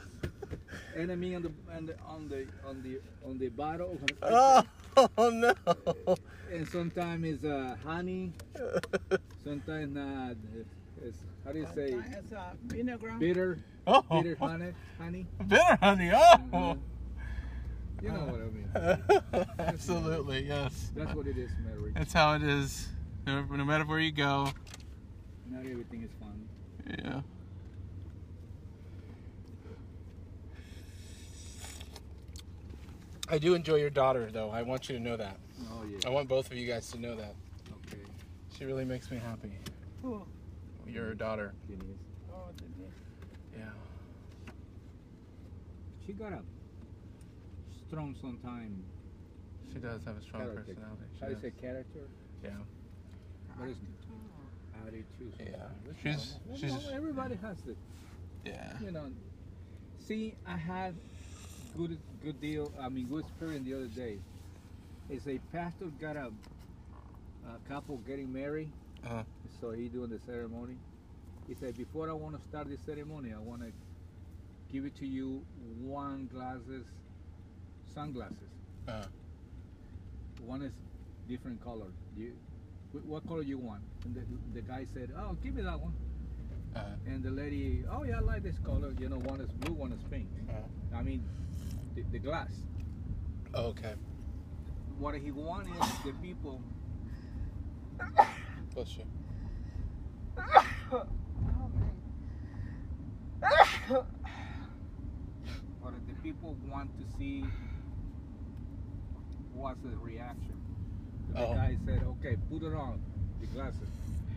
enemy 0.96 1.36
on 1.36 1.44
the 1.44 1.52
on 1.76 1.86
the 1.86 1.96
on 2.08 2.30
the 2.30 2.48
on 2.68 2.82
the 2.84 3.00
on 3.26 3.38
the 3.38 3.50
bottle. 3.50 4.00
Oh, 4.24 4.64
oh 5.18 5.30
no. 5.30 5.54
And 6.52 6.68
sometimes 6.68 7.26
it's 7.26 7.44
uh, 7.44 7.76
honey. 7.84 8.34
Sometimes 9.44 9.94
not. 9.94 10.36
It's, 11.06 11.20
how 11.46 11.52
do 11.52 11.60
you 11.60 11.68
say? 11.76 11.92
Sometimes 11.92 12.34
uh, 12.34 12.44
vinegar. 12.66 13.14
Bitter. 13.20 13.60
Oh. 13.86 14.04
Bitter 14.10 14.36
honey. 14.40 14.74
Honey. 14.98 15.28
Bitter 15.48 15.78
honey. 15.80 16.12
Oh. 16.12 16.38
Mhm. 16.52 16.80
You 18.02 18.10
know 18.12 18.26
what 18.26 18.42
I 18.42 19.38
mean. 19.38 19.46
Absolutely, 19.60 20.48
yes. 20.48 20.92
That's 20.96 21.14
what 21.14 21.28
it 21.28 21.38
is, 21.38 21.52
Mary. 21.64 21.92
That's 21.96 22.12
how 22.12 22.34
it 22.34 22.44
is. 22.44 22.88
No, 23.28 23.44
no 23.44 23.64
matter 23.64 23.86
where 23.86 24.00
you 24.00 24.12
go. 24.12 24.50
Not 25.50 25.66
everything 25.66 26.04
is 26.04 26.12
fun. 26.20 26.48
Yeah. 26.88 27.22
I 33.30 33.38
do 33.38 33.54
enjoy 33.54 33.76
your 33.76 33.90
daughter, 33.90 34.30
though. 34.32 34.50
I 34.50 34.62
want 34.62 34.90
you 34.90 34.98
to 34.98 35.02
know 35.02 35.18
that. 35.18 35.38
Oh 35.72 35.84
yeah. 35.90 35.98
I 36.06 36.10
want 36.10 36.28
both 36.28 36.52
of 36.52 36.58
you 36.58 36.68
guys 36.68 36.90
to 36.92 37.00
know 37.00 37.16
that. 37.16 37.34
Okay. 37.88 38.04
She 38.58 38.66
really 38.66 38.86
makes 38.86 39.10
me 39.10 39.18
happy. 39.18 39.52
Who? 40.04 40.22
Your 40.88 41.14
daughter. 41.14 41.54
Denise. 41.68 41.98
Oh, 42.32 42.50
Denise. 42.58 42.94
Yeah. 43.56 43.64
She 46.06 46.14
got 46.14 46.34
a 46.34 46.42
strong 47.88 48.16
sometime. 48.22 48.84
She 49.74 49.80
does 49.80 50.04
have 50.06 50.18
a 50.18 50.22
strong 50.22 50.44
character. 50.44 50.74
personality. 50.74 51.04
She 51.16 51.22
How 51.22 51.28
do 51.28 51.34
you 51.34 51.42
say 51.42 51.52
character? 51.60 52.00
Yeah. 52.44 52.50
What 53.58 53.70
is 53.70 53.78
attitude? 54.86 55.34
Yeah. 55.40 55.56
She's 56.04 56.36
she's 56.60 56.90
everybody 56.94 57.36
has 57.42 57.58
it. 57.68 57.78
Yeah. 58.46 58.74
You 58.84 58.92
know, 58.92 59.06
see, 60.00 60.36
I 60.46 60.58
had 60.58 60.96
good 61.78 61.98
good 62.24 62.40
deal. 62.42 62.72
I 62.80 62.90
mean, 62.90 63.08
good 63.08 63.26
experience 63.26 63.66
the 63.66 63.74
other 63.76 63.88
day. 63.88 64.18
Is 65.10 65.28
a 65.28 65.40
pastor 65.54 65.86
got 66.02 66.16
a, 66.16 66.32
a 67.48 67.70
couple 67.70 67.98
getting 67.98 68.32
married, 68.34 68.72
Uh-huh. 69.06 69.24
so 69.62 69.72
he 69.72 69.88
doing 69.88 70.10
the 70.10 70.20
ceremony. 70.26 70.76
He 71.48 71.54
said, 71.54 71.78
before 71.78 72.10
I 72.10 72.14
want 72.14 72.36
to 72.36 72.48
start 72.48 72.68
the 72.70 72.78
ceremony, 72.86 73.34
I 73.36 73.40
want 73.40 73.62
to 73.62 73.72
give 74.72 74.86
it 74.86 74.96
to 74.98 75.06
you 75.06 75.46
one 75.80 76.28
glasses, 76.34 76.88
sunglasses. 77.94 78.38
Uh-huh. 78.88 79.06
One 80.44 80.64
is 80.64 80.74
different 81.30 81.64
color. 81.64 81.86
You, 82.18 82.34
what 83.06 83.28
color 83.28 83.44
you 83.44 83.60
want? 83.60 83.82
And 84.06 84.16
the, 84.16 84.22
the 84.60 84.62
guy 84.62 84.88
said, 84.92 85.12
oh, 85.18 85.38
give 85.44 85.54
me 85.54 85.62
that 85.62 85.80
one. 85.80 85.94
Uh-huh. 86.76 86.86
And 87.06 87.24
the 87.24 87.30
lady, 87.30 87.84
oh 87.92 88.04
yeah, 88.04 88.18
I 88.18 88.22
like 88.22 88.42
this 88.42 88.58
color. 88.66 88.92
You 89.00 89.10
know, 89.10 89.20
one 89.20 89.40
is 89.40 89.52
blue, 89.52 89.76
one 89.76 89.92
is 89.92 90.02
pink. 90.10 90.28
I 90.96 91.04
mean, 91.04 91.24
the, 91.94 92.04
the 92.12 92.20
glass. 92.20 92.52
Okay. 93.54 93.94
What 94.98 95.14
he 95.16 95.30
wanted 95.32 95.74
the 96.04 96.14
people. 96.24 96.62
Bless 98.76 98.98
you. 98.98 99.06
What 105.80 105.94
the 106.08 106.14
people 106.24 106.56
want 106.70 106.90
to 107.00 107.18
see 107.18 107.46
what's 109.54 109.80
the 109.82 109.96
reaction. 109.98 110.54
The 111.32 111.40
Oh. 111.48 111.54
guy 111.54 111.78
said, 111.86 112.04
okay, 112.04 112.36
put 112.50 112.64
it 112.64 112.74
on, 112.74 113.02
the 113.40 113.48
glasses. 113.48 113.90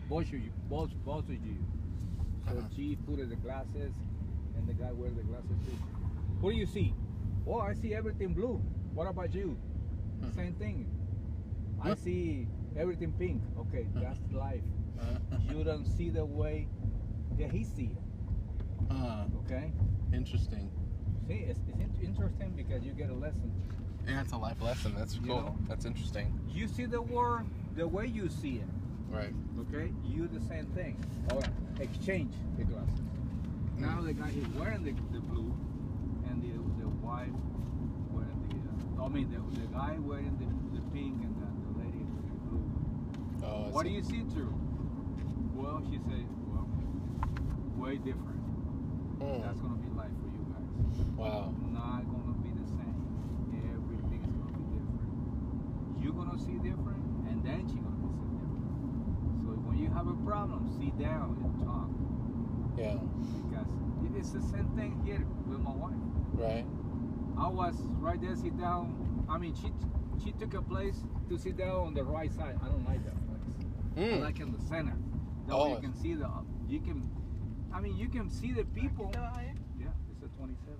Both 0.09 0.27
of 0.27 0.33
you, 0.33 0.51
both, 0.69 0.91
both 1.05 1.25
of 1.25 1.31
you. 1.45 1.57
So 2.47 2.57
Uh-huh. 2.57 2.67
she 2.75 2.95
put 2.95 3.17
the 3.29 3.35
glasses, 3.35 3.93
and 4.55 4.67
the 4.67 4.73
guy 4.73 4.91
wears 4.93 5.15
the 5.15 5.23
glasses 5.23 5.57
too. 5.65 5.75
What 6.39 6.51
do 6.51 6.57
you 6.57 6.65
see? 6.65 6.93
Oh, 7.45 7.59
I 7.59 7.73
see 7.73 7.93
everything 7.93 8.33
blue. 8.33 8.57
What 8.93 9.07
about 9.07 9.33
you? 9.33 9.57
Hmm. 10.21 10.31
Same 10.31 10.53
thing. 10.53 10.87
I 11.81 11.93
see 11.95 12.47
everything 12.77 13.11
pink. 13.13 13.41
Okay, 13.59 13.87
that's 13.95 14.19
life. 14.31 14.61
You 15.49 15.63
don't 15.63 15.85
see 15.85 16.09
the 16.09 16.25
way 16.25 16.67
that 17.37 17.51
he 17.51 17.63
see 17.63 17.91
it. 17.95 18.91
Uh, 18.91 19.25
Okay. 19.45 19.71
interesting. 20.13 20.69
See, 21.27 21.45
it's, 21.47 21.59
it's 21.67 21.79
in- 21.79 22.05
interesting 22.07 22.51
because 22.55 22.83
you 22.83 22.91
get 22.91 23.09
a 23.09 23.13
lesson. 23.13 23.51
Yeah, 24.07 24.21
it's 24.21 24.31
a 24.33 24.37
life 24.37 24.61
lesson. 24.61 24.93
That's 24.97 25.15
You 25.15 25.21
cool. 25.27 25.41
know? 25.41 25.57
That's 25.67 25.85
interesting. 25.85 26.39
You 26.49 26.67
see 26.67 26.85
the 26.85 27.01
world 27.01 27.43
the 27.75 27.87
way 27.87 28.07
you 28.07 28.29
see 28.29 28.55
it. 28.57 28.67
Right. 29.11 29.33
Okay. 29.61 29.91
You 30.05 30.27
the 30.27 30.39
same 30.47 30.65
thing. 30.67 31.03
All 31.31 31.39
right. 31.39 31.49
Exchange 31.79 32.33
the 32.57 32.63
glasses. 32.63 32.99
Now 33.77 34.01
the 34.01 34.13
guy 34.13 34.29
is 34.29 34.47
wearing 34.59 34.83
the, 34.83 34.91
the 35.13 35.19
blue, 35.21 35.53
and 36.29 36.41
the 36.43 36.51
the 36.83 36.89
wife 37.05 37.29
wearing 38.11 38.41
the. 38.49 39.01
Uh, 39.01 39.05
I 39.05 39.09
mean 39.09 39.29
the, 39.31 39.39
the 39.61 39.67
guy 39.67 39.95
wearing 39.99 40.35
the, 40.37 40.77
the 40.77 40.83
pink 40.91 41.15
and 41.23 41.35
the, 41.41 41.47
the 41.65 41.79
lady 41.85 42.03
wearing 42.03 42.29
the 42.33 42.39
blue. 42.49 43.38
Oh, 43.49 43.69
what 43.73 43.83
do 43.83 43.89
you 43.89 44.03
see 44.03 44.21
through? 44.29 44.53
Well, 45.57 45.81
she 45.89 45.97
said, 46.05 46.25
well, 46.53 46.69
way 47.81 47.97
different. 47.97 48.37
Mm. 49.17 49.41
That's 49.41 49.59
gonna 49.59 49.81
be 49.81 49.89
life 49.97 50.13
for 50.21 50.29
you 50.29 50.45
guys. 50.53 50.69
Wow. 51.17 51.53
Not 51.73 52.05
gonna 52.05 52.37
be 52.45 52.53
the 52.53 52.67
same. 52.69 52.93
Everything 53.73 54.21
is 54.21 54.37
gonna 54.37 54.53
be 54.53 54.69
different. 54.77 55.09
You're 55.97 56.13
gonna 56.13 56.37
see 56.37 56.61
different, 56.61 57.01
and 57.25 57.41
then 57.41 57.65
she's 57.65 57.81
gonna 57.81 57.97
be 58.05 58.13
see 58.21 58.37
different. 58.37 58.69
So 59.41 59.49
when 59.65 59.77
you 59.81 59.89
have 59.89 60.05
a 60.05 60.17
problem, 60.21 60.69
sit 60.77 60.93
down 61.01 61.41
and 61.41 61.51
talk. 61.65 61.89
Yeah. 62.77 63.01
Because 63.49 64.13
it's 64.13 64.31
the 64.31 64.45
same 64.53 64.69
thing 64.77 65.01
here 65.03 65.25
with 65.49 65.59
my 65.59 65.73
wife. 65.73 65.97
Right. 66.37 66.65
I 67.37 67.49
was 67.49 67.75
right 67.97 68.21
there, 68.21 68.35
sit 68.35 68.57
down. 68.59 68.93
I 69.27 69.37
mean, 69.37 69.55
she 69.57 69.73
she 70.23 70.31
took 70.37 70.53
a 70.53 70.61
place 70.61 71.01
to 71.29 71.37
sit 71.37 71.57
down 71.57 71.91
on 71.91 71.93
the 71.95 72.03
right 72.03 72.31
side. 72.31 72.55
I 72.61 72.67
don't 72.67 72.85
like 72.85 73.03
that 73.05 73.28
Mm. 73.99 74.21
like 74.21 74.39
in 74.39 74.51
the 74.51 74.61
center. 74.67 74.95
That 75.47 75.53
Oh. 75.55 75.65
way 75.65 75.71
you 75.75 75.79
can 75.81 75.93
see 75.95 76.13
the. 76.15 76.29
You 76.67 76.79
can. 76.79 77.09
I 77.73 77.79
mean, 77.81 77.97
you 77.97 78.07
can 78.09 78.29
see 78.29 78.51
the 78.53 78.63
people. 78.65 79.11
Yeah, 79.13 79.87
it's 80.11 80.23
a 80.23 80.27
27. 80.37 80.77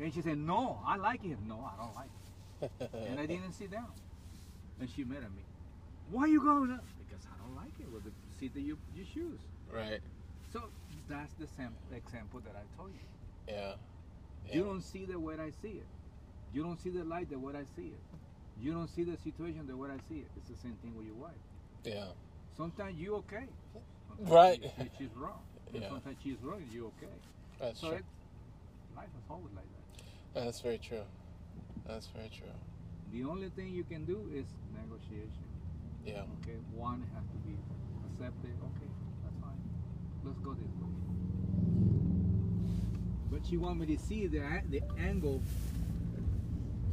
And 0.00 0.14
she 0.14 0.22
said, 0.22 0.38
"No, 0.38 0.78
I 0.84 0.96
like 0.96 1.24
it." 1.24 1.38
No, 1.46 1.60
I 1.60 1.76
don't 1.76 1.94
like 1.94 2.10
it. 2.80 2.90
and 3.08 3.18
I 3.20 3.26
didn't 3.26 3.52
sit 3.52 3.70
down. 3.70 3.90
And 4.80 4.88
she 4.90 5.04
mad 5.04 5.18
at 5.24 5.30
me. 5.32 5.42
Why 6.10 6.22
are 6.22 6.28
you 6.28 6.40
going 6.40 6.70
up? 6.70 6.84
Because 6.98 7.24
I 7.26 7.36
don't 7.42 7.56
like 7.56 7.72
it 7.80 7.90
with 7.92 8.04
the 8.04 8.12
seat 8.38 8.54
that 8.54 8.60
you 8.60 8.78
you 8.94 9.04
choose. 9.04 9.40
Right. 9.72 10.00
So 10.52 10.62
that's 11.08 11.32
the 11.34 11.46
same 11.46 11.74
example 11.92 12.40
that 12.40 12.54
I 12.56 12.64
told 12.76 12.92
you. 12.92 13.54
Yeah. 13.54 13.74
You 14.52 14.64
don't 14.64 14.82
see 14.82 15.04
the 15.04 15.18
way 15.18 15.34
I 15.34 15.50
see 15.50 15.78
it. 15.78 15.86
You 16.54 16.62
don't 16.62 16.80
see 16.80 16.90
the 16.90 17.04
light 17.04 17.28
the 17.28 17.38
way 17.38 17.54
I 17.54 17.64
see 17.76 17.88
it. 17.88 18.00
You 18.60 18.72
don't 18.72 18.88
see 18.88 19.04
the 19.04 19.16
situation 19.18 19.66
the 19.66 19.76
way 19.76 19.90
I 19.90 19.98
see 20.08 20.20
it. 20.20 20.28
It's 20.36 20.48
the 20.48 20.56
same 20.56 20.74
thing 20.82 20.94
with 20.96 21.06
your 21.06 21.14
wife. 21.16 21.32
Yeah. 21.84 22.06
Sometimes 22.56 22.98
you 22.98 23.14
okay. 23.16 23.46
Sometimes 24.08 24.30
Right. 24.30 24.62
she- 24.76 24.90
she's 24.98 25.14
wrong. 25.16 25.40
And 25.72 25.82
Yeah. 25.82 25.88
Sometimes 25.90 26.16
she's 26.22 26.38
wrong. 26.42 26.62
You 26.72 26.86
okay. 26.98 27.12
That's 27.60 27.80
so 27.80 27.88
true. 27.90 27.98
It, 27.98 28.04
life 28.96 29.08
is 29.16 29.24
always 29.30 29.54
like 29.54 29.64
that. 29.64 30.44
That's 30.44 30.60
very 30.60 30.78
true. 30.78 31.04
That's 31.86 32.06
very 32.08 32.28
true. 32.30 32.48
The 33.12 33.24
only 33.24 33.48
thing 33.50 33.70
you 33.70 33.84
can 33.84 34.04
do 34.04 34.28
is 34.34 34.46
negotiation. 34.74 35.44
Yeah. 36.04 36.24
Okay. 36.42 36.56
One 36.74 37.02
has 37.14 37.24
to 37.30 37.36
be 37.46 37.56
accepted. 38.10 38.50
Okay, 38.50 38.90
that's 39.22 39.36
fine. 39.40 39.60
Let's 40.24 40.38
go 40.40 40.52
this 40.54 40.72
way. 40.80 40.88
But 43.30 43.46
she 43.46 43.56
want 43.56 43.78
me 43.80 43.86
to 43.94 43.98
see 44.02 44.26
the 44.26 44.62
the 44.68 44.82
angle. 44.98 45.42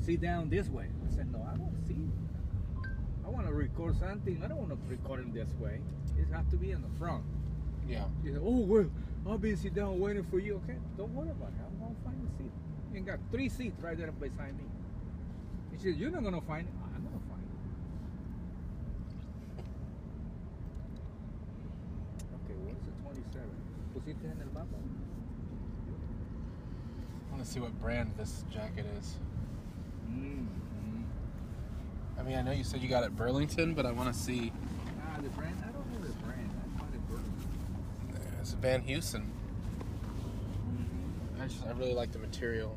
Sit 0.05 0.21
down 0.21 0.49
this 0.51 0.69
way. 0.69 0.85
I 0.85 1.09
said 1.15 1.31
no. 1.31 1.39
I 1.51 1.57
don't 1.57 1.75
see. 1.87 1.97
I 3.25 3.29
want 3.29 3.47
to 3.47 3.53
record 3.53 3.97
something. 3.97 4.39
I 4.43 4.47
don't 4.47 4.59
want 4.59 4.69
to 4.69 4.77
record 4.87 5.21
it 5.21 5.33
this 5.33 5.49
way. 5.59 5.79
It 6.15 6.27
has 6.31 6.45
to 6.51 6.57
be 6.57 6.69
in 6.69 6.83
the 6.83 6.89
front. 6.99 7.23
Yeah. 7.89 8.03
She 8.23 8.31
said, 8.31 8.41
oh 8.43 8.59
well, 8.59 8.85
I'll 9.27 9.39
be 9.39 9.55
sitting 9.55 9.73
down 9.73 9.99
waiting 9.99 10.23
for 10.23 10.37
you. 10.37 10.61
Okay, 10.63 10.77
don't 10.95 11.11
worry 11.15 11.31
about 11.31 11.49
it. 11.49 11.55
I'm 11.65 11.79
gonna 11.79 11.95
find 12.05 12.21
a 12.21 12.29
seat. 12.37 12.51
You 12.93 13.01
got 13.01 13.17
three 13.31 13.49
seats 13.49 13.81
right 13.81 13.97
there 13.97 14.11
beside 14.11 14.55
me. 14.55 14.65
She 15.71 15.77
said, 15.85 15.95
you're 15.95 16.11
not 16.11 16.23
gonna 16.23 16.39
find 16.41 16.67
it. 16.67 16.73
I'm 16.95 17.03
gonna 17.03 17.19
find 17.27 17.41
it. 17.41 17.49
Okay, 22.45 22.53
what's 22.61 22.83
the 22.85 22.91
27? 23.01 23.49
¿Pusiste 23.95 24.25
en 24.25 24.39
el 24.39 24.51
mapa? 24.53 24.77
I 27.27 27.31
want 27.31 27.43
to 27.43 27.49
see 27.51 27.59
what 27.59 27.73
brand 27.81 28.13
this 28.19 28.45
jacket 28.53 28.85
is. 28.99 29.17
Mm. 30.09 30.47
I 32.19 32.23
mean, 32.23 32.37
I 32.37 32.41
know 32.41 32.51
you 32.51 32.63
said 32.63 32.81
you 32.81 32.89
got 32.89 33.03
it 33.03 33.15
Burlington, 33.15 33.73
but 33.73 33.85
I 33.85 33.91
want 33.91 34.13
to 34.13 34.19
see. 34.19 34.51
Ah, 35.01 35.17
the 35.21 35.29
brand? 35.29 35.55
I 35.63 35.71
don't 35.71 35.91
know 35.91 36.07
the 36.07 36.13
brand. 36.23 36.49
I 36.75 36.79
find 36.79 36.93
it 36.93 37.07
Burlington. 37.09 37.47
It's 38.41 38.53
Van 38.53 38.81
Heusen. 38.83 39.25
I 41.41 41.47
just, 41.47 41.65
I 41.67 41.71
really 41.71 41.93
like 41.93 42.11
the 42.11 42.19
material. 42.19 42.75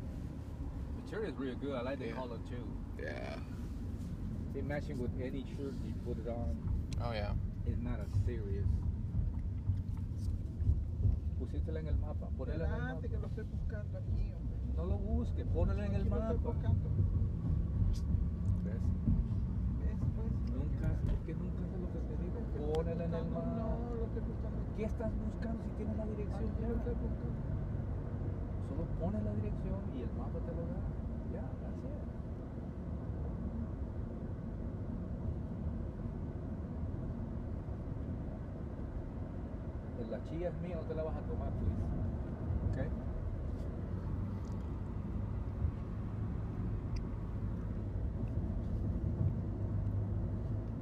The 0.97 1.01
Material 1.03 1.31
is 1.33 1.39
really 1.39 1.55
good. 1.55 1.75
I 1.75 1.81
like 1.81 1.99
the 1.99 2.07
Yeah. 2.07 2.13
color 2.13 2.37
too. 2.49 2.67
Yeah. 3.01 3.35
It 4.55 4.65
matching 4.65 4.99
with 4.99 5.11
any 5.21 5.45
shirt 5.57 5.73
you 5.85 5.93
put 6.05 6.17
it 6.19 6.27
on. 6.29 6.57
Oh 7.03 7.11
yeah. 7.13 7.31
It's 7.65 7.79
not 7.81 7.99
as 7.99 8.11
serious. 8.25 8.67
Pusítela 11.39 11.79
en 11.79 11.87
el 11.87 11.95
mapa. 11.95 12.27
Ponela 12.37 12.65
en 12.65 12.73
el 12.73 12.79
mapa. 12.95 13.01
Que 13.07 13.17
lo 13.17 13.27
estoy 13.27 13.45
buscando 13.45 13.97
aquí, 13.97 14.33
hombre. 14.35 14.57
No 14.75 14.83
lo 14.85 14.97
busques, 14.97 15.45
ponela 15.53 15.85
en 15.85 15.95
el 15.95 16.01
Aquí 16.01 16.09
lo 16.09 16.15
mapa. 16.17 16.33
¿Ves? 18.65 18.81
Nunca, 20.53 20.87
es 21.11 21.19
que 21.25 21.33
nunca 21.33 21.63
sé 21.67 21.75
lo 21.79 21.87
que 21.91 21.99
te 21.99 22.15
digo. 22.21 22.37
Ponela 22.73 23.05
en 23.05 23.13
el 23.13 23.25
mapa. 23.31 23.45
No, 23.57 23.95
lo 23.95 24.05
buscando. 24.05 24.59
¿Qué 24.77 24.83
estás 24.85 25.11
buscando 25.17 25.63
si 25.63 25.69
tienes 25.77 25.97
la 25.97 26.05
dirección? 26.05 26.49
Buscando. 26.49 26.93
Solo 28.69 28.83
pones 28.99 29.23
la 29.23 29.33
dirección 29.33 29.79
y 29.97 30.01
el 30.03 30.11
mapa 30.17 30.39
te 30.45 30.51
lo 30.53 30.61
da. 30.61 30.77
Ya, 31.33 31.41
that's 31.41 31.83
it. 31.83 32.09
La 40.09 40.23
chía 40.23 40.49
es 40.49 40.61
mía, 40.61 40.75
no 40.75 40.81
te 40.87 40.95
la 40.95 41.03
vas 41.03 41.15
a 41.15 41.21
tomar, 41.21 41.49
please. 41.51 41.75
Okay? 42.71 42.89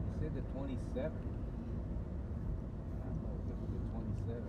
You 0.07 0.19
said 0.21 0.33
the 0.33 0.41
27. 0.67 1.07
I 1.07 1.11
don't 3.07 3.23
know 3.23 3.31
if 3.39 3.47
it 3.47 3.55
was 3.55 3.71
the 3.71 3.79
27. 3.87 4.43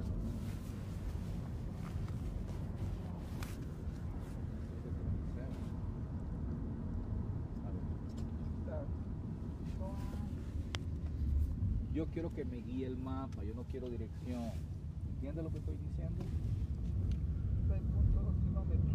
Yo 11.95 12.07
quiero 12.07 12.31
que 12.31 12.45
me 12.45 12.59
guíe 12.59 12.87
el 12.87 12.97
mapa, 12.97 13.43
yo 13.43 13.55
no 13.55 13.65
quiero 13.65 13.89
dirección. 13.89 14.53
¿Entiendes 15.15 15.45
lo 15.45 15.51
que 15.51 15.59
estoy 15.59 15.75
diciendo? 15.77 16.25
6.2 17.69 18.35
kilómetros. 18.45 18.95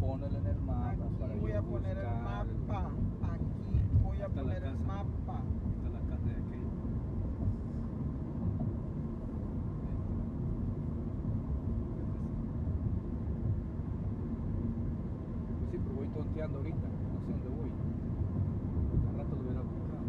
Pónelo 0.00 0.38
en 0.38 0.46
el 0.46 0.60
mapa 0.60 1.08
para 1.18 1.34
Voy 1.34 1.52
a 1.52 1.62
poner 1.62 1.98
el 1.98 2.04
buscar. 2.04 2.22
mapa. 2.22 2.90
Aquí 3.32 3.69
a 4.22 4.26
Esta 4.26 4.40
es 4.40 4.46
la 4.46 4.52
poner 4.54 4.64
el 4.64 4.72
casa. 4.72 4.84
mapa. 4.86 5.40
Esta 5.76 5.86
es 5.88 5.92
la 5.92 6.00
casa 6.00 6.26
de 6.26 6.32
aquel. 6.32 6.60
Pues 15.58 15.70
sí, 15.70 15.78
pero 15.82 15.94
voy 15.96 16.08
tonteando 16.08 16.58
ahorita, 16.58 16.76
no 17.12 17.20
sé 17.26 17.32
dónde 17.32 17.48
voy. 17.48 17.70
Al 19.10 19.16
rato 19.18 19.36
lo 19.36 19.42
hubiera 19.42 19.60
buscado. 19.60 20.04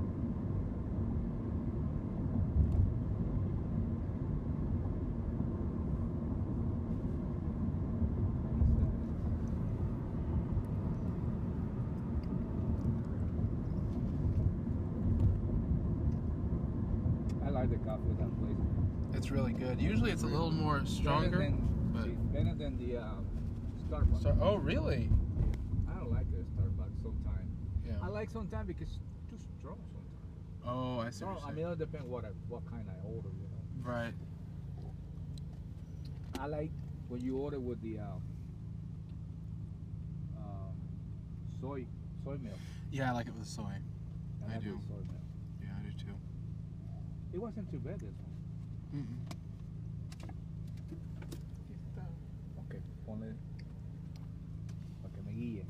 I 17.46 17.50
like 17.50 17.70
the 17.70 17.78
coffee 17.78 18.10
at 18.12 18.18
that 18.20 18.40
place. 18.40 19.21
It's 19.32 19.40
really 19.40 19.54
good. 19.54 19.80
Usually 19.82 20.12
it's 20.12 20.24
a 20.24 20.28
little 20.28 20.52
more 20.52 20.86
stronger. 20.86 21.30
Better 21.30 21.44
than, 21.44 21.94
but- 21.94 22.34
better 22.34 22.54
than 22.54 22.78
the 22.78 22.98
uh, 22.98 23.12
Starbucks. 23.88 24.20
Star- 24.20 24.36
oh, 24.42 24.58
really? 24.58 25.10
I 25.90 25.98
don't 26.00 26.12
like 26.12 26.30
the 26.32 26.40
Starbucks 26.40 27.02
sometimes. 27.02 27.50
Yeah. 27.88 27.94
I 28.04 28.08
like 28.08 28.30
sometimes 28.30 28.68
because 28.68 28.90
it's 28.90 29.00
too 29.30 29.38
strong 29.58 29.78
sometimes. 29.94 30.68
Oh, 30.68 31.00
I 31.00 31.12
see 31.12 31.24
I 31.48 31.52
mean, 31.54 31.66
it 31.66 31.80
depends 31.80 32.08
what 32.08 32.26
I, 32.26 32.32
what 32.50 32.70
kind 32.70 32.86
I 32.90 33.08
order, 33.08 33.30
you 33.30 33.48
know. 33.48 33.90
Right. 33.90 34.14
I 36.38 36.48
like 36.48 36.72
when 37.08 37.22
you 37.22 37.38
order 37.38 37.60
with 37.62 37.82
the 37.82 38.00
um, 38.00 38.22
um, 40.38 40.76
soy 41.62 41.86
soy 42.26 42.38
milk. 42.44 42.60
Yeah, 42.92 43.12
I 43.12 43.14
like 43.14 43.28
it 43.28 43.34
with 43.34 43.48
soy. 43.48 43.64
I 43.64 44.56
like 44.56 44.62
do. 44.62 44.78
soy 44.90 44.96
milk. 44.96 45.24
Yeah, 45.62 45.70
I 45.80 45.84
do 45.86 45.92
too. 45.92 46.18
It 47.32 47.40
wasn't 47.40 47.72
too 47.72 47.80
bad 47.80 47.96
this 47.96 48.12
one. 48.20 48.31
Ok, 48.92 49.00
ponle 53.06 53.34
para 55.02 55.14
que 55.14 55.22
me 55.22 55.32
guíe. 55.32 55.62
Ahí 55.62 55.68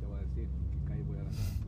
te 0.00 0.06
voy 0.06 0.18
a 0.18 0.22
decir 0.22 0.48
qué 0.70 0.88
calle 0.88 1.02
voy 1.02 1.18
a 1.18 1.20
agarrar. 1.20 1.61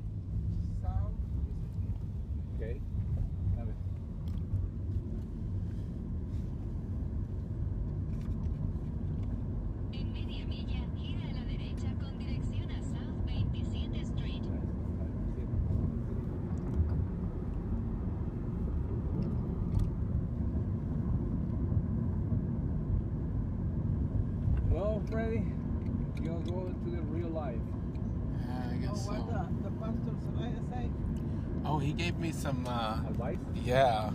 Me 32.25 32.33
some. 32.33 32.67
Uh, 32.67 32.97
Advice? 33.11 33.37
Yeah. 33.65 34.11